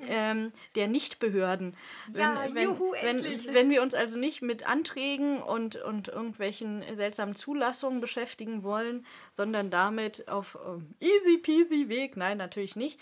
ähm, 0.09 0.53
der 0.75 0.89
Nichtbehörden. 0.89 1.77
Wenn, 2.09 2.23
Ja, 2.23 2.47
wenn, 2.53 2.65
juhu, 2.65 2.93
wenn, 2.93 3.19
endlich. 3.19 3.53
wenn 3.53 3.71
wir 3.71 3.83
uns 3.83 3.95
also 3.95 4.17
nicht 4.17 4.43
mit 4.43 4.67
Anträgen 4.67 5.43
und, 5.43 5.77
und 5.77 6.09
irgendwelchen 6.09 6.85
seltsamen 6.95 7.35
Zulassungen 7.35 8.01
beschäftigen 8.01 8.63
wollen, 8.63 9.07
sondern 9.33 9.71
damit 9.71 10.29
auf 10.29 10.59
ähm, 10.67 10.95
easy 11.01 11.39
peasy 11.39 11.89
Weg, 11.89 12.17
nein, 12.17 12.39
natürlich 12.39 12.77
nicht, 12.77 13.01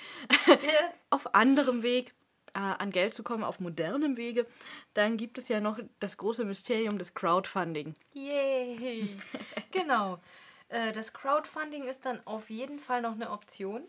auf 1.11 1.35
anderem 1.35 1.83
Weg 1.83 2.15
äh, 2.55 2.59
an 2.59 2.91
Geld 2.91 3.15
zu 3.15 3.23
kommen, 3.23 3.45
auf 3.45 3.61
modernem 3.61 4.17
Wege, 4.17 4.47
dann 4.95 5.17
gibt 5.17 5.39
es 5.39 5.49
ja 5.49 5.61
noch 5.61 5.79
das 6.01 6.17
große 6.17 6.45
Mysterium 6.45 6.99
des 6.99 7.15
Crowdfunding. 7.15 7.95
Yay! 8.13 9.17
genau. 9.73 10.21
Äh, 10.69 10.93
das 10.93 11.13
Crowdfunding 11.13 11.85
ist 11.85 12.07
dann 12.07 12.21
auf 12.27 12.51
jeden 12.51 12.79
Fall 12.79 13.03
noch 13.03 13.13
eine 13.13 13.31
Option, 13.31 13.83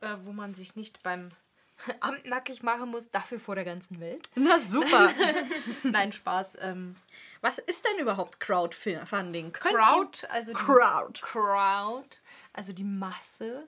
äh, 0.00 0.16
wo 0.24 0.32
man 0.32 0.54
sich 0.54 0.76
nicht 0.76 1.02
beim 1.02 1.30
Amt 2.00 2.26
nackig 2.26 2.62
machen 2.62 2.90
muss, 2.90 3.10
dafür 3.10 3.38
vor 3.38 3.54
der 3.54 3.64
ganzen 3.64 4.00
Welt. 4.00 4.28
Na 4.34 4.60
super. 4.60 5.10
Nein, 5.82 6.12
Spaß. 6.12 6.58
Ähm, 6.60 6.96
Was 7.40 7.58
ist 7.58 7.84
denn 7.84 8.00
überhaupt 8.00 8.40
Crowdfunding? 8.40 9.52
Crowd, 9.52 10.26
also 10.28 10.52
die 10.52 10.58
Crowd. 10.58 11.20
Crowd, 11.22 12.16
also 12.52 12.72
die 12.72 12.84
Masse. 12.84 13.66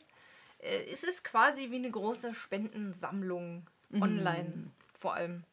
Äh, 0.58 0.84
es 0.90 1.02
ist 1.02 1.24
quasi 1.24 1.70
wie 1.70 1.76
eine 1.76 1.90
große 1.90 2.34
Spendensammlung 2.34 3.68
Mhm. 3.90 4.02
online 4.02 4.70
vor 4.98 5.14
allem. 5.14 5.44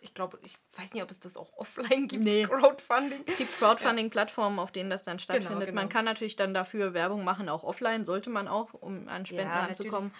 Ich 0.00 0.12
glaube, 0.12 0.38
ich 0.42 0.58
weiß 0.76 0.92
nicht, 0.92 1.02
ob 1.02 1.10
es 1.10 1.18
das 1.18 1.36
auch 1.36 1.50
offline 1.56 2.08
gibt, 2.08 2.22
Nee. 2.24 2.44
Crowdfunding. 2.44 3.22
Es 3.26 3.38
gibt 3.38 3.56
Crowdfunding-Plattformen, 3.58 4.58
auf 4.58 4.70
denen 4.70 4.90
das 4.90 5.02
dann 5.02 5.18
stattfindet. 5.18 5.68
genau. 5.68 5.80
Man 5.80 5.88
kann 5.88 6.04
natürlich 6.04 6.36
dann 6.36 6.52
dafür 6.52 6.92
Werbung 6.92 7.24
machen, 7.24 7.48
auch 7.48 7.64
offline, 7.64 8.04
sollte 8.04 8.28
man 8.28 8.46
auch, 8.46 8.74
um 8.74 9.08
an 9.08 9.24
Spenden 9.24 9.44
Ja, 9.48 9.60
ranzukommen. 9.64 10.12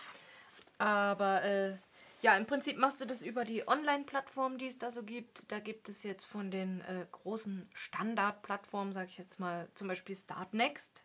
Aber 0.79 1.43
äh, 1.43 1.75
ja, 2.23 2.35
im 2.39 2.47
Prinzip 2.47 2.79
machst 2.79 3.03
du 3.03 3.05
das 3.05 3.23
über 3.23 3.45
die 3.45 3.69
Online-Plattform, 3.69 4.57
die 4.57 4.67
es 4.69 4.79
da 4.79 4.91
so 4.91 5.03
gibt. 5.03 5.53
Da 5.53 5.59
gibt 5.59 5.91
es 5.91 6.03
jetzt 6.03 6.25
von 6.25 6.51
den 6.51 6.81
äh, 6.83 7.05
großen 7.13 7.69
Standardplattformen, 7.75 8.95
sage 8.95 9.09
ich 9.11 9.19
jetzt 9.19 9.39
mal, 9.39 9.69
zum 9.75 9.89
Beispiel 9.89 10.17
Startnext. 10.17 11.05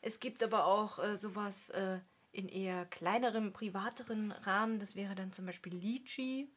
Es 0.00 0.20
gibt 0.20 0.42
aber 0.42 0.64
auch 0.64 0.98
äh, 0.98 1.16
sowas 1.16 1.68
äh, 1.70 1.98
in 2.36 2.48
eher 2.48 2.84
kleinerem, 2.86 3.52
privateren 3.52 4.32
Rahmen. 4.32 4.78
Das 4.78 4.94
wäre 4.96 5.14
dann 5.14 5.32
zum 5.32 5.46
Beispiel 5.46 5.74
Litchi. 5.74 6.48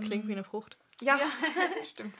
Klingt 0.00 0.28
wie 0.28 0.32
eine 0.32 0.44
Frucht. 0.44 0.76
Ja, 1.00 1.18
stimmt. 1.84 2.14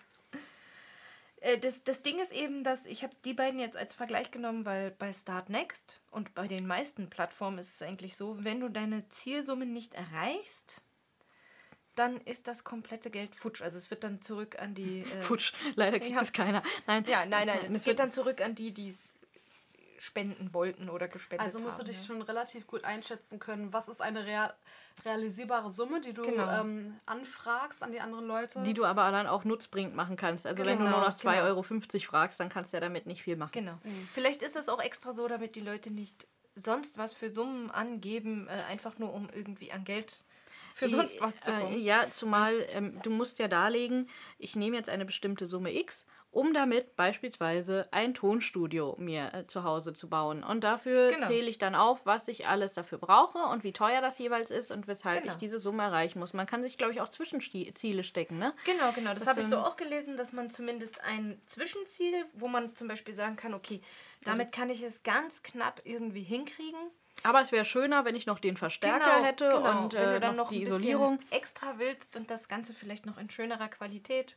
Äh, 1.40 1.58
Das, 1.58 1.84
das 1.84 2.02
Ding 2.02 2.18
ist 2.20 2.32
eben, 2.32 2.64
dass 2.64 2.86
ich 2.86 3.02
habe 3.02 3.14
die 3.24 3.34
beiden 3.34 3.58
jetzt 3.60 3.76
als 3.76 3.94
Vergleich 3.94 4.30
genommen, 4.30 4.64
weil 4.64 4.90
bei 4.92 5.12
Start 5.12 5.48
Next 5.50 6.00
und 6.10 6.34
bei 6.34 6.46
den 6.48 6.66
meisten 6.66 7.08
Plattformen 7.10 7.58
ist 7.58 7.74
es 7.74 7.82
eigentlich 7.82 8.16
so, 8.16 8.42
wenn 8.44 8.60
du 8.60 8.68
deine 8.68 9.08
Zielsumme 9.08 9.66
nicht 9.66 9.94
erreichst, 9.94 10.82
dann 11.94 12.16
ist 12.22 12.48
das 12.48 12.64
komplette 12.64 13.10
Geld 13.10 13.34
futsch. 13.34 13.60
Also 13.60 13.76
es 13.76 13.90
wird 13.90 14.02
dann 14.02 14.22
zurück 14.22 14.58
an 14.58 14.74
die... 14.74 15.00
Äh, 15.00 15.04
Futsch, 15.22 15.52
leider 15.74 15.98
kriegt 16.00 16.14
Ja. 16.14 16.22
es 16.22 16.32
keiner. 16.32 16.62
Nein, 16.86 17.04
Ja, 17.06 17.26
nein, 17.26 17.46
nein, 17.46 17.58
Es 17.70 17.76
es 17.78 17.84
geht 17.84 17.98
dann 17.98 18.10
zurück 18.12 18.40
an 18.40 18.54
die, 18.54 18.72
die 18.72 18.88
es 18.88 19.11
spenden 20.02 20.52
wollten 20.52 20.88
oder 20.90 21.06
gespendet 21.06 21.46
Also 21.46 21.60
musst 21.60 21.78
du 21.78 21.82
haben. 21.82 21.86
dich 21.90 21.98
ja. 22.00 22.04
schon 22.06 22.22
relativ 22.22 22.66
gut 22.66 22.84
einschätzen 22.84 23.38
können, 23.38 23.72
was 23.72 23.88
ist 23.88 24.00
eine 24.02 24.26
rea 24.26 24.52
realisierbare 25.04 25.70
Summe, 25.70 26.00
die 26.00 26.12
du 26.12 26.22
Genau. 26.22 26.60
ähm, 26.60 26.96
anfragst 27.06 27.82
an 27.84 27.92
die 27.92 28.00
anderen 28.00 28.26
Leute. 28.26 28.62
die 28.64 28.74
du 28.74 28.84
aber 28.84 29.10
dann 29.12 29.28
auch 29.28 29.44
nutzbringend 29.44 29.94
machen 29.94 30.16
kannst. 30.16 30.44
Also 30.44 30.66
wenn 30.66 30.78
du 30.78 30.84
nur 30.84 30.92
Genau, 30.94 31.06
noch 31.06 31.14
2,50 31.14 31.22
genau. 31.22 31.44
Euro 31.44 31.62
fragst, 31.62 32.40
dann 32.40 32.48
kannst 32.48 32.72
du 32.72 32.76
ja 32.76 32.80
damit 32.80 33.06
nicht 33.06 33.22
viel 33.22 33.36
machen. 33.36 33.52
Genau. 33.52 33.78
Vielleicht 34.12 34.42
ist 34.42 34.56
das 34.56 34.68
auch 34.68 34.82
extra 34.82 35.12
so, 35.12 35.28
damit 35.28 35.54
die 35.54 35.60
Leute 35.60 35.90
nicht 35.92 36.26
sonst 36.56 36.98
was 36.98 37.14
für 37.14 37.32
Summen 37.32 37.70
angeben, 37.70 38.48
äh, 38.48 38.70
einfach 38.70 38.98
nur 38.98 39.14
um 39.14 39.30
irgendwie 39.30 39.70
an 39.72 39.84
Geld 39.84 40.24
für 40.74 40.88
sonst 40.88 41.20
was 41.20 41.38
zu 41.38 41.52
Äh, 41.52 41.60
kommen. 41.60 41.78
ja, 41.80 42.10
zumal 42.10 42.66
ähm, 42.70 42.98
du 43.02 43.10
musst 43.10 43.38
ja 43.38 43.46
darlegen, 43.46 44.08
ich 44.38 44.56
nehme 44.56 44.76
jetzt 44.76 44.88
eine 44.88 45.04
bestimmte 45.04 45.46
Summe 45.46 45.72
X, 45.72 46.06
um 46.32 46.54
damit 46.54 46.96
beispielsweise 46.96 47.86
ein 47.92 48.14
Tonstudio 48.14 48.96
mir 48.98 49.32
äh, 49.34 49.46
zu 49.46 49.64
Hause 49.64 49.92
zu 49.92 50.08
bauen. 50.08 50.42
Und 50.42 50.64
dafür 50.64 51.10
Genau. 51.12 51.26
zähle 51.26 51.48
ich 51.48 51.58
dann 51.58 51.74
auf, 51.74 52.00
was 52.04 52.26
ich 52.26 52.48
alles 52.48 52.72
dafür 52.72 52.96
brauche 52.98 53.38
und 53.38 53.62
wie 53.64 53.72
teuer 53.72 54.00
das 54.00 54.18
jeweils 54.18 54.50
ist 54.50 54.70
und 54.70 54.88
weshalb 54.88 55.20
Genau. 55.22 55.34
ich 55.34 55.38
diese 55.38 55.60
Summe 55.60 55.82
erreichen 55.84 56.18
muss. 56.18 56.32
Man 56.32 56.46
kann 56.46 56.62
sich, 56.62 56.78
glaube 56.78 56.92
ich, 56.94 57.00
auch 57.02 57.08
Zwischenziele 57.10 58.02
stecken, 58.02 58.38
ne? 58.38 58.54
Genau, 58.64 58.92
genau. 58.92 59.10
Das, 59.10 59.20
Das 59.20 59.28
habe 59.28 59.40
ich 59.40 59.46
so 59.46 59.58
auch 59.58 59.76
gelesen, 59.76 60.16
dass 60.16 60.32
man 60.32 60.50
zumindest 60.50 61.02
ein 61.04 61.40
Zwischenziel, 61.46 62.24
wo 62.32 62.48
man 62.48 62.74
zum 62.74 62.88
Beispiel 62.88 63.12
sagen 63.14 63.36
kann, 63.36 63.52
okay, 63.52 63.82
damit 64.24 64.52
kann 64.52 64.70
ich 64.70 64.82
es 64.82 65.02
ganz 65.02 65.42
knapp 65.42 65.82
irgendwie 65.84 66.22
hinkriegen. 66.22 66.80
Aber 67.24 67.42
es 67.42 67.52
wäre 67.52 67.64
schöner, 67.66 68.04
wenn 68.06 68.16
ich 68.16 68.24
noch 68.26 68.38
den 68.40 68.56
Verstärker 68.56 69.22
hätte 69.22 69.60
und 69.60 69.92
Wenn 69.92 70.08
äh, 70.08 70.12
du 70.14 70.20
dann 70.20 70.34
noch 70.36 70.44
noch 70.44 70.48
die 70.50 70.62
Isolierung. 70.62 71.20
extra 71.30 71.74
willst 71.76 72.16
und 72.16 72.30
das 72.30 72.48
Ganze 72.48 72.72
vielleicht 72.72 73.04
noch 73.06 73.18
in 73.18 73.30
schönerer 73.30 73.68
Qualität, 73.68 74.36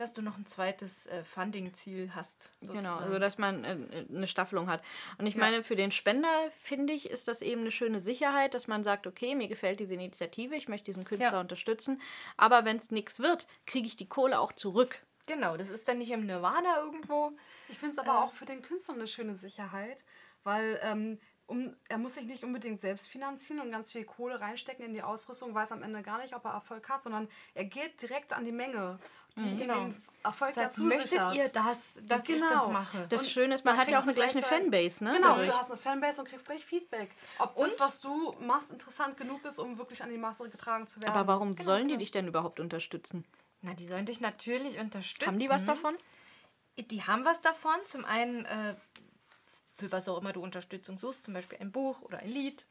dass 0.00 0.12
du 0.14 0.22
noch 0.22 0.38
ein 0.38 0.46
zweites 0.46 1.06
äh, 1.06 1.22
Funding-Ziel 1.22 2.12
hast. 2.14 2.50
Genau, 2.60 2.72
sozusagen. 2.74 3.02
also 3.04 3.18
dass 3.18 3.36
man 3.38 3.64
äh, 3.64 4.06
eine 4.08 4.26
Staffelung 4.26 4.68
hat. 4.68 4.82
Und 5.18 5.26
ich 5.26 5.34
Ja. 5.34 5.40
meine, 5.40 5.62
für 5.62 5.76
den 5.76 5.92
Spender, 5.92 6.28
finde 6.58 6.92
ich, 6.94 7.10
ist 7.10 7.28
das 7.28 7.42
eben 7.42 7.60
eine 7.60 7.70
schöne 7.70 8.00
Sicherheit, 8.00 8.54
dass 8.54 8.66
man 8.66 8.82
sagt, 8.82 9.06
okay, 9.06 9.34
mir 9.34 9.48
gefällt 9.48 9.78
diese 9.78 9.94
Initiative, 9.94 10.54
ich 10.56 10.68
möchte 10.68 10.86
diesen 10.86 11.04
Künstler 11.04 11.32
Ja. 11.32 11.40
unterstützen, 11.40 12.00
aber 12.36 12.64
wenn 12.64 12.78
es 12.78 12.90
nichts 12.90 13.20
wird, 13.20 13.46
kriege 13.66 13.86
ich 13.86 13.96
die 13.96 14.08
Kohle 14.08 14.40
auch 14.40 14.52
zurück. 14.52 15.02
Genau, 15.26 15.56
das 15.56 15.68
ist 15.68 15.86
dann 15.86 15.98
nicht 15.98 16.10
im 16.10 16.26
Nirvana 16.26 16.78
irgendwo. 16.78 17.32
Ich 17.68 17.78
finde 17.78 17.92
es 17.92 17.98
aber 17.98 18.24
auch 18.24 18.32
für 18.32 18.46
den 18.46 18.62
Künstler 18.62 18.94
eine 18.94 19.06
schöne 19.06 19.34
Sicherheit, 19.34 20.04
weil 20.42 20.80
ähm, 20.82 21.20
um, 21.50 21.74
er 21.88 21.98
muss 21.98 22.14
sich 22.14 22.24
nicht 22.24 22.44
unbedingt 22.44 22.80
selbst 22.80 23.08
finanzieren 23.08 23.60
und 23.60 23.70
ganz 23.70 23.90
viel 23.92 24.04
Kohle 24.04 24.40
reinstecken 24.40 24.84
in 24.84 24.94
die 24.94 25.02
Ausrüstung, 25.02 25.54
weiß 25.54 25.72
am 25.72 25.82
Ende 25.82 26.02
gar 26.02 26.18
nicht, 26.18 26.34
ob 26.34 26.44
er 26.44 26.52
Erfolg 26.52 26.88
hat, 26.88 27.02
sondern 27.02 27.28
er 27.54 27.64
geht 27.64 28.00
direkt 28.00 28.32
an 28.32 28.44
die 28.44 28.52
Menge, 28.52 28.98
die 29.36 29.42
ihm 29.42 29.58
genau. 29.58 29.74
den 29.84 29.96
Erfolg 30.22 30.54
Das 30.54 30.64
heißt, 30.64 30.78
dazu 30.78 30.84
möchtet 30.84 31.08
sichert. 31.10 31.34
ihr 31.34 31.48
das, 31.48 31.98
dass 32.02 32.28
ich 32.28 32.40
das 32.40 32.48
Genau. 32.48 32.68
mache? 32.68 33.06
Das 33.08 33.22
Und 33.22 33.28
Schöne 33.28 33.54
ist, 33.56 33.64
man 33.64 33.76
hat 33.76 33.88
ja 33.88 33.98
auch 33.98 34.04
eine, 34.04 34.14
gleich 34.14 34.30
eine 34.30 34.42
Fanbase, 34.42 35.04
ne? 35.04 35.12
Genau, 35.14 35.36
du 35.36 35.52
hast 35.52 35.70
eine 35.70 35.78
Fanbase 35.80 36.20
und 36.20 36.28
kriegst 36.28 36.46
gleich 36.46 36.64
Feedback. 36.64 37.10
Ob 37.38 37.56
das, 37.56 37.74
Und- 37.74 37.80
was 37.80 38.00
du 38.00 38.32
machst, 38.40 38.70
interessant 38.70 39.16
genug 39.16 39.44
ist, 39.44 39.58
um 39.58 39.76
wirklich 39.78 40.02
an 40.02 40.10
die 40.10 40.18
Masse 40.18 40.48
getragen 40.48 40.86
zu 40.86 41.02
werden. 41.02 41.12
aber 41.14 41.26
warum 41.32 41.56
sollen 41.62 41.84
die 41.88 41.94
genau. 41.94 41.98
dich 41.98 42.10
denn 42.12 42.28
überhaupt 42.28 42.60
unterstützen? 42.60 43.24
Na, 43.62 43.74
die 43.74 43.86
sollen 43.86 44.06
dich 44.06 44.20
natürlich 44.20 44.78
unterstützen. 44.78 45.26
Haben 45.26 45.38
die 45.38 45.48
was 45.50 45.64
davon? 45.64 45.94
Die 46.78 47.02
haben 47.02 47.24
was 47.26 47.40
davon. 47.42 47.74
Zum 47.84 48.04
einen, 48.06 48.46
äh, 48.46 48.74
für 49.80 49.92
was 49.92 50.08
auch 50.08 50.20
immer 50.20 50.32
du 50.32 50.42
Unterstützung 50.42 50.98
suchst, 50.98 51.24
zum 51.24 51.34
Beispiel 51.34 51.58
ein 51.58 51.72
Buch 51.72 52.00
oder 52.02 52.18
ein 52.18 52.28
Lied, 52.28 52.66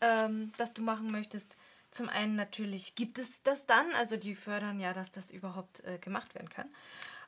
ähm, 0.00 0.52
das 0.56 0.72
du 0.72 0.82
machen 0.82 1.10
möchtest. 1.10 1.56
Zum 1.90 2.08
einen 2.08 2.36
natürlich 2.36 2.94
gibt 2.94 3.18
es 3.18 3.42
das 3.42 3.66
dann, 3.66 3.90
also 3.92 4.16
die 4.16 4.34
fördern 4.34 4.80
ja, 4.80 4.92
dass 4.92 5.10
das 5.10 5.30
überhaupt 5.30 5.84
äh, 5.84 5.98
gemacht 5.98 6.34
werden 6.34 6.48
kann. 6.48 6.68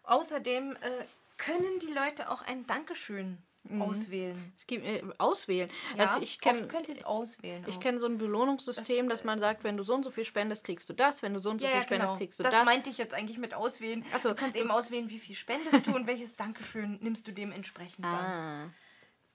Außerdem 0.04 0.72
äh, 0.72 1.04
können 1.36 1.78
die 1.80 1.92
Leute 1.92 2.30
auch 2.30 2.42
ein 2.42 2.66
Dankeschön 2.66 3.38
auswählen. 3.78 4.52
Es 4.56 4.66
gibt 4.66 4.84
äh, 4.84 5.02
auswählen. 5.18 5.70
Ja, 5.96 6.04
also 6.04 6.22
ich 6.22 6.40
kenne 6.40 6.60
oft 6.60 6.68
können 6.68 6.84
sie 6.84 6.92
es 6.92 7.04
auswählen. 7.04 7.64
ich 7.68 7.80
kenne 7.80 7.98
so 7.98 8.06
ein 8.06 8.18
Belohnungssystem, 8.18 9.08
Das, 9.08 9.18
dass 9.18 9.24
man 9.24 9.40
sagt, 9.40 9.64
wenn 9.64 9.76
du 9.76 9.84
so 9.84 9.94
und 9.94 10.04
so 10.04 10.10
viel 10.10 10.24
spendest, 10.24 10.64
kriegst 10.64 10.88
du 10.88 10.94
das, 10.94 11.22
wenn 11.22 11.34
du 11.34 11.40
so 11.40 11.50
und 11.50 11.60
so 11.60 11.66
ja, 11.66 11.72
viel 11.72 11.82
spendest, 11.82 12.12
genau. 12.12 12.18
kriegst 12.18 12.38
du 12.38 12.42
das 12.44 12.54
das. 12.54 12.64
meinte 12.64 12.88
ich 12.88 12.98
jetzt 12.98 13.14
eigentlich 13.14 13.38
mit 13.38 13.54
auswählen. 13.54 14.04
Ach 14.14 14.20
so. 14.20 14.30
Du 14.30 14.34
kannst 14.34 14.56
eben 14.56 14.70
auswählen, 14.70 15.10
wie 15.10 15.18
viel 15.18 15.34
spendest 15.34 15.86
du 15.86 15.94
und 15.94 16.06
welches 16.06 16.36
Dankeschön 16.36 16.98
nimmst 17.02 17.26
du 17.26 17.32
dementsprechend 17.32 18.04
dann. 18.04 18.74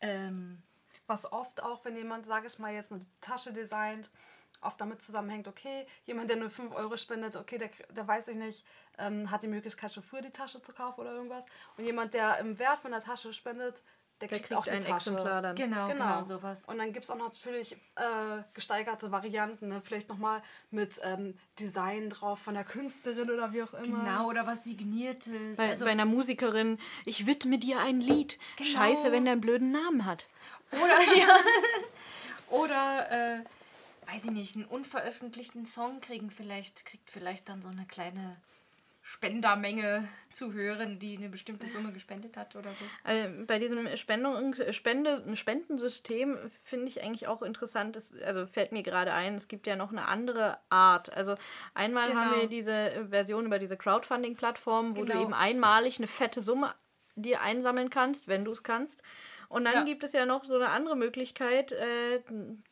Ähm, 0.03 0.61
Was 1.07 1.31
oft 1.31 1.63
auch, 1.63 1.83
wenn 1.85 1.95
jemand, 1.97 2.27
sage 2.27 2.47
ich 2.47 2.59
mal, 2.59 2.73
jetzt 2.73 2.91
eine 2.91 3.01
Tasche 3.21 3.51
designt, 3.53 4.09
oft 4.61 4.79
damit 4.79 5.01
zusammenhängt, 5.01 5.47
okay, 5.47 5.85
jemand, 6.05 6.29
der 6.29 6.37
nur 6.37 6.49
5 6.49 6.73
Euro 6.75 6.95
spendet, 6.97 7.35
okay, 7.35 7.57
der, 7.57 7.69
der 7.89 8.07
weiß 8.07 8.29
ich 8.29 8.37
nicht, 8.37 8.65
ähm, 8.97 9.29
hat 9.31 9.43
die 9.43 9.47
Möglichkeit, 9.47 9.93
schon 9.93 10.03
früher 10.03 10.21
die 10.21 10.31
Tasche 10.31 10.61
zu 10.61 10.73
kaufen 10.73 11.01
oder 11.01 11.13
irgendwas. 11.13 11.45
Und 11.77 11.85
jemand, 11.85 12.13
der 12.13 12.37
im 12.39 12.57
Wert 12.59 12.79
von 12.79 12.91
der 12.91 13.03
Tasche 13.03 13.33
spendet, 13.33 13.81
der 14.23 14.29
Der 14.29 14.37
kriegt, 14.39 14.49
kriegt 14.49 14.59
auch 14.59 14.63
die 14.65 14.71
ein 14.71 14.81
Tasche. 14.81 15.11
Exemplar 15.11 15.41
dann. 15.41 15.55
genau, 15.55 15.87
genau, 15.87 16.03
Genau. 16.15 16.23
sowas. 16.23 16.63
Und 16.67 16.77
dann 16.77 16.93
gibt 16.93 17.03
es 17.03 17.11
auch 17.11 17.17
natürlich 17.17 17.73
äh, 17.73 18.41
gesteigerte 18.53 19.11
Varianten, 19.11 19.67
ne? 19.69 19.81
vielleicht 19.83 20.09
nochmal 20.09 20.41
mit 20.71 20.99
ähm, 21.03 21.37
Design 21.59 22.09
drauf 22.09 22.39
von 22.39 22.53
der 22.53 22.63
Künstlerin 22.63 23.29
oder 23.29 23.53
wie 23.53 23.63
auch 23.63 23.73
immer. 23.73 23.99
Genau, 23.99 24.27
oder 24.29 24.47
was 24.47 24.63
Signiertes. 24.63 25.57
Bei, 25.57 25.69
also, 25.69 25.85
bei 25.85 25.91
einer 25.91 26.05
Musikerin, 26.05 26.79
ich 27.05 27.25
widme 27.25 27.59
dir 27.59 27.79
ein 27.79 27.99
Lied. 27.99 28.39
Genau. 28.57 28.69
Scheiße, 28.71 29.11
wenn 29.11 29.25
der 29.25 29.33
einen 29.33 29.41
blöden 29.41 29.71
Namen 29.71 30.05
hat. 30.05 30.27
oder, 30.71 31.15
ja. 31.17 31.37
oder 32.49 33.11
äh, 33.11 33.39
weiß 34.11 34.25
ich 34.25 34.31
nicht, 34.31 34.55
einen 34.55 34.65
unveröffentlichten 34.65 35.65
Song 35.65 36.01
kriegen 36.01 36.29
vielleicht, 36.31 36.85
kriegt 36.85 37.09
vielleicht 37.09 37.49
dann 37.49 37.61
so 37.61 37.69
eine 37.69 37.85
kleine 37.85 38.37
Spendermenge 39.13 40.07
zu 40.31 40.53
hören, 40.53 40.97
die 40.97 41.15
eine 41.17 41.29
bestimmte 41.29 41.67
Summe 41.69 41.91
gespendet 41.91 42.35
hat 42.35 42.55
oder 42.55 42.73
so. 42.73 42.85
Äh, 43.03 43.29
bei 43.45 43.59
diesem 43.59 43.95
Spendung, 43.95 44.55
Spende, 44.71 45.23
Spendensystem 45.35 46.51
finde 46.63 46.87
ich 46.87 47.03
eigentlich 47.03 47.27
auch 47.27 47.43
interessant, 47.43 47.95
das, 47.95 48.15
also 48.23 48.47
fällt 48.47 48.71
mir 48.71 48.81
gerade 48.81 49.13
ein, 49.13 49.35
es 49.35 49.47
gibt 49.47 49.67
ja 49.67 49.75
noch 49.75 49.91
eine 49.91 50.07
andere 50.07 50.57
Art. 50.69 51.15
Also 51.15 51.35
einmal 51.75 52.07
Genau. 52.07 52.19
haben 52.19 52.31
wir 52.31 52.47
diese 52.47 53.07
Version 53.11 53.45
über 53.45 53.59
diese 53.59 53.77
Crowdfunding-Plattform, 53.77 54.97
wo 54.97 55.01
du 55.05 55.11
Genau. 55.13 55.21
eben 55.21 55.33
einmalig 55.35 55.99
eine 55.99 56.07
fette 56.07 56.41
Summe 56.41 56.73
dir 57.15 57.41
einsammeln 57.41 57.91
kannst, 57.91 58.27
wenn 58.27 58.43
du 58.43 58.51
es 58.51 58.63
kannst. 58.63 59.03
Und 59.47 59.65
dann 59.65 59.75
Ja. 59.75 59.83
gibt 59.83 60.03
es 60.03 60.13
ja 60.13 60.25
noch 60.25 60.43
so 60.43 60.55
eine 60.55 60.69
andere 60.69 60.95
Möglichkeit, 60.95 61.71
äh, 61.71 62.23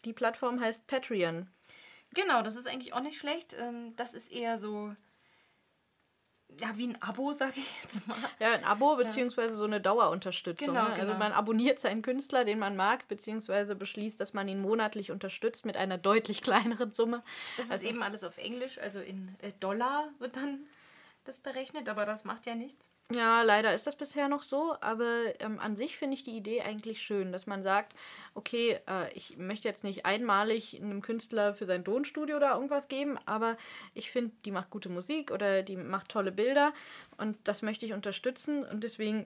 die 0.05 0.13
Plattform 0.13 0.59
heißt 0.59 0.87
Patreon. 0.87 1.47
Genau, 2.15 2.41
das 2.41 2.55
ist 2.55 2.67
eigentlich 2.67 2.93
auch 2.93 3.01
nicht 3.01 3.19
schlecht. 3.19 3.55
Ähm, 3.59 3.93
Das 3.95 4.15
ist 4.15 4.31
eher 4.31 4.57
so, 4.57 4.95
ja, 6.59 6.77
wie 6.77 6.87
ein 6.87 7.01
Abo, 7.01 7.31
sag 7.37 7.55
ich 7.57 7.83
jetzt 7.83 8.07
mal. 8.07 8.17
Ja, 8.39 8.53
ein 8.53 8.63
Abo 8.63 8.95
beziehungsweise 8.95 9.55
so 9.55 9.65
eine 9.65 9.81
Dauerunterstützung. 9.81 10.67
Genau, 10.69 10.87
ne? 10.87 10.93
Also 10.93 11.07
genau. 11.07 11.17
man 11.17 11.31
abonniert 11.31 11.79
seinen 11.79 12.01
Künstler, 12.01 12.45
den 12.45 12.59
man 12.59 12.75
mag, 12.75 13.07
beziehungsweise 13.07 13.75
beschließt, 13.75 14.19
dass 14.19 14.33
man 14.33 14.47
ihn 14.47 14.61
monatlich 14.61 15.11
unterstützt 15.11 15.65
mit 15.65 15.77
einer 15.77 15.97
deutlich 15.97 16.41
kleineren 16.41 16.91
Summe. 16.91 17.23
Das 17.57 17.67
ist 17.67 17.71
Also- 17.71 17.85
eben 17.85 18.03
alles 18.03 18.23
auf 18.23 18.37
Englisch, 18.37 18.79
also 18.79 18.99
in 18.99 19.35
äh, 19.41 19.51
Dollar 19.59 20.09
wird 20.19 20.35
dann 20.35 20.65
das 21.23 21.39
berechnet, 21.39 21.87
aber 21.89 22.05
das 22.05 22.23
macht 22.23 22.45
ja 22.45 22.55
nichts. 22.55 22.89
Ja, 23.13 23.41
leider 23.41 23.73
ist 23.75 23.85
das 23.87 23.97
bisher 23.97 24.29
noch 24.29 24.41
so, 24.41 24.75
aber 24.79 25.39
ähm, 25.41 25.59
an 25.59 25.75
sich 25.75 25.97
finde 25.97 26.15
ich 26.15 26.23
die 26.23 26.37
Idee 26.37 26.61
eigentlich 26.61 27.01
schön, 27.01 27.33
dass 27.33 27.45
man 27.45 27.61
sagt, 27.61 27.93
okay, 28.35 28.79
äh, 28.87 29.11
ich 29.13 29.37
möchte 29.37 29.67
jetzt 29.67 29.83
nicht 29.83 30.05
einmalig 30.05 30.79
einem 30.81 31.01
Künstler 31.01 31.53
für 31.53 31.65
sein 31.65 31.83
Tonstudio 31.83 32.37
oder 32.37 32.53
irgendwas 32.53 32.87
geben, 32.87 33.19
aber 33.25 33.57
ich 33.93 34.11
finde, 34.11 34.33
die 34.45 34.51
macht 34.51 34.69
gute 34.69 34.87
Musik 34.87 35.31
oder 35.31 35.61
die 35.61 35.75
macht 35.75 36.09
tolle 36.09 36.31
Bilder 36.31 36.73
und 37.17 37.37
das 37.43 37.61
möchte 37.61 37.85
ich 37.85 37.91
unterstützen 37.93 38.63
und 38.63 38.83
deswegen, 38.83 39.25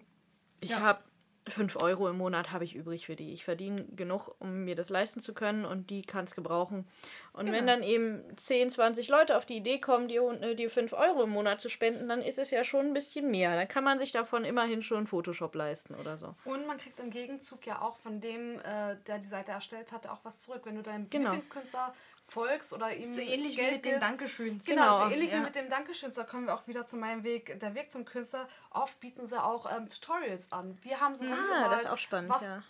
ich 0.62 0.72
Ja. 0.72 0.80
habe 0.80 1.04
5 1.48 1.76
Euro 1.78 2.10
im 2.10 2.18
Monat 2.18 2.52
habe 2.52 2.64
ich 2.64 2.76
übrig 2.76 3.06
für 3.06 3.16
die. 3.16 3.32
Ich 3.34 3.46
verdiene 3.46 3.86
genug, 3.96 4.36
um 4.40 4.64
mir 4.66 4.76
das 4.76 4.90
leisten 4.90 5.20
zu 5.20 5.34
können 5.34 5.64
und 5.66 5.90
die 5.92 6.02
kann 6.02 6.26
es 6.26 6.34
gebrauchen. 6.36 6.88
Und 7.34 7.46
wenn 7.48 7.54
Genau. 7.54 7.68
dann 7.74 7.84
eben 7.84 8.24
10, 8.36 8.70
20 8.72 9.10
Leute 9.10 9.38
auf 9.38 9.46
die 9.46 9.58
Idee 9.58 9.80
kommen, 9.80 10.08
die, 10.08 10.20
die 10.56 10.70
5 10.70 10.94
Euro 10.94 11.24
im 11.24 11.30
Monat 11.30 11.62
zu 11.62 11.70
spenden, 11.70 12.08
dann 12.10 12.22
ist 12.22 12.40
es 12.40 12.50
ja 12.52 12.64
schon 12.64 12.88
ein 12.88 12.94
bisschen 12.94 13.30
mehr. 13.30 13.56
Dann 13.56 13.68
kann 13.68 13.84
man 13.84 14.00
sich 14.00 14.12
davon 14.12 14.44
immerhin 14.44 14.82
schon 14.82 15.06
Photoshop 15.06 15.54
leisten 15.54 15.94
oder 15.96 16.18
so. 16.18 16.34
Und 16.46 16.66
man 16.66 16.78
kriegt 16.78 17.00
im 17.00 17.12
Gegenzug 17.12 17.66
ja 17.68 17.82
auch 17.82 17.96
von 17.98 18.22
dem, 18.22 18.56
äh, 18.60 18.96
der 19.06 19.20
die 19.20 19.28
Seite 19.28 19.52
erstellt 19.52 19.92
hat, 19.92 20.08
auch 20.08 20.20
was 20.24 20.40
zurück. 20.40 20.62
Wenn 20.66 20.76
du 20.76 20.82
deinem 20.82 21.08
Genau. 21.10 21.26
Lieblingskünstler 21.32 21.94
folgst 22.28 22.74
oder 22.74 22.92
ihm 22.94 23.14
So 23.14 23.22
ähnlich 23.22 23.56
Geld 23.56 23.70
wie 23.70 23.74
mit 23.74 23.84
gibst. 23.84 24.02
Dankeschöns. 24.02 24.66
Genau, 24.66 24.82
Genau, 24.84 25.06
so 25.08 25.14
ähnlich 25.14 25.32
ja. 25.32 25.38
wie 25.38 25.42
mit 25.44 25.56
dem 25.56 25.70
Dankeschön. 25.70 26.12
Da 26.16 26.24
kommen 26.24 26.48
wir 26.48 26.56
auch 26.56 26.68
wieder 26.68 26.86
zu 26.86 26.98
meinem 26.98 27.24
Weg, 27.24 27.60
der 27.60 27.76
Weg 27.76 27.92
zum 27.92 28.06
Künstler. 28.06 28.48
Oft 28.72 29.00
bieten 29.00 29.28
sie 29.28 29.42
auch 29.42 29.72
ähm, 29.76 29.88
Tutorials 29.90 30.52
an. 30.52 30.78
Wir 30.82 31.00
haben 31.00 31.16
sowas 31.16 31.40
Ah, 31.40 31.46
gemalt. 31.64 31.72
das 31.74 31.84
ist 31.84 31.90
auch 31.92 31.98
spannend, 31.98 32.30
was, 32.30 32.42
ja. 32.42 32.64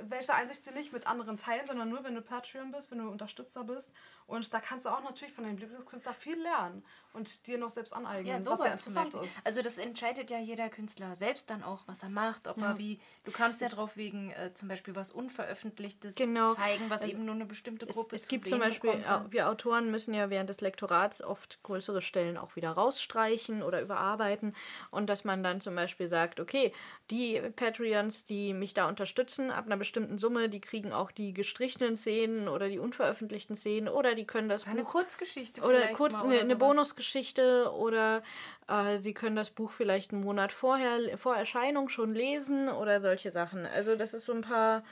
Welche 0.00 0.34
Einsicht 0.34 0.64
sie 0.64 0.72
nicht 0.72 0.92
mit 0.92 1.06
anderen 1.06 1.36
teilen, 1.36 1.66
sondern 1.66 1.88
nur, 1.88 2.02
wenn 2.04 2.14
du 2.14 2.22
Patreon 2.22 2.70
bist, 2.70 2.90
wenn 2.90 2.98
du 2.98 3.08
Unterstützer 3.08 3.64
bist. 3.64 3.92
Und 4.26 4.52
da 4.52 4.60
kannst 4.60 4.86
du 4.86 4.90
auch 4.90 5.02
natürlich 5.02 5.32
von 5.34 5.44
deinem 5.44 5.58
Lieblingskünstler 5.58 6.14
viel 6.14 6.40
lernen 6.40 6.84
und 7.12 7.46
dir 7.46 7.58
noch 7.58 7.70
selbst 7.70 7.92
aneignen, 7.94 8.44
Ja, 8.44 8.50
was 8.50 8.58
sehr 8.62 8.72
interessant 8.72 9.14
ist. 9.14 9.46
Also 9.46 9.62
das 9.62 9.78
entscheidet 9.78 10.30
ja 10.30 10.38
jeder 10.38 10.68
Künstler 10.68 11.14
selbst 11.14 11.50
dann 11.50 11.62
auch, 11.62 11.86
was 11.86 12.02
er 12.02 12.08
macht, 12.08 12.48
ob 12.48 12.58
er 12.62 12.78
wie, 12.78 13.00
du 13.24 13.32
kamst 13.32 13.60
ja 13.60 13.68
drauf 13.68 13.96
wegen 13.96 14.30
äh, 14.30 14.52
zum 14.54 14.68
Beispiel 14.68 14.94
was 14.96 15.10
Unveröffentlichtes 15.12 16.14
Genau. 16.16 16.54
zeigen, 16.54 16.90
was 16.90 17.02
Ähm, 17.02 17.10
eben 17.10 17.24
nur 17.24 17.34
eine 17.34 17.46
bestimmte 17.46 17.86
Es, 17.86 17.94
Gruppe 17.94 18.16
es 18.16 18.22
zu 18.22 18.28
gibt 18.30 18.46
zum 18.46 18.58
Beispiel, 18.58 18.90
bekommt. 18.90 19.08
au- 19.08 19.30
wir 19.30 19.48
Autoren 19.48 19.90
müssen 19.90 20.14
ja 20.14 20.30
während 20.30 20.48
des 20.50 20.60
Lektorats 20.60 21.22
oft 21.22 21.62
größere 21.62 22.02
Stellen 22.02 22.36
auch 22.36 22.56
wieder 22.56 22.70
rausstreichen 22.70 23.62
oder 23.62 23.80
überarbeiten. 23.82 24.54
Und 24.90 25.08
dass 25.08 25.24
man 25.24 25.42
dann 25.42 25.60
zum 25.60 25.74
Beispiel 25.74 26.08
sagt, 26.08 26.40
okay, 26.40 26.72
die 27.10 27.40
Patreons, 27.54 28.24
die 28.24 28.54
mich 28.54 28.74
da 28.74 28.88
unterstützen, 28.88 29.50
ab 29.50 29.65
einer 29.66 29.76
bestimmten 29.76 30.18
Summe, 30.18 30.48
die 30.48 30.60
kriegen 30.60 30.92
auch 30.92 31.10
die 31.10 31.34
gestrichenen 31.34 31.96
Szenen 31.96 32.48
oder 32.48 32.68
die 32.68 32.78
unveröffentlichten 32.78 33.56
Szenen 33.56 33.88
oder 33.88 34.14
die 34.14 34.24
können 34.26 34.48
das 34.48 34.66
eine 34.66 34.82
Buch 34.82 34.92
Kurzgeschichte 34.92 35.62
oder 35.62 35.88
kurz 35.88 36.14
mal 36.14 36.20
eine, 36.20 36.28
oder 36.28 36.40
eine 36.40 36.48
sowas. 36.54 36.58
Bonusgeschichte 36.58 37.72
oder 37.72 38.22
äh, 38.68 38.98
sie 38.98 39.12
können 39.14 39.36
das 39.36 39.50
Buch 39.50 39.72
vielleicht 39.72 40.12
einen 40.12 40.22
Monat 40.22 40.52
vorher 40.52 41.18
vor 41.18 41.36
Erscheinung 41.36 41.88
schon 41.88 42.14
lesen 42.14 42.68
oder 42.68 43.00
solche 43.00 43.30
Sachen. 43.30 43.66
Also 43.66 43.96
dass 43.96 44.14
es 44.14 44.24
so 44.24 44.32
ein 44.32 44.42
paar 44.42 44.82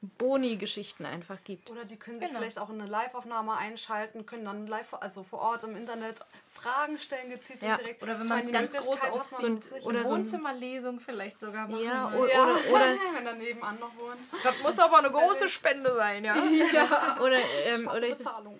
Boni-Geschichten 0.00 1.04
einfach 1.06 1.42
gibt. 1.42 1.70
Oder 1.70 1.84
die 1.84 1.96
können 1.96 2.18
sich 2.20 2.28
Genau. 2.28 2.40
vielleicht 2.40 2.58
auch 2.60 2.70
in 2.70 2.80
eine 2.80 2.88
Live-Aufnahme 2.90 3.56
einschalten, 3.56 4.26
können 4.26 4.44
dann 4.44 4.66
live, 4.66 4.94
also 4.94 5.24
vor 5.24 5.40
Ort 5.40 5.64
im 5.64 5.74
Internet 5.76 6.20
Fragen 6.48 6.98
stellen, 6.98 7.30
gezielt 7.30 7.62
Ja. 7.62 7.76
direkt. 7.76 8.02
Oder 8.02 8.18
wenn 8.20 8.26
man 8.28 8.40
es 8.40 8.50
ganz 8.52 8.72
groß 8.72 9.04
aufzieht, 9.10 9.70
oder 9.84 10.02
so 10.02 10.14
ein- 10.14 10.20
Wohnzimmerlesung 10.20 11.00
vielleicht 11.00 11.40
sogar 11.40 11.68
machen. 11.68 11.84
Ja, 11.84 12.08
oder, 12.08 12.32
ja, 12.32 12.42
oder, 12.42 12.52
oder 12.72 12.96
wenn 13.14 13.26
er 13.26 13.34
nebenan 13.34 13.78
noch 13.80 13.96
wohnt. 13.96 14.18
das 14.44 14.62
muss 14.62 14.78
aber 14.78 14.98
eine 14.98 15.10
große. 15.10 15.48
Spende 15.48 15.94
sein, 15.94 16.24
ja. 16.24 16.34
Oder, 17.20 17.38
ähm, 17.64 17.86
oder, 17.88 18.02
ich, 18.06 18.18
Bezahlung. 18.18 18.58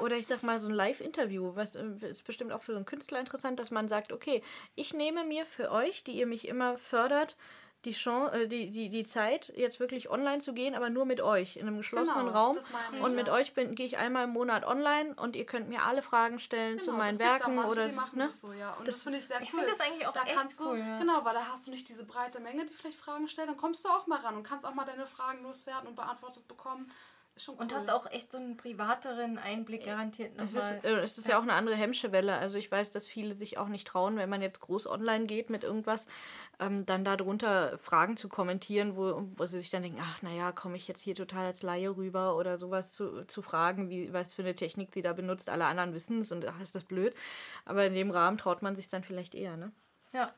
oder 0.00 0.16
ich 0.16 0.26
sag 0.26 0.42
mal 0.42 0.60
so 0.60 0.68
ein 0.68 0.74
Live-Interview, 0.74 1.54
was 1.54 1.74
äh, 1.74 1.84
ist 2.02 2.24
bestimmt 2.24 2.52
auch 2.52 2.62
für 2.62 2.72
so 2.72 2.76
einen 2.76 2.86
Künstler 2.86 3.18
interessant, 3.20 3.58
dass 3.60 3.70
man 3.70 3.88
sagt, 3.88 4.12
okay, 4.12 4.42
ich 4.74 4.94
nehme 4.94 5.24
mir 5.24 5.44
für 5.46 5.70
euch, 5.70 6.04
die 6.04 6.12
ihr 6.12 6.26
mich 6.26 6.46
immer 6.48 6.78
fördert, 6.78 7.36
die, 7.84 7.92
Chance, 7.92 8.32
äh, 8.34 8.48
die, 8.48 8.70
die, 8.70 8.88
die 8.88 9.04
Zeit, 9.04 9.52
jetzt 9.56 9.78
wirklich 9.78 10.10
online 10.10 10.38
zu 10.38 10.52
gehen, 10.52 10.74
aber 10.74 10.90
nur 10.90 11.04
mit 11.04 11.20
euch 11.20 11.56
in 11.56 11.66
einem 11.68 11.76
geschlossenen 11.76 12.26
Genau, 12.26 12.30
Raum. 12.46 12.56
meine 12.72 12.96
ich, 12.98 13.02
Und 13.04 13.14
mit 13.14 13.28
ja. 13.28 13.32
euch 13.34 13.54
bin- 13.54 13.74
gehe 13.76 13.86
ich 13.86 13.96
einmal 13.98 14.24
im 14.24 14.30
Monat 14.30 14.66
online 14.66 15.14
und 15.14 15.36
ihr 15.36 15.46
könnt 15.46 15.68
mir 15.68 15.84
alle 15.84 16.02
Fragen 16.02 16.40
stellen 16.40 16.80
zu 16.80 16.86
Genau, 16.86 16.98
meinen 16.98 17.16
das 17.16 17.18
gibt 17.18 17.28
auch 17.30 17.38
Werken 17.38 17.54
manche, 17.54 17.70
oder 17.72 17.88
die 17.88 17.94
machen 17.94 18.18
ne? 18.18 18.26
das 18.26 18.40
so, 18.40 18.52
ja. 18.52 18.72
Und 18.74 18.88
Das- 18.88 18.96
das, 18.96 19.02
finde 19.04 19.18
ich 19.18 19.26
sehr 19.26 19.36
cool. 19.36 19.42
ich 19.44 19.50
finde 19.50 19.66
das 19.66 19.80
eigentlich 19.80 20.06
auch 20.08 20.12
da 20.12 20.22
echt 20.24 20.34
kannst 20.36 20.60
cool, 20.60 20.76
Du, 20.76 20.82
ja. 20.82 20.98
Genau, 20.98 21.24
weil 21.24 21.34
da 21.34 21.44
hast 21.46 21.66
du 21.66 21.70
nicht 21.70 21.88
diese 21.88 22.04
breite 22.04 22.40
Menge, 22.40 22.66
die 22.66 22.74
vielleicht 22.74 22.98
Fragen 22.98 23.28
stellt. 23.28 23.48
Dann 23.48 23.56
kommst 23.56 23.84
du 23.84 23.88
auch 23.90 24.06
mal 24.08 24.18
ran 24.18 24.36
und 24.36 24.42
kannst 24.42 24.66
auch 24.66 24.74
mal 24.74 24.84
deine 24.84 25.06
Fragen 25.06 25.42
loswerden 25.44 25.86
und 25.88 25.94
beantwortet 25.94 26.48
bekommen. 26.48 26.90
Cool. 27.46 27.56
Und 27.58 27.74
hast 27.74 27.90
auch 27.90 28.10
echt 28.10 28.32
so 28.32 28.38
einen 28.38 28.56
privateren 28.56 29.38
Einblick 29.38 29.84
garantiert 29.84 30.32
Es 30.36 30.50
ist, 30.50 30.54
nochmal. 30.54 30.80
äh, 30.82 31.00
es 31.00 31.18
ist 31.18 31.28
ja. 31.28 31.38
auch 31.38 31.42
eine 31.42 31.52
andere 31.52 31.76
Hemmschwelle. 31.76 32.36
Also 32.36 32.58
ich 32.58 32.70
weiß, 32.70 32.90
dass 32.90 33.06
viele 33.06 33.34
sich 33.34 33.58
auch 33.58 33.68
nicht 33.68 33.86
trauen, 33.86 34.16
wenn 34.16 34.28
man 34.28 34.42
jetzt 34.42 34.60
groß 34.60 34.86
online 34.86 35.26
geht 35.26 35.50
mit 35.50 35.64
irgendwas, 35.64 36.06
ähm, 36.58 36.86
dann 36.86 37.04
darunter 37.04 37.78
Fragen 37.78 38.16
zu 38.16 38.28
kommentieren, 38.28 38.96
wo, 38.96 39.28
wo 39.36 39.46
sie 39.46 39.58
sich 39.58 39.70
dann 39.70 39.82
denken, 39.82 40.00
ach 40.02 40.22
naja, 40.22 40.52
komme 40.52 40.76
ich 40.76 40.88
jetzt 40.88 41.00
hier 41.00 41.14
total 41.14 41.46
als 41.46 41.62
Laie 41.62 41.96
rüber 41.96 42.36
oder 42.36 42.58
sowas 42.58 42.92
zu, 42.92 43.24
zu 43.26 43.42
fragen, 43.42 43.88
wie, 43.90 44.12
was 44.12 44.32
für 44.32 44.42
eine 44.42 44.54
Technik 44.54 44.92
sie 44.92 45.02
da 45.02 45.12
benutzt. 45.12 45.50
Alle 45.50 45.66
anderen 45.66 45.94
wissen 45.94 46.18
es 46.20 46.32
und 46.32 46.46
ach, 46.46 46.60
ist 46.60 46.74
das 46.74 46.84
blöd. 46.84 47.14
Aber 47.64 47.84
in 47.86 47.94
dem 47.94 48.10
Rahmen 48.10 48.38
traut 48.38 48.62
man 48.62 48.76
sich 48.76 48.88
dann 48.88 49.04
vielleicht 49.04 49.34
eher, 49.34 49.56
ne? 49.56 49.72
Ja. 50.12 50.32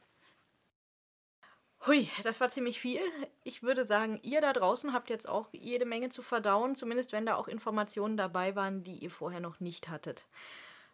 Hui, 1.87 2.09
das 2.25 2.41
war 2.41 2.51
ziemlich 2.51 2.79
viel. 2.79 3.01
Ich 3.43 3.63
würde 3.63 3.87
sagen, 3.87 4.21
ihr 4.23 4.43
da 4.43 4.53
draußen 4.53 4.93
habt 4.93 5.09
jetzt 5.09 5.27
auch 5.27 5.49
jede 5.53 5.87
Menge 5.87 6.11
zu 6.11 6.21
verdauen, 6.21 6.75
zumindest 6.75 7.13
wenn 7.13 7.25
da 7.25 7.37
auch 7.37 7.49
Informationen 7.49 8.19
dabei 8.19 8.55
waren, 8.55 8.85
die 8.85 8.97
ihr 8.97 9.11
vorher 9.11 9.41
noch 9.41 9.61
nicht 9.61 9.89
hattet. 9.89 10.27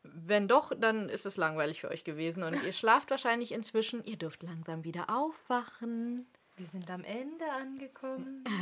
Wenn 0.05 0.47
doch, 0.47 0.73
dann 0.79 1.09
ist 1.09 1.27
es 1.27 1.37
langweilig 1.37 1.81
für 1.81 1.91
euch 1.91 2.05
gewesen 2.05 2.45
und 2.45 2.55
ihr 2.65 2.73
schlaft 2.73 3.11
wahrscheinlich 3.11 3.51
inzwischen. 3.51 4.05
Ihr 4.05 4.17
dürft 4.17 4.45
langsam 4.45 4.85
wieder 4.85 5.11
aufwachen. 5.11 6.27
Wir 6.57 6.65
sind 6.65 6.91
am 6.91 7.05
Ende 7.05 7.51
angekommen. 7.53 8.45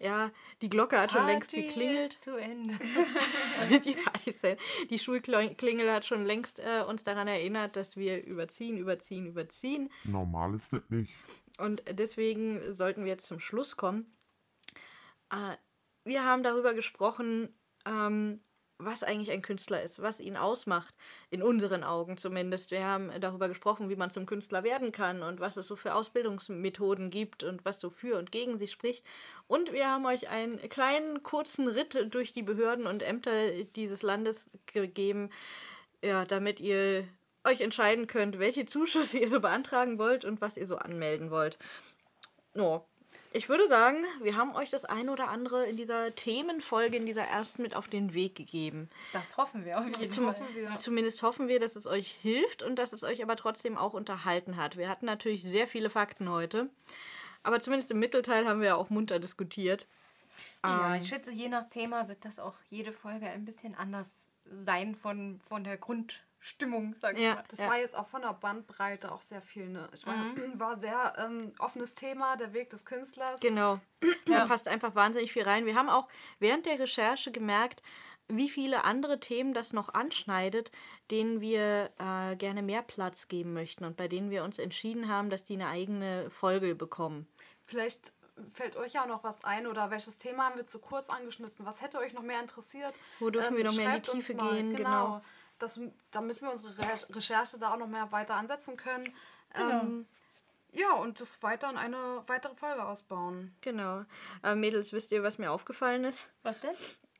Ja, 0.00 0.32
die 0.60 0.68
Glocke 0.68 0.98
hat 0.98 1.12
schon 1.12 1.26
längst 1.26 1.52
Party 1.52 1.66
geklingelt. 1.66 2.12
ist 2.12 2.20
zu 2.20 2.36
Ende. 2.36 2.74
die, 3.84 3.92
Partyzeit. 3.92 4.58
die 4.90 4.98
Schulklingel 4.98 5.92
hat 5.92 6.04
schon 6.04 6.24
längst 6.24 6.58
äh, 6.58 6.82
uns 6.86 7.04
daran 7.04 7.28
erinnert, 7.28 7.76
dass 7.76 7.96
wir 7.96 8.24
überziehen, 8.24 8.76
überziehen, 8.76 9.26
überziehen. 9.26 9.90
Normal 10.02 10.54
ist 10.56 10.72
das 10.72 10.82
nicht. 10.90 11.12
Und 11.58 11.84
deswegen 11.88 12.74
sollten 12.74 13.04
wir 13.04 13.12
jetzt 13.12 13.26
zum 13.26 13.38
Schluss 13.38 13.76
kommen. 13.76 14.16
Äh, 15.30 15.56
wir 16.04 16.24
haben 16.24 16.42
darüber 16.42 16.74
gesprochen, 16.74 17.48
ähm, 17.86 18.42
was 18.84 19.02
eigentlich 19.02 19.30
ein 19.30 19.42
Künstler 19.42 19.82
ist, 19.82 20.00
was 20.02 20.20
ihn 20.20 20.36
ausmacht, 20.36 20.94
in 21.30 21.42
unseren 21.42 21.84
Augen 21.84 22.16
zumindest. 22.16 22.70
Wir 22.70 22.84
haben 22.84 23.10
darüber 23.20 23.48
gesprochen, 23.48 23.88
wie 23.88 23.96
man 23.96 24.10
zum 24.10 24.26
Künstler 24.26 24.64
werden 24.64 24.92
kann 24.92 25.22
und 25.22 25.40
was 25.40 25.56
es 25.56 25.66
so 25.66 25.76
für 25.76 25.94
Ausbildungsmethoden 25.94 27.10
gibt 27.10 27.42
und 27.42 27.64
was 27.64 27.80
so 27.80 27.90
für 27.90 28.18
und 28.18 28.32
gegen 28.32 28.58
sie 28.58 28.68
spricht. 28.68 29.06
Und 29.46 29.72
wir 29.72 29.88
haben 29.90 30.06
euch 30.06 30.28
einen 30.28 30.58
kleinen, 30.68 31.22
kurzen 31.22 31.68
Ritt 31.68 32.14
durch 32.14 32.32
die 32.32 32.42
Behörden 32.42 32.86
und 32.86 33.02
Ämter 33.02 33.64
dieses 33.76 34.02
Landes 34.02 34.58
gegeben, 34.66 35.30
ja, 36.02 36.24
damit 36.24 36.60
ihr 36.60 37.04
euch 37.44 37.60
entscheiden 37.60 38.06
könnt, 38.06 38.38
welche 38.38 38.66
Zuschüsse 38.66 39.18
ihr 39.20 39.28
so 39.28 39.40
beantragen 39.40 39.98
wollt 39.98 40.24
und 40.24 40.40
was 40.40 40.56
ihr 40.56 40.66
so 40.66 40.76
anmelden 40.76 41.30
wollt. 41.30 41.58
No. 42.54 42.86
Ich 43.36 43.48
würde 43.48 43.66
sagen, 43.66 44.04
wir 44.22 44.36
haben 44.36 44.54
euch 44.54 44.70
das 44.70 44.84
eine 44.84 45.10
oder 45.10 45.28
andere 45.28 45.66
in 45.66 45.76
dieser 45.76 46.14
Themenfolge, 46.14 46.96
in 46.96 47.04
dieser 47.04 47.24
ersten 47.24 47.62
mit 47.62 47.74
auf 47.74 47.88
den 47.88 48.14
Weg 48.14 48.36
gegeben. 48.36 48.88
Das 49.12 49.36
hoffen 49.36 49.64
wir 49.64 49.76
auf 49.80 49.86
jeden 49.86 50.08
Zum, 50.08 50.32
Fall. 50.32 50.76
Zumindest 50.76 51.20
hoffen 51.24 51.48
wir, 51.48 51.58
dass 51.58 51.74
es 51.74 51.88
euch 51.88 52.12
hilft 52.12 52.62
und 52.62 52.76
dass 52.76 52.92
es 52.92 53.02
euch 53.02 53.24
aber 53.24 53.34
trotzdem 53.34 53.76
auch 53.76 53.92
unterhalten 53.92 54.56
hat. 54.56 54.76
Wir 54.76 54.88
hatten 54.88 55.06
natürlich 55.06 55.42
sehr 55.42 55.66
viele 55.66 55.90
Fakten 55.90 56.30
heute, 56.30 56.70
aber 57.42 57.58
zumindest 57.58 57.90
im 57.90 57.98
Mittelteil 57.98 58.46
haben 58.46 58.60
wir 58.60 58.68
ja 58.68 58.74
auch 58.76 58.88
munter 58.88 59.18
diskutiert. 59.18 59.88
Ja, 60.62 60.94
Ähm, 60.94 61.02
ich 61.02 61.08
schätze, 61.08 61.32
je 61.32 61.48
nach 61.48 61.68
Thema 61.68 62.06
wird 62.06 62.24
das 62.24 62.38
auch 62.38 62.54
jede 62.70 62.92
Folge 62.92 63.26
ein 63.26 63.44
bisschen 63.44 63.74
anders 63.74 64.28
sein 64.60 64.94
von, 64.94 65.40
von 65.48 65.64
der 65.64 65.76
Grundstimmung, 66.44 66.94
sag 66.94 67.16
ich 67.16 67.24
Ja. 67.24 67.36
mal. 67.36 67.44
Das 67.48 67.60
Ja. 67.60 67.68
war 67.68 67.78
jetzt 67.78 67.96
auch 67.96 68.06
von 68.06 68.20
der 68.20 68.34
Bandbreite 68.34 69.10
auch 69.10 69.22
sehr 69.22 69.40
viel. 69.40 69.66
Ne? 69.70 69.88
Ich 69.94 70.04
meine, 70.04 70.24
Mhm. 70.24 70.36
war 70.60 70.78
sehr 70.78 71.14
ähm, 71.18 71.52
offenes 71.58 71.94
Thema, 71.94 72.36
der 72.36 72.52
Weg 72.52 72.68
des 72.70 72.84
Künstlers. 72.84 73.40
Genau. 73.40 73.80
Da 74.26 74.46
passt 74.46 74.68
einfach 74.68 74.94
wahnsinnig 74.94 75.32
viel 75.32 75.44
rein. 75.44 75.64
Wir 75.64 75.74
haben 75.74 75.88
auch 75.88 76.06
während 76.40 76.66
der 76.66 76.78
Recherche 76.78 77.32
gemerkt, 77.32 77.82
wie 78.28 78.50
viele 78.50 78.84
andere 78.84 79.20
Themen 79.20 79.54
das 79.54 79.72
noch 79.72 79.92
anschneidet, 79.94 80.70
denen 81.10 81.40
wir 81.40 81.90
äh, 81.98 82.36
gerne 82.36 82.62
mehr 82.62 82.82
Platz 82.82 83.28
geben 83.28 83.54
möchten 83.54 83.84
und 83.84 83.96
bei 83.96 84.08
denen 84.08 84.30
wir 84.30 84.44
uns 84.44 84.58
entschieden 84.58 85.08
haben, 85.08 85.30
dass 85.30 85.44
die 85.46 85.54
eine 85.54 85.68
eigene 85.68 86.28
Folge 86.30 86.74
bekommen. 86.74 87.26
Vielleicht 87.66 88.12
fällt 88.52 88.76
euch 88.76 88.94
ja 88.94 89.02
auch 89.04 89.08
noch 89.08 89.24
was 89.24 89.44
ein 89.44 89.66
oder 89.66 89.90
welches 89.90 90.18
Thema 90.18 90.44
haben 90.46 90.56
wir 90.56 90.66
zu 90.66 90.78
kurz 90.80 91.08
angeschnitten? 91.08 91.64
Was 91.64 91.80
hätte 91.82 91.98
euch 91.98 92.12
noch 92.14 92.22
mehr 92.22 92.40
interessiert? 92.40 92.92
Wo 93.20 93.30
dürfen 93.30 93.56
wir 93.56 93.64
noch 93.64 93.76
mehr 93.76 93.94
in 93.96 94.02
die 94.02 94.10
Tiefe 94.10 94.34
gehen, 94.34 94.74
Genau. 94.74 94.76
genau. 94.76 95.22
Das, 95.64 95.80
damit 96.10 96.42
wir 96.42 96.50
unsere 96.50 96.76
Re 96.78 97.16
Recherche 97.16 97.58
da 97.58 97.72
auch 97.72 97.78
noch 97.78 97.88
mehr 97.88 98.12
weiter 98.12 98.34
ansetzen 98.34 98.76
können. 98.76 99.12
Genau. 99.54 99.80
Ähm, 99.80 100.06
ja, 100.72 100.92
und 100.94 101.20
das 101.20 101.42
weiter 101.42 101.70
in 101.70 101.76
eine 101.76 102.22
weitere 102.26 102.54
Folge 102.54 102.84
ausbauen. 102.84 103.54
Genau. 103.60 104.04
Äh, 104.42 104.54
Mädels, 104.54 104.92
wisst 104.92 105.12
ihr, 105.12 105.22
was 105.22 105.38
mir 105.38 105.50
aufgefallen 105.52 106.04
ist? 106.04 106.32
Was 106.42 106.60
denn? 106.60 106.74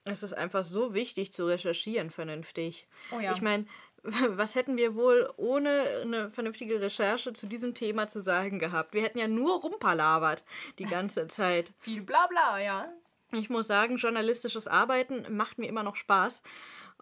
Es 0.04 0.22
ist 0.22 0.34
einfach 0.34 0.64
so 0.64 0.92
wichtig 0.92 1.32
zu 1.32 1.46
recherchieren 1.46 2.10
vernünftig. 2.10 2.86
Oh 3.12 3.20
ja. 3.20 3.32
Ich 3.32 3.40
meine, 3.40 3.66
was 4.02 4.54
hätten 4.54 4.76
wir 4.76 4.96
wohl 4.96 5.32
ohne 5.36 5.84
eine 6.02 6.30
vernünftige 6.30 6.80
Recherche 6.80 7.32
zu 7.32 7.46
diesem 7.46 7.74
Thema 7.74 8.08
zu 8.08 8.22
sagen 8.22 8.58
gehabt? 8.58 8.92
Wir 8.92 9.02
hätten 9.02 9.18
ja 9.18 9.28
nur 9.28 9.60
rumpalabert 9.60 10.44
die 10.78 10.84
ganze 10.84 11.28
Zeit. 11.28 11.72
Viel 11.78 12.02
Blabla, 12.02 12.58
ja. 12.58 12.92
Ich 13.30 13.50
muss 13.50 13.66
sagen, 13.66 13.96
journalistisches 13.96 14.68
Arbeiten 14.68 15.24
macht 15.34 15.58
mir 15.58 15.66
immer 15.66 15.82
noch 15.82 15.96
Spaß. 15.96 16.42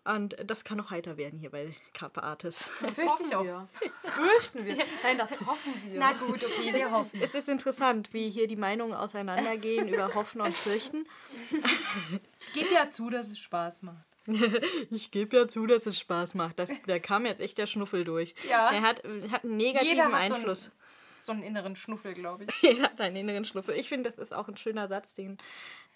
Und 0.05 0.37
das 0.45 0.65
kann 0.65 0.81
auch 0.81 0.91
heiter 0.91 1.17
werden 1.17 1.39
hier 1.39 1.51
bei 1.51 1.73
Kappa 1.95 2.23
Artis. 2.23 2.65
Das 2.81 2.91
Fürchte 2.95 3.37
hoffen 3.37 3.45
wir. 3.45 3.69
Fürchten 4.11 4.67
wir. 4.67 4.77
Nein, 5.05 5.17
das 5.17 5.41
hoffen 5.47 5.75
wir. 5.87 5.99
Na 5.99 6.13
gut, 6.13 6.43
okay, 6.43 6.75
wir 6.75 6.91
hoffen. 6.91 7.21
Es 7.23 7.35
ist 7.35 7.49
interessant, 7.49 8.13
wie 8.13 8.29
hier 8.29 8.49
die 8.49 8.57
Meinungen 8.57 8.95
auseinandergehen 8.95 9.89
über 9.89 10.13
Hoffen 10.15 10.41
und 10.41 10.55
Fürchten. 10.55 11.07
Ich 12.41 12.53
gebe 12.53 12.75
ja 12.75 12.89
zu, 12.89 13.11
dass 13.11 13.29
es 13.29 13.39
Spaß 13.39 13.83
macht. 13.83 14.05
Ich 14.91 15.11
gebe 15.11 15.37
ja 15.37 15.49
zu, 15.49 15.67
dass 15.67 15.87
es 15.87 15.99
Spaß 15.99 16.35
macht. 16.35 16.59
Das, 16.59 16.71
da 16.87 16.99
kam 16.99 17.27
jetzt 17.27 17.41
echt 17.41 17.59
der 17.59 17.67
Schnuffel 17.67 18.05
durch. 18.05 18.35
Ja. 18.49 18.71
Er 18.71 18.83
hat, 18.83 19.03
hat 19.31 19.45
einen 19.45 19.57
negativen 19.57 19.97
Jeder 19.97 20.05
hat 20.13 20.29
so 20.29 20.35
Einfluss. 20.35 20.67
einen, 20.67 20.75
so 21.21 21.33
einen 21.33 21.43
inneren 21.43 21.77
Schnuffel, 21.77 22.15
glaube 22.15 22.45
ich. 22.45 22.63
Jeder 22.63 22.85
hat 22.85 23.01
einen 23.01 23.17
inneren 23.17 23.45
Schnuffel. 23.45 23.75
Ich 23.77 23.89
finde, 23.89 24.11
das 24.11 24.19
ist 24.19 24.33
auch 24.33 24.49
ein 24.49 24.57
schöner 24.57 24.89
Satz, 24.89 25.15
den, 25.15 25.39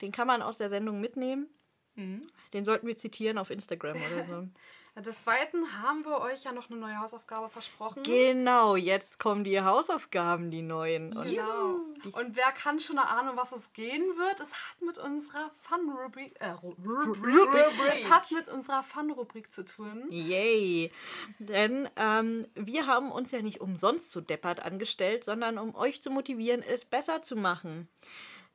den 0.01 0.13
kann 0.13 0.27
man 0.27 0.43
aus 0.43 0.59
der 0.59 0.71
Sendung 0.71 1.01
mitnehmen. 1.01 1.49
Mhm. 1.97 2.23
Den 2.53 2.65
sollten 2.65 2.87
wir 2.87 2.97
zitieren 2.97 3.39
auf 3.39 3.51
Instagram 3.51 3.97
oder 3.97 4.25
so. 4.27 4.49
Des 5.03 5.25
Zweiten 5.25 5.83
haben 5.83 6.07
wir 6.07 6.21
euch 6.23 6.45
ja 6.45 6.53
noch 6.53 6.71
eine 6.71 6.79
neue 6.81 6.99
Hausaufgabe 6.99 7.51
versprochen. 7.51 8.03
genau, 8.03 8.77
jetzt 8.77 9.19
kommen 9.19 9.45
die 9.45 9.61
Hausaufgaben, 9.61 10.51
die 10.51 10.63
neuen. 10.63 11.15
Und 11.15 11.25
Genau. 11.25 11.81
Und 12.19 12.35
wer 12.35 12.51
kann 12.53 12.81
schon 12.81 12.97
erahnen, 12.97 13.37
was 13.37 13.53
es 13.53 13.75
gehen 13.75 14.03
wird? 14.17 14.41
Es 14.41 14.51
hat 14.51 14.81
mit 14.81 14.97
unserer 14.97 15.51
Fun-Rubrik 15.61 16.37
äh, 16.41 16.47
Ru- 16.53 16.75
Rubrik. 16.83 18.03
Es 18.05 18.11
hat 18.11 18.31
mit 18.33 18.49
unserer 18.49 18.83
Fun-Rubrik 18.83 19.53
zu 19.53 19.67
tun. 19.67 20.07
Yay! 20.11 20.91
Denn 21.41 21.91
ähm, 21.97 22.47
wir 22.55 22.87
haben 22.87 23.13
uns 23.13 23.33
ja 23.33 23.43
nicht 23.43 23.61
umsonst 23.61 24.11
so 24.13 24.23
deppert 24.23 24.61
angestellt, 24.61 25.25
sondern 25.25 25.59
um 25.59 25.75
euch 25.75 26.01
zu 26.01 26.11
motivieren, 26.11 26.63
es 26.63 26.87
besser 26.87 27.21
zu 27.23 27.37
machen. 27.37 27.87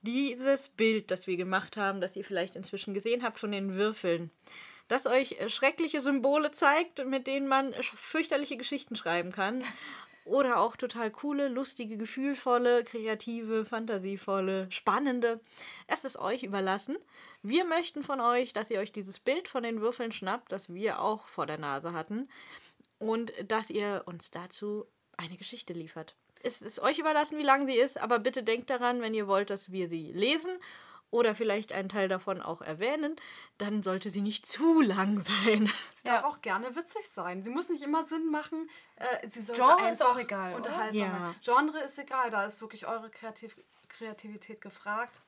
Dieses 0.01 0.69
Bild, 0.69 1.11
das 1.11 1.27
wir 1.27 1.37
gemacht 1.37 1.77
haben, 1.77 2.01
das 2.01 2.15
ihr 2.15 2.23
vielleicht 2.23 2.55
inzwischen 2.55 2.93
gesehen 2.93 3.23
habt 3.23 3.39
von 3.39 3.51
den 3.51 3.75
Würfeln, 3.75 4.31
das 4.87 5.05
euch 5.05 5.37
schreckliche 5.47 6.01
Symbole 6.01 6.51
zeigt, 6.51 7.05
mit 7.05 7.27
denen 7.27 7.47
man 7.47 7.73
fürchterliche 7.81 8.57
Geschichten 8.57 8.95
schreiben 8.95 9.31
kann. 9.31 9.63
Oder 10.23 10.59
auch 10.59 10.75
total 10.75 11.09
coole, 11.09 11.47
lustige, 11.47 11.97
gefühlvolle, 11.97 12.83
kreative, 12.83 13.65
fantasievolle, 13.65 14.71
spannende. 14.71 15.39
Es 15.87 16.05
ist 16.05 16.17
euch 16.17 16.43
überlassen. 16.43 16.97
Wir 17.41 17.65
möchten 17.65 18.03
von 18.03 18.21
euch, 18.21 18.53
dass 18.53 18.69
ihr 18.69 18.79
euch 18.79 18.91
dieses 18.91 19.19
Bild 19.19 19.47
von 19.47 19.63
den 19.63 19.81
Würfeln 19.81 20.11
schnappt, 20.11 20.51
das 20.51 20.71
wir 20.71 21.01
auch 21.01 21.25
vor 21.27 21.47
der 21.47 21.57
Nase 21.57 21.93
hatten. 21.93 22.29
Und 22.99 23.33
dass 23.47 23.71
ihr 23.71 24.03
uns 24.05 24.29
dazu 24.29 24.85
eine 25.17 25.37
Geschichte 25.37 25.73
liefert. 25.73 26.15
Es 26.43 26.61
ist 26.61 26.79
euch 26.79 26.99
überlassen, 26.99 27.37
wie 27.37 27.43
lang 27.43 27.67
sie 27.67 27.77
ist, 27.77 27.99
aber 27.99 28.19
bitte 28.19 28.43
denkt 28.43 28.69
daran, 28.69 29.01
wenn 29.01 29.13
ihr 29.13 29.27
wollt, 29.27 29.49
dass 29.49 29.71
wir 29.71 29.87
sie 29.89 30.11
lesen 30.11 30.51
oder 31.11 31.35
vielleicht 31.35 31.73
einen 31.73 31.89
Teil 31.89 32.07
davon 32.07 32.41
auch 32.41 32.61
erwähnen, 32.61 33.15
dann 33.57 33.83
sollte 33.83 34.09
sie 34.09 34.21
nicht 34.21 34.45
zu 34.45 34.81
lang 34.81 35.23
sein. 35.45 35.71
Sie 35.93 36.07
darf 36.07 36.23
auch 36.23 36.41
gerne 36.41 36.75
witzig 36.75 37.07
sein. 37.09 37.43
Sie 37.43 37.51
muss 37.51 37.69
nicht 37.69 37.83
immer 37.83 38.03
Sinn 38.03 38.31
machen. 38.31 38.67
Äh, 38.95 39.29
sie 39.29 39.41
sollte 39.41 39.61
Genre 39.61 39.91
ist 39.91 40.03
auch 40.03 40.17
egal? 40.17 40.55
Unterhaltsam 40.55 40.95
Ja. 40.95 41.19
sein. 41.19 41.35
Genre 41.43 41.79
ist 41.79 41.99
egal, 41.99 42.31
da 42.31 42.45
ist 42.45 42.59
wirklich 42.61 42.87
eure 42.87 43.11
Kreativ 43.11 43.55
Kreativität 43.87 44.61
gefragt. 44.61 45.21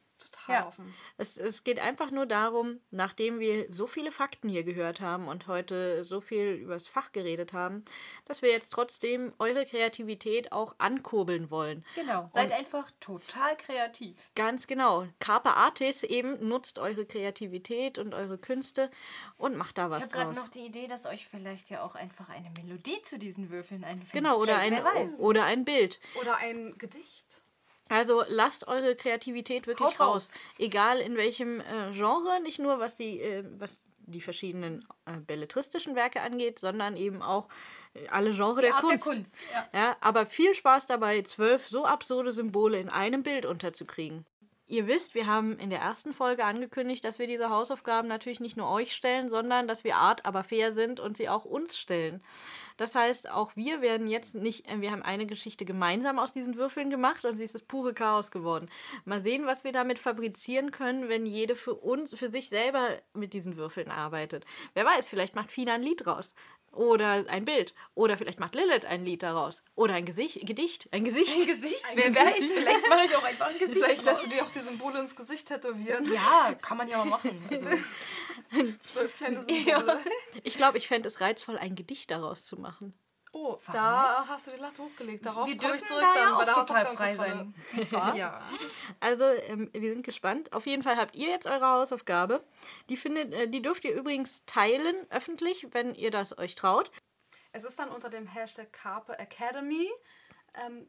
Haufen. 0.48 0.94
Es, 1.18 1.38
es 1.38 1.64
geht 1.64 1.80
einfach 1.80 2.12
nur 2.12 2.26
darum, 2.26 2.80
nachdem 2.92 3.40
wir 3.40 3.68
so 3.70 3.88
viele 3.88 4.12
Fakten 4.12 4.50
hier 4.50 4.64
gehört 4.64 5.02
haben 5.02 5.28
und 5.28 5.48
heute 5.48 6.06
so 6.06 6.22
viel 6.22 6.54
über 6.54 6.74
das 6.74 6.88
Fach 6.88 7.12
geredet 7.12 7.54
haben, 7.54 7.84
dass 8.26 8.42
wir 8.42 8.50
jetzt 8.50 8.70
trotzdem 8.70 9.34
eure 9.40 9.66
Kreativität 9.66 10.52
auch 10.52 10.76
ankurbeln 10.78 11.50
wollen. 11.52 11.86
Genau. 11.96 12.30
Seid 12.32 12.52
einfach 12.52 12.90
total 13.00 13.56
kreativ. 13.58 14.32
Ganz 14.36 14.68
genau. 14.68 15.08
Carpe 15.20 15.52
Artis 15.52 16.04
eben 16.04 16.48
nutzt 16.48 16.80
eure 16.80 17.06
Kreativität 17.06 17.98
und 17.98 18.14
eure 18.14 18.38
Künste 18.38 18.90
und 19.38 19.56
macht 19.56 19.78
da 19.78 19.86
Ich 19.88 19.92
was 19.92 20.02
habe 20.02 20.12
gerade 20.12 20.36
noch 20.36 20.50
die 20.50 20.66
Idee, 20.66 20.88
dass 20.88 21.06
euch 21.06 21.28
vielleicht 21.28 21.70
ja 21.70 21.84
auch 21.84 21.96
einfach 21.96 22.30
eine 22.30 22.52
Melodie 22.58 23.02
zu 23.04 23.18
diesen 23.18 23.50
Würfeln 23.50 23.84
einfällt. 23.84 24.12
Genau, 24.12 24.38
oder 24.38 24.58
ein, 24.58 24.82
oder 25.20 25.46
ein 25.46 25.66
Bild. 25.66 26.00
Oder 26.20 26.38
ein 26.38 26.78
Gedicht. 26.78 27.43
Also 27.94 28.24
lasst 28.28 28.68
eure 28.68 28.96
Kreativität 28.96 29.68
wirklich 29.68 29.88
Haut 29.88 30.00
raus. 30.00 30.34
raus. 30.34 30.34
Egal 30.58 31.00
in 31.00 31.16
welchem 31.16 31.60
äh, 31.62 31.92
Genre, 31.92 32.42
nicht 32.42 32.58
nur 32.58 32.80
was 32.80 32.96
die, 32.96 33.22
äh, 33.22 33.44
was 33.60 33.70
die 34.00 34.20
verschiedenen 34.20 34.84
äh, 35.06 35.20
belletristischen 35.20 35.96
Werke 35.96 36.22
angeht, 36.22 36.58
sondern 36.58 36.98
eben 36.98 37.22
auch 37.22 37.50
äh, 37.94 38.08
alle 38.08 38.32
Genres 38.32 38.62
Die 38.64 38.66
der, 38.66 38.74
Kunst. 38.74 39.06
der 39.06 39.14
Kunst. 39.14 39.38
Ja. 39.54 39.80
Ja, 39.80 39.98
aber 40.02 40.26
viel 40.26 40.56
Spaß 40.56 40.88
dabei, 40.88 41.22
zwölf 41.22 41.68
so 41.68 41.86
absurde 41.86 42.32
Symbole 42.32 42.80
in 42.80 42.90
einem 42.90 43.22
Bild 43.22 43.46
unterzukriegen. 43.46 44.26
Ihr 44.66 44.88
wisst, 44.88 45.14
wir 45.14 45.28
haben 45.28 45.60
in 45.60 45.70
der 45.70 45.82
ersten 45.82 46.14
Folge 46.14 46.46
angekündigt, 46.46 47.06
dass 47.06 47.20
wir 47.20 47.28
diese 47.28 47.52
Hausaufgaben 47.52 48.08
natürlich 48.08 48.40
nicht 48.40 48.58
nur 48.58 48.72
euch 48.72 48.94
stellen, 48.96 49.30
sondern 49.30 49.68
dass 49.68 49.84
wir 49.84 49.98
art, 49.98 50.26
aber 50.26 50.44
fair 50.44 50.74
sind 50.74 51.00
und 51.00 51.16
sie 51.16 51.30
auch 51.30 51.46
uns 51.46 51.78
stellen. 51.78 52.24
Das 52.78 52.96
heißt, 52.96 53.30
auch 53.30 53.56
wir 53.56 53.82
werden 53.82 54.08
jetzt 54.08 54.36
nicht, 54.36 54.70
äh, 54.70 54.82
wir 54.82 54.92
haben 54.92 55.04
eine 55.04 55.26
Geschichte 55.26 55.66
gemeinsam 55.66 56.20
aus 56.20 56.34
diesen 56.34 56.56
Würfeln 56.56 56.90
gemacht 56.90 57.26
und 57.26 57.38
sie 57.38 57.44
ist 57.44 57.56
das 57.56 57.64
pure 57.64 57.94
Chaos 57.94 58.32
geworden. 58.32 58.70
Mal 59.06 59.22
sehen, 59.24 59.46
was 59.46 59.64
wir 59.64 59.72
damit 59.72 60.00
fabrizieren 60.00 60.72
können, 60.72 61.10
wenn 61.10 61.26
jede 61.26 61.56
für 61.56 61.76
uns, 61.76 62.18
für 62.18 62.30
sich 62.30 62.50
selber 62.50 62.90
mit 63.14 63.34
diesen 63.34 63.58
Würfeln 63.58 63.90
arbeitet. 63.90 64.46
Wer 64.74 64.86
weiß, 64.86 65.10
vielleicht 65.10 65.36
macht 65.36 65.52
Fina 65.52 65.74
ein 65.74 65.82
Lied 65.82 66.06
raus. 66.08 66.34
Oder 66.74 67.26
ein 67.28 67.46
Bild. 67.46 67.74
Oder 67.94 68.18
vielleicht 68.18 68.40
macht 68.40 68.56
Lilith 68.56 68.84
ein 68.86 69.06
Lied 69.06 69.22
daraus. 69.22 69.64
Oder 69.76 69.94
ein 69.94 70.06
Gesicht, 70.06 70.46
Gedicht. 70.46 70.90
Ein 70.92 71.06
Gesicht. 71.06 71.40
Ein 71.40 71.48
Gesicht, 71.48 71.84
wer 71.94 72.16
weiß, 72.16 72.52
vielleicht 72.52 72.90
mache 72.90 73.06
ich 73.06 73.16
auch 73.16 73.24
einfach 73.24 73.48
ein 73.48 73.60
Gesicht. 73.60 73.84
Vielleicht 73.84 74.04
lässt 74.04 74.26
du 74.26 74.30
dir 74.30 74.44
auch 74.44 74.50
die 74.50 74.60
Symbole 74.60 75.00
ins 75.00 75.16
Gesicht 75.16 75.48
tätowieren. 75.48 76.12
Ja, 76.12 76.56
kann 76.60 76.78
man 76.78 76.88
ja 76.88 76.98
mal 76.98 77.06
machen. 77.06 77.48
Also, 77.50 77.68
Zwölf 78.80 79.16
kleine 79.18 79.44
Symbole. 79.48 80.00
Ich 80.44 80.58
glaube, 80.58 80.80
ich 80.80 80.88
fände 80.88 81.08
es 81.08 81.22
reizvoll, 81.22 81.58
ein 81.58 81.76
Gedicht 81.76 82.10
daraus 82.10 82.46
zu 82.46 82.60
machen. 82.60 82.94
Oh, 83.36 83.58
da 83.72 84.26
hast 84.28 84.46
du 84.46 84.52
die 84.52 84.60
Latte 84.60 84.84
hochgelegt. 84.84 85.26
Darauf 85.26 85.48
wir 85.48 85.58
komme 85.58 85.76
ich 85.76 85.84
zurück 85.84 86.02
da 86.02 86.14
dann 86.14 86.38
ja 86.38 86.46
der 86.46 86.56
auch 86.56 86.68
total 86.68 86.86
frei 86.86 87.16
sein. 87.16 87.56
Ja. 88.16 88.48
Also, 89.00 89.26
ähm, 89.26 89.72
wir 89.74 89.92
sind 89.92 90.06
gespannt. 90.06 90.54
Auf 90.54 90.68
jeden 90.68 90.84
Fall 90.84 90.98
habt 90.98 91.16
ihr 91.16 91.30
jetzt 91.30 91.48
eure 91.48 91.66
Hausaufgabe. 91.66 92.44
Die, 92.90 92.96
findet, 92.96 93.34
äh, 93.34 93.48
die 93.48 93.64
dürft 93.64 93.86
ihr 93.86 93.96
übrigens 93.96 94.46
teilen, 94.46 94.96
öffentlich, 95.10 95.68
wenn 95.72 95.96
ihr 95.96 96.12
das 96.12 96.38
euch 96.38 96.54
traut. 96.54 96.92
Es 97.54 97.64
ist 97.64 97.80
dann 97.80 97.90
unter 97.90 98.10
dem 98.10 98.28
Hashtag 98.28 98.72
Carpe 98.72 99.18
Academy 99.18 99.90
ähm, 100.66 100.88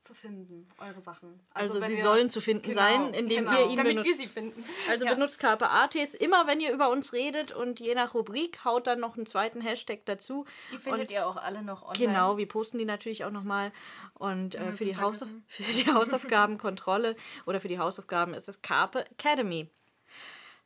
zu 0.00 0.14
finden, 0.14 0.66
eure 0.78 1.00
Sachen. 1.00 1.40
Also, 1.54 1.80
wenn 1.80 1.90
sie 1.90 2.02
sollen 2.02 2.30
zu 2.30 2.40
finden 2.40 2.62
Genau, 2.70 2.80
sein, 2.80 3.14
indem 3.14 3.44
genau. 3.46 3.58
ihr 3.64 3.70
ihn 3.70 3.76
Damit 3.76 3.96
benutzt. 3.96 4.06
wir 4.08 4.14
sie 4.16 4.28
finden. 4.28 4.64
Also 4.88 5.04
Ja. 5.04 5.14
benutzt 5.14 5.38
Carpe 5.38 5.68
Artis 5.68 6.14
immer, 6.14 6.46
wenn 6.46 6.60
ihr 6.60 6.72
über 6.72 6.90
uns 6.90 7.12
redet 7.12 7.52
und 7.52 7.80
je 7.80 7.94
nach 7.94 8.14
Rubrik 8.14 8.64
haut 8.64 8.86
dann 8.86 9.00
noch 9.00 9.16
einen 9.16 9.26
zweiten 9.26 9.60
Hashtag 9.60 10.04
dazu. 10.06 10.44
Die 10.72 10.78
findet 10.78 11.10
ihr 11.10 11.26
auch 11.26 11.36
alle 11.36 11.62
noch 11.62 11.82
online. 11.82 11.98
Genau, 11.98 12.36
wir 12.36 12.48
posten 12.48 12.78
die 12.78 12.84
natürlich 12.84 13.24
auch 13.24 13.30
nochmal. 13.30 13.72
Und 14.14 14.54
äh, 14.54 14.72
für, 14.72 14.84
die 14.84 14.94
für 15.48 15.62
die 15.62 15.86
Hausaufgabenkontrolle 15.92 17.16
oder 17.46 17.60
für 17.60 17.68
die 17.68 17.78
Hausaufgaben 17.78 18.34
ist 18.34 18.48
es 18.48 18.62
Carpe 18.62 19.04
Academy. 19.10 19.68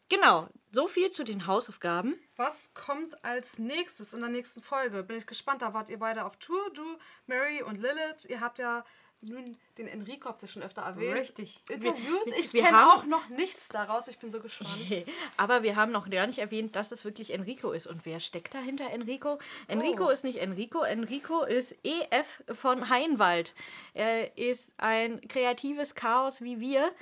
Genau, 0.09 0.47
so 0.71 0.87
viel 0.89 1.09
zu 1.09 1.25
den 1.25 1.47
Hausaufgaben. 1.47 2.19
Was 2.37 2.69
kommt 2.75 3.25
als 3.25 3.59
nächstes 3.59 4.13
in 4.13 4.21
der 4.21 4.29
nächsten 4.29 4.61
Folge? 4.63 5.03
Bin 5.03 5.17
ich 5.17 5.27
gespannt. 5.27 5.63
Da 5.63 5.73
wart 5.73 5.89
ihr 5.89 5.99
beide 5.99 6.27
auf 6.27 6.37
Tour, 6.37 6.71
du, 6.75 6.83
Mary 7.27 7.63
und 7.63 7.77
Lilith. 7.81 8.27
Ihr 8.29 8.41
habt 8.43 8.59
ja 8.59 8.85
nun 9.23 9.57
den 9.79 9.87
Enrico, 9.87 10.29
habt 10.29 10.43
ihr 10.43 10.49
schon 10.49 10.63
öfter 10.63 10.83
erwähnt. 10.83 11.15
Richtig. 11.17 11.61
Interviewt. 11.71 12.27
Wir- 12.27 12.39
ich 12.39 12.53
kenne 12.53 12.93
auch 12.93 13.05
noch 13.07 13.29
nichts 13.31 13.69
daraus. 13.69 14.07
Ich 14.09 14.19
bin 14.19 14.31
so 14.31 14.41
gespannt. 14.41 14.71
Aber 15.39 15.63
wir 15.63 15.77
haben 15.77 15.93
noch 15.93 16.11
gar 16.11 16.27
nicht 16.27 16.39
erwähnt, 16.41 16.77
dass 16.77 16.93
es 16.93 17.05
wirklich 17.05 17.33
Enrico 17.33 17.73
ist. 17.73 17.87
Und 17.87 18.05
wer 18.05 18.21
steckt 18.21 18.53
dahinter 18.55 18.91
Enrico? 18.91 19.39
Enrico 19.69 20.07
Oh. 20.07 20.11
ist 20.11 20.25
nicht 20.25 20.39
Enrico. 20.41 20.83
Enrico 20.83 21.45
ist 21.45 21.75
EF 21.85 22.43
von 22.53 22.89
Heinwald. 22.91 23.55
Er 23.95 24.37
ist 24.37 24.75
ein 24.79 25.27
kreatives 25.29 25.95
Chaos 25.95 26.43
wie 26.43 26.61
wir. 26.61 26.93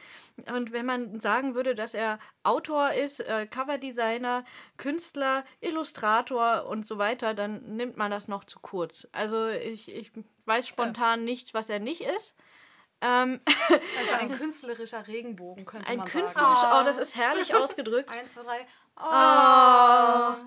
Und 0.48 0.72
wenn 0.72 0.86
man 0.86 1.20
sagen 1.20 1.54
würde, 1.54 1.74
dass 1.74 1.94
er 1.94 2.18
Autor 2.42 2.92
ist, 2.92 3.20
äh, 3.20 3.46
Coverdesigner, 3.46 4.44
Künstler, 4.76 5.44
Illustrator 5.60 6.66
und 6.66 6.86
so 6.86 6.98
weiter, 6.98 7.34
dann 7.34 7.76
nimmt 7.76 7.96
man 7.96 8.10
das 8.10 8.28
noch 8.28 8.44
zu 8.44 8.60
kurz. 8.60 9.08
Also 9.12 9.48
ich, 9.48 9.92
ich 9.94 10.10
weiß 10.46 10.66
spontan 10.66 11.24
nichts, 11.24 11.54
was 11.54 11.68
er 11.68 11.80
nicht 11.80 12.02
ist. 12.02 12.34
Ähm, 13.00 13.40
Also 13.98 14.14
ein 14.18 14.30
künstlerischer 14.38 15.06
Regenbogen 15.06 15.64
könnte 15.64 15.88
ein 15.90 15.98
man 15.98 16.08
sagen. 16.28 16.80
oh, 16.80 16.84
das 16.84 16.98
ist 16.98 17.14
herrlich 17.14 17.54
ausgedrückt. 17.56 18.10
Eins, 18.10 18.34
zwei, 18.34 18.42
drei. 18.42 18.66
Oh. 18.96 19.02
Ah. 19.02 20.38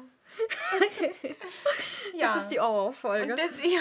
Ja. 2.15 2.33
Das 2.33 2.43
ist 2.43 2.49
die 2.49 2.59
Horrorfolge. 2.59 3.31
Und 3.31 3.39
deswegen, 3.39 3.79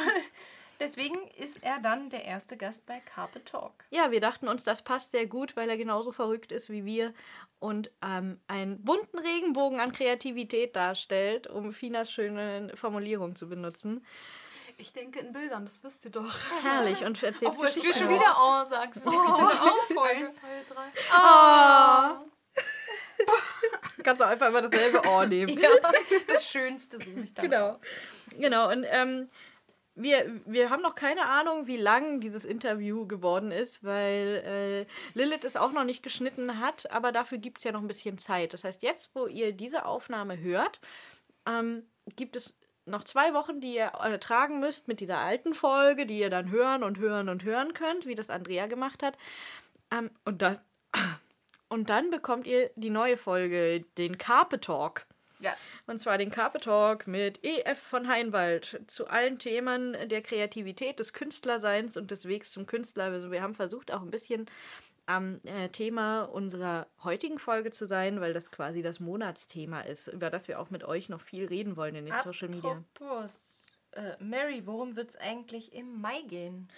deswegen 0.83 1.17
ist 1.37 1.63
er 1.63 1.79
dann 1.79 2.11
der 2.11 2.25
erste 2.25 2.57
Gast 2.57 2.87
bei 2.87 3.01
Carpe 3.01 3.45
Talk. 3.45 3.73
Ja, 3.91 4.11
wir 4.11 4.21
dachten 4.21 4.49
uns, 4.49 4.65
das 4.65 4.83
passt 4.83 5.13
sehr 5.13 5.27
gut, 5.27 5.57
weil 5.57 5.71
er 5.71 5.77
genauso 5.77 6.13
verrückt 6.13 6.53
ist 6.53 6.71
wie 6.71 6.85
wir 6.85 7.15
und 7.59 7.91
ähm, 8.03 8.41
einen 8.49 8.85
bunten 8.85 9.19
Regenbogen 9.19 9.81
an 9.81 9.93
Kreativität 9.93 10.75
darstellt, 10.77 11.47
um 11.47 11.73
Finas 11.73 12.11
schöne 12.11 12.73
Formulierung 12.75 13.37
zu 13.37 13.49
benutzen. 13.49 14.05
Ich 14.79 14.93
denke 14.93 15.21
in 15.21 15.33
Bildern, 15.33 15.65
das 15.65 15.85
wisst 15.85 16.05
ihr 16.05 16.11
doch. 16.11 16.35
Herrlich 16.65 17.05
und 17.05 17.23
erzählt 17.23 17.53
Obwohl 17.53 17.67
es 17.69 17.75
Geschichten. 17.75 17.99
schon 18.01 18.09
Schon 18.09 18.17
wieder 18.17 18.37
Oh 18.37 18.65
sagst 18.69 19.07
du. 19.07 19.11
Oh, 19.11 20.01
Eins, 20.01 20.35
zwei, 20.37 20.65
drei. 20.67 20.91
Kannst 24.03 24.21
du 24.21 24.27
einfach 24.27 24.49
immer 24.49 24.63
dasselbe 24.63 25.07
Ohr 25.09 25.27
nehmen. 25.27 25.57
Ja, 25.59 25.69
das 26.27 26.49
Schönste 26.49 26.99
suche 26.99 27.21
ich 27.21 27.33
dann. 27.33 27.49
Genau. 27.49 27.79
Genau, 28.37 28.71
und 28.71 28.85
ähm, 28.89 29.31
wir, 29.95 30.41
wir 30.47 30.71
haben 30.71 30.83
noch 30.83 30.95
keine 30.95 31.29
Ahnung, 31.29 31.67
wie 31.67 31.77
lang 31.77 32.21
dieses 32.21 32.45
Interview 32.45 33.07
geworden 33.07 33.51
ist, 33.51 33.85
weil 33.85 34.87
äh, 34.87 35.19
Lilith 35.19 35.45
es 35.45 35.57
auch 35.57 35.73
noch 35.73 35.85
nicht 35.85 36.03
geschnitten 36.03 36.61
hat, 36.61 36.91
aber 36.91 37.13
dafür 37.13 37.39
gibt 37.39 37.59
es 37.59 37.65
ja 37.65 37.73
noch 37.73 37.83
ein 37.83 37.89
bisschen 37.89 38.19
Zeit. 38.19 38.55
Das 38.55 38.65
heißt, 38.65 38.83
jetzt, 38.83 39.11
wo 39.15 39.27
ihr 39.27 39.53
diese 39.53 39.85
Aufnahme 39.85 40.41
hört, 40.41 40.81
ähm, 41.47 41.83
gibt 42.17 42.37
es 42.37 42.57
noch 42.85 43.05
zwei 43.05 43.35
Wochen, 43.35 43.61
die 43.61 43.75
ihr 43.75 43.85
ertragen 43.85 44.61
müsst 44.61 44.89
mit 44.89 45.01
dieser 45.01 45.19
alten 45.19 45.55
Folge, 45.55 46.07
die 46.07 46.19
ihr 46.19 46.31
dann 46.31 46.51
hören 46.51 46.83
und 46.83 46.99
hören 46.99 47.29
und 47.29 47.45
hören 47.45 47.75
könnt, 47.75 48.07
wie 48.07 48.15
das 48.15 48.31
Andrea 48.31 48.67
gemacht 48.67 49.03
hat. 49.03 49.17
Ähm, 49.91 50.11
und, 50.25 50.43
das, 50.43 50.63
und 51.69 51.91
dann 51.91 52.11
bekommt 52.11 52.47
ihr 52.47 52.71
die 52.77 52.91
neue 52.91 53.17
Folge, 53.17 53.85
den 53.99 54.19
Carpe 54.19 54.61
Talk. 54.61 55.07
Ja. 55.43 55.53
Und 55.87 56.01
zwar 56.01 56.19
den 56.19 56.31
Carpe 56.31 56.59
Talk 56.59 57.07
mit 57.07 57.45
EF 57.45 57.79
von 57.79 58.09
Heinwald 58.09 58.81
zu 58.87 59.09
allen 59.09 59.39
Themen 59.39 59.97
der 60.09 60.23
Kreativität, 60.23 60.99
des 60.99 61.13
Künstlerseins 61.13 61.97
und 61.97 62.11
des 62.11 62.27
Wegs 62.27 62.53
zum 62.53 62.67
Künstler. 62.67 63.05
Also 63.05 63.31
wir 63.31 63.43
haben 63.43 63.55
versucht, 63.55 63.93
auch 63.93 64.03
ein 64.03 64.11
bisschen 64.11 64.47
am 65.07 65.41
äh, 65.45 65.69
Thema 65.69 66.23
unserer 66.23 66.87
heutigen 67.03 67.39
Folge 67.39 67.73
zu 67.73 67.87
sein, 67.87 68.21
weil 68.21 68.33
das 68.33 68.51
quasi 68.51 68.83
das 68.83 69.01
Monatsthema 69.01 69.81
ist, 69.81 70.07
über 70.07 70.31
das 70.31 70.47
wir 70.47 70.61
auch 70.61 70.71
mit 70.71 70.85
euch 70.85 71.09
noch 71.09 71.21
viel 71.21 71.47
reden 71.47 71.77
wollen 71.77 71.97
in 71.97 72.07
den 72.07 72.15
Social 72.23 72.49
Media. 72.49 72.83
Apropos, 72.95 73.35
äh, 73.93 74.13
Mary, 74.21 74.63
worum 74.65 74.97
wird 74.97 75.11
es 75.11 75.17
eigentlich 75.17 75.73
im 75.73 76.01
Mai 76.01 76.23
gehen? 76.29 76.69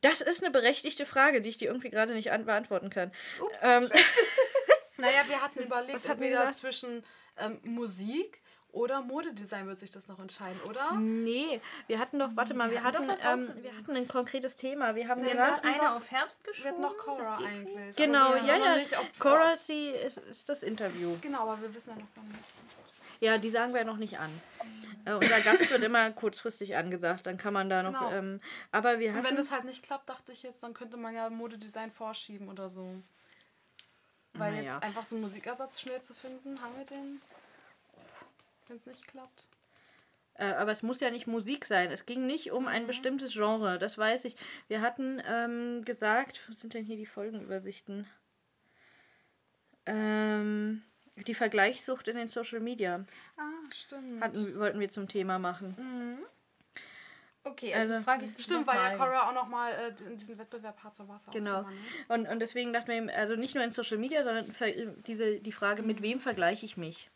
Das 0.00 0.20
ist 0.20 0.42
eine 0.42 0.52
berechtigte 0.52 1.06
Frage, 1.06 1.40
die 1.40 1.48
ich 1.48 1.58
dir 1.58 1.68
irgendwie 1.68 1.90
gerade 1.90 2.14
nicht 2.14 2.30
an 2.30 2.44
beantworten 2.44 2.90
kann. 2.90 3.10
Ups. 3.40 3.58
Ähm, 3.62 3.90
Naja, 4.98 5.22
wir 5.28 5.40
hatten 5.42 5.60
überlegt, 5.60 5.96
Was 5.96 6.08
hatten 6.08 6.20
wir 6.20 6.26
entweder 6.28 6.46
gesagt? 6.46 6.56
zwischen 6.56 7.04
ähm, 7.38 7.60
Musik 7.64 8.40
oder 8.72 9.00
Modedesign 9.00 9.66
wird 9.66 9.78
sich 9.78 9.90
das 9.90 10.06
noch 10.08 10.18
entscheiden, 10.18 10.60
oder? 10.68 10.92
nee, 10.98 11.60
wir 11.86 11.98
hatten 11.98 12.18
doch, 12.18 12.28
warte 12.34 12.52
mal, 12.52 12.70
wir 12.70 12.82
hatten 12.82 13.08
hatten, 13.08 13.08
doch 13.08 13.24
was 13.24 13.42
ähm, 13.42 13.62
wir 13.62 13.74
hatten 13.76 13.96
ein 13.96 14.06
konkretes 14.08 14.56
Thema. 14.56 14.94
Wir 14.94 15.08
haben 15.08 15.22
Nee, 15.22 15.28
Wir 15.28 15.34
wir 15.36 15.44
gesagt, 15.44 15.64
hatten 15.64 15.74
hatten 15.74 15.86
eine 15.86 15.96
auf 15.96 16.10
Herbst 16.10 16.44
geschoben. 16.44 16.64
Wir 16.64 16.70
hatten 16.72 16.82
noch 16.82 16.96
Cora 16.98 17.36
das 17.38 17.46
eigentlich. 17.46 17.96
genau, 17.96 18.34
wir 18.34 18.42
ja, 18.44 18.56
ja. 18.58 18.76
Nicht, 18.76 18.94
Cora 19.18 19.52
ist, 19.52 19.68
die, 19.68 19.88
ist, 19.88 20.18
ist 20.18 20.48
das 20.48 20.62
Interview. 20.62 21.16
Genau, 21.22 21.40
aber 21.40 21.62
wir 21.62 21.74
wissen 21.74 21.90
ja 21.90 21.96
noch 21.96 22.14
gar 22.14 22.24
nicht. 22.24 22.44
Ja, 23.20 23.38
die 23.38 23.50
sagen 23.50 23.72
wir 23.72 23.82
noch 23.84 23.96
nicht 23.96 24.18
an. 24.18 24.28
Äh, 25.06 25.14
unser 25.14 25.40
Gast 25.40 25.70
wird 25.70 25.82
immer 25.82 26.10
kurzfristig 26.10 26.76
angesagt, 26.76 27.26
dann 27.26 27.38
kann 27.38 27.54
man 27.54 27.70
da 27.70 27.82
noch. 27.82 27.98
Genau. 27.98 28.12
Ähm, 28.12 28.40
aber 28.72 28.98
wir 28.98 29.08
Und 29.10 29.14
hatten. 29.16 29.26
wenn 29.28 29.36
das 29.36 29.50
halt 29.52 29.64
nicht 29.64 29.82
klappt, 29.84 30.10
dachte 30.10 30.32
ich 30.32 30.42
jetzt, 30.42 30.62
dann 30.62 30.74
könnte 30.74 30.98
man 30.98 31.14
ja 31.14 31.30
Modedesign 31.30 31.90
vorschieben 31.92 32.50
oder 32.50 32.68
so. 32.68 32.94
Weil 34.38 34.52
Naja. 34.52 34.74
jetzt 34.74 34.82
einfach 34.84 35.04
so 35.04 35.16
einen 35.16 35.22
Musikersatz 35.22 35.80
schnell 35.80 36.00
zu 36.02 36.14
finden, 36.14 36.60
haben 36.60 36.76
wir 36.76 36.84
den? 36.84 37.20
Wenn 38.66 38.76
es 38.76 38.86
nicht 38.86 39.06
klappt. 39.06 39.48
Äh, 40.34 40.52
aber 40.52 40.72
es 40.72 40.82
muss 40.82 41.00
ja 41.00 41.10
nicht 41.10 41.26
Musik 41.26 41.64
sein. 41.64 41.90
Es 41.90 42.04
ging 42.04 42.26
nicht 42.26 42.50
um 42.52 42.64
Mhm. 42.64 42.68
ein 42.68 42.86
bestimmtes 42.86 43.32
Genre, 43.32 43.78
das 43.78 43.96
weiß 43.96 44.24
ich. 44.26 44.36
Wir 44.68 44.82
hatten 44.82 45.22
ähm, 45.26 45.84
gesagt, 45.84 46.42
wo 46.48 46.52
sind 46.52 46.74
denn 46.74 46.84
hier 46.84 46.96
die 46.96 47.06
Folgenübersichten? 47.06 48.06
Ähm, 49.86 50.82
die 51.26 51.34
Vergleichssucht 51.34 52.08
in 52.08 52.16
den 52.16 52.28
Social 52.28 52.60
Media 52.60 53.04
Ah, 53.36 53.42
stimmt. 53.72 54.22
hatten, 54.22 54.58
wollten 54.58 54.80
wir 54.80 54.88
zum 54.90 55.08
Thema 55.08 55.38
machen. 55.38 55.74
Okay, 57.46 57.72
also, 57.74 57.94
Also- 57.94 58.04
frage 58.04 58.24
ich 58.24 58.34
dich 58.34 58.44
Stimmt, 58.44 58.66
weil 58.66 58.76
ja. 58.76 58.96
Cora 58.96 59.28
auch 59.28 59.34
nochmal 59.34 59.72
äh, 59.72 60.16
diesen 60.16 60.36
Wettbewerb 60.38 60.82
war 60.82 61.16
es 61.16 61.28
auch 61.28 61.32
Genau. 61.32 61.62
Thema, 61.62 61.70
ne? 61.70 61.76
Und, 62.08 62.28
und 62.28 62.40
deswegen 62.40 62.72
dachten 62.72 62.88
wir, 62.88 62.96
eben, 62.96 63.08
also 63.10 63.36
nicht 63.36 63.54
nur 63.54 63.62
in 63.62 63.70
Social 63.70 63.98
Media, 63.98 64.22
sondern 64.24 64.52
diese, 65.06 65.38
die 65.40 65.52
Frage, 65.52 65.82
mit 65.82 66.02
wem 66.02 66.18
vergleiche 66.20 66.66
ich 66.66 66.76
mich? 66.76 67.08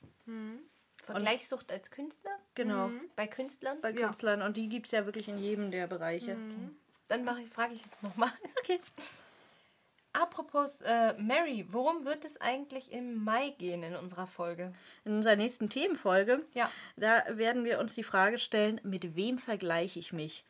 Vergleichssucht 1.04 1.72
als 1.72 1.90
Künstler? 1.90 2.30
Genau, 2.54 2.90
Bei 3.16 3.26
Künstlern? 3.26 3.80
bei 3.80 3.90
Ja. 3.90 4.06
Künstlern. 4.06 4.42
Und 4.42 4.56
die 4.56 4.68
gibt 4.68 4.86
es 4.86 4.92
ja 4.92 5.04
wirklich 5.06 5.28
in 5.28 5.38
jedem 5.38 5.70
der 5.70 5.86
Bereiche. 5.88 6.36
Dann 7.08 7.24
mache 7.24 7.40
ich, 7.42 7.48
frage 7.50 7.74
ich 7.74 7.82
jetzt 7.84 8.02
nochmal. 8.02 8.30
Okay. 8.60 8.80
Apropos 10.12 10.80
äh, 10.82 11.14
Mary, 11.18 11.66
worum 11.70 12.04
wird 12.04 12.24
es 12.24 12.40
eigentlich 12.40 12.90
im 12.92 13.22
Mai 13.22 13.50
gehen 13.58 13.82
in 13.82 13.94
unserer 13.94 14.26
Folge? 14.26 14.72
In 15.04 15.14
unserer 15.14 15.36
nächsten 15.36 15.68
Themenfolge, 15.68 16.44
Ja. 16.54 16.70
da 16.96 17.22
werden 17.28 17.64
wir 17.64 17.78
uns 17.78 17.94
die 17.94 18.02
Frage 18.02 18.38
stellen, 18.38 18.80
mit 18.82 19.14
wem 19.14 19.38
vergleiche 19.38 20.00
ich 20.00 20.12
mich? 20.12 20.44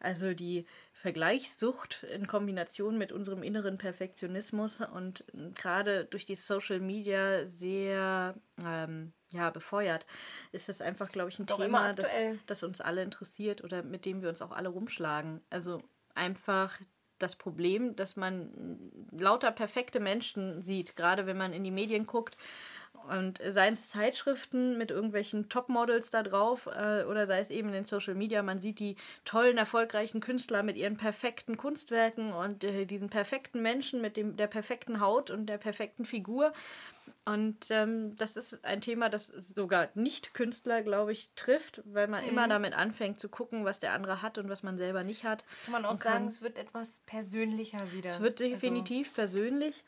Also 0.00 0.34
die 0.34 0.66
Vergleichssucht 0.92 2.02
in 2.04 2.26
Kombination 2.26 2.96
mit 2.96 3.12
unserem 3.12 3.42
inneren 3.42 3.76
Perfektionismus 3.76 4.80
und 4.80 5.24
gerade 5.54 6.06
durch 6.06 6.24
die 6.24 6.34
Social 6.34 6.80
Media 6.80 7.46
sehr 7.46 8.34
ähm, 8.64 9.12
ja, 9.30 9.50
befeuert, 9.50 10.06
ist 10.52 10.68
das 10.70 10.80
einfach, 10.80 11.10
glaube 11.10 11.28
ich, 11.28 11.38
ein 11.38 11.46
Doch 11.46 11.58
Thema, 11.58 11.92
das, 11.92 12.10
das 12.46 12.62
uns 12.62 12.80
alle 12.80 13.02
interessiert 13.02 13.62
oder 13.62 13.82
mit 13.82 14.06
dem 14.06 14.22
wir 14.22 14.30
uns 14.30 14.40
auch 14.40 14.52
alle 14.52 14.70
rumschlagen. 14.70 15.42
Also 15.50 15.82
einfach 16.14 16.80
das 17.24 17.36
Problem, 17.36 17.96
dass 17.96 18.16
man 18.16 18.50
lauter 19.10 19.50
perfekte 19.50 20.00
Menschen 20.00 20.62
sieht, 20.62 20.96
gerade 20.96 21.26
wenn 21.26 21.36
man 21.36 21.52
in 21.52 21.64
die 21.64 21.70
Medien 21.70 22.06
guckt 22.06 22.36
und 23.08 23.40
seien 23.46 23.74
es 23.74 23.90
Zeitschriften 23.90 24.78
mit 24.78 24.90
irgendwelchen 24.90 25.48
Topmodels 25.48 26.10
da 26.10 26.22
drauf 26.22 26.66
äh, 26.66 27.04
oder 27.04 27.26
sei 27.26 27.40
es 27.40 27.50
eben 27.50 27.68
in 27.68 27.74
den 27.74 27.84
Social 27.84 28.14
Media, 28.14 28.42
man 28.42 28.60
sieht 28.60 28.78
die 28.78 28.96
tollen, 29.24 29.58
erfolgreichen 29.58 30.20
Künstler 30.20 30.62
mit 30.62 30.76
ihren 30.76 30.96
perfekten 30.96 31.56
Kunstwerken 31.56 32.32
und 32.32 32.64
äh, 32.64 32.86
diesen 32.86 33.10
perfekten 33.10 33.60
Menschen 33.62 34.00
mit 34.00 34.16
dem, 34.16 34.36
der 34.36 34.46
perfekten 34.46 35.00
Haut 35.00 35.30
und 35.30 35.46
der 35.46 35.58
perfekten 35.58 36.04
Figur. 36.04 36.52
Und 37.24 37.70
ähm, 37.70 38.16
das 38.16 38.36
ist 38.36 38.64
ein 38.64 38.80
Thema, 38.82 39.08
das 39.08 39.28
sogar 39.28 39.88
Nicht-Künstler, 39.94 40.82
glaube 40.82 41.12
ich, 41.12 41.30
trifft, 41.36 41.80
weil 41.86 42.06
man 42.06 42.24
immer 42.24 42.48
damit 42.48 42.74
anfängt 42.74 43.18
zu 43.18 43.28
gucken, 43.30 43.64
was 43.64 43.78
der 43.78 43.92
andere 43.92 44.20
hat 44.20 44.36
und 44.38 44.48
was 44.50 44.62
man 44.62 44.76
selber 44.76 45.04
nicht 45.04 45.24
hat. 45.24 45.44
Kann 45.64 45.72
man 45.72 45.84
auch 45.86 45.92
Und 45.92 46.00
kann- 46.00 46.12
sagen, 46.12 46.26
es 46.28 46.42
wird 46.42 46.56
etwas 46.58 46.98
persönlicher 47.06 47.92
wieder. 47.92 48.10
Es 48.10 48.20
wird 48.20 48.40
Also, 48.42 48.52
definitiv 48.52 49.14
persönlich. 49.14 49.84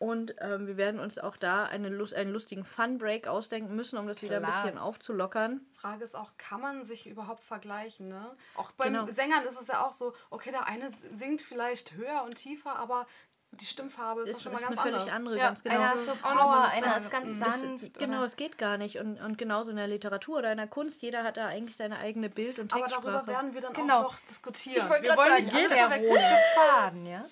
Und 0.00 0.36
ähm, 0.38 0.68
wir 0.68 0.76
werden 0.76 1.00
uns 1.00 1.18
auch 1.18 1.36
da 1.36 1.64
eine 1.64 1.88
Lust, 1.88 2.14
einen 2.14 2.30
lustigen 2.32 2.64
Fun-Break 2.64 3.26
ausdenken 3.26 3.74
müssen, 3.74 3.98
um 3.98 4.06
das 4.06 4.22
wieder 4.22 4.36
ein 4.36 4.44
Klar. 4.44 4.62
bisschen 4.62 4.78
aufzulockern. 4.78 5.60
Frage 5.72 6.04
ist 6.04 6.14
auch, 6.14 6.36
kann 6.38 6.60
man 6.60 6.84
sich 6.84 7.08
überhaupt 7.08 7.42
vergleichen? 7.42 8.06
Ne? 8.06 8.36
Auch 8.54 8.70
beim 8.72 8.92
Genau. 8.92 9.06
Sängern 9.08 9.42
ist 9.44 9.60
es 9.60 9.66
ja 9.66 9.84
auch 9.84 9.92
so, 9.92 10.14
okay, 10.30 10.52
der 10.52 10.66
eine 10.68 10.88
singt 10.90 11.42
vielleicht 11.42 11.94
höher 11.94 12.22
und 12.24 12.36
tiefer, 12.36 12.76
aber 12.78 13.08
die 13.50 13.64
Stimmfarbe 13.64 14.20
ist, 14.22 14.30
doch 14.32 14.36
Ist, 14.36 14.42
schon 14.44 14.52
mal 14.52 14.58
ist 14.58 14.68
ganz 14.68 14.78
eine 14.78 14.82
völlig 14.82 15.00
anders. 15.00 15.14
andere, 15.16 15.36
ja, 15.38 15.46
ganz 15.48 15.62
genau. 15.62 15.74
einer 15.76 15.88
Also 15.90 15.98
hat 16.00 16.06
so 16.06 16.12
noch 16.14 16.22
mal 16.22 16.34
Power, 16.36 16.64
eine 16.68 16.86
einer 16.86 16.96
ist 16.96 17.10
ganz 17.10 17.38
sanft. 17.38 17.98
Genau, 17.98 18.16
oder? 18.18 18.26
es 18.26 18.36
geht 18.36 18.58
gar 18.58 18.76
nicht. 18.76 18.98
Und, 18.98 19.18
und 19.20 19.38
genauso 19.38 19.70
in 19.70 19.76
der 19.76 19.88
Literatur 19.88 20.38
oder 20.38 20.52
in 20.52 20.58
der 20.58 20.66
Kunst, 20.66 21.00
jeder 21.02 21.24
hat 21.24 21.36
da 21.38 21.46
eigentlich 21.48 21.76
seine 21.76 21.98
eigene 21.98 22.28
Bild- 22.28 22.58
und 22.58 22.72
Aber 22.72 22.82
Textsprache. 22.82 23.12
darüber 23.12 23.26
werden 23.32 23.54
wir 23.54 23.60
dann 23.62 23.72
Genau. 23.72 24.00
auch 24.00 24.12
noch 24.12 24.20
diskutieren. 24.20 24.82
Ich 24.84 24.88
wollte 24.90 25.04
wir 25.04 25.16
wollen 25.16 25.28
gerade 25.28 25.42
nicht 25.44 25.54
alles 25.54 25.72
der 25.72 26.08
rote 26.08 26.36
Faden, 26.56 27.06
ja? 27.06 27.24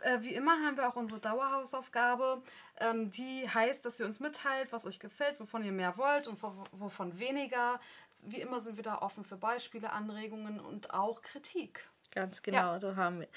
Äh, 0.00 0.18
wie 0.22 0.34
immer 0.34 0.52
haben 0.64 0.76
wir 0.76 0.88
auch 0.88 0.96
unsere 0.96 1.20
Dauerhausaufgabe. 1.20 2.42
Ähm, 2.80 3.10
die 3.10 3.48
heißt, 3.48 3.84
dass 3.84 4.00
ihr 4.00 4.06
uns 4.06 4.18
mitteilt, 4.18 4.72
was 4.72 4.86
euch 4.86 4.98
gefällt, 4.98 5.38
wovon 5.38 5.62
ihr 5.62 5.70
mehr 5.70 5.96
wollt 5.96 6.26
und 6.26 6.42
wo- 6.42 6.64
wovon 6.72 7.18
weniger. 7.18 7.78
Wie 8.24 8.40
immer 8.40 8.60
sind 8.60 8.76
wir 8.76 8.82
da 8.82 8.98
offen 8.98 9.22
für 9.24 9.36
Beispiele, 9.36 9.92
Anregungen 9.92 10.58
und 10.58 10.92
auch 10.92 11.22
Kritik. 11.22 11.88
Ganz 12.14 12.42
genau, 12.42 12.78
so 12.80 12.96
haben 12.96 13.20
wir. 13.20 13.28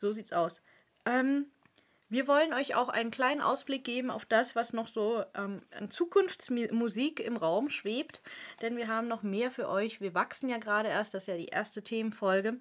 So 0.00 0.12
sieht's 0.12 0.32
aus. 0.32 0.62
Ähm, 1.04 1.46
wir 2.08 2.28
wollen 2.28 2.52
euch 2.52 2.74
auch 2.74 2.88
einen 2.88 3.10
kleinen 3.10 3.40
Ausblick 3.40 3.84
geben 3.84 4.10
auf 4.10 4.24
das, 4.24 4.54
was 4.54 4.72
noch 4.72 4.88
so 4.88 5.24
ähm, 5.34 5.62
an 5.76 5.90
Zukunftsmusik 5.90 7.20
im 7.20 7.36
Raum 7.36 7.70
schwebt. 7.70 8.20
Denn 8.62 8.76
wir 8.76 8.88
haben 8.88 9.08
noch 9.08 9.22
mehr 9.22 9.50
für 9.50 9.68
euch. 9.68 10.00
Wir 10.00 10.14
wachsen 10.14 10.48
ja 10.48 10.58
gerade 10.58 10.88
erst, 10.88 11.14
das 11.14 11.24
ist 11.24 11.28
ja 11.28 11.36
die 11.36 11.46
erste 11.46 11.82
Themenfolge. 11.82 12.58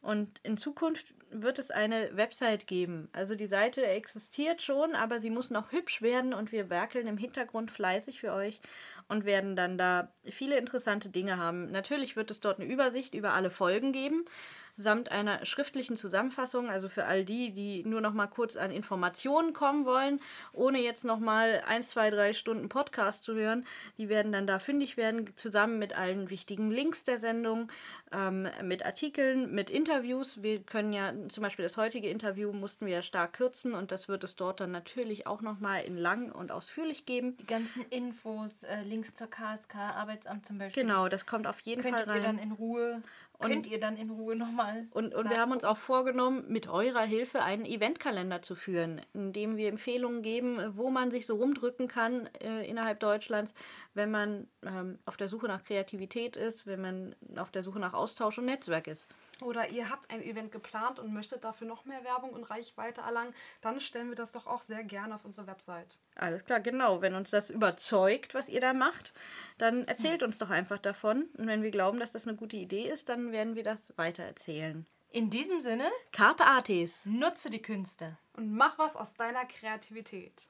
Und 0.00 0.38
in 0.42 0.58
Zukunft 0.58 1.14
wird 1.30 1.58
es 1.58 1.70
eine 1.70 2.14
Website 2.14 2.66
geben. 2.66 3.08
Also 3.12 3.34
die 3.34 3.46
Seite 3.46 3.86
existiert 3.86 4.60
schon, 4.60 4.94
aber 4.94 5.18
sie 5.20 5.30
muss 5.30 5.48
noch 5.50 5.72
hübsch 5.72 6.02
werden 6.02 6.34
und 6.34 6.52
wir 6.52 6.68
werkeln 6.68 7.06
im 7.06 7.16
Hintergrund 7.16 7.70
fleißig 7.70 8.20
für 8.20 8.32
euch 8.32 8.60
und 9.08 9.24
werden 9.24 9.56
dann 9.56 9.78
da 9.78 10.12
viele 10.24 10.58
interessante 10.58 11.08
Dinge 11.08 11.38
haben. 11.38 11.70
Natürlich 11.70 12.16
wird 12.16 12.30
es 12.30 12.40
dort 12.40 12.60
eine 12.60 12.70
Übersicht 12.70 13.14
über 13.14 13.32
alle 13.32 13.50
Folgen 13.50 13.92
geben, 13.92 14.26
samt 14.76 15.10
einer 15.10 15.44
schriftlichen 15.44 15.96
Zusammenfassung, 15.96 16.68
also 16.68 16.88
für 16.88 17.06
all 17.06 17.24
die, 17.24 17.52
die 17.52 17.84
nur 17.84 18.00
noch 18.00 18.12
mal 18.12 18.26
kurz 18.26 18.56
an 18.56 18.70
Informationen 18.70 19.52
kommen 19.52 19.84
wollen, 19.86 20.20
ohne 20.52 20.80
jetzt 20.80 21.04
noch 21.04 21.18
mal 21.18 21.62
ein, 21.66 21.82
zwei, 21.82 22.10
drei 22.10 22.32
Stunden 22.32 22.68
Podcast 22.68 23.24
zu 23.24 23.34
hören. 23.34 23.66
Die 23.98 24.08
werden 24.08 24.32
dann 24.32 24.46
da 24.46 24.58
fündig 24.58 24.96
werden, 24.96 25.30
zusammen 25.36 25.78
mit 25.78 25.96
allen 25.96 26.30
wichtigen 26.30 26.70
Links 26.70 27.04
der 27.04 27.18
Sendung, 27.18 27.70
ähm, 28.12 28.48
mit 28.62 28.84
Artikeln, 28.84 29.54
mit 29.54 29.70
Interviews. 29.70 30.42
Wir 30.42 30.60
können 30.60 30.92
ja 30.92 31.12
zum 31.28 31.42
Beispiel 31.42 31.64
das 31.64 31.76
heutige 31.76 32.08
Interview 32.08 32.52
mussten 32.52 32.86
wir 32.86 32.94
ja 32.94 33.02
stark 33.02 33.34
kürzen 33.34 33.74
und 33.74 33.92
das 33.92 34.08
wird 34.08 34.24
es 34.24 34.36
dort 34.36 34.60
dann 34.60 34.70
natürlich 34.70 35.26
auch 35.26 35.40
noch 35.40 35.60
mal 35.60 35.78
in 35.78 35.96
lang 35.96 36.32
und 36.32 36.50
ausführlich 36.50 37.06
geben. 37.06 37.36
Die 37.36 37.46
ganzen 37.46 37.84
Infos, 37.90 38.62
äh, 38.64 38.82
Links 38.82 39.14
zur 39.14 39.28
KSK, 39.28 39.74
Arbeitsamt 39.76 40.46
zum 40.46 40.58
Beispiel. 40.58 40.82
Genau, 40.82 41.08
das 41.08 41.26
kommt 41.26 41.46
auf 41.46 41.60
jeden 41.60 41.82
könnt 41.82 41.96
Fall 41.96 42.06
ihr 42.06 42.12
rein. 42.12 42.22
dann 42.22 42.38
in 42.38 42.52
Ruhe, 42.52 43.02
könnt 43.38 43.66
ihr 43.66 43.80
dann 43.80 43.96
in 43.96 44.10
Ruhe 44.10 44.36
nochmal. 44.36 44.86
Und, 44.90 45.14
und 45.14 45.30
wir 45.30 45.38
haben 45.38 45.52
uns 45.52 45.64
auch 45.64 45.76
vorgenommen, 45.76 46.44
mit 46.48 46.68
eurer 46.68 47.02
Hilfe 47.02 47.42
einen 47.42 47.64
Eventkalender 47.64 48.42
zu 48.42 48.54
führen, 48.54 49.00
in 49.12 49.32
dem 49.32 49.56
wir 49.56 49.68
Empfehlungen 49.68 50.22
geben, 50.22 50.58
wo 50.76 50.90
man 50.90 51.10
sich 51.10 51.26
so 51.26 51.36
rumdrücken 51.36 51.88
kann 51.88 52.26
äh, 52.40 52.68
innerhalb 52.68 53.00
Deutschlands, 53.00 53.54
wenn 53.94 54.10
man 54.10 54.48
ähm, 54.62 54.98
auf 55.04 55.16
der 55.16 55.28
Suche 55.28 55.46
nach 55.46 55.64
Kreativität 55.64 56.36
ist, 56.36 56.66
wenn 56.66 56.80
man 56.80 57.16
auf 57.36 57.50
der 57.50 57.62
Suche 57.62 57.78
nach 57.78 57.94
Austausch 57.94 58.38
und 58.38 58.46
Netzwerk 58.46 58.86
ist. 58.86 59.08
Oder 59.42 59.70
ihr 59.70 59.90
habt 59.90 60.10
ein 60.10 60.22
Event 60.22 60.52
geplant 60.52 60.98
und 60.98 61.12
möchtet 61.12 61.44
dafür 61.44 61.66
noch 61.66 61.84
mehr 61.84 62.04
Werbung 62.04 62.30
und 62.30 62.44
Reichweite 62.44 63.00
erlangen, 63.00 63.34
dann 63.60 63.80
stellen 63.80 64.08
wir 64.08 64.16
das 64.16 64.32
doch 64.32 64.46
auch 64.46 64.62
sehr 64.62 64.84
gerne 64.84 65.14
auf 65.14 65.24
unsere 65.24 65.46
Website. 65.46 66.00
Alles 66.16 66.44
klar, 66.44 66.60
genau. 66.60 67.02
Wenn 67.02 67.14
uns 67.14 67.30
das 67.30 67.50
überzeugt, 67.50 68.34
was 68.34 68.48
ihr 68.48 68.60
da 68.60 68.72
macht, 68.72 69.12
dann 69.58 69.86
erzählt 69.86 70.22
uns 70.22 70.38
doch 70.38 70.50
einfach 70.50 70.78
davon. 70.78 71.28
Und 71.36 71.46
wenn 71.46 71.62
wir 71.62 71.70
glauben, 71.70 72.00
dass 72.00 72.12
das 72.12 72.26
eine 72.26 72.36
gute 72.36 72.56
Idee 72.56 72.88
ist, 72.90 73.08
dann 73.08 73.32
werden 73.32 73.56
wir 73.56 73.64
das 73.64 73.96
weitererzählen. 73.96 74.86
In 75.10 75.30
diesem 75.30 75.60
Sinne, 75.60 75.88
Carpe 76.10 76.44
Artis! 76.44 77.06
nutze 77.06 77.48
die 77.48 77.62
Künste. 77.62 78.18
Und 78.36 78.52
mach 78.52 78.78
was 78.78 78.96
aus 78.96 79.14
deiner 79.14 79.44
Kreativität. 79.44 80.48